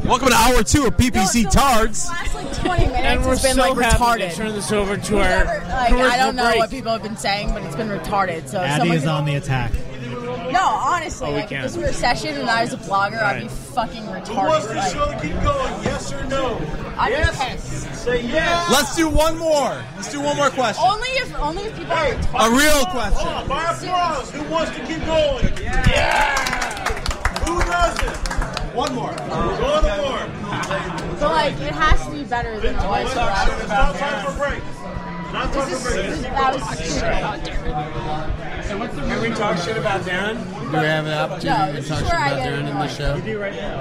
Welcome 0.05 0.29
to 0.29 0.35
hour 0.35 0.63
two 0.63 0.87
of 0.87 0.97
PPC 0.97 1.51
Tards. 1.51 2.09
last 2.09 2.35
like 2.35 2.53
20 2.55 2.87
minutes 2.87 3.05
And 3.05 3.21
we're 3.23 3.29
has 3.31 3.43
been 3.43 3.55
so 3.57 3.73
like 3.73 3.85
happy 3.85 3.97
retarded. 4.23 4.31
to 4.31 4.37
turn 4.37 4.53
this 4.55 4.73
over 4.73 4.97
to 4.97 5.03
Whoever- 5.13 5.49
our 5.51 5.59
like 5.69 5.93
I 5.93 6.17
don't 6.17 6.35
know 6.37 6.45
break. 6.45 6.59
what 6.61 6.71
people 6.71 6.93
have 6.93 7.03
been 7.03 7.17
saying, 7.17 7.51
but 7.53 7.63
it's 7.63 7.77
been 7.77 7.89
retarded. 7.89 8.49
So 8.49 8.59
if 8.63 8.69
Addy 8.71 8.91
is 8.93 9.07
on 9.07 9.25
the 9.27 9.35
attack. 9.37 9.73
No, 10.53 10.65
honestly, 10.67 11.27
Oh, 11.27 11.31
we 11.31 11.37
like 11.37 11.45
if 11.45 11.51
can't. 11.51 11.63
this 11.65 11.77
were 11.77 11.85
a 11.85 11.93
session 11.93 12.37
and 12.37 12.49
I 12.49 12.63
was 12.63 12.73
a 12.73 12.77
blogger, 12.79 13.23
I'd 13.23 13.43
be 13.43 13.49
fucking 13.49 14.03
retarded. 14.05 14.29
Who 14.29 14.35
wants 14.37 14.67
the 14.67 14.75
like, 14.75 14.93
show 14.93 15.07
to 15.11 15.21
keep 15.21 15.33
going? 15.43 15.73
Yes 15.85 16.13
or 16.13 16.25
no? 16.25 16.57
I'd 16.97 17.11
yes. 17.11 17.39
be 17.39 17.45
pissed. 17.85 17.95
Say 18.05 18.23
yes. 18.27 18.71
Let's 18.71 18.97
do 18.97 19.09
one 19.09 19.37
more. 19.39 19.83
Let's 19.97 20.11
do 20.11 20.21
one 20.21 20.37
more 20.37 20.51
question. 20.51 20.83
Only 20.87 21.09
if 21.09 21.35
only 21.39 21.63
if 21.65 21.77
people 21.77 21.93
are 21.93 22.07
A 22.07 22.15
retarded. 22.17 22.59
real 22.59 22.85
question. 22.87 23.27
Hold 23.27 23.43
on, 23.43 23.49
by 23.49 23.63
applause. 23.73 24.31
Who 24.31 24.43
wants 24.45 24.71
to 24.77 24.87
keep 24.87 25.05
going? 25.05 25.45
Yeah. 25.59 27.45
Who 27.45 27.59
doesn't? 27.61 28.75
One 28.75 28.95
more. 28.95 29.13
One 29.13 29.83
more. 29.83 30.29
But 31.19 31.31
like, 31.33 31.55
it 31.55 31.73
has 31.75 32.05
to 32.07 32.13
be 32.13 32.23
better 32.25 32.61
than 32.61 32.75
it 32.77 32.83
was 32.87 33.03
It's 33.05 33.11
for 33.13 33.17
not 33.19 33.49
us. 33.49 33.61
it's 33.61 33.69
not 33.69 33.95
time 33.97 34.27
for 34.27 34.39
break. 34.39 34.63
Not 35.33 35.53
time 35.53 35.69
This 35.69 35.83
for 35.83 35.89
is, 35.91 35.95
break. 35.95 36.11
this, 36.11 36.23
that 36.23 36.55
was 36.55 36.63
stupid. 36.79 37.13
Can 39.09 39.21
we 39.21 39.29
talk 39.31 39.59
shit 39.59 39.77
about 39.77 40.01
Darren? 40.03 40.37
Do 40.71 40.71
we 40.71 40.85
have 40.85 41.07
an 41.07 41.19
opportunity 41.19 41.73
this 41.73 41.89
to 41.89 41.91
talk 41.91 42.01
shit 42.01 42.09
about 42.09 42.39
Darren 42.39 42.69
in 42.69 42.75
the 42.75 42.89
show? 42.89 43.15
You 43.17 43.23
do 43.23 43.39
right 43.41 43.55
now. 43.55 43.79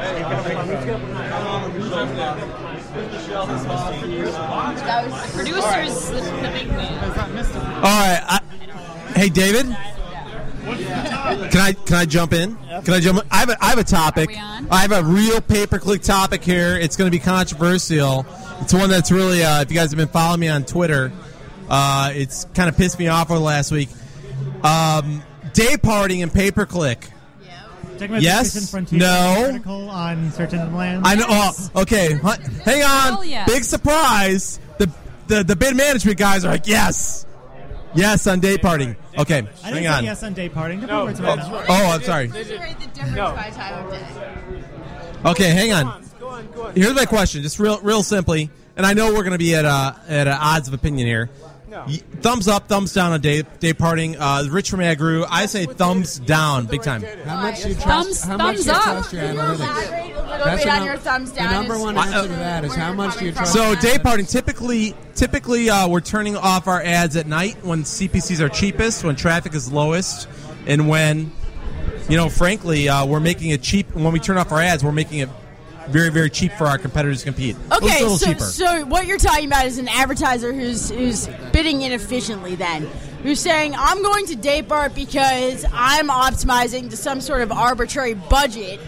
That 4.86 5.06
was 5.06 5.32
the 5.32 5.38
Producers, 5.38 6.10
the, 6.10 6.20
the 6.20 6.52
big 6.54 6.68
man. 6.70 6.94
All 7.78 7.84
right. 7.84 8.22
I, 8.28 8.42
hey, 9.16 9.30
David. 9.30 9.66
Can 10.66 11.62
I 11.62 11.74
can 11.74 11.96
I 11.96 12.06
jump 12.06 12.34
in? 12.34 12.58
Can 12.58 12.94
I 12.94 13.00
jump? 13.00 13.20
In? 13.24 13.28
I 13.32 13.38
have 13.38 13.50
a, 13.50 13.64
I 13.64 13.68
have 13.70 13.80
a 13.80 13.84
topic. 13.84 14.30
I 14.38 14.82
have 14.82 14.92
a 14.92 15.02
real 15.04 15.40
pay 15.40 15.66
per 15.66 15.80
click 15.80 16.02
topic 16.02 16.44
here. 16.44 16.76
It's 16.78 16.98
going 16.98 17.10
to 17.10 17.18
be 17.18 17.24
controversial. 17.24 18.26
It's 18.60 18.74
one 18.74 18.90
that's 18.90 19.12
really. 19.12 19.44
Uh, 19.44 19.62
if 19.62 19.72
you 19.72 19.78
guys 19.78 19.92
have 19.92 19.98
been 19.98 20.10
following 20.10 20.42
me 20.42 20.50
on 20.50 20.66
Twitter, 20.66 21.12
uh, 21.70 22.12
it's 22.14 22.46
kind 22.54 22.70
of 22.70 22.78
pissed 22.78 22.98
me 23.00 23.08
off 23.08 23.30
over 23.30 23.40
the 23.40 23.46
last 23.46 23.72
week. 23.72 23.90
Um, 24.64 25.24
day 25.54 25.78
parting 25.78 26.22
and 26.24 26.34
pay 26.34 26.52
per 26.52 26.66
click. 26.66 27.10
About 28.00 28.22
Yes? 28.22 28.70
Frontier 28.70 29.00
No? 29.00 29.46
article 29.48 29.90
on 29.90 30.32
Search 30.32 30.54
Engine 30.54 30.76
Land. 30.76 31.02
I 31.08 31.16
know. 31.16 31.26
Oh, 31.28 31.70
okay, 31.78 32.14
hang 32.64 32.84
on. 32.84 33.14
Hell 33.14 33.26
yes. 33.26 33.50
Big 33.52 33.64
surprise. 33.64 34.60
The, 34.78 34.88
the 35.26 35.44
the 35.44 35.56
bid 35.56 35.76
management 35.76 36.20
guys 36.20 36.46
are 36.46 36.52
like, 36.52 36.68
yes, 36.68 37.26
yes 37.96 38.28
on 38.28 38.40
day 38.40 38.60
parting. 38.60 38.96
Okay, 39.18 39.38
I 39.40 39.42
didn't 39.42 39.84
hang 39.84 39.88
on. 39.88 40.04
yes 40.04 40.22
on 40.22 40.34
day 40.36 40.48
parting. 40.48 40.82
Don't 40.82 40.90
No, 40.90 40.98
put 41.00 41.06
words 41.08 41.20
that's 41.22 41.50
mouth. 41.50 41.66
Oh, 41.68 41.74
I'm 41.96 42.04
sorry. 42.04 42.28
Rate 42.28 42.44
the 42.80 42.88
difference 42.94 43.16
by 43.16 43.50
time 43.50 43.86
of 43.88 43.92
day. 43.92 45.30
Okay, 45.32 45.50
hang 45.50 45.74
on. 45.74 46.04
Here's 46.76 46.94
my 46.94 47.06
question, 47.06 47.42
just 47.42 47.58
real 47.58 47.80
real 47.82 48.04
simply, 48.04 48.52
and 48.76 48.86
I 48.86 48.94
know 48.94 49.08
we're 49.12 49.24
going 49.24 49.32
to 49.32 49.40
be 49.40 49.56
at 49.56 49.66
uh, 49.66 49.94
at 50.08 50.28
uh, 50.28 50.38
odds 50.40 50.68
of 50.68 50.76
opinion 50.76 51.08
here. 51.08 51.32
Y- 51.70 52.02
Thumbs 52.22 52.48
up, 52.48 52.68
thumbs 52.68 52.94
down 52.94 53.12
on 53.12 53.22
day 53.22 53.44
day 53.60 53.74
parting. 53.74 54.18
Uh, 54.18 54.48
Rich 54.50 54.70
from 54.70 54.80
AdGooroo, 54.80 55.28
I 55.30 55.46
say 55.48 55.66
thumbs 55.66 56.18
down, 56.20 56.66
big 56.66 56.82
time. 56.82 57.04
How 57.26 57.42
much 57.42 57.62
do 57.64 57.70
you 57.70 57.76
Thumbs- 57.76 57.84
trust? 58.22 58.26
how 58.26 58.38
much 58.38 58.58
thumbs 58.58 58.64
do 58.66 58.72
you 58.72 58.76
up. 58.78 58.84
trust 58.84 59.14
your 59.14 59.22
Can 59.24 59.36
you 59.36 59.42
analytics? 59.42 59.56
elaborate 59.60 59.92
a 59.92 60.22
little 60.22 60.46
That's 60.46 60.64
bit 60.64 60.66
the 60.66 60.72
on 60.78 60.86
your 60.86 60.98
thumbs 60.98 61.32
the 61.34 61.44
number 61.44 61.76
is- 61.76 61.82
one 61.82 61.98
answer 61.98 62.22
to 62.24 62.28
that 62.30 62.66
is 62.66 62.76
how 62.76 62.94
much 62.94 63.18
do 63.18 63.26
you 63.26 63.32
trust? 63.34 63.54
So 63.54 63.76
day 63.76 63.98
parting 64.00 64.26
typically 64.26 64.96
typically 65.16 65.70
uh, 65.70 65.88
we're 65.88 66.00
turning 66.02 66.36
off 66.38 66.68
our 66.68 66.82
ads 66.82 67.16
at 67.16 67.28
night 67.28 67.58
when 67.64 67.84
CPCs 67.84 68.40
are 68.40 68.50
cheapest, 68.50 69.04
when 69.04 69.16
traffic 69.16 69.54
is 69.54 69.72
lowest, 69.72 70.28
and 70.66 70.88
when 70.88 71.32
you 72.10 72.16
know, 72.16 72.30
frankly, 72.30 72.88
uh, 72.88 73.06
we're 73.06 73.20
making 73.20 73.50
it 73.50 73.62
cheap. 73.62 73.94
When 73.94 74.14
we 74.14 74.20
turn 74.22 74.38
off 74.38 74.52
our 74.54 74.62
ads, 74.62 74.82
we're 74.84 74.94
making 74.94 75.20
it 75.20 75.30
very 75.90 76.10
very 76.10 76.30
cheap 76.30 76.52
for 76.54 76.66
our 76.66 76.78
competitors 76.78 77.20
to 77.20 77.26
compete. 77.26 77.56
Okay, 77.72 78.00
a 78.00 78.04
little 78.04 78.18
so, 78.18 78.26
cheaper. 78.28 78.44
so 78.44 78.86
what 78.86 79.08
you're 79.08 79.18
talking 79.18 79.46
about 79.46 79.66
is 79.66 79.78
an 79.78 79.88
advertiser 79.88 80.54
who's 80.54 80.90
who's 80.90 81.28
bidding 81.52 81.82
inefficiently. 81.82 82.56
Then 82.56 82.84
who's 83.24 83.40
saying 83.40 83.74
I'm 83.76 84.02
going 84.02 84.26
to 84.28 84.36
bar 84.62 84.90
because 84.90 85.66
I'm 85.72 86.10
optimizing 86.10 86.90
to 86.90 86.98
some 86.98 87.22
sort 87.22 87.42
of 87.42 87.52
arbitrary 87.52 88.14
budget, 88.14 88.80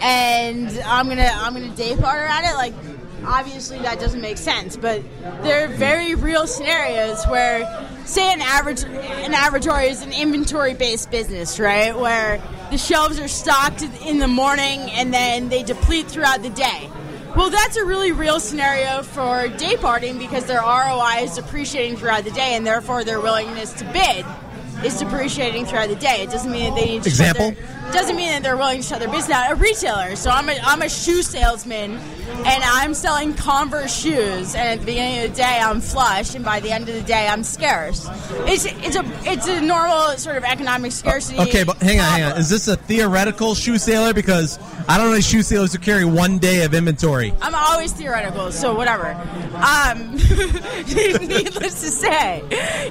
and 0.00 0.68
I'm 0.84 1.08
gonna 1.08 1.30
I'm 1.32 1.54
gonna 1.54 1.74
bar 1.96 2.16
at 2.26 2.50
it. 2.50 2.54
Like 2.54 2.74
obviously 3.28 3.78
that 3.80 4.00
doesn't 4.00 4.20
make 4.20 4.38
sense, 4.38 4.76
but 4.76 5.02
there 5.42 5.64
are 5.64 5.68
very 5.68 6.14
real 6.14 6.46
scenarios 6.46 7.24
where, 7.26 7.88
say, 8.04 8.32
an 8.32 8.40
average 8.40 8.82
an 8.82 9.34
averatory 9.34 9.88
is 9.88 10.02
an 10.02 10.12
inventory 10.12 10.74
based 10.74 11.10
business, 11.10 11.60
right? 11.60 11.96
Where 11.96 12.42
the 12.70 12.78
shelves 12.78 13.20
are 13.20 13.28
stocked 13.28 13.82
in 14.04 14.18
the 14.18 14.28
morning 14.28 14.90
and 14.90 15.12
then 15.12 15.50
they 15.50 15.62
deplete 15.62 16.06
throughout 16.06 16.42
the 16.42 16.50
day. 16.50 16.90
Well, 17.36 17.50
that's 17.50 17.76
a 17.76 17.84
really 17.84 18.10
real 18.10 18.40
scenario 18.40 19.02
for 19.02 19.48
day 19.58 19.76
parting 19.76 20.18
because 20.18 20.46
their 20.46 20.60
ROI 20.60 21.24
is 21.24 21.36
depreciating 21.36 21.98
throughout 21.98 22.24
the 22.24 22.30
day, 22.30 22.56
and 22.56 22.66
therefore 22.66 23.04
their 23.04 23.20
willingness 23.20 23.72
to 23.74 23.84
bid 23.92 24.24
is 24.84 24.98
depreciating 24.98 25.66
throughout 25.66 25.88
the 25.88 25.96
day. 25.96 26.22
It 26.22 26.30
doesn't 26.30 26.50
mean 26.50 26.74
that 26.74 26.80
they 26.80 26.86
need 26.86 27.02
to 27.02 27.08
Example? 27.08 27.50
their- 27.52 27.78
doesn't 27.92 28.16
mean 28.16 28.28
that 28.28 28.42
they're 28.42 28.56
willing 28.56 28.80
to 28.80 28.86
shut 28.86 29.00
their 29.00 29.08
business 29.08 29.28
down. 29.28 29.50
A 29.50 29.54
retailer, 29.54 30.16
so 30.16 30.30
I'm 30.30 30.48
a, 30.48 30.58
I'm 30.62 30.82
a 30.82 30.88
shoe 30.88 31.22
salesman, 31.22 31.92
and 31.92 32.64
I'm 32.64 32.94
selling 32.94 33.34
Converse 33.34 33.94
shoes. 33.98 34.54
And 34.54 34.68
at 34.68 34.80
the 34.80 34.86
beginning 34.86 35.24
of 35.24 35.30
the 35.30 35.36
day, 35.36 35.58
I'm 35.62 35.80
flush, 35.80 36.34
and 36.34 36.44
by 36.44 36.60
the 36.60 36.70
end 36.70 36.88
of 36.88 36.94
the 36.94 37.02
day, 37.02 37.26
I'm 37.26 37.42
scarce. 37.42 38.06
It's 38.46 38.66
it's 38.66 38.96
a 38.96 39.04
it's 39.24 39.48
a 39.48 39.60
normal 39.60 40.16
sort 40.18 40.36
of 40.36 40.44
economic 40.44 40.92
scarcity. 40.92 41.38
Okay, 41.38 41.64
but 41.64 41.78
hang 41.78 42.00
on, 42.00 42.06
hang 42.06 42.22
on. 42.24 42.38
Is 42.38 42.50
this 42.50 42.68
a 42.68 42.76
theoretical 42.76 43.54
shoe 43.54 43.78
sailor? 43.78 44.12
Because 44.12 44.58
I 44.88 44.98
don't 44.98 45.10
know 45.10 45.20
shoe 45.20 45.42
sailors 45.42 45.72
who 45.72 45.78
carry 45.78 46.04
one 46.04 46.38
day 46.38 46.64
of 46.64 46.74
inventory. 46.74 47.32
I'm 47.40 47.54
always 47.54 47.92
theoretical, 47.92 48.52
so 48.52 48.74
whatever. 48.74 49.12
Um, 49.54 50.12
needless 50.86 51.80
to 51.80 51.90
say, 51.90 52.42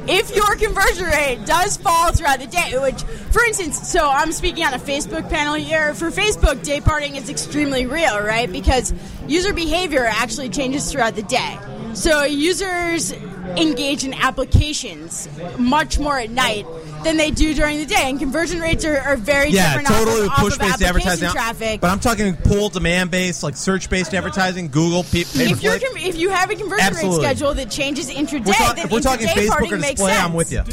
if 0.08 0.36
your 0.36 0.56
conversion 0.56 1.06
rate 1.06 1.46
does 1.46 1.77
fall 1.78 2.12
throughout 2.12 2.40
the 2.40 2.48
day, 2.48 2.78
which, 2.80 3.02
for 3.32 3.44
instance, 3.44 3.88
so 3.88 4.10
I'm 4.10 4.32
speaking 4.32 4.64
on 4.64 4.74
a 4.74 4.80
Facebook 4.80 5.30
panel 5.30 5.54
here. 5.54 5.94
For 5.94 6.12
Facebook, 6.12 6.64
day 6.64 6.82
parting 6.82 7.16
is 7.16 7.30
extremely 7.30 7.86
real, 7.86 8.20
right? 8.20 8.52
Because 8.52 8.94
user 9.28 9.54
behavior 9.54 10.06
actually 10.06 10.50
changes 10.50 10.92
throughout 10.92 11.16
the 11.16 11.24
day. 11.24 11.58
So 11.94 12.24
users 12.24 13.14
engage 13.56 14.04
in 14.04 14.14
applications 14.14 15.28
much 15.58 16.00
more 16.00 16.18
at 16.20 16.30
night 16.30 16.66
than 17.04 17.18
they 17.18 17.32
do 17.32 17.54
during 17.54 17.78
the 17.78 17.86
day, 17.86 18.10
and 18.10 18.20
conversion 18.20 18.60
rates 18.60 18.84
are, 18.86 18.98
are 19.00 19.16
very 19.18 19.50
Yeah, 19.50 19.78
different. 19.78 19.88
totally 19.88 20.12
off 20.12 20.18
with 20.18 20.26
of, 20.26 20.32
off 20.32 20.40
push 20.40 20.58
based 20.58 20.82
advertising. 20.82 21.30
traffic. 21.30 21.82
But 21.82 21.90
I'm 21.92 22.00
talking 22.00 22.36
pull 22.36 22.70
demand 22.70 23.12
based, 23.12 23.44
like 23.44 23.56
search 23.56 23.90
based 23.90 24.14
advertising, 24.14 24.68
Google, 24.70 25.04
pay 25.04 25.24
per 25.24 25.42
if, 25.42 25.64
you're, 25.64 25.80
com- 25.80 25.98
if 25.98 26.16
you 26.18 26.30
have 26.30 26.50
a 26.50 26.56
conversion 26.56 26.86
Absolutely. 26.88 27.20
rate 27.26 27.38
schedule 27.38 27.54
that 27.54 27.70
changes 27.70 28.10
intraday, 28.10 28.46
We're 28.48 28.54
talk- 28.54 28.76
then 28.76 28.86
if 28.86 28.92
we're 28.92 29.00
talking 29.02 29.28
intraday 29.28 29.46
Facebook 29.46 29.50
parting 29.50 29.74
or 29.74 29.78
makes 29.78 30.02
display. 30.02 30.14
I'm 30.18 30.34
with 30.34 30.52
you. 30.52 30.64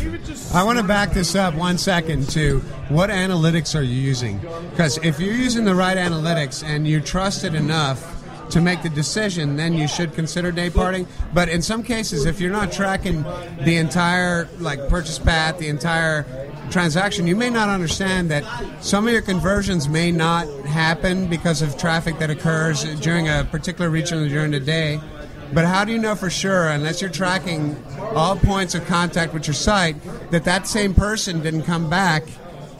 I 0.53 0.63
want 0.65 0.79
to 0.79 0.85
back 0.85 1.13
this 1.13 1.35
up 1.35 1.55
one 1.55 1.79
second 1.79 2.29
to 2.31 2.61
what 2.89 3.11
analytics 3.11 3.79
are 3.79 3.83
you 3.83 3.95
using? 4.01 4.39
Because 4.71 4.99
if 4.99 5.21
you're 5.21 5.35
using 5.35 5.65
the 5.65 5.75
right 5.75 5.97
analytics 5.97 6.65
and 6.65 6.87
you 6.89 7.01
trust 7.01 7.45
it 7.45 7.55
enough 7.55 8.24
to 8.55 8.60
make 8.60 8.82
the 8.82 8.89
decision, 8.89 9.56
then 9.56 9.72
you 9.74 9.89
should 9.89 10.14
consider 10.14 10.52
day 10.52 10.70
parting. 10.70 11.09
But 11.35 11.48
in 11.48 11.60
some 11.60 11.82
cases, 11.82 12.24
if 12.24 12.40
you're 12.40 12.52
not 12.52 12.70
tracking 12.70 13.24
the 13.64 13.76
entire 13.78 14.48
like 14.60 14.89
purchase 14.89 15.18
path, 15.18 15.59
the 15.59 15.66
entire 15.66 16.24
transaction, 16.70 17.26
you 17.26 17.35
may 17.35 17.51
not 17.51 17.68
understand 17.68 18.31
that 18.31 18.44
some 18.81 19.09
of 19.09 19.12
your 19.12 19.22
conversions 19.22 19.89
may 19.89 20.12
not 20.12 20.48
happen 20.60 21.28
because 21.28 21.62
of 21.62 21.76
traffic 21.76 22.20
that 22.20 22.31
occurs 22.31 22.85
during 23.01 23.28
a 23.28 23.44
particular 23.51 23.90
region 23.90 24.28
during 24.28 24.52
the 24.52 24.60
day. 24.60 25.01
But 25.52 25.64
how 25.66 25.85
do 25.85 25.90
you 25.90 25.98
know 25.98 26.14
for 26.14 26.31
sure, 26.31 26.68
unless 26.68 27.01
you're 27.01 27.10
tracking 27.10 27.76
all 27.98 28.36
points 28.36 28.76
of 28.76 28.86
contact 28.86 29.35
with 29.35 29.48
your 29.48 29.55
site, 29.55 29.97
that 30.31 30.44
that 30.44 30.68
same 30.68 30.94
person 30.94 31.43
didn't 31.43 31.64
come 31.64 31.90
back 31.90 32.22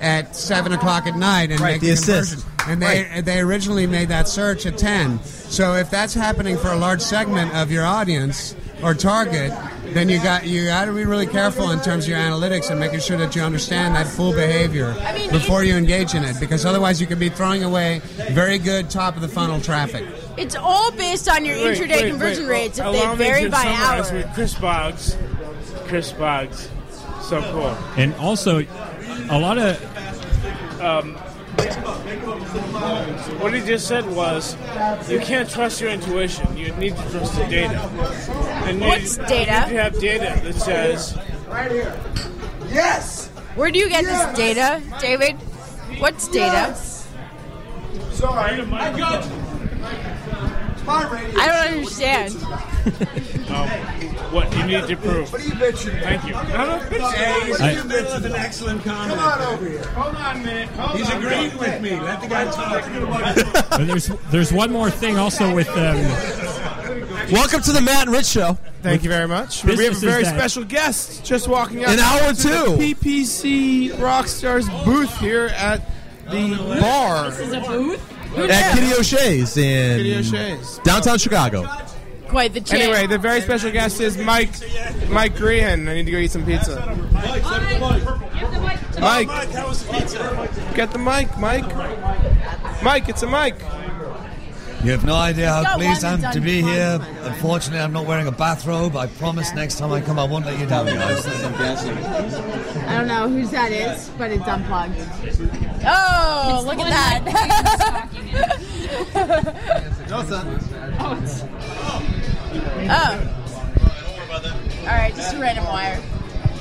at 0.01 0.35
seven 0.37 0.73
o'clock 0.73 1.07
at 1.07 1.17
night 1.17 1.51
and 1.51 1.61
Right, 1.61 1.73
make 1.73 1.81
the 1.81 1.89
the 1.89 1.93
assist. 1.95 2.33
conversion? 2.33 2.51
And 2.67 2.81
they 2.83 3.21
they 3.23 3.41
originally 3.41 3.87
made 3.87 4.09
that 4.09 4.27
search 4.29 4.65
at 4.67 4.79
ten. 4.79 5.23
So 5.25 5.75
if 5.75 5.91
that's 5.91 6.15
happening 6.15 6.57
for 6.57 6.69
a 6.69 6.77
large 6.77 7.01
segment 7.03 7.55
of 7.55 7.71
your 7.71 7.85
audience 7.85 8.57
or 8.83 8.95
target, 8.95 9.53
then 9.93 10.09
you 10.09 10.19
got 10.23 10.47
you 10.47 10.65
got 10.67 10.87
to 10.87 10.93
be 10.93 11.05
really 11.05 11.27
careful 11.27 11.71
in 11.73 11.81
terms 11.81 12.05
of 12.05 12.11
your 12.11 12.19
analytics 12.19 12.71
and 12.71 12.81
making 12.81 13.01
sure 13.01 13.19
that 13.19 13.37
you 13.37 13.43
understand 13.43 13.95
that 13.95 14.07
full 14.07 14.33
behavior 14.33 14.95
before 15.31 15.63
you 15.63 15.75
engage 15.77 16.15
in 16.15 16.25
it, 16.25 16.41
because 16.41 16.65
otherwise 16.65 17.01
you 17.03 17.07
could 17.07 17.19
be 17.19 17.29
throwing 17.29 17.63
away 17.65 18.01
very 18.31 18.59
good 18.59 18.89
top 18.89 19.15
of 19.17 19.21
the 19.23 19.29
funnel 19.29 19.61
traffic. 19.61 20.05
It's 20.39 20.57
all 20.57 20.91
based 20.93 21.29
on 21.29 21.45
your 21.45 21.57
Wait, 21.57 21.79
intraday 21.79 22.03
wait, 22.03 22.11
conversion 22.11 22.45
wait. 22.45 22.51
rates 22.51 22.79
if 22.79 22.87
Allow 22.87 23.15
they 23.15 23.25
vary 23.25 23.49
by 23.51 23.63
summarize 23.63 24.11
hour. 24.11 24.17
With 24.17 24.33
Chris 24.35 24.55
Boggs. 24.55 25.17
Chris 25.87 26.13
Boggs. 26.13 26.69
So 27.23 27.41
cool. 27.53 27.77
And 27.97 28.15
also, 28.15 28.67
a 29.31 29.39
lot 29.39 29.59
of 29.59 29.81
Um, 30.81 31.15
What 33.41 33.55
he 33.55 33.61
just 33.61 33.87
said 33.87 34.05
was, 34.11 34.57
you 35.09 35.21
can't 35.21 35.49
trust 35.49 35.81
your 35.81 35.91
intuition. 35.91 36.57
You 36.57 36.73
need 36.77 36.97
to 36.97 37.11
trust 37.11 37.37
the 37.37 37.45
data. 37.45 37.81
And 38.67 38.81
you- 38.83 38.89
What's 38.89 39.17
data? 39.17 39.67
You 39.71 39.79
have 39.79 39.99
data 39.99 40.41
that 40.45 40.55
says, 40.55 41.17
Right 41.49 41.71
here. 41.71 41.95
Yes. 42.73 43.29
Where 43.55 43.71
do 43.71 43.79
you 43.79 43.89
get 43.89 44.05
this 44.05 44.25
data, 44.37 44.83
David? 45.01 45.37
What's 45.99 46.27
data? 46.29 46.75
Sorry. 48.13 48.61
I 48.73 48.99
got 48.99 49.23
I 50.87 51.47
don't 51.47 51.79
understand. 51.79 52.35
um, 53.51 53.69
what 54.33 54.55
you 54.57 54.65
need 54.67 54.87
to 54.89 54.97
prove. 54.97 55.33
What 55.33 55.41
are 55.41 55.45
you 55.45 55.53
bitching? 55.53 56.01
Thank 56.03 56.25
you. 56.25 56.33
No, 56.33 56.41
no, 56.43 56.79
bitch. 56.89 57.13
Hey, 57.13 57.51
What 57.51 57.61
I- 57.61 57.71
are 57.71 57.73
you 57.73 57.83
bitching? 57.83 58.25
an 58.25 58.33
excellent 58.33 58.85
comment. 58.85 59.19
Come 59.19 59.19
on 59.21 59.55
over 59.55 59.69
here. 59.69 59.85
Hold 59.89 60.15
on 60.17 60.37
a 60.37 60.39
minute. 60.41 60.69
Hold 60.71 60.99
He's 60.99 61.11
on. 61.11 61.17
agreeing 61.19 61.57
with 61.59 61.81
me. 61.83 61.99
Let 62.01 62.21
the 62.21 62.27
guy 62.29 62.45
talk. 62.51 63.71
But 63.71 63.85
there's 63.87 64.09
there's 64.31 64.53
one 64.53 64.71
more 64.73 64.91
thing 64.91 65.17
also 65.19 65.55
with 65.55 65.69
um, 65.71 65.97
Welcome 67.33 67.63
to 67.63 67.73
the 67.73 67.81
Matt 67.81 68.07
and 68.07 68.13
Rich 68.13 68.27
Show. 68.27 68.59
Thank 68.83 69.03
you 69.03 69.09
very 69.09 69.27
much. 69.29 69.65
We 69.65 69.83
have 69.85 69.97
a 69.97 69.99
very 69.99 70.25
special 70.25 70.65
guest 70.65 71.25
just 71.25 71.49
walking 71.49 71.85
out. 71.85 71.95
An 71.95 72.01
hour 72.01 72.33
to 72.35 72.43
two. 72.43 72.77
the 72.77 72.95
PPC 72.95 73.91
Rockstars 73.93 74.69
booth 74.85 75.17
here 75.19 75.47
at 75.57 75.81
the 76.27 76.79
bar. 76.81 77.31
This 77.31 77.39
is 77.41 77.53
a 77.53 77.61
booth? 77.61 78.14
At 78.37 78.75
Kitty 78.75 78.93
O'Shea's 78.95 79.57
in 79.57 79.97
Kitty 79.99 80.15
O'Shea's. 80.17 80.79
downtown 80.85 81.19
Chicago. 81.19 81.67
Quite 82.29 82.53
the 82.55 82.61
change. 82.61 82.83
Anyway, 82.83 83.07
the 83.07 83.19
very 83.19 83.41
special 83.41 83.71
guest 83.71 84.01
is 84.01 84.17
Mike 84.19 84.51
Mike 85.09 85.37
Grehan. 85.37 85.89
I 85.89 85.95
need 85.95 86.07
to 86.07 86.13
go 86.13 86.19
eat 86.19 86.31
some 86.31 86.45
pizza. 86.45 86.77
Mike, 87.13 87.45
Mike, 89.01 89.29
have 89.51 89.89
a 89.89 89.93
pizza. 89.93 90.73
get 90.75 90.91
the 90.93 90.99
mic, 90.99 91.37
Mike. 91.39 91.65
Mike, 92.83 93.09
it's 93.09 93.23
a 93.23 93.27
mic. 93.27 93.55
You 94.85 94.91
have 94.91 95.05
no 95.07 95.15
idea 95.17 95.51
how 95.51 95.77
pleased 95.79 96.05
I'm 96.05 96.21
to 96.31 96.41
be 96.41 96.61
here. 96.61 97.01
Unfortunately, 97.23 97.81
I'm 97.81 97.95
not 97.95 98.05
wearing 98.05 98.27
a 98.27 98.33
bathrobe. 98.33 98.95
I 98.97 99.07
promise 99.07 99.55
next 99.55 99.79
time 99.79 99.91
I 99.91 100.03
come, 100.03 100.19
I 100.19 100.25
won't 100.25 100.45
let 100.45 100.59
you 100.59 100.67
down, 100.67 100.85
guys. 100.85 101.27
I 101.27 102.99
don't 102.99 103.09
know 103.09 103.27
whose 103.31 103.51
that 103.51 103.73
is, 103.73 104.11
but 104.19 104.31
it's 104.31 104.47
unplugged. 104.47 104.95
Oh, 105.87 106.57
It's 106.59 106.67
look 106.67 106.77
the 106.77 106.85
at 106.85 107.23
one 107.23 107.35
that. 109.15 110.11
No, 110.11 110.23
son. 110.23 110.59
Oh. 112.91 113.31
All 114.81 114.87
right, 114.87 115.15
just 115.17 115.35
a 115.35 115.39
random 115.41 115.65
wire. 115.65 116.03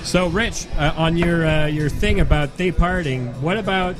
So, 0.03 0.27
Rich, 0.27 0.67
uh, 0.77 0.93
on 0.95 1.17
your 1.17 1.45
uh, 1.45 1.65
your 1.65 1.89
thing 1.89 2.21
about 2.21 2.55
day 2.55 2.71
parting, 2.71 3.27
what 3.41 3.57
about 3.57 3.97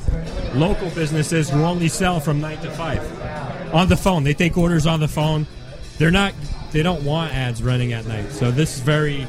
local 0.54 0.90
businesses 0.92 1.50
who 1.50 1.64
only 1.64 1.90
sell 1.90 2.22
from 2.22 2.40
nine 2.40 2.60
to 2.60 2.72
five 2.72 3.02
on 3.74 3.90
the 3.90 3.98
phone? 3.98 4.24
They 4.24 4.34
take 4.34 4.58
orders 4.58 4.86
on 4.86 5.00
the 5.00 5.08
phone. 5.08 5.48
They're 5.98 6.12
not. 6.12 6.34
They 6.72 6.84
don't 6.84 7.04
want 7.04 7.34
ads 7.34 7.62
running 7.62 7.94
at 7.94 8.06
night. 8.06 8.32
So 8.32 8.52
this 8.52 8.76
is 8.76 8.82
very. 8.82 9.28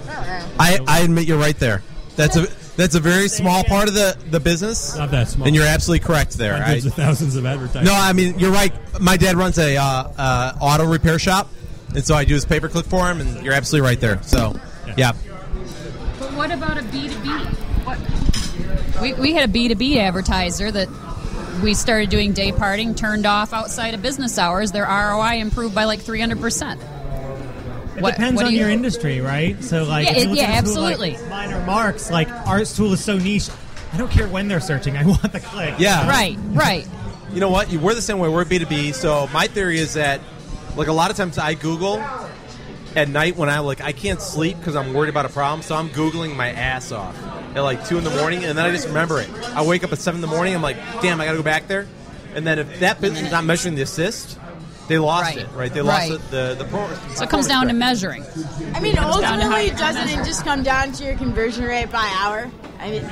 I, 0.59 0.79
I 0.87 1.01
admit 1.01 1.27
you're 1.27 1.39
right 1.39 1.59
there. 1.59 1.83
That's 2.17 2.37
a 2.37 2.47
that's 2.77 2.95
a 2.95 3.01
very 3.01 3.29
small 3.29 3.65
part 3.65 3.89
of 3.89 3.95
the, 3.95 4.17
the 4.31 4.41
business. 4.41 4.97
Not 4.97 5.11
that 5.11 5.29
small. 5.29 5.47
And 5.47 5.55
you're 5.55 5.67
absolutely 5.67 6.07
correct 6.07 6.33
there. 6.39 6.61
Hundreds 6.61 6.87
I- 6.87 6.89
of 6.89 6.95
thousands 6.95 7.37
of 7.37 7.47
advertising. 7.47 7.85
No, 7.85 7.95
I 7.95 8.13
mean 8.13 8.39
you're 8.39 8.53
right. 8.53 8.73
My 9.01 9.17
dad 9.17 9.37
runs 9.37 9.59
a 9.59 9.77
uh, 9.77 9.83
uh, 9.85 10.53
auto 10.61 10.87
repair 10.87 11.19
shop, 11.19 11.49
and 11.95 12.05
so 12.05 12.15
I 12.15 12.25
do 12.25 12.35
his 12.35 12.45
pay 12.45 12.61
per 12.61 12.69
click 12.69 12.87
for 12.87 13.11
him. 13.11 13.21
And 13.21 13.45
you're 13.45 13.55
absolutely 13.55 13.89
right 13.89 14.01
there. 14.01 14.23
So, 14.23 14.59
yeah. 14.97 15.13
But 16.19 16.33
what 16.35 16.51
about 16.51 16.79
a 16.79 16.83
B2B? 16.83 17.47
What? 17.85 19.03
We, 19.03 19.13
we 19.15 19.33
had 19.35 19.51
a 19.51 19.53
B2B 19.53 19.97
advertiser 19.97 20.71
that 20.71 20.89
we 21.63 21.75
started 21.75 22.11
doing 22.11 22.33
day 22.33 22.53
parting, 22.53 22.95
turned 22.95 23.27
off 23.27 23.53
outside 23.53 23.95
of 23.95 24.03
business 24.03 24.39
hours. 24.39 24.73
Their 24.73 24.85
ROI 24.85 25.39
improved 25.41 25.75
by 25.75 25.85
like 25.85 26.01
300%. 26.01 26.81
It 27.97 28.03
What- 28.03 28.13
depends 28.17 28.37
what 28.37 28.47
on 28.47 28.53
you- 28.53 28.61
your 28.61 28.71
industry, 28.71 29.21
right? 29.21 29.63
So, 29.63 29.85
like, 29.85 30.07
Yeah, 30.07 30.11
if 30.13 30.17
you 30.17 30.23
it- 30.25 30.29
look 30.31 30.39
yeah, 30.39 30.45
at 30.45 30.49
a 30.49 30.53
like 30.53 30.59
absolutely. 30.59 31.19
minor 31.31 31.61
marks, 31.65 32.11
like 32.11 32.29
our 32.47 32.65
tool 32.65 32.93
is 32.93 33.03
so 33.05 33.17
niche. 33.19 33.49
I 33.93 33.97
don't 33.97 34.11
care 34.11 34.27
when 34.27 34.49
they're 34.49 34.61
searching. 34.61 34.97
I 34.97 35.05
want 35.07 35.33
the 35.33 35.39
click. 35.41 35.75
Yeah. 35.79 36.09
Right, 36.09 36.37
right. 36.49 36.87
You 37.33 37.41
know 37.41 37.51
what? 37.51 37.69
We're 37.73 37.95
the 37.95 38.03
same 38.03 38.19
way. 38.19 38.29
We're 38.29 38.45
B2B. 38.45 38.93
So 38.95 39.29
my 39.33 39.47
theory 39.47 39.79
is 39.79 39.95
that, 39.95 40.21
like, 40.77 40.89
a 40.89 40.93
lot 40.93 41.11
of 41.13 41.17
times 41.17 41.39
I 41.39 41.55
Google 41.55 42.03
at 42.97 43.09
night 43.09 43.37
when 43.37 43.49
I 43.49 43.59
like 43.61 43.81
I 43.81 43.93
can't 43.93 44.21
sleep 44.21 44.57
because 44.59 44.77
I'm 44.77 44.93
worried 44.95 45.09
about 45.09 45.27
a 45.27 45.29
problem. 45.29 45.63
So 45.63 45.75
I'm 45.77 45.89
googling 45.91 46.35
my 46.37 46.51
ass 46.51 46.91
off 46.93 47.17
at 47.55 47.61
like 47.61 47.87
two 47.87 47.99
in 47.99 48.05
the 48.05 48.11
morning, 48.11 48.45
and 48.45 48.57
then 48.59 48.65
I 48.67 48.71
just 48.71 48.89
remember 48.89 49.21
it. 49.21 49.31
I 49.55 49.65
wake 49.65 49.85
up 49.85 49.93
at 49.93 49.99
seven 49.99 50.19
in 50.19 50.21
the 50.29 50.35
morning. 50.35 50.55
I'm 50.55 50.63
like, 50.63 50.77
damn, 51.01 51.21
I 51.21 51.25
got 51.25 51.33
to 51.33 51.39
go 51.39 51.43
back 51.45 51.69
there. 51.69 51.87
And 52.35 52.47
then 52.47 52.59
if 52.59 52.81
that 52.81 53.01
business 53.01 53.23
is 53.23 53.31
not 53.31 53.45
measuring 53.45 53.75
the 53.77 53.83
assist, 53.83 54.39
they 54.89 54.99
lost 54.99 55.37
Right. 55.37 55.39
it. 55.39 55.49
Right? 55.55 55.73
They 55.73 55.81
lost 55.83 56.11
Right. 56.11 56.19
it, 56.21 56.31
the 56.31 56.55
the 56.59 56.65
pro- 56.65 56.89
So 57.15 57.23
it 57.25 57.31
comes 57.31 57.47
down 57.47 57.69
to 57.69 57.73
measuring. 57.73 58.25
I 58.75 58.81
mean, 58.81 58.97
Comes 58.97 59.21
down 59.21 59.39
to 59.39 59.45
how 59.45 59.53
ultimately, 59.57 59.71
doesn't 59.71 60.09
it 60.09 60.25
just 60.25 60.45
come 60.45 60.63
down 60.63 60.93
to 60.93 61.05
your 61.05 61.17
conversion 61.17 61.65
rate 61.65 61.91
by 61.93 62.07
hour? 62.19 62.51
I 62.81 62.91
mean, 62.91 63.07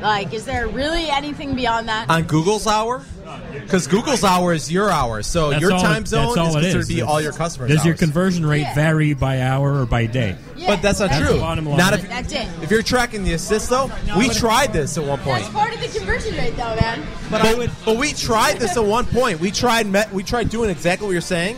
like, 0.00 0.32
is 0.32 0.44
there 0.44 0.68
really 0.68 1.10
anything 1.10 1.54
beyond 1.56 1.88
that? 1.88 2.08
on 2.08 2.22
Google's 2.22 2.66
hour. 2.66 3.02
Because 3.52 3.86
Google's 3.86 4.24
hour 4.24 4.52
is 4.52 4.70
your 4.70 4.90
hour, 4.90 5.22
so 5.22 5.50
That's 5.50 5.60
your 5.62 5.72
all- 5.72 5.80
time 5.82 6.06
zone 6.06 6.26
that's 6.34 6.38
all 6.38 6.48
is 6.48 6.54
it 6.54 6.58
considered 6.60 6.80
is. 6.80 6.88
to 6.88 6.94
be 6.94 7.02
all 7.02 7.20
your 7.20 7.32
customers. 7.32 7.70
Does 7.70 7.84
your 7.84 7.92
hours. 7.94 8.00
conversion 8.00 8.46
rate 8.46 8.66
vary 8.74 9.14
by 9.14 9.40
hour 9.42 9.80
or 9.80 9.86
by 9.86 10.06
day? 10.06 10.36
But 10.66 10.82
that's 10.82 11.00
not 11.00 11.10
That's 11.10 11.24
true. 11.24 11.34
the 11.34 11.40
bottom 11.40 11.66
line. 11.66 11.78
Not 11.78 11.94
if, 11.94 12.08
That's 12.08 12.32
it. 12.32 12.46
if 12.62 12.70
you're 12.70 12.82
tracking 12.82 13.24
the 13.24 13.32
assist 13.34 13.70
though. 13.70 13.90
we 14.16 14.28
tried 14.28 14.72
this 14.72 14.98
at 14.98 15.04
one 15.04 15.18
point. 15.20 15.42
That's 15.42 15.54
part 15.54 15.74
of 15.74 15.80
the 15.80 15.98
conversion 15.98 16.36
rate, 16.36 16.56
though, 16.56 16.74
man. 16.76 17.06
But, 17.30 17.70
but, 17.84 17.96
we 17.96 18.12
tried 18.12 18.58
this 18.58 18.76
at 18.76 18.84
one 18.84 19.06
point. 19.06 19.40
We 19.40 19.50
tried 19.50 19.86
met, 19.86 20.12
we 20.12 20.22
tried 20.22 20.50
doing 20.50 20.70
exactly 20.70 21.06
what 21.06 21.12
you're 21.12 21.20
saying, 21.20 21.56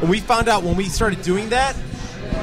and 0.00 0.08
we 0.10 0.20
found 0.20 0.48
out 0.48 0.62
when 0.62 0.76
we 0.76 0.88
started 0.88 1.22
doing 1.22 1.50
that, 1.50 1.76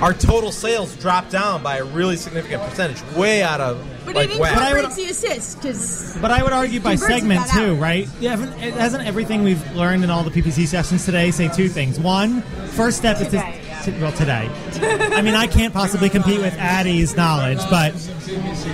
our 0.02 0.14
total 0.14 0.52
sales 0.52 0.96
dropped 0.98 1.32
down 1.32 1.62
by 1.64 1.78
a 1.78 1.84
really 1.84 2.16
significant 2.16 2.64
percentage, 2.64 3.02
way 3.16 3.42
out 3.44 3.60
of 3.62 3.86
But 4.06 4.16
like 4.16 4.30
it 4.32 4.40
whack. 4.40 4.54
incorporates 4.58 4.96
the 4.96 5.06
assist, 5.06 5.62
because. 5.62 6.18
But 6.22 6.32
I 6.32 6.42
would 6.44 6.54
argue 6.54 6.80
by 6.80 6.96
segment 6.96 7.42
that 7.46 7.56
out. 7.56 7.60
too, 7.60 7.76
right? 7.76 8.08
Yeah, 8.20 8.42
it- 8.60 8.74
hasn't 8.76 9.06
everything 9.06 9.44
we've 9.44 9.76
learned 9.76 10.04
in 10.04 10.10
all 10.10 10.24
the 10.24 10.32
PPC 10.32 10.66
sessions 10.68 11.06
today 11.06 11.32
say 11.32 11.48
two 11.50 11.68
things? 11.70 12.00
One, 12.00 12.42
first 12.76 12.98
step 12.98 13.20
is 13.22 13.28
to, 13.30 13.38
to 13.86 13.92
well 14.02 14.12
today. 14.12 14.50
I 14.82 15.22
mean, 15.22 15.36
I 15.36 15.48
can't 15.48 15.74
possibly 15.74 16.10
compete 16.10 16.40
with 16.40 16.54
Addie's 16.58 17.16
knowledge, 17.16 17.60
but 17.70 17.92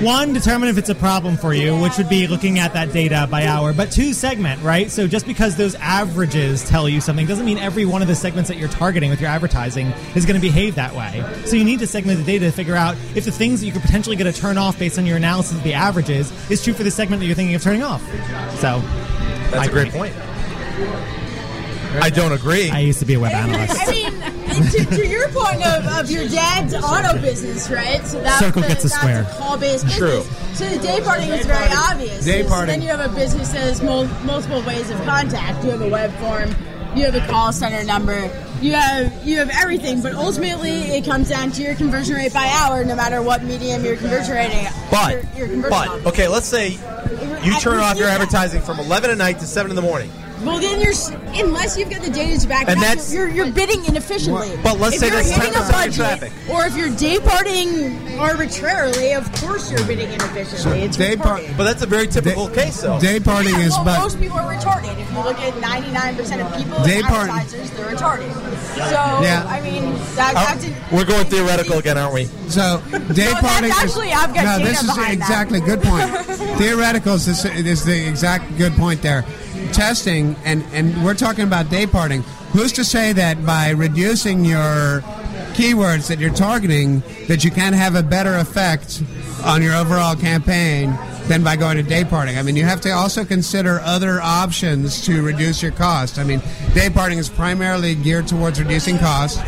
one, 0.01 0.33
determine 0.33 0.69
if 0.69 0.77
it's 0.77 0.89
a 0.89 0.95
problem 0.95 1.37
for 1.37 1.53
you, 1.53 1.79
which 1.79 1.97
would 1.97 2.09
be 2.09 2.27
looking 2.27 2.59
at 2.59 2.73
that 2.73 2.91
data 2.91 3.27
by 3.29 3.45
hour. 3.45 3.73
But 3.73 3.91
two, 3.91 4.13
segment, 4.13 4.61
right? 4.61 4.91
So 4.91 5.07
just 5.07 5.25
because 5.25 5.55
those 5.55 5.75
averages 5.75 6.67
tell 6.67 6.89
you 6.89 6.99
something 7.01 7.25
doesn't 7.25 7.45
mean 7.45 7.57
every 7.57 7.85
one 7.85 8.01
of 8.01 8.07
the 8.07 8.15
segments 8.15 8.49
that 8.49 8.57
you're 8.57 8.69
targeting 8.69 9.09
with 9.09 9.21
your 9.21 9.29
advertising 9.29 9.87
is 10.15 10.25
going 10.25 10.35
to 10.39 10.41
behave 10.41 10.75
that 10.75 10.93
way. 10.93 11.23
So 11.45 11.55
you 11.55 11.63
need 11.63 11.79
to 11.79 11.87
segment 11.87 12.19
the 12.19 12.25
data 12.25 12.45
to 12.45 12.51
figure 12.51 12.75
out 12.75 12.95
if 13.15 13.25
the 13.25 13.31
things 13.31 13.61
that 13.61 13.65
you 13.67 13.71
could 13.71 13.81
potentially 13.81 14.15
get 14.15 14.27
a 14.27 14.33
turn 14.33 14.57
off 14.57 14.77
based 14.77 14.97
on 14.97 15.05
your 15.05 15.17
analysis 15.17 15.57
of 15.57 15.63
the 15.63 15.73
averages 15.73 16.31
is 16.51 16.63
true 16.63 16.73
for 16.73 16.83
the 16.83 16.91
segment 16.91 17.19
that 17.21 17.25
you're 17.27 17.35
thinking 17.35 17.55
of 17.55 17.61
turning 17.63 17.83
off. 17.83 18.01
So 18.59 18.79
That's 19.51 19.55
I 19.55 19.65
a 19.65 19.69
great 19.69 19.87
agree. 19.87 19.99
point. 19.99 20.15
I 21.97 22.09
don't 22.09 22.33
agree. 22.33 22.69
I 22.69 22.79
used 22.79 22.99
to 22.99 23.05
be 23.05 23.13
a 23.13 23.19
web 23.19 23.31
analyst. 23.35 23.79
I 23.87 23.91
mean, 23.91 24.34
to, 24.63 24.85
to 24.85 25.07
your 25.07 25.27
point 25.29 25.65
of, 25.65 25.85
of 25.87 26.09
your 26.11 26.27
dad's 26.27 26.73
auto 26.73 27.19
business, 27.21 27.69
right? 27.69 28.05
So 28.05 28.21
that's 28.21 28.39
Circle 28.39 28.61
the, 28.63 28.67
gets 28.67 28.85
a 28.85 28.87
that's 28.87 28.99
square. 28.99 29.21
a 29.21 29.25
call-based 29.37 29.85
business. 29.85 29.97
True. 29.97 30.53
So 30.53 30.69
the 30.69 30.81
day 30.81 31.01
parting 31.01 31.29
is 31.29 31.45
very 31.45 31.67
obvious. 31.75 32.23
Day 32.25 32.43
So 32.43 32.49
parting. 32.49 32.67
Then 32.67 32.81
you 32.81 32.89
have 32.89 33.11
a 33.11 33.13
business 33.13 33.49
that 33.51 33.61
has 33.61 33.81
mul- 33.81 34.05
multiple 34.25 34.61
ways 34.63 34.89
of 34.89 34.97
contact. 35.03 35.63
You 35.63 35.71
have 35.71 35.81
a 35.81 35.89
web 35.89 36.11
form. 36.15 36.49
You 36.95 37.03
have 37.05 37.15
a 37.15 37.27
call 37.27 37.51
center 37.51 37.83
number. 37.83 38.31
You 38.61 38.71
have 38.71 39.25
you 39.27 39.37
have 39.39 39.49
everything, 39.49 40.01
but 40.01 40.13
ultimately 40.13 40.71
it 40.71 41.03
comes 41.03 41.27
down 41.27 41.51
to 41.51 41.61
your 41.61 41.75
conversion 41.75 42.15
rate 42.15 42.33
by 42.33 42.47
hour, 42.47 42.85
no 42.85 42.95
matter 42.95 43.21
what 43.21 43.43
medium 43.43 43.83
you're 43.83 43.97
conversion 43.97 44.33
rating. 44.33 44.65
But 44.89 45.11
your, 45.11 45.21
your 45.35 45.47
conversion 45.49 45.69
but 45.69 45.89
on. 45.89 46.07
okay, 46.07 46.29
let's 46.29 46.45
say 46.45 46.69
you 47.43 47.59
turn 47.59 47.79
off 47.79 47.97
your 47.97 48.07
advertising 48.07 48.61
from 48.61 48.79
11 48.79 49.09
at 49.11 49.17
night 49.17 49.39
to 49.39 49.45
7 49.45 49.69
in 49.69 49.75
the 49.75 49.81
morning. 49.81 50.09
Well, 50.45 50.59
then 50.59 50.79
you're 50.79 50.93
unless 51.45 51.77
you've 51.77 51.89
got 51.89 52.01
the 52.01 52.09
data 52.09 52.39
to 52.39 52.47
back 52.47 52.61
And 52.67 52.71
it 52.71 52.77
up, 52.77 52.83
that's- 52.83 53.11
you're, 53.13 53.27
you're 53.27 53.51
bidding 53.51 53.83
inefficiently. 53.85 54.51
But 54.63 54.79
let's 54.79 54.95
if 54.95 55.01
say 55.01 55.07
you're 55.07 55.15
that's 55.17 55.29
hitting 55.31 55.53
a 55.53 55.57
10% 55.57 55.65
of 55.65 55.71
budget, 55.71 55.93
traffic. 55.95 56.31
or 56.49 56.65
if 56.65 56.77
you're 56.77 56.95
day 56.95 57.19
parting 57.19 58.19
arbitrarily, 58.19 59.13
of 59.13 59.31
course 59.41 59.71
you're 59.71 59.83
bidding 59.85 60.11
inefficiently. 60.11 60.81
It's 60.81 60.97
day 60.97 61.15
par- 61.17 61.41
But 61.57 61.63
that's 61.65 61.81
a 61.81 61.85
very 61.87 62.07
typical 62.07 62.47
case, 62.49 62.81
though. 62.81 62.99
Day 62.99 63.19
parting 63.19 63.53
yeah, 63.55 63.59
is 63.65 63.71
well, 63.71 63.85
but 63.85 63.99
most 63.99 64.19
people 64.19 64.37
are 64.39 64.53
retarded. 64.53 64.97
If 64.99 65.11
you 65.11 65.19
look 65.19 65.39
at 65.39 65.53
99% 65.55 66.45
of 66.45 66.57
people, 66.57 66.83
Day 66.83 67.01
day 67.01 67.01
part- 67.01 67.29
they're 67.47 67.95
retarded. 67.95 68.31
So, 68.75 68.81
Yeah. 69.23 69.45
I 69.47 69.61
mean, 69.61 69.93
that, 70.15 70.33
oh, 70.35 70.45
that's 70.53 70.65
a, 70.65 70.95
We're 70.95 71.05
going 71.05 71.25
theoretical 71.25 71.77
again, 71.79 71.97
aren't 71.97 72.13
we? 72.13 72.25
So 72.49 72.81
day 73.13 73.31
No, 73.33 73.39
parting 73.39 73.69
that's 73.69 73.83
is 73.85 73.97
actually- 73.97 74.13
I've 74.13 74.33
got 74.33 74.43
no. 74.43 74.57
data 74.59 74.69
This 74.69 74.81
is 74.81 74.87
behind 74.87 75.21
that. 75.21 75.29
exactly 75.29 75.59
good 75.61 75.81
point. 75.81 76.09
Theoretical 76.59 77.15
is, 77.15 77.27
is 77.45 77.83
the 77.85 78.07
exact 78.07 78.57
good 78.57 78.73
point 78.73 79.01
there. 79.01 79.25
Testing 79.73 80.35
and 80.45 80.63
and 80.71 81.03
we're 81.03 81.15
talking 81.15 81.43
about 81.43 81.69
day 81.69 81.85
parting. 81.85 82.21
Who's 82.53 82.71
to 82.73 82.83
say 82.85 83.13
that 83.13 83.45
by 83.45 83.71
reducing 83.71 84.45
your 84.45 85.01
keywords 85.55 86.07
that 86.07 86.19
you're 86.19 86.33
targeting, 86.33 87.01
that 87.27 87.43
you 87.43 87.51
can 87.51 87.73
have 87.73 87.95
a 87.95 88.03
better 88.03 88.35
effect 88.35 89.03
on 89.43 89.61
your 89.61 89.75
overall 89.75 90.15
campaign 90.15 90.97
than 91.27 91.43
by 91.43 91.55
going 91.55 91.77
to 91.77 91.83
day 91.83 92.03
parting. 92.03 92.37
I 92.37 92.43
mean, 92.43 92.55
you 92.55 92.63
have 92.63 92.81
to 92.81 92.91
also 92.91 93.25
consider 93.25 93.79
other 93.79 94.21
options 94.21 95.05
to 95.05 95.23
reduce 95.23 95.61
your 95.61 95.71
cost. 95.71 96.19
I 96.19 96.23
mean, 96.23 96.41
day 96.73 96.89
parting 96.89 97.17
is 97.17 97.29
primarily 97.29 97.95
geared 97.95 98.27
towards 98.27 98.59
reducing 98.59 98.97
cost. 98.97 99.39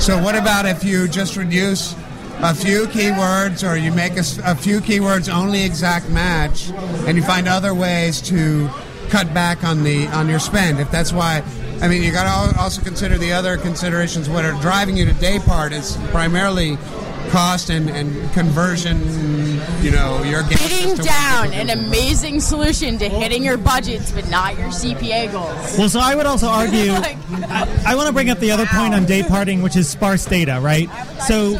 So, 0.00 0.22
what 0.22 0.36
about 0.36 0.66
if 0.66 0.84
you 0.84 1.08
just 1.08 1.36
reduce 1.36 1.94
a 2.38 2.54
few 2.54 2.86
keywords 2.86 3.68
or 3.68 3.76
you 3.76 3.92
make 3.92 4.16
a 4.16 4.54
few 4.54 4.80
keywords 4.80 5.32
only 5.32 5.64
exact 5.64 6.08
match 6.10 6.70
and 7.06 7.16
you 7.16 7.22
find 7.22 7.48
other 7.48 7.74
ways 7.74 8.20
to 8.22 8.68
cut 9.10 9.32
back 9.34 9.64
on 9.64 9.82
the 9.84 10.06
on 10.08 10.28
your 10.28 10.38
spend 10.38 10.80
if 10.80 10.90
that's 10.90 11.12
why 11.12 11.42
I 11.80 11.88
mean 11.88 12.02
you 12.02 12.12
got 12.12 12.52
to 12.52 12.60
also 12.60 12.82
consider 12.82 13.18
the 13.18 13.32
other 13.32 13.56
considerations 13.56 14.28
what 14.28 14.44
are 14.44 14.58
driving 14.60 14.96
you 14.96 15.04
to 15.06 15.12
day 15.14 15.38
part 15.38 15.72
is 15.72 15.96
primarily 16.10 16.76
cost 17.30 17.70
and, 17.70 17.88
and 17.90 18.32
conversion 18.32 18.98
you 19.82 19.90
know 19.90 20.22
your 20.24 20.42
gas 20.42 20.60
Hitting 20.60 20.96
down 20.96 21.52
an 21.52 21.70
amazing 21.70 22.40
solution 22.40 22.98
to 22.98 23.08
hitting 23.08 23.42
your 23.42 23.56
budgets 23.56 24.12
but 24.12 24.28
not 24.30 24.56
your 24.58 24.68
CPA 24.68 25.32
goals. 25.32 25.78
Well, 25.78 25.88
so 25.88 26.00
I 26.00 26.14
would 26.14 26.26
also 26.26 26.46
argue. 26.48 26.92
Like- 26.92 27.16
I, 27.50 27.82
I 27.88 27.94
want 27.96 28.06
to 28.06 28.12
bring 28.12 28.30
up 28.30 28.38
the 28.38 28.50
other 28.52 28.66
point 28.66 28.94
on 28.94 29.04
day 29.06 29.22
parting, 29.22 29.62
which 29.62 29.74
is 29.76 29.88
sparse 29.88 30.24
data, 30.24 30.60
right? 30.62 30.88
So, 31.26 31.58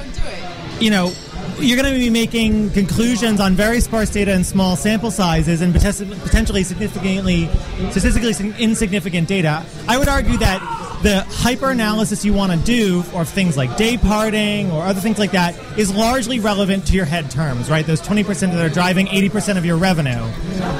you 0.78 0.90
know, 0.90 1.12
you're 1.58 1.80
going 1.80 1.92
to 1.92 1.98
be 1.98 2.10
making 2.10 2.70
conclusions 2.70 3.40
on 3.40 3.54
very 3.54 3.80
sparse 3.80 4.10
data 4.10 4.32
and 4.32 4.44
small 4.44 4.76
sample 4.76 5.10
sizes 5.10 5.60
and 5.60 5.72
potentially 5.74 6.64
significantly 6.64 7.48
statistically 7.90 8.54
insignificant 8.58 9.28
data. 9.28 9.64
I 9.88 9.98
would 9.98 10.08
argue 10.08 10.36
that 10.38 10.83
the 11.04 11.20
hyper 11.28 11.70
analysis 11.70 12.24
you 12.24 12.32
want 12.32 12.50
to 12.50 12.58
do 12.58 13.04
of 13.12 13.28
things 13.28 13.58
like 13.58 13.76
day 13.76 13.98
parting 13.98 14.70
or 14.70 14.82
other 14.82 15.00
things 15.00 15.18
like 15.18 15.32
that 15.32 15.54
is 15.78 15.94
largely 15.94 16.40
relevant 16.40 16.86
to 16.86 16.94
your 16.94 17.04
head 17.04 17.30
terms, 17.30 17.68
right? 17.68 17.86
Those 17.86 18.00
20% 18.00 18.24
that 18.52 18.64
are 18.64 18.72
driving 18.72 19.06
80% 19.08 19.58
of 19.58 19.66
your 19.66 19.76
revenue, 19.76 20.22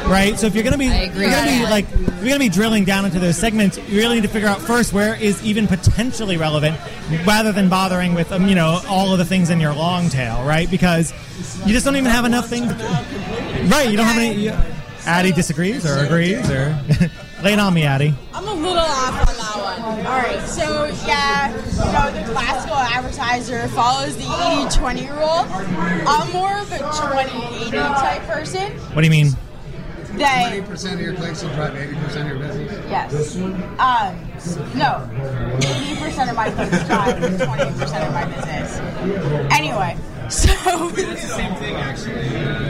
right? 0.09 0.33
So 0.39 0.47
if 0.47 0.55
you're 0.55 0.65
going 0.65 0.73
to 0.73 0.79
be, 0.79 0.87
you're 0.87 1.31
going 1.31 1.45
to 1.45 1.59
be 1.59 1.65
like, 1.65 1.85
if 1.93 1.99
you're 2.01 2.09
going 2.21 2.33
to 2.33 2.39
be 2.39 2.49
drilling 2.49 2.87
down 2.87 3.05
into 3.05 3.19
those 3.19 3.37
segments, 3.37 3.77
you 3.77 3.99
really 3.99 4.15
need 4.15 4.23
to 4.23 4.29
figure 4.29 4.49
out 4.49 4.63
first 4.63 4.95
where 4.95 5.15
is 5.15 5.45
even 5.45 5.67
potentially 5.67 6.39
relevant, 6.39 6.79
rather 7.27 7.53
than 7.53 7.69
bothering 7.69 8.15
with 8.15 8.33
um, 8.33 8.49
you 8.49 8.55
know 8.55 8.81
all 8.89 9.13
of 9.13 9.19
the 9.19 9.27
things 9.27 9.51
in 9.51 9.61
your 9.61 9.75
long 9.75 10.09
tail, 10.09 10.43
right? 10.47 10.71
Because 10.71 11.13
you 11.67 11.75
just 11.75 11.85
don't 11.85 11.97
even 11.97 12.11
have 12.11 12.25
enough 12.25 12.49
things. 12.49 12.73
Right? 13.71 13.91
You 13.91 13.99
don't 13.99 14.07
have 14.07 14.17
any. 14.17 14.35
You, 14.35 14.53
Addie 15.07 15.33
disagrees 15.33 15.85
or 15.85 15.99
agrees 15.99 16.51
or 16.51 16.81
lay 17.43 17.53
it 17.53 17.59
on 17.59 17.75
me, 17.75 17.85
Addie. 17.85 18.15
I'm 18.33 18.49
a 18.49 18.55
little 18.55 18.79
off 18.79 19.29
on 19.29 19.37
that 19.37 19.51
one. 19.51 19.54
All 19.83 20.03
right, 20.03 20.41
so 20.47 20.85
yeah, 21.07 21.51
you 21.51 21.93
know, 21.93 22.27
the 22.27 22.33
classical 22.33 22.77
advertiser 22.77 23.67
follows 23.69 24.17
the 24.17 24.23
80-20 24.23 25.11
rule. 25.11 26.07
I'm 26.09 26.33
more 26.33 26.57
of 26.59 26.71
a 26.73 26.79
20-80 26.79 27.71
type 27.73 28.23
person. 28.23 28.73
What 28.93 29.03
do 29.03 29.07
you 29.07 29.11
mean? 29.11 29.37
That 30.19 30.53
80% 30.53 30.95
of 30.95 31.01
your 31.01 31.15
clicks 31.15 31.43
will 31.43 31.51
drive 31.55 31.73
80% 31.73 32.21
of 32.21 32.27
your 32.29 32.39
business 32.39 32.75
yes, 32.89 33.37
um, 33.37 34.17
no, 34.79 35.09
80% 35.59 36.31
of 36.31 36.37
my 36.37 36.51
clicks 36.51 36.87
drive 36.87 37.17
20% 37.17 38.07
of 38.07 38.15
my 38.15 38.25
business. 38.27 38.79
Anyway, 39.53 39.97
so 40.31 40.49
It's 40.97 41.23
the 41.23 41.29
same 41.29 41.55
thing, 41.57 41.75
actually. 41.77 42.15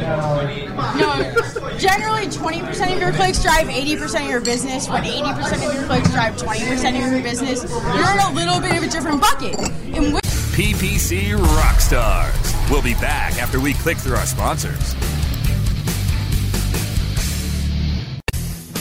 Uh, 0.04 0.96
no, 0.96 1.78
generally 1.78 2.26
20% 2.26 2.94
of 2.94 3.00
your 3.00 3.12
clicks 3.12 3.42
drive 3.42 3.66
80% 3.66 4.24
of 4.24 4.30
your 4.30 4.40
business. 4.40 4.88
When 4.88 5.02
80% 5.02 5.68
of 5.68 5.74
your 5.74 5.84
clicks 5.84 6.10
drive 6.10 6.36
20% 6.36 6.88
of 6.88 7.12
your 7.12 7.22
business, 7.22 7.62
you're 7.62 8.12
in 8.12 8.18
a 8.18 8.32
little 8.32 8.60
bit 8.60 8.76
of 8.76 8.82
a 8.82 8.88
different 8.88 9.20
bucket. 9.20 9.58
In 9.94 10.12
which 10.12 10.24
PPC 10.54 11.36
Rockstars. 11.36 12.70
We'll 12.70 12.82
be 12.82 12.94
back 12.94 13.42
after 13.42 13.58
we 13.58 13.74
click 13.74 13.98
through 13.98 14.16
our 14.16 14.26
sponsors. 14.26 14.94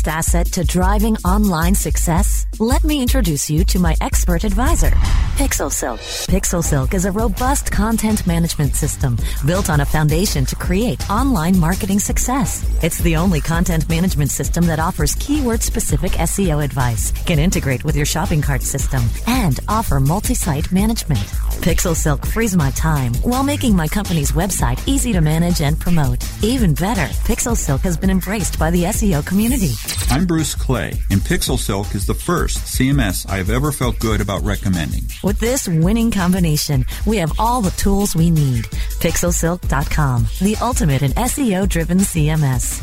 asset 0.00 0.46
to 0.52 0.64
driving 0.64 1.16
online 1.18 1.74
success? 1.74 2.46
Let 2.58 2.82
me 2.82 3.02
introduce 3.02 3.50
you 3.50 3.62
to 3.64 3.78
my 3.78 3.94
expert 4.00 4.44
advisor, 4.44 4.90
PixelSilk. 5.36 5.98
PixelSilk 6.28 6.94
is 6.94 7.04
a 7.04 7.12
robust 7.12 7.70
content 7.70 8.26
management 8.26 8.74
system 8.74 9.18
built 9.44 9.68
on 9.68 9.80
a 9.80 9.84
foundation 9.84 10.46
to 10.46 10.56
create 10.56 11.10
online 11.10 11.58
marketing 11.58 11.98
success. 11.98 12.64
It's 12.82 12.98
the 12.98 13.16
only 13.16 13.42
content 13.42 13.86
management 13.90 14.30
system 14.30 14.64
that 14.66 14.78
offers 14.78 15.14
keyword 15.16 15.62
specific 15.62 16.12
SEO 16.12 16.64
advice, 16.64 17.12
can 17.26 17.38
integrate 17.38 17.84
with 17.84 17.94
your 17.94 18.06
shopping 18.06 18.40
cart 18.40 18.62
system, 18.62 19.02
and 19.26 19.60
offer 19.68 20.00
multi 20.00 20.34
site 20.34 20.72
management. 20.72 21.20
PixelSilk 21.60 22.26
frees 22.26 22.56
my 22.56 22.70
time 22.70 23.12
while 23.22 23.44
making 23.44 23.76
my 23.76 23.88
company's 23.88 24.32
website 24.32 24.82
easy 24.88 25.12
to 25.12 25.20
manage 25.20 25.60
and 25.60 25.78
promote. 25.78 26.24
Even 26.42 26.72
better, 26.72 27.06
PixelSilk 27.26 27.80
has 27.80 27.96
been 27.96 28.10
embraced 28.10 28.58
by 28.58 28.70
the 28.70 28.84
SEO 28.84 29.24
community. 29.26 29.72
I'm 30.10 30.26
Bruce 30.26 30.54
Clay, 30.54 30.92
and 31.10 31.20
Pixel 31.20 31.58
Silk 31.58 31.94
is 31.94 32.06
the 32.06 32.14
first 32.14 32.58
CMS 32.58 33.28
I 33.28 33.36
have 33.36 33.50
ever 33.50 33.72
felt 33.72 33.98
good 33.98 34.20
about 34.20 34.42
recommending. 34.42 35.04
With 35.22 35.38
this 35.40 35.66
winning 35.66 36.10
combination, 36.10 36.84
we 37.06 37.16
have 37.16 37.32
all 37.38 37.62
the 37.62 37.70
tools 37.72 38.14
we 38.14 38.30
need. 38.30 38.64
Pixelsilk.com, 39.00 40.26
the 40.40 40.56
ultimate 40.60 41.02
in 41.02 41.12
SEO 41.12 41.68
driven 41.68 41.98
CMS. 41.98 42.80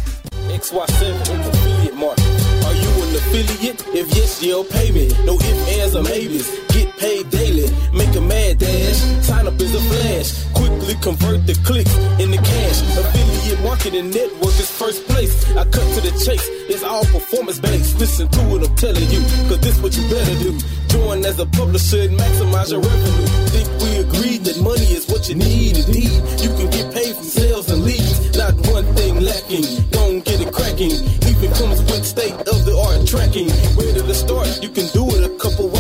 XY7 0.50 1.48
affiliate 1.48 1.96
market. 1.96 2.24
Are 2.66 2.74
you 2.74 2.90
an 3.04 3.16
affiliate? 3.16 3.88
If 3.96 4.16
yes, 4.16 4.42
you'll 4.44 4.64
pay 4.66 4.92
me. 4.92 5.10
No 5.26 5.36
ifs, 5.36 5.78
ands, 5.78 5.96
or 5.96 6.04
maybes. 6.04 6.50
Get 6.70 6.98
paid 6.98 7.30
daily. 7.30 7.39
Make 8.10 8.18
a 8.18 8.22
mad 8.22 8.58
dash. 8.58 8.98
Sign 9.22 9.46
up 9.46 9.62
is 9.62 9.76
a 9.76 9.82
flash. 9.82 10.30
Quickly 10.54 10.96
convert 10.96 11.46
the 11.46 11.54
clicks 11.62 11.94
into 12.18 12.42
cash. 12.42 12.82
Affiliate 12.98 13.62
marketing 13.62 14.10
network 14.10 14.58
is 14.58 14.66
first 14.66 15.06
place. 15.06 15.46
I 15.56 15.64
cut 15.66 15.86
to 15.94 16.02
the 16.02 16.10
chase. 16.26 16.42
It's 16.74 16.82
all 16.82 17.06
performance 17.06 17.60
based. 17.60 18.00
Listen 18.00 18.28
to 18.28 18.40
what 18.50 18.68
I'm 18.68 18.76
telling 18.78 19.08
you. 19.14 19.22
Cause 19.46 19.60
this 19.62 19.80
what 19.80 19.96
you 19.96 20.10
better 20.10 20.36
do. 20.42 20.58
Join 20.88 21.24
as 21.24 21.38
a 21.38 21.46
publisher 21.46 22.02
and 22.02 22.18
maximize 22.18 22.72
your 22.72 22.82
revenue. 22.82 23.30
Think 23.54 23.70
we 23.78 23.92
agreed 24.02 24.42
that 24.50 24.58
money 24.58 24.90
is 24.90 25.06
what 25.06 25.30
you 25.30 25.36
need 25.36 25.78
indeed. 25.78 26.10
You 26.42 26.50
can 26.58 26.66
get 26.74 26.90
paid 26.92 27.14
from 27.14 27.30
sales 27.30 27.70
and 27.70 27.84
leads. 27.84 28.36
Not 28.36 28.58
one 28.74 28.90
thing 28.98 29.22
lacking. 29.22 29.86
Don't 29.94 30.26
get 30.26 30.42
it 30.42 30.52
cracking. 30.52 30.98
Even 31.30 31.54
comes 31.54 31.78
with 31.86 32.04
state 32.04 32.34
of 32.34 32.66
the 32.66 32.74
art 32.74 33.06
tracking. 33.06 33.54
Where 33.78 33.94
to 33.94 34.14
start? 34.16 34.50
You 34.64 34.70
can 34.70 34.90
do 34.98 35.06
it 35.14 35.30
a 35.30 35.38
couple 35.38 35.70
ways. 35.70 35.79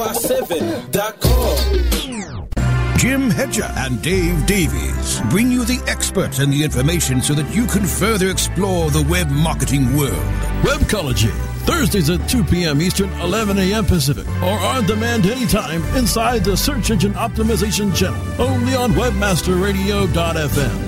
947.com. 0.00 2.96
Jim 2.96 3.30
Hedger 3.30 3.70
and 3.76 4.00
Dave 4.02 4.46
Davies 4.46 5.20
bring 5.30 5.50
you 5.50 5.64
the 5.64 5.82
experts 5.86 6.38
and 6.38 6.52
the 6.52 6.62
information 6.62 7.20
so 7.22 7.34
that 7.34 7.54
you 7.54 7.66
can 7.66 7.84
further 7.84 8.30
explore 8.30 8.90
the 8.90 9.02
web 9.10 9.28
marketing 9.30 9.94
world. 9.96 10.14
Webcology, 10.62 11.30
Thursdays 11.66 12.10
at 12.10 12.28
2 12.28 12.44
p.m. 12.44 12.80
Eastern, 12.82 13.10
11 13.20 13.58
a.m. 13.58 13.84
Pacific, 13.84 14.26
or 14.42 14.58
on 14.58 14.86
demand 14.86 15.26
anytime 15.26 15.82
inside 15.96 16.44
the 16.44 16.56
Search 16.56 16.90
Engine 16.90 17.12
Optimization 17.14 17.94
channel, 17.94 18.20
only 18.40 18.74
on 18.74 18.92
WebmasterRadio.fm. 18.92 20.86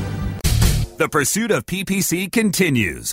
The 0.98 1.09
pursuit 1.09 1.51
of 1.51 1.66
PPC 1.66 2.30
continues 2.30 3.12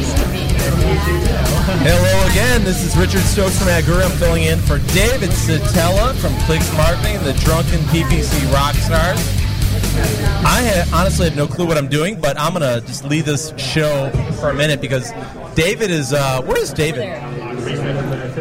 Hello 0.93 2.27
again. 2.31 2.65
This 2.65 2.83
is 2.83 2.97
Richard 2.97 3.21
Stokes 3.21 3.57
from 3.57 3.69
AdGooroo. 3.69 4.03
I'm 4.03 4.11
filling 4.17 4.43
in 4.43 4.59
for 4.59 4.79
David 4.93 5.29
Szetela 5.29 6.13
from 6.15 6.35
Clix 6.45 6.69
Marketing 6.75 7.17
the 7.23 7.31
Drunken 7.45 7.79
PPC 7.87 8.39
Rockstars. 8.51 9.37
I 10.43 10.61
had, 10.61 10.93
honestly 10.93 11.29
have 11.29 11.37
no 11.37 11.47
clue 11.47 11.65
what 11.65 11.77
I'm 11.77 11.87
doing, 11.87 12.19
but 12.19 12.37
I'm 12.37 12.51
gonna 12.51 12.81
just 12.81 13.05
leave 13.05 13.23
this 13.23 13.53
show 13.57 14.09
for 14.41 14.49
a 14.49 14.53
minute 14.53 14.81
because 14.81 15.13
David 15.55 15.91
is. 15.91 16.11
Uh, 16.11 16.41
where 16.41 16.57
is 16.57 16.73
David? 16.73 17.05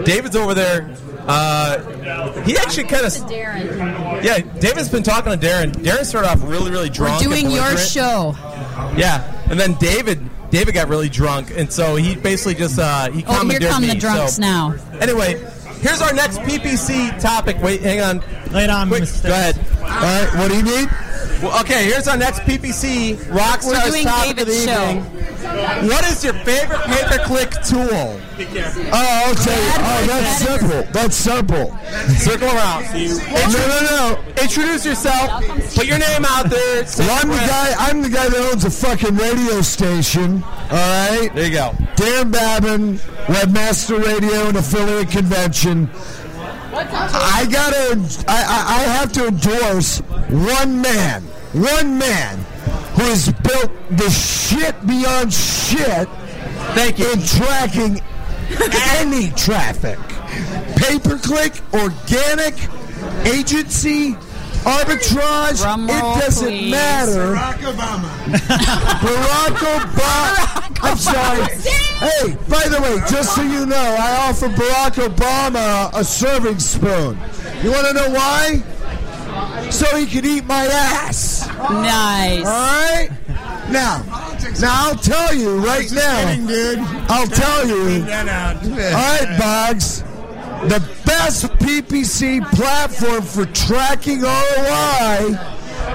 David's 0.04 0.34
over 0.34 0.52
there. 0.52 0.92
Uh, 1.28 1.78
he 2.42 2.56
actually 2.56 2.88
kind 2.88 3.06
of. 3.06 3.30
Yeah, 3.30 4.40
David's 4.58 4.88
been 4.88 5.04
talking 5.04 5.30
to 5.30 5.38
Darren. 5.38 5.70
Darren 5.70 6.04
started 6.04 6.28
off 6.28 6.42
really, 6.42 6.72
really 6.72 6.90
drunk. 6.90 7.24
We're 7.24 7.28
doing 7.28 7.52
your 7.52 7.76
show. 7.76 8.34
Yeah, 8.96 9.22
and 9.48 9.58
then 9.58 9.74
David 9.74 10.18
David 10.50 10.74
got 10.74 10.88
really 10.88 11.08
drunk, 11.08 11.52
and 11.56 11.72
so 11.72 11.96
he 11.96 12.16
basically 12.16 12.54
just 12.54 12.78
uh, 12.78 13.10
he 13.10 13.24
Oh, 13.26 13.48
here 13.48 13.60
come 13.60 13.82
me. 13.82 13.88
the 13.88 13.94
drunks 13.94 14.34
so, 14.36 14.42
now. 14.42 14.74
Anyway, 15.00 15.34
here's 15.80 16.02
our 16.02 16.12
next 16.12 16.38
PPC 16.40 17.20
topic. 17.20 17.56
Wait, 17.62 17.80
hang 17.80 18.00
on. 18.00 18.22
Lay 18.52 18.64
it 18.64 18.70
on, 18.70 18.88
Quick, 18.88 19.04
Mr. 19.04 19.22
go 19.28 19.32
ahead. 19.32 19.56
All 19.80 19.88
right, 19.88 20.28
what 20.36 20.48
do 20.50 20.56
you 20.56 20.62
need? 20.62 20.88
Well, 21.42 21.58
okay, 21.60 21.84
here's 21.84 22.06
our 22.08 22.16
next 22.18 22.40
PPC 22.40 23.16
rock 23.34 23.60
We're 23.64 23.80
doing 23.88 24.04
topic 24.04 24.40
of 24.40 24.46
the 24.46 24.52
David's 24.52 24.64
show. 24.64 24.90
evening. 24.90 25.88
What 25.88 26.04
is 26.04 26.22
your 26.22 26.34
favorite 26.34 26.80
pay-per-click 26.80 27.50
tool? 27.64 27.88
Oh, 27.90 28.92
I'll 28.92 29.34
tell 29.34 29.56
you. 29.56 29.72
Oh, 29.78 30.04
that's 30.06 30.36
simple. 30.44 30.82
That's 30.92 31.16
simple. 31.16 31.78
Circle 32.18 32.48
around. 32.48 32.84
No, 32.92 33.58
no, 33.66 33.80
no. 33.90 34.18
Introduce 34.42 34.84
yourself. 34.84 35.42
Put 35.74 35.86
your 35.86 35.98
name 35.98 36.24
out 36.26 36.50
there. 36.50 36.84
Well, 36.98 37.18
I'm 37.22 37.28
the 37.28 37.36
guy. 37.36 37.74
I'm 37.78 38.02
the 38.02 38.10
guy 38.10 38.28
that 38.28 38.50
owns 38.52 38.64
a 38.64 38.70
fucking 38.70 39.16
radio 39.16 39.62
station. 39.62 40.42
All 40.42 40.70
right. 40.70 41.30
There 41.34 41.46
you 41.46 41.52
go. 41.52 41.74
Dan 41.96 42.30
Babin, 42.30 42.96
Webmaster 43.26 44.02
Radio 44.04 44.48
and 44.48 44.56
Affiliate 44.58 45.10
Convention. 45.10 45.88
I 46.88 47.46
gotta. 47.50 48.24
I, 48.26 48.42
I, 48.42 48.74
I 48.76 48.82
have 48.84 49.12
to 49.12 49.26
endorse 49.28 49.98
one 50.28 50.80
man. 50.80 51.22
One 51.52 51.98
man 51.98 52.38
who 52.94 53.02
has 53.02 53.32
built 53.42 53.70
the 53.90 54.08
shit 54.08 54.74
beyond 54.86 55.32
shit. 55.32 56.08
Thank 56.74 56.98
you. 56.98 57.12
In 57.12 57.22
tracking 57.22 58.00
any 58.96 59.30
traffic, 59.32 59.98
pay 60.76 60.98
per 60.98 61.18
click, 61.18 61.60
organic, 61.74 62.54
agency, 63.26 64.16
arbitrage. 64.64 65.64
roll, 65.64 65.88
it 65.88 66.20
doesn't 66.20 66.48
please. 66.48 66.70
matter. 66.70 67.34
Barack 67.34 67.58
Obama. 67.72 68.08
Barack 69.00 69.56
Obama. 69.80 70.78
I'm 70.82 70.96
sorry. 70.96 71.42
Hey, 72.00 72.36
by 72.48 72.68
the 72.68 72.80
way, 72.82 72.96
just 73.10 73.34
so 73.34 73.42
you 73.42 73.66
know, 73.66 73.96
I 73.98 74.28
offer 74.28 74.48
Barack 74.48 75.06
Obama 75.06 75.90
a 75.94 76.04
serving 76.04 76.58
spoon. 76.58 77.18
You 77.62 77.70
want 77.70 77.86
to 77.88 77.92
know 77.94 78.10
why? 78.10 78.62
So 79.70 79.96
he 79.96 80.06
can 80.06 80.24
eat 80.24 80.44
my 80.44 80.64
ass. 80.64 81.46
Nice. 81.48 82.44
All 82.44 82.52
right. 82.52 83.08
Now, 83.70 84.02
now 84.60 84.88
I'll 84.88 84.96
tell 84.96 85.32
you 85.34 85.58
right 85.58 85.90
now. 85.92 87.06
I'll 87.08 87.26
tell 87.28 87.66
you. 87.68 88.02
All 88.02 88.98
right, 88.98 89.36
Boggs. 89.38 90.02
The 90.68 90.80
best 91.06 91.46
PPC 91.58 92.42
platform 92.52 93.22
for 93.22 93.46
tracking 93.46 94.20
ROI 94.22 95.38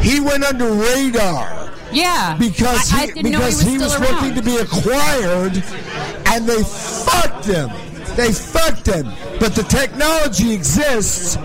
He 0.02 0.20
went 0.20 0.44
under 0.46 0.70
radar 0.72 1.72
Yeah. 1.92 2.36
because 2.40 2.92
I, 2.94 3.08
he, 3.08 3.08
know 3.08 3.14
he 3.16 3.24
because 3.24 3.42
was 3.58 3.62
he 3.62 3.78
was 3.78 4.00
looking 4.00 4.36
to 4.36 4.42
be 4.42 4.58
acquired, 4.58 5.64
and 6.28 6.48
they 6.48 6.64
fucked 6.64 7.46
him. 7.46 7.70
They 8.16 8.32
fucked 8.32 8.86
him. 8.88 9.08
But 9.40 9.56
the 9.56 9.64
technology 9.64 10.54
exists. 10.54 11.36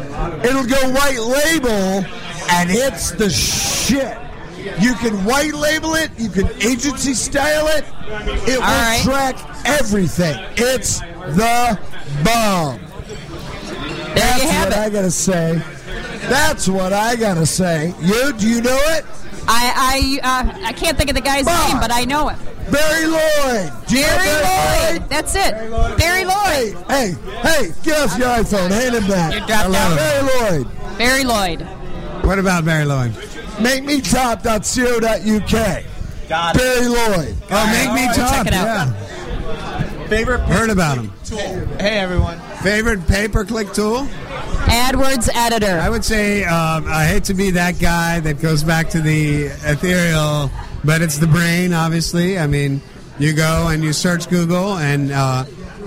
It'll 0.45 0.67
go 0.67 0.91
white 0.93 1.21
label, 1.21 2.05
and 2.51 2.71
it's 2.71 3.11
the 3.13 3.31
shit. 3.31 4.17
You 4.81 4.95
can 4.95 5.25
white 5.25 5.55
label 5.55 5.95
it. 5.95 6.11
You 6.19 6.29
can 6.29 6.49
agency 6.63 7.15
style 7.15 7.67
it. 7.69 7.85
It 8.49 8.59
will 8.59 8.61
right. 8.61 9.01
track 9.03 9.37
everything. 9.67 10.37
It's 10.57 11.01
the 11.01 11.79
bomb. 12.25 12.79
There 12.79 14.15
That's 14.15 14.43
you 14.43 14.51
have 14.51 14.69
what 14.69 14.73
it. 14.73 14.79
I 14.79 14.91
gotta 14.91 15.11
say. 15.11 15.63
That's 16.29 16.69
what 16.69 16.93
I 16.93 17.17
gotta 17.17 17.47
say. 17.47 17.95
You 18.01 18.33
do 18.35 18.49
you 18.49 18.61
know 18.61 18.79
it? 18.91 19.05
I 19.49 20.21
I 20.23 20.43
uh, 20.43 20.67
I 20.67 20.73
can't 20.73 20.97
think 20.97 21.11
of 21.11 21.17
the 21.17 21.23
guy's 21.23 21.47
name, 21.47 21.81
but 21.81 21.91
I 21.91 22.05
know 22.05 22.29
it. 22.29 22.37
Barry 22.71 23.07
Lloyd. 23.07 23.73
Do 23.89 23.97
you 23.97 24.03
know 24.03 24.17
Barry 24.17 24.43
Barry 24.43 24.99
Lloyd. 24.99 25.09
That's 25.09 25.35
it. 25.35 25.53
Barry 25.99 26.25
Lloyd. 26.25 26.85
Hey, 26.89 27.15
hey, 27.43 27.73
get 27.83 28.01
off 28.01 28.19
your 28.19 28.29
iPhone. 28.29 28.71
Hand 28.71 28.95
him 28.95 29.07
back. 29.09 29.35
You 29.35 29.47
dropped 29.47 29.75
out. 29.75 29.97
Barry 29.97 30.23
Lloyd. 30.61 30.99
Barry 30.99 31.25
Lloyd. 31.25 31.63
What 32.25 32.39
about 32.39 32.65
Barry 32.65 32.85
Lloyd? 32.85 33.13
MakeMeTop.co.uk. 33.63 35.85
Got 36.29 36.57
Barry 36.57 36.89
Lloyd. 36.89 37.37
Oh, 37.51 37.67
make 37.67 37.93
me 37.95 38.07
top. 38.15 38.31
check 38.31 38.47
it 38.47 38.55
out. 38.55 38.67
Yeah. 38.67 38.93
Favorite 40.09 40.41
Heard 40.41 40.71
about 40.71 40.99
him. 40.99 41.13
Tool. 41.25 41.39
Hey 41.39 41.99
everyone. 41.99 42.39
Favorite 42.63 43.07
pay-per-click 43.07 43.73
tool? 43.73 44.07
AdWords 44.67 45.29
editor. 45.35 45.79
I 45.79 45.89
would 45.89 46.05
say 46.05 46.45
um, 46.45 46.85
I 46.87 47.07
hate 47.07 47.25
to 47.25 47.35
be 47.35 47.51
that 47.53 47.79
guy 47.79 48.21
that 48.21 48.41
goes 48.41 48.63
back 48.63 48.91
to 48.91 49.01
the 49.01 49.45
ethereal, 49.45 50.51
but 50.85 51.03
it's 51.03 51.19
the 51.19 51.27
brain, 51.27 51.73
obviously. 51.73 52.39
I 52.39 52.47
mean, 52.47 52.81
you 53.19 53.33
go 53.33 53.69
and 53.69 53.83
you 53.83 53.93
search 53.93 54.29
Google, 54.29 54.77
and 54.79 55.11
uh, 55.13 55.45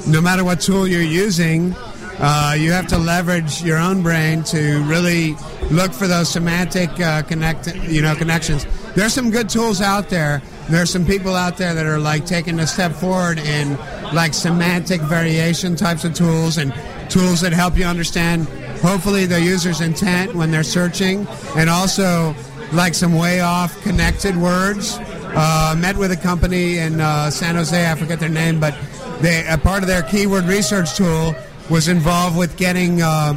no 0.08 0.22
matter 0.22 0.44
what 0.44 0.60
tool 0.60 0.88
you're 0.88 1.02
using, 1.02 1.76
uh, 2.20 2.56
you 2.58 2.72
have 2.72 2.88
to 2.88 2.98
leverage 2.98 3.62
your 3.64 3.78
own 3.78 4.02
brain 4.02 4.44
to 4.46 4.84
really 4.86 5.36
look 5.72 5.92
for 5.92 6.08
those 6.08 6.30
semantic 6.30 6.90
uh, 7.00 7.22
connect, 7.24 7.76
you 7.76 8.02
know, 8.02 8.16
connections. 8.16 8.66
There's 8.96 9.14
some 9.14 9.32
good 9.32 9.50
tools 9.50 9.82
out 9.82 10.10
there. 10.10 10.42
There's 10.70 10.90
some 10.90 11.06
people 11.06 11.36
out 11.36 11.58
there 11.58 11.74
that 11.74 11.86
are 11.86 12.00
like 12.00 12.26
taking 12.26 12.60
a 12.60 12.68
step 12.68 12.92
forward 12.94 13.40
in 13.40 13.78
like 14.14 14.34
semantic 14.34 15.02
variation 15.02 15.76
types 15.76 16.04
of 16.06 16.14
tools 16.14 16.58
and 16.58 16.74
tools 17.10 17.42
that 17.42 17.54
help 17.54 17.78
you 17.78 17.86
understand 17.86 18.48
hopefully 18.80 19.26
the 19.26 19.42
user's 19.42 19.82
intent 19.82 20.36
when 20.36 20.52
they're 20.52 20.64
searching 20.64 21.28
and 21.56 21.70
also 21.70 22.36
like 22.74 22.94
some 22.94 23.14
way 23.14 23.40
off 23.40 23.80
connected 23.84 24.36
words 24.36 24.98
uh, 25.36 25.76
met 25.78 25.96
with 25.98 26.12
a 26.12 26.18
company 26.18 26.78
in 26.80 27.00
uh, 27.00 27.30
san 27.30 27.56
jose 27.56 27.90
i 27.90 27.96
forget 27.96 28.20
their 28.20 28.30
name 28.30 28.60
but 28.60 28.76
they 29.22 29.46
a 29.48 29.58
part 29.58 29.82
of 29.82 29.88
their 29.88 30.04
keyword 30.04 30.46
research 30.46 30.96
tool 30.96 31.34
was 31.70 31.88
involved 31.88 32.38
with 32.38 32.56
getting 32.58 33.02
uh, 33.02 33.34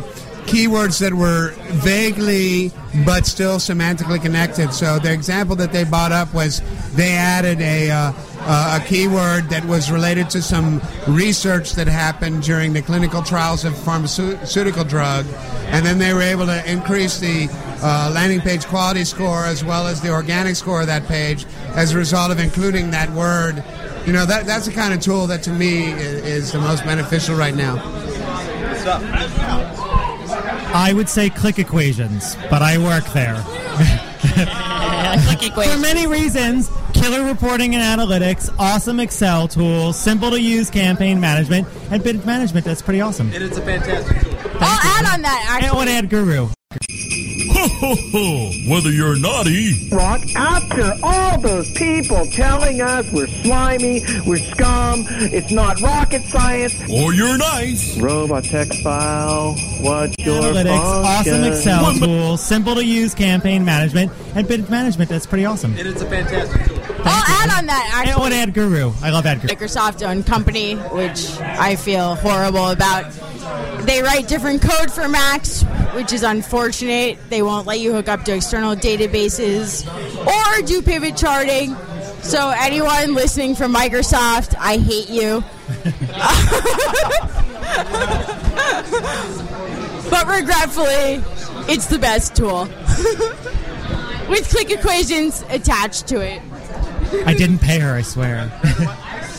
keywords 0.49 0.99
that 1.01 1.13
were 1.13 1.53
vaguely 1.85 2.73
but 3.05 3.27
still 3.27 3.59
semantically 3.59 4.21
connected. 4.21 4.73
So 4.73 4.99
the 4.99 5.13
example 5.13 5.55
that 5.57 5.73
they 5.73 5.85
brought 5.85 6.11
up 6.11 6.33
was 6.33 6.63
they 6.95 7.13
added 7.13 7.61
a, 7.61 7.91
uh, 7.91 8.13
uh, 8.41 8.81
a 8.81 8.87
keyword 8.87 9.51
that 9.51 9.65
was 9.67 9.91
related 9.91 10.31
to 10.31 10.41
some 10.41 10.81
research 11.07 11.73
that 11.73 11.87
happened 11.87 12.43
during 12.43 12.73
the 12.73 12.81
clinical 12.81 13.23
trials 13.23 13.67
of 13.67 13.77
pharmaceutical 13.77 14.85
drug, 14.85 15.27
and 15.67 15.85
then 15.85 15.99
they 15.99 16.15
were 16.15 16.23
able 16.23 16.47
to 16.47 16.71
increase 16.71 17.21
the 17.21 17.49
uh, 17.83 18.11
landing 18.15 18.41
page 18.41 18.65
quality 18.67 19.05
score 19.05 19.45
as 19.45 19.63
well 19.63 19.87
as 19.87 20.01
the 20.01 20.11
organic 20.11 20.57
score 20.57 20.81
of 20.81 20.87
that 20.87 21.07
page 21.07 21.45
as 21.75 21.93
a 21.93 21.97
result 21.97 22.31
of 22.33 22.41
including 22.41 22.91
that 22.91 23.11
word. 23.11 23.63
You 24.07 24.15
know, 24.15 24.25
that, 24.25 24.47
that's 24.47 24.65
the 24.65 24.73
kind 24.73 24.95
of 24.95 25.01
tool 25.01 25.27
that 25.27 25.43
to 25.43 25.51
me 25.51 25.93
is, 25.93 26.25
is 26.25 26.53
the 26.53 26.59
most 26.59 26.85
beneficial 26.85 27.37
right 27.37 27.55
now. 27.55 27.77
I 30.75 30.93
would 30.93 31.09
say 31.09 31.31
ClickEquations, 31.31 32.37
but 32.51 32.63
I 32.63 32.79
work 32.79 33.05
there. 33.13 33.37
For 35.49 35.79
many 35.79 36.07
reasons, 36.07 36.71
killer 36.93 37.25
reporting 37.25 37.75
and 37.75 37.83
analytics, 38.01 38.55
awesome 38.59 39.01
Excel 39.01 39.49
tool, 39.49 39.93
simple 39.93 40.31
to 40.31 40.41
use 40.41 40.69
campaign 40.71 41.21
management, 41.21 41.67
and 41.91 42.03
bid 42.03 42.25
management. 42.27 42.67
That's 42.67 42.83
pretty 42.83 43.01
awesome. 43.01 43.33
It 43.33 43.43
is 43.43 43.57
a 43.57 43.63
fantastic 43.63 44.21
tool. 44.21 44.35
I'll 44.61 44.81
add 44.83 45.15
on 45.15 45.23
that. 45.23 45.47
And 45.57 45.65
Actually, 45.65 45.77
one 45.77 45.89
AdGooroo. 45.89 46.53
Ho, 47.59 47.67
ho, 47.69 47.95
ho. 48.13 48.51
Whether 48.73 48.91
you're 48.93 49.19
naughty 49.19 49.89
Rock, 49.91 50.21
after 50.37 50.95
all 51.03 51.41
those 51.41 51.71
people 51.73 52.25
telling 52.27 52.81
us 52.81 53.11
we're 53.13 53.27
slimy, 53.27 54.03
we're 54.27 54.39
scum, 54.39 55.05
it's 55.09 55.51
not 55.51 55.81
rocket 55.81 56.23
science. 56.23 56.75
or 56.89 57.13
you're 57.15 57.37
nice, 57.37 57.99
Robot 57.99 58.45
text 58.45 58.81
file, 58.83 59.55
what's 59.81 60.15
your 60.25 60.41
Analytics, 60.41 60.79
awesome? 60.79 61.45
Excel 61.45 61.95
tool, 61.95 62.37
simple 62.37 62.75
to 62.77 62.85
use 62.85 63.15
campaign 63.15 63.65
management, 63.65 64.13
and 64.37 64.47
bid 64.47 64.71
management. 64.71 65.11
That's 65.11 65.27
pretty 65.27 65.45
awesome. 65.45 65.73
And 65.73 65.81
It 65.81 65.87
is 65.87 66.03
a 66.03 66.07
fantastic 66.09 66.65
tool. 66.67 66.78
I'll 67.05 67.25
add 67.27 67.59
on 67.59 67.67
that. 67.67 67.91
Actually. 67.95 68.01
And 68.01 68.09
Actually, 68.09 68.23
one 68.23 68.33
ad 68.33 68.55
guru. 68.55 68.93
I 69.03 69.11
love 69.11 69.25
AdGooroo. 69.25 69.49
Microsoft 69.49 70.07
owned 70.07 70.27
company, 70.27 70.75
which 70.75 71.31
I 71.41 71.77
feel 71.77 72.15
horrible 72.17 72.71
about. 72.71 73.13
They 73.87 74.03
write 74.03 74.29
different 74.29 74.63
code 74.63 74.93
for 74.93 75.09
Macs, 75.09 75.63
which 75.95 76.13
is 76.13 76.23
unfortunate. 76.23 77.19
They 77.31 77.43
won't 77.43 77.67
let 77.67 77.81
you 77.81 77.93
hook 77.93 78.09
up 78.09 78.25
to 78.25 78.35
external 78.35 78.77
databases 78.77 79.87
or 80.27 80.63
do 80.63 80.83
pivot 80.83 81.17
charting. 81.17 81.75
So, 82.23 82.51
anyone 82.51 83.15
listening 83.15 83.55
from 83.55 83.73
Microsoft, 83.73 84.55
I 84.59 84.77
hate 84.77 85.09
you. 85.09 85.43
but 90.11 90.27
regretfully, 90.27 91.23
it's 91.73 91.87
the 91.87 91.99
best 91.99 92.35
tool. 92.35 92.65
With 94.29 94.51
ClickEquations 94.51 95.49
attached 95.51 96.09
to 96.09 96.21
it. 96.21 96.43
I 97.25 97.35
didn't 97.35 97.59
pay 97.59 97.79
her, 97.79 97.95
I 97.95 98.03
swear. 98.03 98.49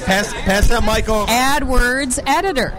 Pass, 0.06 0.34
pass 0.34 0.68
that 0.70 0.84
mic 0.84 1.08
over. 1.10 1.32
AdWords 1.32 2.20
editor. 2.26 2.74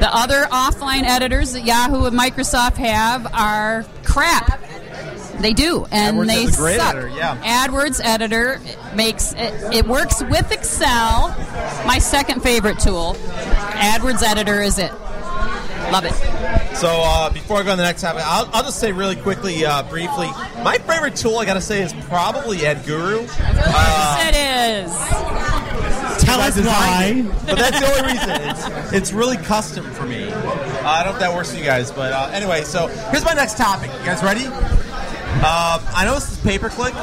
The 0.00 0.14
other 0.14 0.46
offline 0.50 1.02
editors 1.02 1.52
that 1.52 1.64
Yahoo 1.64 2.06
and 2.06 2.18
Microsoft 2.18 2.76
have 2.76 3.26
are 3.34 3.84
crap. 4.02 4.60
They 5.40 5.52
do, 5.52 5.86
and 5.90 6.16
AdWords 6.16 6.26
they 6.26 6.42
is 6.44 6.54
a 6.54 6.58
great 6.58 6.76
suck. 6.78 6.94
editor, 6.94 7.08
yeah. 7.16 7.66
AdWords 7.66 8.00
editor 8.04 8.60
makes 8.94 9.32
it, 9.32 9.74
it 9.74 9.86
works 9.86 10.22
with 10.22 10.50
Excel. 10.52 11.28
My 11.86 11.98
second 11.98 12.42
favorite 12.42 12.78
tool. 12.78 13.14
AdWords 13.74 14.22
editor 14.22 14.60
is 14.60 14.78
it. 14.78 14.92
Love 15.90 16.04
it. 16.04 16.76
So 16.76 16.88
uh, 16.88 17.30
before 17.30 17.58
I 17.58 17.62
go 17.62 17.72
on 17.72 17.78
the 17.78 17.84
next 17.84 18.02
topic, 18.02 18.22
I'll, 18.24 18.48
I'll 18.52 18.62
just 18.62 18.78
say 18.78 18.92
really 18.92 19.16
quickly, 19.16 19.64
uh, 19.64 19.82
briefly, 19.82 20.28
my 20.62 20.78
favorite 20.78 21.16
tool 21.16 21.38
I 21.38 21.44
got 21.44 21.54
to 21.54 21.60
say 21.60 21.82
is 21.82 21.92
probably 22.08 22.58
AdGooroo. 22.58 23.28
Uh, 23.28 24.24
it 24.28 24.36
is. 24.36 24.90
Tell 26.24 26.40
us 26.40 26.58
why. 26.58 27.22
but 27.46 27.58
that's 27.58 27.80
the 27.80 27.86
only 27.86 28.12
reason. 28.12 28.30
It's, 28.30 28.92
it's 28.92 29.12
really 29.12 29.36
custom 29.36 29.84
for 29.92 30.06
me. 30.06 30.30
Uh, 30.30 30.82
I 30.84 31.02
don't 31.02 31.12
know 31.12 31.16
if 31.16 31.20
that 31.20 31.34
works 31.34 31.50
for 31.52 31.58
you 31.58 31.64
guys, 31.64 31.90
but 31.90 32.12
uh, 32.12 32.30
anyway. 32.32 32.62
So 32.62 32.86
here's 32.86 33.24
my 33.24 33.34
next 33.34 33.56
topic. 33.56 33.90
You 33.98 34.06
guys 34.06 34.22
ready? 34.22 34.44
Uh, 34.46 35.82
I 35.94 36.04
know 36.04 36.14
this 36.14 36.32
is 36.32 36.40
pay 36.40 36.58
per 36.58 36.68
click. 36.68 36.94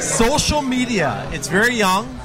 Social 0.00 0.62
media. 0.62 1.28
It's 1.32 1.48
very 1.48 1.74
young. 1.74 2.18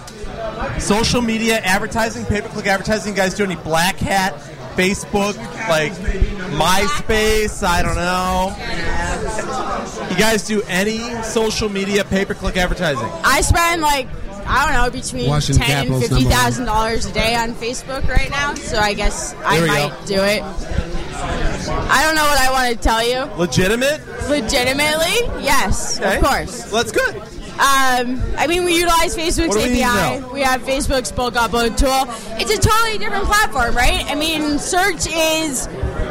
Social 0.79 1.21
media 1.21 1.59
advertising, 1.59 2.25
pay 2.25 2.41
per 2.41 2.49
click 2.49 2.67
advertising. 2.67 3.13
You 3.13 3.17
guys 3.17 3.35
do 3.35 3.43
any 3.43 3.55
black 3.55 3.97
hat? 3.97 4.33
Facebook, 4.75 5.35
like 5.69 5.93
MySpace, 6.53 7.63
I 7.63 7.81
don't 7.81 7.95
know. 7.95 8.55
You 10.09 10.17
guys 10.17 10.45
do 10.45 10.61
any 10.67 10.99
social 11.23 11.69
media 11.69 12.03
pay 12.03 12.25
per 12.25 12.33
click 12.33 12.57
advertising? 12.57 13.09
I 13.23 13.41
spend 13.41 13.81
like 13.81 14.07
I 14.45 14.65
don't 14.65 14.73
know 14.73 14.89
between 14.91 15.29
Washington 15.29 15.65
ten 15.65 15.71
and 15.71 15.87
Capitals 15.87 16.01
fifty 16.09 16.25
number 16.25 16.65
dollars 16.65 17.05
a 17.05 17.13
day 17.13 17.35
on 17.35 17.53
Facebook 17.53 18.07
right 18.07 18.29
now. 18.29 18.53
So 18.55 18.77
I 18.77 18.93
guess 18.93 19.33
I 19.45 19.65
might 19.65 19.89
go. 20.01 20.05
do 20.05 20.21
it. 20.23 20.43
I 21.65 22.03
don't 22.03 22.15
know 22.15 22.23
what 22.25 22.39
I 22.39 22.51
want 22.51 22.75
to 22.75 22.81
tell 22.83 23.07
you. 23.07 23.19
Legitimate? 23.37 24.01
Legitimately, 24.29 25.43
yes, 25.43 25.99
Okay. 25.99 26.17
of 26.17 26.23
course. 26.23 26.71
Well, 26.71 26.83
that's 26.83 26.91
good. 26.91 27.15
Um, 27.53 28.19
I 28.35 28.47
mean, 28.47 28.65
we 28.65 28.75
utilize 28.77 29.15
Facebook's 29.15 29.55
do 29.55 29.61
we 29.71 29.83
API. 29.83 30.23
We 30.33 30.41
have 30.41 30.63
Facebook's 30.63 31.11
bulk 31.11 31.35
upload 31.35 31.77
tool. 31.77 32.11
It's 32.39 32.51
a 32.51 32.59
totally 32.59 32.97
different 32.97 33.25
platform, 33.25 33.75
right? 33.75 34.03
I 34.07 34.15
mean, 34.15 34.57
search 34.57 35.05
is 35.07 35.61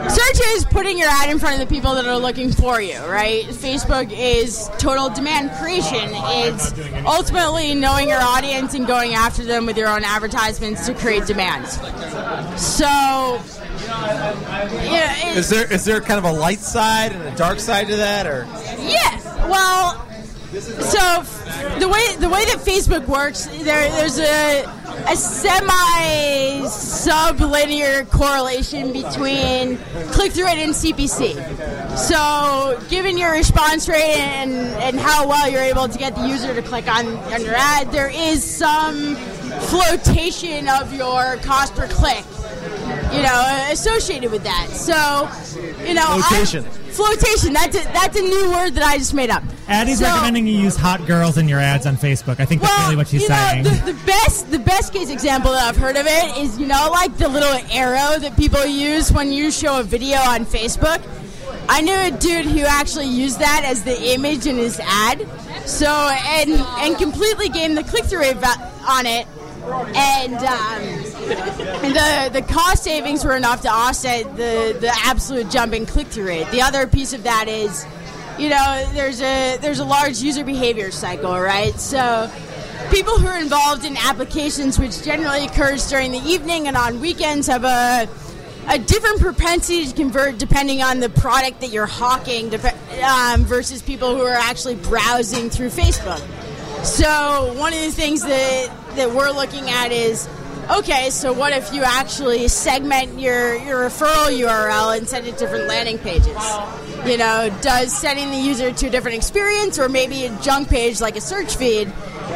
search 0.08 0.40
is 0.54 0.64
putting 0.64 0.98
your 0.98 1.08
ad 1.08 1.30
in 1.30 1.40
front 1.40 1.60
of 1.60 1.68
the 1.68 1.74
people 1.74 1.94
that 1.96 2.06
are 2.06 2.18
looking 2.18 2.52
for 2.52 2.80
you, 2.80 2.98
right? 3.06 3.44
Facebook 3.46 4.12
is 4.16 4.70
total 4.78 5.10
demand 5.10 5.50
creation. 5.60 6.10
It's 6.12 6.72
ultimately 7.04 7.74
knowing 7.74 8.08
your 8.08 8.22
audience 8.22 8.74
and 8.74 8.86
going 8.86 9.14
after 9.14 9.44
them 9.44 9.66
with 9.66 9.76
your 9.76 9.88
own 9.88 10.04
advertisements 10.04 10.86
to 10.86 10.94
create 10.94 11.26
demand. 11.26 11.66
So, 12.58 12.86
yeah, 14.84 15.34
Is 15.36 15.50
there 15.50 15.70
is 15.72 15.84
there 15.84 16.00
kind 16.00 16.18
of 16.18 16.24
a 16.24 16.32
light 16.32 16.60
side 16.60 17.12
and 17.12 17.22
a 17.22 17.34
dark 17.36 17.58
side 17.58 17.88
to 17.88 17.96
that, 17.96 18.26
or 18.26 18.46
Yeah. 18.78 19.48
Well, 19.48 20.06
so 20.60 21.22
the 21.78 21.88
way 21.88 22.16
the 22.16 22.28
way 22.28 22.44
that 22.44 22.58
Facebook 22.58 23.06
works, 23.06 23.46
there 23.46 23.90
there's 23.90 24.18
a 24.18 24.64
a 25.08 25.16
semi 25.16 26.60
sublinear 26.66 28.08
correlation 28.10 28.92
between 28.92 29.78
click 30.12 30.32
through 30.32 30.44
rate 30.44 30.58
and 30.58 30.74
CPC. 30.74 31.96
So, 31.96 32.78
given 32.88 33.16
your 33.16 33.32
response 33.32 33.88
rate 33.88 34.18
and, 34.18 34.52
and 34.52 34.98
how 34.98 35.26
well 35.26 35.50
you're 35.50 35.62
able 35.62 35.88
to 35.88 35.98
get 35.98 36.14
the 36.14 36.26
user 36.28 36.54
to 36.54 36.62
click 36.62 36.86
on, 36.86 37.06
on 37.06 37.42
your 37.42 37.54
ad, 37.54 37.90
there 37.90 38.10
is 38.10 38.44
some 38.44 39.16
flotation 39.16 40.68
of 40.68 40.92
your 40.92 41.36
cost 41.38 41.74
per 41.74 41.88
click 41.88 42.24
you 43.14 43.22
know, 43.22 43.68
associated 43.70 44.30
with 44.30 44.42
that. 44.44 44.68
So, 44.70 44.92
you 45.86 45.94
know, 45.94 46.04
I- 46.06 46.22
Flotation. 46.22 46.64
flotation. 46.64 47.52
That's 47.52 47.76
a, 47.76 47.84
that's 47.92 48.18
a 48.18 48.22
new 48.22 48.50
word 48.50 48.70
that 48.74 48.82
I 48.84 48.98
just 48.98 49.14
made 49.14 49.30
up. 49.30 49.42
Addie's 49.68 49.98
So- 49.98 50.06
recommending 50.06 50.46
you 50.46 50.58
use 50.58 50.76
hot 50.76 51.06
girls 51.06 51.38
in 51.38 51.48
your 51.48 51.60
ads 51.60 51.86
on 51.86 51.96
Facebook. 51.96 52.40
I 52.40 52.44
think 52.44 52.62
that's 52.62 52.82
really 52.84 52.96
what 52.96 53.08
she's 53.08 53.22
you 53.22 53.28
know, 53.28 53.34
saying. 53.36 53.64
the, 53.64 53.92
the 53.92 53.98
best 54.06 54.50
the 54.50 54.58
best 54.58 54.92
case 54.92 55.10
example 55.10 55.52
that 55.52 55.66
I've 55.68 55.76
heard 55.76 55.96
of 55.96 56.06
it 56.06 56.38
is 56.38 56.58
you 56.58 56.66
know 56.66 56.88
like 56.90 57.16
the 57.18 57.28
little 57.28 57.52
arrow 57.70 58.18
that 58.18 58.36
people 58.36 58.64
use 58.66 59.10
when 59.12 59.32
you 59.32 59.50
show 59.50 59.80
a 59.80 59.82
video 59.82 60.18
on 60.18 60.44
Facebook. 60.44 61.00
I 61.68 61.80
knew 61.80 61.94
a 61.94 62.10
dude 62.10 62.46
who 62.46 62.60
actually 62.60 63.06
used 63.06 63.38
that 63.38 63.62
as 63.64 63.84
the 63.84 64.12
image 64.14 64.46
in 64.46 64.56
his 64.56 64.80
ad. 64.80 65.26
So 65.66 65.86
and 65.86 66.50
and 66.52 66.96
completely 66.98 67.48
gained 67.48 67.76
the 67.78 67.84
click 67.84 68.04
through 68.04 68.20
rate 68.20 68.36
on 68.88 69.06
it. 69.06 69.26
And 69.94 70.34
um, 70.34 71.01
the 71.92 72.30
the 72.32 72.42
cost 72.42 72.84
savings 72.84 73.24
were 73.24 73.36
enough 73.36 73.62
to 73.62 73.68
offset 73.68 74.24
the 74.36 74.76
the 74.80 74.92
absolute 75.04 75.50
jump 75.50 75.72
in 75.72 75.86
click 75.86 76.08
through 76.08 76.26
rate. 76.26 76.46
The 76.50 76.62
other 76.62 76.86
piece 76.86 77.12
of 77.12 77.22
that 77.22 77.48
is 77.48 77.86
you 78.38 78.48
know 78.48 78.90
there's 78.92 79.20
a 79.20 79.58
there's 79.58 79.78
a 79.78 79.84
large 79.84 80.18
user 80.18 80.44
behavior 80.44 80.90
cycle 80.90 81.38
right 81.38 81.78
so 81.78 82.30
people 82.90 83.18
who 83.18 83.26
are 83.26 83.38
involved 83.38 83.84
in 83.84 83.96
applications 83.96 84.78
which 84.78 85.02
generally 85.02 85.46
occurs 85.46 85.88
during 85.88 86.12
the 86.12 86.18
evening 86.20 86.66
and 86.66 86.76
on 86.76 87.00
weekends 87.00 87.46
have 87.46 87.64
a 87.64 88.08
a 88.68 88.78
different 88.78 89.20
propensity 89.20 89.86
to 89.86 89.94
convert 89.94 90.38
depending 90.38 90.82
on 90.82 91.00
the 91.00 91.08
product 91.10 91.60
that 91.60 91.70
you're 91.70 91.86
hawking 91.86 92.52
um, 93.02 93.44
versus 93.44 93.82
people 93.82 94.14
who 94.14 94.22
are 94.22 94.30
actually 94.30 94.76
browsing 94.76 95.50
through 95.50 95.68
facebook 95.68 96.22
so 96.84 97.52
one 97.58 97.72
of 97.72 97.80
the 97.80 97.92
things 97.92 98.22
that 98.22 98.70
that 98.96 99.10
we're 99.10 99.30
looking 99.30 99.68
at 99.68 99.92
is 99.92 100.26
okay, 100.70 101.10
so 101.10 101.32
what 101.32 101.52
if 101.52 101.72
you 101.72 101.82
actually 101.82 102.48
segment 102.48 103.18
your 103.18 103.56
your 103.56 103.80
referral 103.88 104.28
URL 104.28 104.96
and 104.96 105.08
send 105.08 105.26
it 105.26 105.32
to 105.32 105.38
different 105.38 105.68
landing 105.68 105.98
pages? 105.98 106.36
You 107.06 107.18
know, 107.18 107.54
does 107.62 107.92
sending 107.92 108.30
the 108.30 108.36
user 108.36 108.72
to 108.72 108.86
a 108.86 108.90
different 108.90 109.16
experience 109.16 109.78
or 109.78 109.88
maybe 109.88 110.26
a 110.26 110.40
junk 110.40 110.68
page 110.68 111.00
like 111.00 111.16
a 111.16 111.20
search 111.20 111.56
feed 111.56 111.92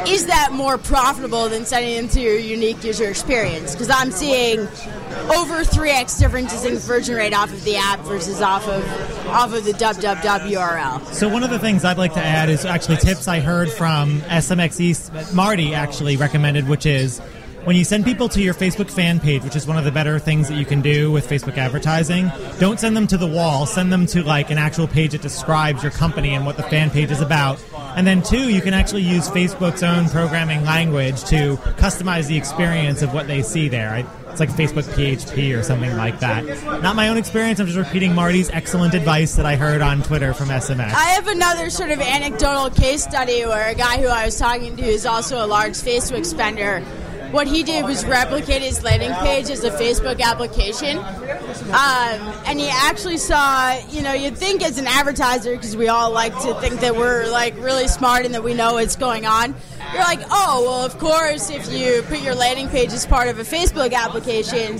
is 0.07 0.27
that 0.27 0.51
more 0.53 0.79
profitable 0.79 1.49
than 1.49 1.65
sending 1.65 1.97
them 1.97 2.09
to 2.09 2.21
your 2.21 2.37
unique 2.37 2.83
user 2.85 3.09
experience? 3.09 3.73
Because 3.73 3.91
I'm 3.91 4.11
seeing 4.11 4.61
over 4.61 5.65
3x 5.65 6.19
differences 6.19 6.65
in 6.65 6.73
conversion 6.73 7.15
rate 7.15 7.33
off 7.33 7.53
of 7.53 7.65
the 7.65 7.77
app 7.77 8.01
versus 8.01 8.43
off 8.43 8.69
of 8.69 8.85
off 9.29 9.53
of 9.53 9.65
the 9.65 9.73
www 9.73 10.57
URL. 10.57 11.05
So 11.13 11.29
one 11.29 11.43
of 11.43 11.51
the 11.51 11.59
things 11.59 11.85
I'd 11.85 11.99
like 11.99 12.15
to 12.15 12.25
add 12.25 12.49
is 12.49 12.65
actually 12.65 12.97
tips 12.99 13.29
I 13.29 13.41
heard 13.41 13.71
from 13.71 14.21
SMX 14.23 14.81
East. 14.81 15.13
Marty 15.35 15.75
actually 15.75 16.17
recommended, 16.17 16.69
which 16.69 16.87
is 16.87 17.21
when 17.67 17.75
you 17.75 17.83
send 17.83 18.05
people 18.05 18.29
to 18.29 18.41
your 18.41 18.55
Facebook 18.55 18.89
fan 18.89 19.19
page, 19.19 19.43
which 19.43 19.57
is 19.57 19.67
one 19.67 19.77
of 19.77 19.85
the 19.85 19.91
better 19.91 20.21
things 20.21 20.47
that 20.49 20.57
you 20.57 20.65
can 20.65 20.81
do 20.81 21.11
with 21.11 21.29
Facebook 21.29 21.59
advertising, 21.59 22.31
don't 22.61 22.79
send 22.79 22.97
them 22.97 23.09
to 23.09 23.17
the 23.17 23.27
wall. 23.27 23.67
Send 23.67 23.93
them 23.93 24.07
to 24.07 24.23
like 24.23 24.51
an 24.51 24.57
actual 24.57 24.87
page 24.87 25.11
that 25.13 25.21
describes 25.21 25.83
your 25.83 25.91
company 25.91 26.33
and 26.33 26.47
what 26.47 26.57
the 26.57 26.63
fan 26.63 26.91
page 26.91 27.11
is 27.11 27.21
about. 27.21 27.61
And 27.97 28.07
then 28.07 28.23
two, 28.23 28.51
you 28.51 28.61
can 28.61 28.73
actually 28.73 29.03
use 29.03 29.29
Facebook's 29.29 29.83
own 29.83 30.09
programming 30.11 30.63
language 30.65 31.25
to 31.25 31.57
customize 31.77 32.29
the 32.29 32.37
experience 32.37 33.03
of 33.03 33.13
what 33.13 33.27
they 33.27 33.43
see 33.43 33.69
there. 33.69 33.91
I, 33.91 34.07
it's 34.31 34.39
like 34.39 34.51
Facebook 34.51 34.85
PHP 34.95 35.59
or 35.59 35.65
something 35.65 35.97
like 35.97 36.21
that. 36.21 36.45
Not 36.83 36.95
my 36.95 37.09
own 37.09 37.17
experience. 37.17 37.59
I'm 37.59 37.67
just 37.67 37.79
repeating 37.79 38.15
Marty's 38.15 38.49
excellent 38.51 38.95
advice 38.95 39.35
that 39.35 39.47
I 39.47 39.57
heard 39.57 39.81
on 39.81 40.05
Twitter 40.05 40.35
from 40.35 40.51
SMX. 40.51 40.93
I 40.93 41.15
have 41.15 41.27
another 41.27 41.71
sort 41.71 41.91
of 41.91 41.99
anecdotal 41.99 42.71
case 42.71 43.03
study 43.03 43.45
where 43.45 43.71
a 43.71 43.75
guy 43.75 44.01
who 44.01 44.07
I 44.07 44.25
was 44.25 44.39
talking 44.39 44.77
to 44.77 44.85
is 44.85 45.05
also 45.05 45.45
a 45.45 45.49
large 45.49 45.73
Facebook 45.73 46.25
spender. 46.25 46.85
What 47.31 47.47
he 47.47 47.63
did 47.63 47.85
was 47.85 48.05
replicate 48.05 48.63
his 48.63 48.83
landing 48.83 49.13
page 49.15 49.51
as 49.51 49.65
a 49.65 49.71
Facebook 49.71 50.21
application. 50.21 50.99
Um, 50.99 52.43
and 52.47 52.61
he 52.61 52.69
actually 52.69 53.19
saw, 53.19 53.77
you 53.91 54.03
know, 54.03 54.13
you'd 54.13 54.37
think 54.37 54.63
as 54.63 54.79
an 54.79 54.87
advertiser, 54.87 55.53
because 55.53 55.77
we 55.77 55.89
all 55.89 56.11
like 56.11 56.33
to 56.43 56.55
think 56.61 56.81
that 56.81 56.97
we're 56.97 57.29
like 57.29 57.57
really 57.57 57.89
smart 57.89 58.25
and 58.25 58.35
that 58.35 58.45
we 58.45 58.55
know 58.55 58.75
what's 58.75 58.97
going 58.97 59.27
on. 59.27 59.55
You're 59.93 60.03
like, 60.03 60.21
oh, 60.31 60.63
well, 60.67 60.85
of 60.85 60.99
course, 60.99 61.51
if 61.51 61.71
you 61.73 62.03
put 62.03 62.21
your 62.21 62.35
landing 62.35 62.69
page 62.69 62.93
as 62.93 63.07
part 63.07 63.29
of 63.29 63.39
a 63.39 63.43
Facebook 63.43 63.93
application, 63.93 64.77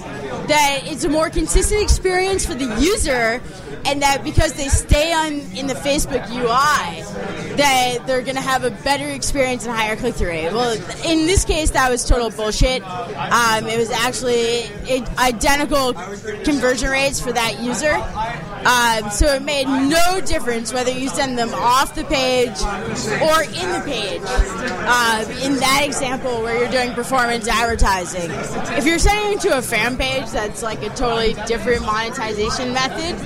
that 0.49 0.81
it's 0.85 1.05
a 1.05 1.09
more 1.09 1.31
consistent 1.31 1.83
experience 1.83 2.45
for 2.45 2.55
the 2.55 2.67
user, 2.81 3.41
and 3.85 4.03
that 4.03 4.25
because 4.25 4.53
they 4.55 4.69
stay 4.69 5.13
on 5.13 5.35
in 5.57 5.67
the 5.69 5.75
Facebook 5.75 6.29
UI, 6.31 7.03
that 7.57 8.07
they're 8.07 8.23
going 8.23 8.37
to 8.37 8.41
have 8.41 8.65
a 8.65 8.71
better 8.71 9.09
experience 9.09 9.65
and 9.65 9.75
higher 9.75 9.97
click 9.97 10.15
through 10.15 10.29
rate. 10.29 10.53
Well, 10.53 10.73
in 11.07 11.27
this 11.27 11.45
case, 11.45 11.71
that 11.71 11.91
was 11.91 12.05
total 12.05 12.31
bullshit. 12.31 12.83
Um, 12.83 13.67
it 13.67 13.79
was 13.79 13.91
actually 13.91 14.65
identical 15.19 15.93
conversion 16.45 16.91
rates 16.91 17.21
for 17.21 17.33
that 17.33 17.61
user. 17.61 17.95
Um, 18.65 19.11
so 19.11 19.27
it 19.35 19.43
made 19.43 19.67
no 19.67 20.21
difference 20.21 20.73
whether 20.73 20.91
you 20.91 21.09
send 21.09 21.39
them 21.39 21.53
off 21.53 21.95
the 21.95 22.05
page 22.05 22.59
or 23.23 23.43
in 23.43 23.73
the 23.73 23.83
page. 23.85 24.23
Um, 24.87 25.31
in 25.43 25.57
that 25.61 25.83
example, 25.85 26.43
where 26.43 26.59
you're 26.61 26.71
doing 26.71 26.93
performance 26.95 27.47
advertising, 27.49 28.31
if 28.77 28.85
you're 28.87 28.99
sending 28.99 29.39
it 29.39 29.41
to 29.43 29.59
a 29.59 29.63
fan 29.63 29.97
page, 29.97 30.31
that's 30.31 30.63
like 30.63 30.83
a 30.83 30.89
totally 30.91 31.35
different 31.47 31.83
monetization 31.83 32.73
method. 32.73 33.17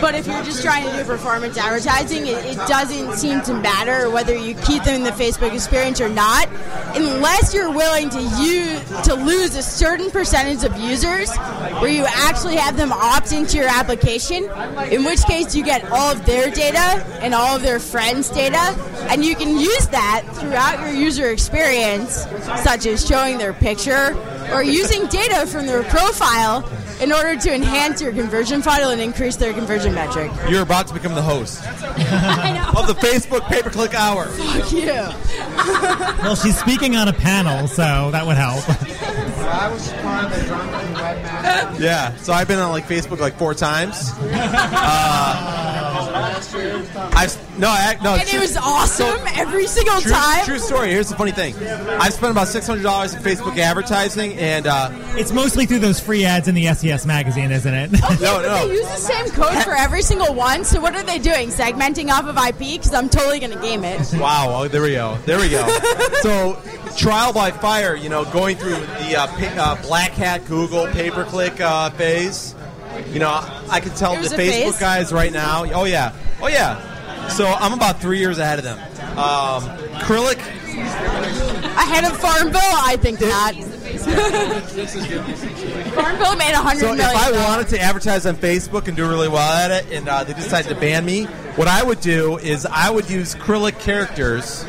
But 0.00 0.14
if 0.14 0.26
you're 0.26 0.42
just 0.42 0.62
trying 0.62 0.84
to 0.86 0.96
do 0.96 1.04
performance 1.04 1.56
advertising, 1.56 2.26
it, 2.26 2.44
it 2.44 2.56
doesn't 2.66 3.12
seem 3.14 3.42
to 3.42 3.54
matter 3.54 4.10
whether 4.10 4.36
you 4.36 4.54
keep 4.54 4.84
them 4.84 4.94
in 4.96 5.02
the 5.04 5.10
Facebook 5.10 5.54
experience 5.54 6.00
or 6.00 6.08
not, 6.08 6.48
unless 6.96 7.54
you're 7.54 7.70
willing 7.70 8.10
to 8.10 8.20
use 8.40 8.82
to 9.02 9.14
lose 9.14 9.54
a 9.54 9.62
certain 9.62 10.10
percentage 10.10 10.64
of 10.64 10.76
users, 10.78 11.34
where 11.80 11.90
you 11.90 12.04
actually 12.08 12.56
have 12.56 12.76
them 12.76 12.92
opt 12.92 13.32
into 13.32 13.56
your 13.56 13.68
application. 13.68 14.48
In 14.86 15.04
which 15.04 15.22
case, 15.24 15.54
you 15.54 15.64
get 15.64 15.90
all 15.90 16.12
of 16.12 16.24
their 16.24 16.50
data 16.50 17.04
and 17.20 17.34
all 17.34 17.56
of 17.56 17.62
their 17.62 17.78
friends' 17.78 18.30
data, 18.30 18.74
and 19.10 19.24
you 19.24 19.34
can 19.34 19.58
use 19.58 19.86
that 19.88 20.24
throughout 20.34 20.80
your 20.80 20.92
user 20.92 21.30
experience, 21.30 22.26
such 22.62 22.86
as 22.86 23.06
showing 23.06 23.38
their 23.38 23.52
picture 23.52 24.16
or 24.52 24.62
using 24.62 25.06
data 25.06 25.46
from 25.46 25.66
their 25.66 25.82
profile 25.84 26.68
in 27.00 27.12
order 27.12 27.36
to 27.36 27.54
enhance 27.54 28.00
your 28.00 28.12
conversion 28.12 28.62
funnel 28.62 28.90
and 28.90 29.00
increase 29.00 29.36
their 29.36 29.52
conversion 29.52 29.94
metric. 29.94 30.32
You're 30.48 30.62
about 30.62 30.88
to 30.88 30.94
become 30.94 31.14
the 31.14 31.22
host 31.22 31.64
of 31.66 32.86
the 32.86 32.94
Facebook 32.94 33.46
pay 33.48 33.62
per 33.62 33.70
click 33.70 33.94
hour. 33.94 34.26
Fuck 34.26 34.72
you. 34.72 34.86
well, 36.22 36.36
she's 36.36 36.58
speaking 36.58 36.96
on 36.96 37.08
a 37.08 37.12
panel, 37.12 37.68
so 37.68 38.10
that 38.10 38.26
would 38.26 38.36
help. 38.36 38.64
I 41.08 41.14
was 41.14 41.28
part 41.28 41.44
of 41.44 41.44
the 41.44 41.48
drunken 41.50 41.76
webmaster. 41.76 41.80
Yeah, 41.84 42.16
so 42.16 42.32
I've 42.32 42.48
been 42.48 42.58
on 42.58 42.70
like 42.72 42.84
Facebook 42.86 43.18
like 43.20 43.36
four 43.38 43.54
times. 43.54 44.12
Uh, 46.10 46.40
I've 47.14 47.58
no, 47.58 47.68
I, 47.68 47.98
no. 48.02 48.14
and 48.14 48.28
it 48.28 48.38
was 48.40 48.56
awesome 48.56 49.18
every 49.34 49.66
single 49.66 50.00
True, 50.00 50.12
time. 50.12 50.44
true 50.44 50.58
story. 50.58 50.90
Here's 50.90 51.08
the 51.08 51.16
funny 51.16 51.32
thing. 51.32 51.54
I've 51.56 52.12
spent 52.12 52.30
about 52.30 52.48
six 52.48 52.66
hundred 52.66 52.82
dollars 52.82 53.14
in 53.14 53.22
Facebook 53.22 53.58
advertising, 53.58 54.34
and 54.34 54.66
uh, 54.66 54.90
It's 55.16 55.32
mostly 55.32 55.66
through 55.66 55.80
those 55.80 55.98
free 56.00 56.24
ads 56.24 56.46
in 56.48 56.54
the 56.54 56.72
SES 56.74 57.06
magazine, 57.06 57.50
isn't 57.50 57.72
it? 57.74 57.92
no, 58.20 58.40
no. 58.40 58.68
They 58.68 58.74
use 58.74 58.86
the 58.88 58.96
same 58.96 59.26
code 59.30 59.62
for 59.64 59.74
every 59.74 60.02
single 60.02 60.34
one. 60.34 60.64
So 60.64 60.80
what 60.80 60.94
are 60.94 61.02
they 61.02 61.18
doing? 61.18 61.48
Segmenting 61.48 62.10
off 62.10 62.24
of 62.26 62.36
IP? 62.36 62.58
Because 62.78 62.94
I'm 62.94 63.08
totally 63.08 63.40
going 63.40 63.52
to 63.52 63.60
game 63.60 63.84
it. 63.84 63.98
Wow, 64.18 64.62
oh, 64.64 64.68
there 64.68 64.82
we 64.82 64.92
go. 64.92 65.16
There 65.26 65.38
we 65.38 65.48
go. 65.48 65.66
so, 66.22 66.60
trial 66.96 67.32
by 67.32 67.50
fire, 67.52 67.94
you 67.94 68.08
know, 68.08 68.24
going 68.26 68.56
through 68.56 68.70
the 68.74 69.16
uh, 69.16 69.26
pa- 69.28 69.54
uh, 69.58 69.82
black 69.82 70.10
hat 70.12 70.44
Google 70.46 70.86
pay 70.98 71.10
per 71.12 71.24
click 71.24 71.60
uh, 71.60 71.90
phase. 71.90 72.56
You 73.12 73.20
know, 73.20 73.30
I 73.70 73.78
can 73.80 73.94
tell 73.94 74.14
the 74.14 74.28
Facebook 74.28 74.36
phase? 74.36 74.80
guys 74.80 75.12
right 75.12 75.32
now. 75.32 75.64
Oh, 75.72 75.84
yeah. 75.84 76.12
Oh, 76.42 76.48
yeah. 76.48 77.28
So, 77.28 77.46
I'm 77.46 77.72
about 77.72 78.00
three 78.00 78.18
years 78.18 78.38
ahead 78.38 78.58
of 78.58 78.64
them. 78.64 78.78
Um, 79.16 79.62
Cyrillic, 80.06 80.38
Ahead 80.38 82.04
of 82.04 82.16
Farmville? 82.18 82.60
I 82.60 82.96
think 83.00 83.20
not. 83.20 83.54
Farmville 85.94 86.36
made 86.36 86.52
a 86.52 86.56
hundred 86.56 86.80
So 86.80 86.94
if 86.94 87.00
I 87.00 87.30
wanted 87.48 87.68
to 87.68 87.80
advertise 87.80 88.26
on 88.26 88.34
Facebook 88.36 88.88
and 88.88 88.96
do 88.96 89.08
really 89.08 89.28
well 89.28 89.52
at 89.52 89.70
it, 89.70 89.92
and 89.92 90.08
uh, 90.08 90.24
they 90.24 90.34
decided 90.34 90.68
to 90.68 90.74
ban 90.74 91.04
me, 91.04 91.24
what 91.54 91.68
I 91.68 91.84
would 91.84 92.00
do 92.00 92.38
is 92.38 92.66
I 92.66 92.90
would 92.90 93.08
use 93.08 93.36
Cyrillic 93.36 93.78
characters 93.78 94.64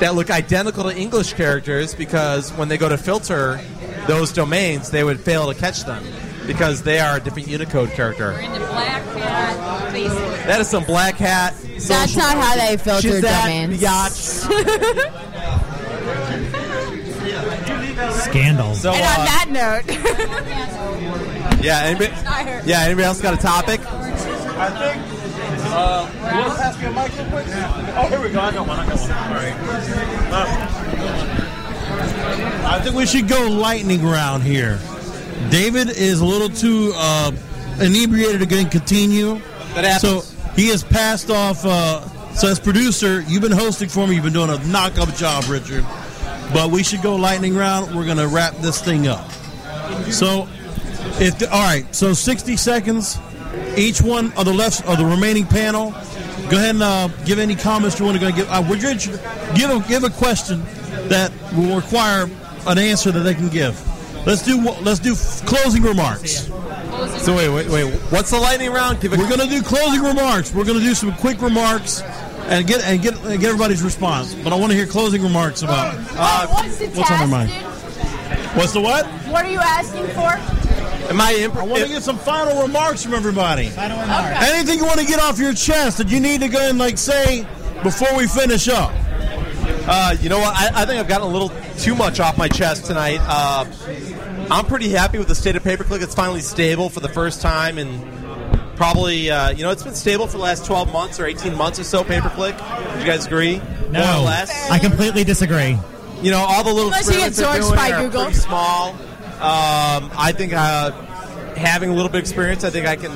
that 0.00 0.14
look 0.14 0.30
identical 0.30 0.84
to 0.84 0.96
English 0.96 1.34
characters 1.34 1.94
because 1.94 2.50
when 2.52 2.68
they 2.68 2.78
go 2.78 2.88
to 2.88 2.98
filter 2.98 3.60
those 4.06 4.32
domains, 4.32 4.90
they 4.90 5.04
would 5.04 5.20
fail 5.20 5.52
to 5.52 5.58
catch 5.58 5.84
them 5.84 6.02
because 6.46 6.82
they 6.82 6.98
are 7.00 7.16
a 7.16 7.20
different 7.20 7.48
Unicode 7.48 7.90
character. 7.90 8.32
That 10.46 10.60
is 10.60 10.68
some 10.68 10.84
black 10.84 11.14
hat. 11.16 11.54
That's 11.62 11.86
social- 11.86 12.20
not 12.20 12.36
how 12.36 12.54
they 12.56 12.76
filter 12.76 13.08
Shazam, 13.08 13.42
domains. 13.42 13.80
biatch. 13.80 15.24
Scandal. 18.12 18.74
So, 18.74 18.92
and 18.92 19.02
on 19.02 19.08
uh, 19.08 19.24
that 19.24 19.46
note, 19.50 19.86
yeah, 21.64 21.82
anybody, 21.84 22.10
yeah, 22.68 22.80
anybody 22.82 23.04
else 23.04 23.20
got 23.20 23.34
a 23.34 23.36
topic? 23.36 23.80
I 23.80 24.70
think. 24.70 25.02
Uh, 25.66 26.08
you 26.12 26.20
want 26.40 26.52
to 26.52 26.58
pass 26.60 26.78
me 26.78 26.84
a 26.86 26.90
mic 26.92 27.10
real 27.16 27.26
quick? 27.30 27.46
Oh, 27.96 28.06
here 28.08 28.20
we 28.20 28.30
go. 28.30 28.40
I 28.40 28.52
got 28.52 28.66
one. 28.66 28.78
I 28.78 28.86
got 28.86 29.00
one. 29.00 29.10
All 29.10 29.34
right. 29.34 29.54
Uh, 30.32 30.46
I 32.64 32.80
think 32.80 32.96
we 32.96 33.06
should 33.06 33.28
go 33.28 33.48
lightning 33.48 34.02
round 34.02 34.42
here. 34.42 34.78
David 35.50 35.90
is 35.90 36.20
a 36.20 36.24
little 36.24 36.48
too 36.48 36.92
uh, 36.94 37.30
inebriated 37.80 38.48
to 38.48 38.64
continue. 38.68 39.34
That 39.74 39.84
happens. 39.84 40.24
So 40.26 40.52
he 40.54 40.68
has 40.68 40.82
passed 40.82 41.30
off. 41.30 41.64
Uh, 41.64 42.00
so 42.34 42.48
as 42.48 42.58
producer, 42.58 43.20
you've 43.22 43.42
been 43.42 43.52
hosting 43.52 43.88
for 43.88 44.06
me. 44.06 44.14
You've 44.14 44.24
been 44.24 44.32
doing 44.32 44.50
a 44.50 44.58
knock-up 44.66 45.14
job, 45.14 45.44
Richard. 45.48 45.84
But 46.52 46.70
we 46.70 46.82
should 46.82 47.02
go 47.02 47.16
lightning 47.16 47.54
round. 47.54 47.94
We're 47.94 48.06
going 48.06 48.16
to 48.16 48.28
wrap 48.28 48.56
this 48.56 48.80
thing 48.80 49.06
up. 49.08 49.30
So, 50.10 50.48
if 51.20 51.38
the, 51.38 51.48
all 51.52 51.62
right, 51.62 51.92
so 51.94 52.12
60 52.12 52.56
seconds. 52.56 53.18
Each 53.76 54.00
one 54.00 54.32
of 54.32 54.46
the 54.46 54.52
left 54.52 54.84
of 54.86 54.98
the 54.98 55.04
remaining 55.04 55.46
panel. 55.46 55.90
Go 56.50 56.56
ahead 56.56 56.74
and 56.74 56.82
uh, 56.82 57.08
give 57.24 57.38
any 57.38 57.54
comments 57.54 57.98
you 57.98 58.04
want 58.04 58.18
to 58.18 58.20
go 58.20 58.34
give. 58.34 58.48
Uh, 58.50 58.64
would 58.68 58.82
you 58.82 58.94
give 59.54 59.70
a 59.70 59.84
give 59.88 60.04
a 60.04 60.10
question 60.10 60.62
that 61.08 61.32
will 61.54 61.76
require 61.76 62.28
an 62.66 62.78
answer 62.78 63.10
that 63.12 63.20
they 63.20 63.34
can 63.34 63.48
give. 63.48 63.80
Let's 64.26 64.42
do 64.42 64.58
let's 64.82 65.00
do 65.00 65.14
closing 65.46 65.82
remarks. 65.82 66.46
So 67.22 67.36
wait, 67.36 67.48
wait, 67.50 67.68
wait. 67.68 67.92
What's 68.10 68.30
the 68.30 68.38
lightning 68.38 68.70
round? 68.72 69.00
Give 69.00 69.12
We're 69.12 69.28
going 69.28 69.40
to 69.40 69.48
do 69.48 69.62
closing 69.62 70.02
remarks. 70.02 70.54
We're 70.54 70.64
going 70.64 70.78
to 70.78 70.84
do 70.84 70.94
some 70.94 71.12
quick 71.16 71.40
remarks 71.42 72.00
and 72.46 72.66
get 72.66 72.82
and 72.84 73.02
get 73.02 73.14
and 73.24 73.40
get 73.40 73.48
everybody's 73.48 73.82
response. 73.82 74.34
But 74.34 74.52
I 74.52 74.56
want 74.56 74.70
to 74.72 74.76
hear 74.76 74.86
closing 74.86 75.22
remarks 75.22 75.62
about 75.62 75.94
Uh, 76.16 76.46
what's 76.48 76.78
the 76.78 76.86
what's 76.88 77.10
on 77.10 77.18
their 77.18 77.28
mind. 77.28 77.50
What's 78.56 78.72
the 78.72 78.80
what? 78.80 79.06
What 79.28 79.44
are 79.44 79.50
you 79.50 79.58
asking 79.58 80.06
for? 80.08 80.30
Am 81.10 81.20
I 81.20 81.34
imp- 81.34 81.56
I 81.56 81.62
want 81.64 81.82
to 81.82 81.88
get 81.88 82.02
some 82.02 82.16
final 82.16 82.62
remarks 82.62 83.02
from 83.02 83.12
everybody. 83.14 83.68
Final 83.68 84.00
remarks. 84.00 84.36
Anything 84.42 84.78
you 84.78 84.86
want 84.86 85.00
to 85.00 85.06
get 85.06 85.20
off 85.20 85.38
your 85.38 85.52
chest 85.52 85.98
that 85.98 86.08
you 86.08 86.18
need 86.20 86.40
to 86.40 86.48
go 86.48 86.60
and 86.60 86.78
like 86.78 86.96
say 86.96 87.46
before 87.82 88.16
we 88.16 88.26
finish 88.26 88.68
up? 88.68 88.92
Uh, 89.86 90.16
you 90.20 90.28
know 90.28 90.38
what? 90.38 90.54
I, 90.56 90.82
I 90.82 90.86
think 90.86 90.98
I've 90.98 91.08
gotten 91.08 91.26
a 91.28 91.30
little 91.30 91.50
too 91.78 91.94
much 91.94 92.18
off 92.20 92.38
my 92.38 92.48
chest 92.48 92.86
tonight. 92.86 93.18
Uh, 93.20 93.66
I'm 94.50 94.64
pretty 94.66 94.88
happy 94.88 95.18
with 95.18 95.28
the 95.28 95.34
state 95.34 95.56
of 95.56 95.62
pay 95.64 95.76
per 95.76 95.84
click. 95.84 96.00
It's 96.02 96.14
finally 96.14 96.40
stable 96.40 96.88
for 96.88 97.00
the 97.00 97.08
first 97.08 97.42
time, 97.42 97.76
and 97.78 98.02
probably 98.76 99.30
uh, 99.30 99.50
you 99.50 99.62
know 99.62 99.70
it's 99.70 99.82
been 99.82 99.94
stable 99.94 100.26
for 100.26 100.38
the 100.38 100.42
last 100.42 100.64
12 100.66 100.92
months 100.92 101.20
or 101.20 101.26
18 101.26 101.54
months 101.56 101.78
or 101.78 101.84
so. 101.84 102.02
Pay 102.02 102.20
per 102.20 102.30
click. 102.30 102.54
You 102.98 103.04
guys 103.04 103.26
agree? 103.26 103.58
More 103.58 103.88
or 103.88 103.90
No, 103.92 104.22
less. 104.24 104.70
I 104.70 104.78
completely 104.78 105.22
disagree. 105.24 105.78
You 106.22 106.30
know, 106.30 106.38
all 106.38 106.64
the 106.64 106.72
little 106.72 106.86
Unless 106.86 107.08
you 107.12 107.18
get 107.18 107.28
experiments 107.28 107.68
they're 107.68 107.76
doing 107.78 107.92
by 107.92 108.02
Google. 108.02 108.22
pretty 108.24 108.38
small. 108.38 108.90
Um, 109.34 110.10
I 110.16 110.32
think 110.34 110.54
uh, 110.54 110.92
having 111.56 111.90
a 111.90 111.94
little 111.94 112.08
bit 112.10 112.18
of 112.18 112.24
experience, 112.24 112.64
I 112.64 112.70
think 112.70 112.86
I 112.86 112.96
can. 112.96 113.12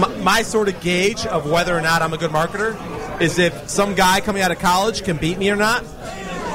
My, 0.00 0.08
my 0.18 0.42
sort 0.42 0.68
of 0.68 0.78
gauge 0.82 1.24
of 1.24 1.48
whether 1.50 1.74
or 1.74 1.80
not 1.80 2.02
I'm 2.02 2.12
a 2.12 2.18
good 2.18 2.30
marketer 2.32 2.74
is 3.20 3.38
if 3.38 3.68
some 3.68 3.94
guy 3.94 4.20
coming 4.20 4.42
out 4.42 4.50
of 4.50 4.58
college 4.58 5.04
can 5.04 5.16
beat 5.16 5.38
me 5.38 5.50
or 5.50 5.56
not. 5.56 5.84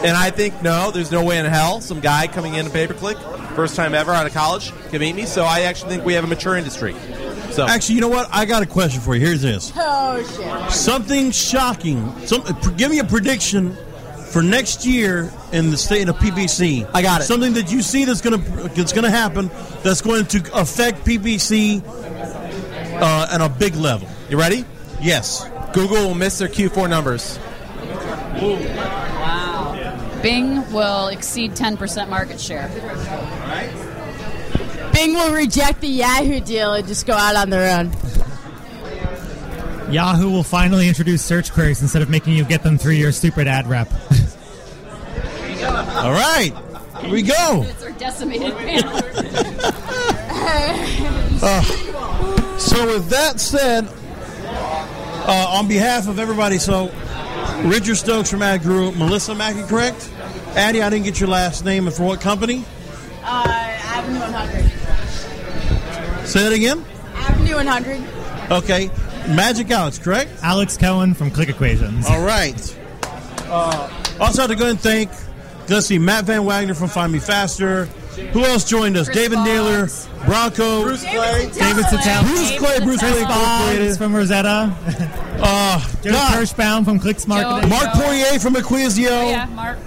And 0.04 0.18
I 0.18 0.32
think 0.32 0.62
no, 0.64 0.92
there's 0.92 1.12
no 1.12 1.24
way 1.24 1.38
in 1.38 1.46
hell 1.46 1.80
some 1.82 2.00
guy 2.00 2.28
coming 2.28 2.56
in 2.56 2.66
a 2.66 2.70
pay 2.70 2.88
per 2.88 2.94
click, 2.94 3.18
first 3.56 3.76
time 3.76 3.94
ever 3.94 4.12
out 4.12 4.26
of 4.26 4.34
college, 4.34 4.72
can 4.90 5.00
beat 5.00 5.16
me. 5.16 5.26
So 5.26 5.44
I 5.44 5.62
actually 5.62 5.92
think 5.92 6.06
we 6.06 6.14
have 6.14 6.24
a 6.24 6.28
mature 6.28 6.56
industry. 6.56 6.96
So 7.52 7.68
Actually, 7.68 7.96
you 7.96 8.02
know 8.02 8.08
what? 8.08 8.30
I 8.32 8.46
got 8.46 8.64
a 8.64 8.66
question 8.66 9.02
for 9.02 9.14
you. 9.14 9.22
Here's 9.22 9.42
this. 9.42 9.72
Oh 9.76 10.24
shit. 10.24 10.72
Something 10.72 11.32
shocking. 11.32 12.18
Some, 12.26 12.44
give 12.78 12.90
me 12.90 13.00
a 13.00 13.04
prediction 13.04 13.76
for 14.32 14.42
next 14.42 14.86
year 14.86 15.32
in 15.52 15.70
the 15.70 15.78
state 15.78 16.08
of 16.08 16.16
PPC. 16.16 16.90
I 16.94 17.02
got 17.02 17.22
it. 17.22 17.26
Something 17.26 17.54
that 17.54 17.72
you 17.72 17.82
see 17.82 18.06
that's 18.06 18.22
going 18.22 18.42
to 18.42 18.52
that's 18.70 18.94
going 18.94 19.04
to 19.04 19.12
happen 19.12 19.52
that's 19.84 20.02
going 20.02 20.26
to 20.28 20.60
affect 20.60 21.06
PPC 21.06 21.84
uh, 23.02 23.28
on 23.34 23.42
a 23.42 23.50
big 23.50 23.76
level. 23.76 24.08
You 24.30 24.40
ready? 24.40 24.64
Yes. 25.02 25.51
Google 25.74 26.08
will 26.08 26.16
miss 26.16 26.38
their 26.38 26.48
Q4 26.48 26.90
numbers. 26.90 27.40
Wow. 28.42 30.20
Bing 30.22 30.72
will 30.72 31.08
exceed 31.08 31.52
10% 31.52 32.10
market 32.10 32.40
share. 32.40 32.68
Bing 34.94 35.14
will 35.14 35.34
reject 35.34 35.82
the 35.82 35.88
Yahoo 35.88 36.40
deal 36.42 36.74
and 36.74 36.88
just 36.88 37.06
go 37.06 37.14
out 37.14 37.36
on 37.36 37.50
their 37.50 37.80
own. 37.80 37.92
Yahoo 39.92 40.30
will 40.30 40.44
finally 40.44 40.88
introduce 40.88 41.24
search 41.24 41.52
queries 41.52 41.82
instead 41.82 42.02
of 42.02 42.10
making 42.10 42.34
you 42.34 42.46
get 42.46 42.64
them 42.64 42.78
through 42.78 42.94
your 42.94 43.12
stupid 43.12 43.48
ad 43.48 43.68
rep. 43.68 43.92
All 45.64 46.12
right. 46.12 46.54
Here 47.02 47.12
we 47.12 47.22
go. 47.22 47.66
It's 47.68 47.84
our 47.84 47.92
decimated 47.92 48.56
panel. 48.58 49.02
Uh, 51.44 51.64
so 52.58 52.86
with 52.86 53.10
that 53.10 53.40
said, 53.40 53.88
uh, 55.28 55.56
on 55.58 55.68
behalf 55.68 56.08
of 56.08 56.20
everybody, 56.20 56.58
so 56.58 56.92
Richard 57.64 57.96
Stokes 57.96 58.32
from 58.32 58.40
AdGooroo, 58.40 58.96
Melissa 58.98 59.36
Mackey, 59.36 59.64
correct? 59.64 60.10
Addie, 60.56 60.82
I 60.82 60.90
didn't 60.90 61.06
get 61.06 61.20
your 61.20 61.30
last 61.30 61.64
name 61.64 61.88
and 61.88 61.96
for 61.96 62.04
what 62.04 62.22
company? 62.22 62.66
Uh, 63.24 63.44
Avenue 63.48 64.20
100. 64.20 66.28
Say 66.28 66.44
that 66.44 66.54
again. 66.54 66.84
Avenue 67.16 67.56
100. 67.56 68.52
Okay, 68.52 68.90
Magic 69.30 69.70
Alex, 69.72 69.98
correct? 70.00 70.32
Alex 70.42 70.78
Cohen 70.78 71.14
from 71.14 71.32
ClickEquations. 71.32 72.06
All 72.06 72.24
right. 72.24 72.78
Uh, 73.46 73.90
also, 74.20 74.42
have 74.42 74.50
to 74.50 74.56
go 74.56 74.70
and 74.70 74.80
thank. 74.80 75.10
Let's 75.70 75.88
see, 75.88 76.00
Matt 76.00 76.26
Van 76.26 76.44
Wagner 76.46 76.74
from 76.74 76.90
Find 76.90 77.12
Me 77.14 77.20
Faster. 77.20 77.88
Who 78.34 78.44
else 78.46 78.64
joined 78.64 78.96
us? 78.98 79.08
David 79.10 79.40
Naylor, 79.40 79.88
Bronco, 80.26 80.84
Bruce 80.84 81.04
Clay, 81.04 81.50
David 81.54 81.86
Szetela, 81.86 82.24
Bruce 82.24 82.58
Clay, 82.58 82.80
Bruce 82.80 83.00
Clay, 83.00 83.20
Incorporated. 83.22 83.98
from 83.98 84.16
Rosetta, 84.16 84.74
Uh, 85.44 85.80
Joe 86.04 86.12
Kerschbaum 86.12 86.86
from 86.86 87.00
Clix 87.00 87.28
Marketing, 87.28 87.68
Marc 87.70 87.94
Poirier 87.94 88.40
from 88.40 88.54
Acquisio. 88.54 89.10
yeah, 89.32 89.46
Mark. 89.48 89.80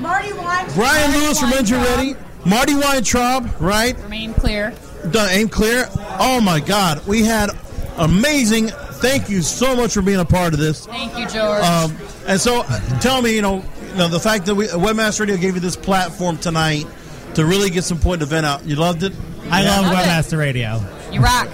Marty 0.00 0.32
Weintraub. 0.32 0.74
Brian 0.74 1.10
Lewis 1.12 1.38
from 1.38 1.52
Engine 1.52 1.80
Ready. 1.82 2.16
Marty 2.46 2.74
Weintraub, 2.74 3.50
right? 3.60 3.96
Remain 4.04 4.32
clear. 4.34 4.70
Done, 5.10 5.28
aimClear. 5.28 5.88
Oh 6.18 6.40
my 6.40 6.58
God, 6.58 7.06
we 7.06 7.22
had 7.22 7.50
amazing. 7.98 8.68
Thank 8.68 9.28
you 9.28 9.42
so 9.42 9.76
much 9.76 9.92
for 9.94 10.00
being 10.02 10.20
a 10.20 10.24
part 10.24 10.54
of 10.54 10.58
this. 10.60 10.86
Thank 10.86 11.18
you, 11.18 11.26
George. 11.28 11.62
Um, 11.62 11.94
and 12.26 12.40
so, 12.40 12.62
uh, 12.66 13.00
tell 13.00 13.20
me, 13.20 13.34
you 13.34 13.42
know, 13.42 13.62
you 13.90 13.94
know, 13.96 14.08
the 14.08 14.20
fact 14.20 14.46
that 14.46 14.54
we, 14.54 14.68
Webmaster 14.68 15.20
Radio 15.20 15.36
gave 15.36 15.54
you 15.54 15.60
this 15.60 15.76
platform 15.76 16.38
tonight 16.38 16.86
to 17.34 17.44
really 17.44 17.70
get 17.70 17.84
some 17.84 17.98
point 17.98 18.22
of 18.22 18.28
vent 18.28 18.46
out. 18.46 18.64
You 18.64 18.76
loved 18.76 19.02
it. 19.02 19.12
I 19.50 19.64
love 19.64 19.84
Love 19.86 19.92
it. 19.92 19.96
Webmaster 19.96 20.38
Radio. 20.38 20.80
You 21.10 21.20
rock. 21.20 21.48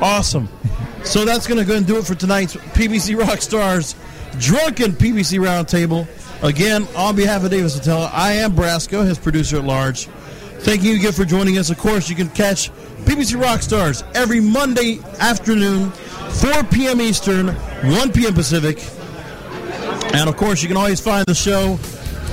Awesome. 0.00 0.48
So 1.04 1.24
that's 1.24 1.46
going 1.46 1.58
to 1.60 1.64
go 1.66 1.76
and 1.76 1.86
do 1.86 1.98
it 1.98 2.06
for 2.06 2.14
tonight's 2.14 2.54
PPC 2.56 3.18
Rock 3.18 3.40
Stars 3.40 3.94
Drunken 4.38 4.92
PPC 4.92 5.38
Roundtable. 5.40 6.06
Again, 6.42 6.86
on 6.96 7.16
behalf 7.16 7.44
of 7.44 7.50
Davis 7.50 7.78
Szetela, 7.78 8.10
I 8.12 8.32
am 8.32 8.52
Brasco, 8.52 9.06
his 9.06 9.18
producer 9.18 9.56
at 9.56 9.64
large. 9.64 10.06
Thank 10.60 10.82
you 10.82 10.96
again 10.96 11.12
for 11.12 11.24
joining 11.24 11.58
us. 11.58 11.70
Of 11.70 11.78
course, 11.78 12.10
you 12.10 12.16
can 12.16 12.28
catch 12.30 12.70
PPC 13.04 13.40
Rock 13.40 13.62
Stars 13.62 14.02
every 14.14 14.40
Monday 14.40 14.98
afternoon, 15.20 15.90
4 15.90 16.64
p.m. 16.64 17.00
Eastern, 17.00 17.48
1 17.48 18.12
p.m. 18.12 18.34
Pacific. 18.34 18.78
And 20.14 20.28
of 20.28 20.36
course, 20.36 20.62
you 20.62 20.68
can 20.68 20.76
always 20.76 21.00
find 21.00 21.24
the 21.26 21.34
show 21.34 21.78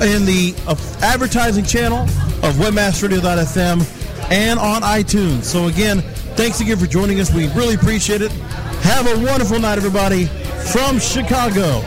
in 0.01 0.26
the 0.26 0.53
uh, 0.68 0.76
advertising 1.01 1.64
channel 1.64 2.05
of 2.43 2.55
webmasterradio.fm 2.55 4.31
and 4.31 4.59
on 4.59 4.81
iTunes. 4.81 5.43
So 5.43 5.67
again, 5.67 6.01
thanks 6.35 6.59
again 6.59 6.77
for 6.77 6.87
joining 6.87 7.19
us. 7.19 7.33
We 7.33 7.47
really 7.53 7.75
appreciate 7.75 8.21
it. 8.21 8.31
Have 8.83 9.07
a 9.07 9.25
wonderful 9.25 9.59
night, 9.59 9.77
everybody, 9.77 10.25
from 10.71 10.99
Chicago. 10.99 11.81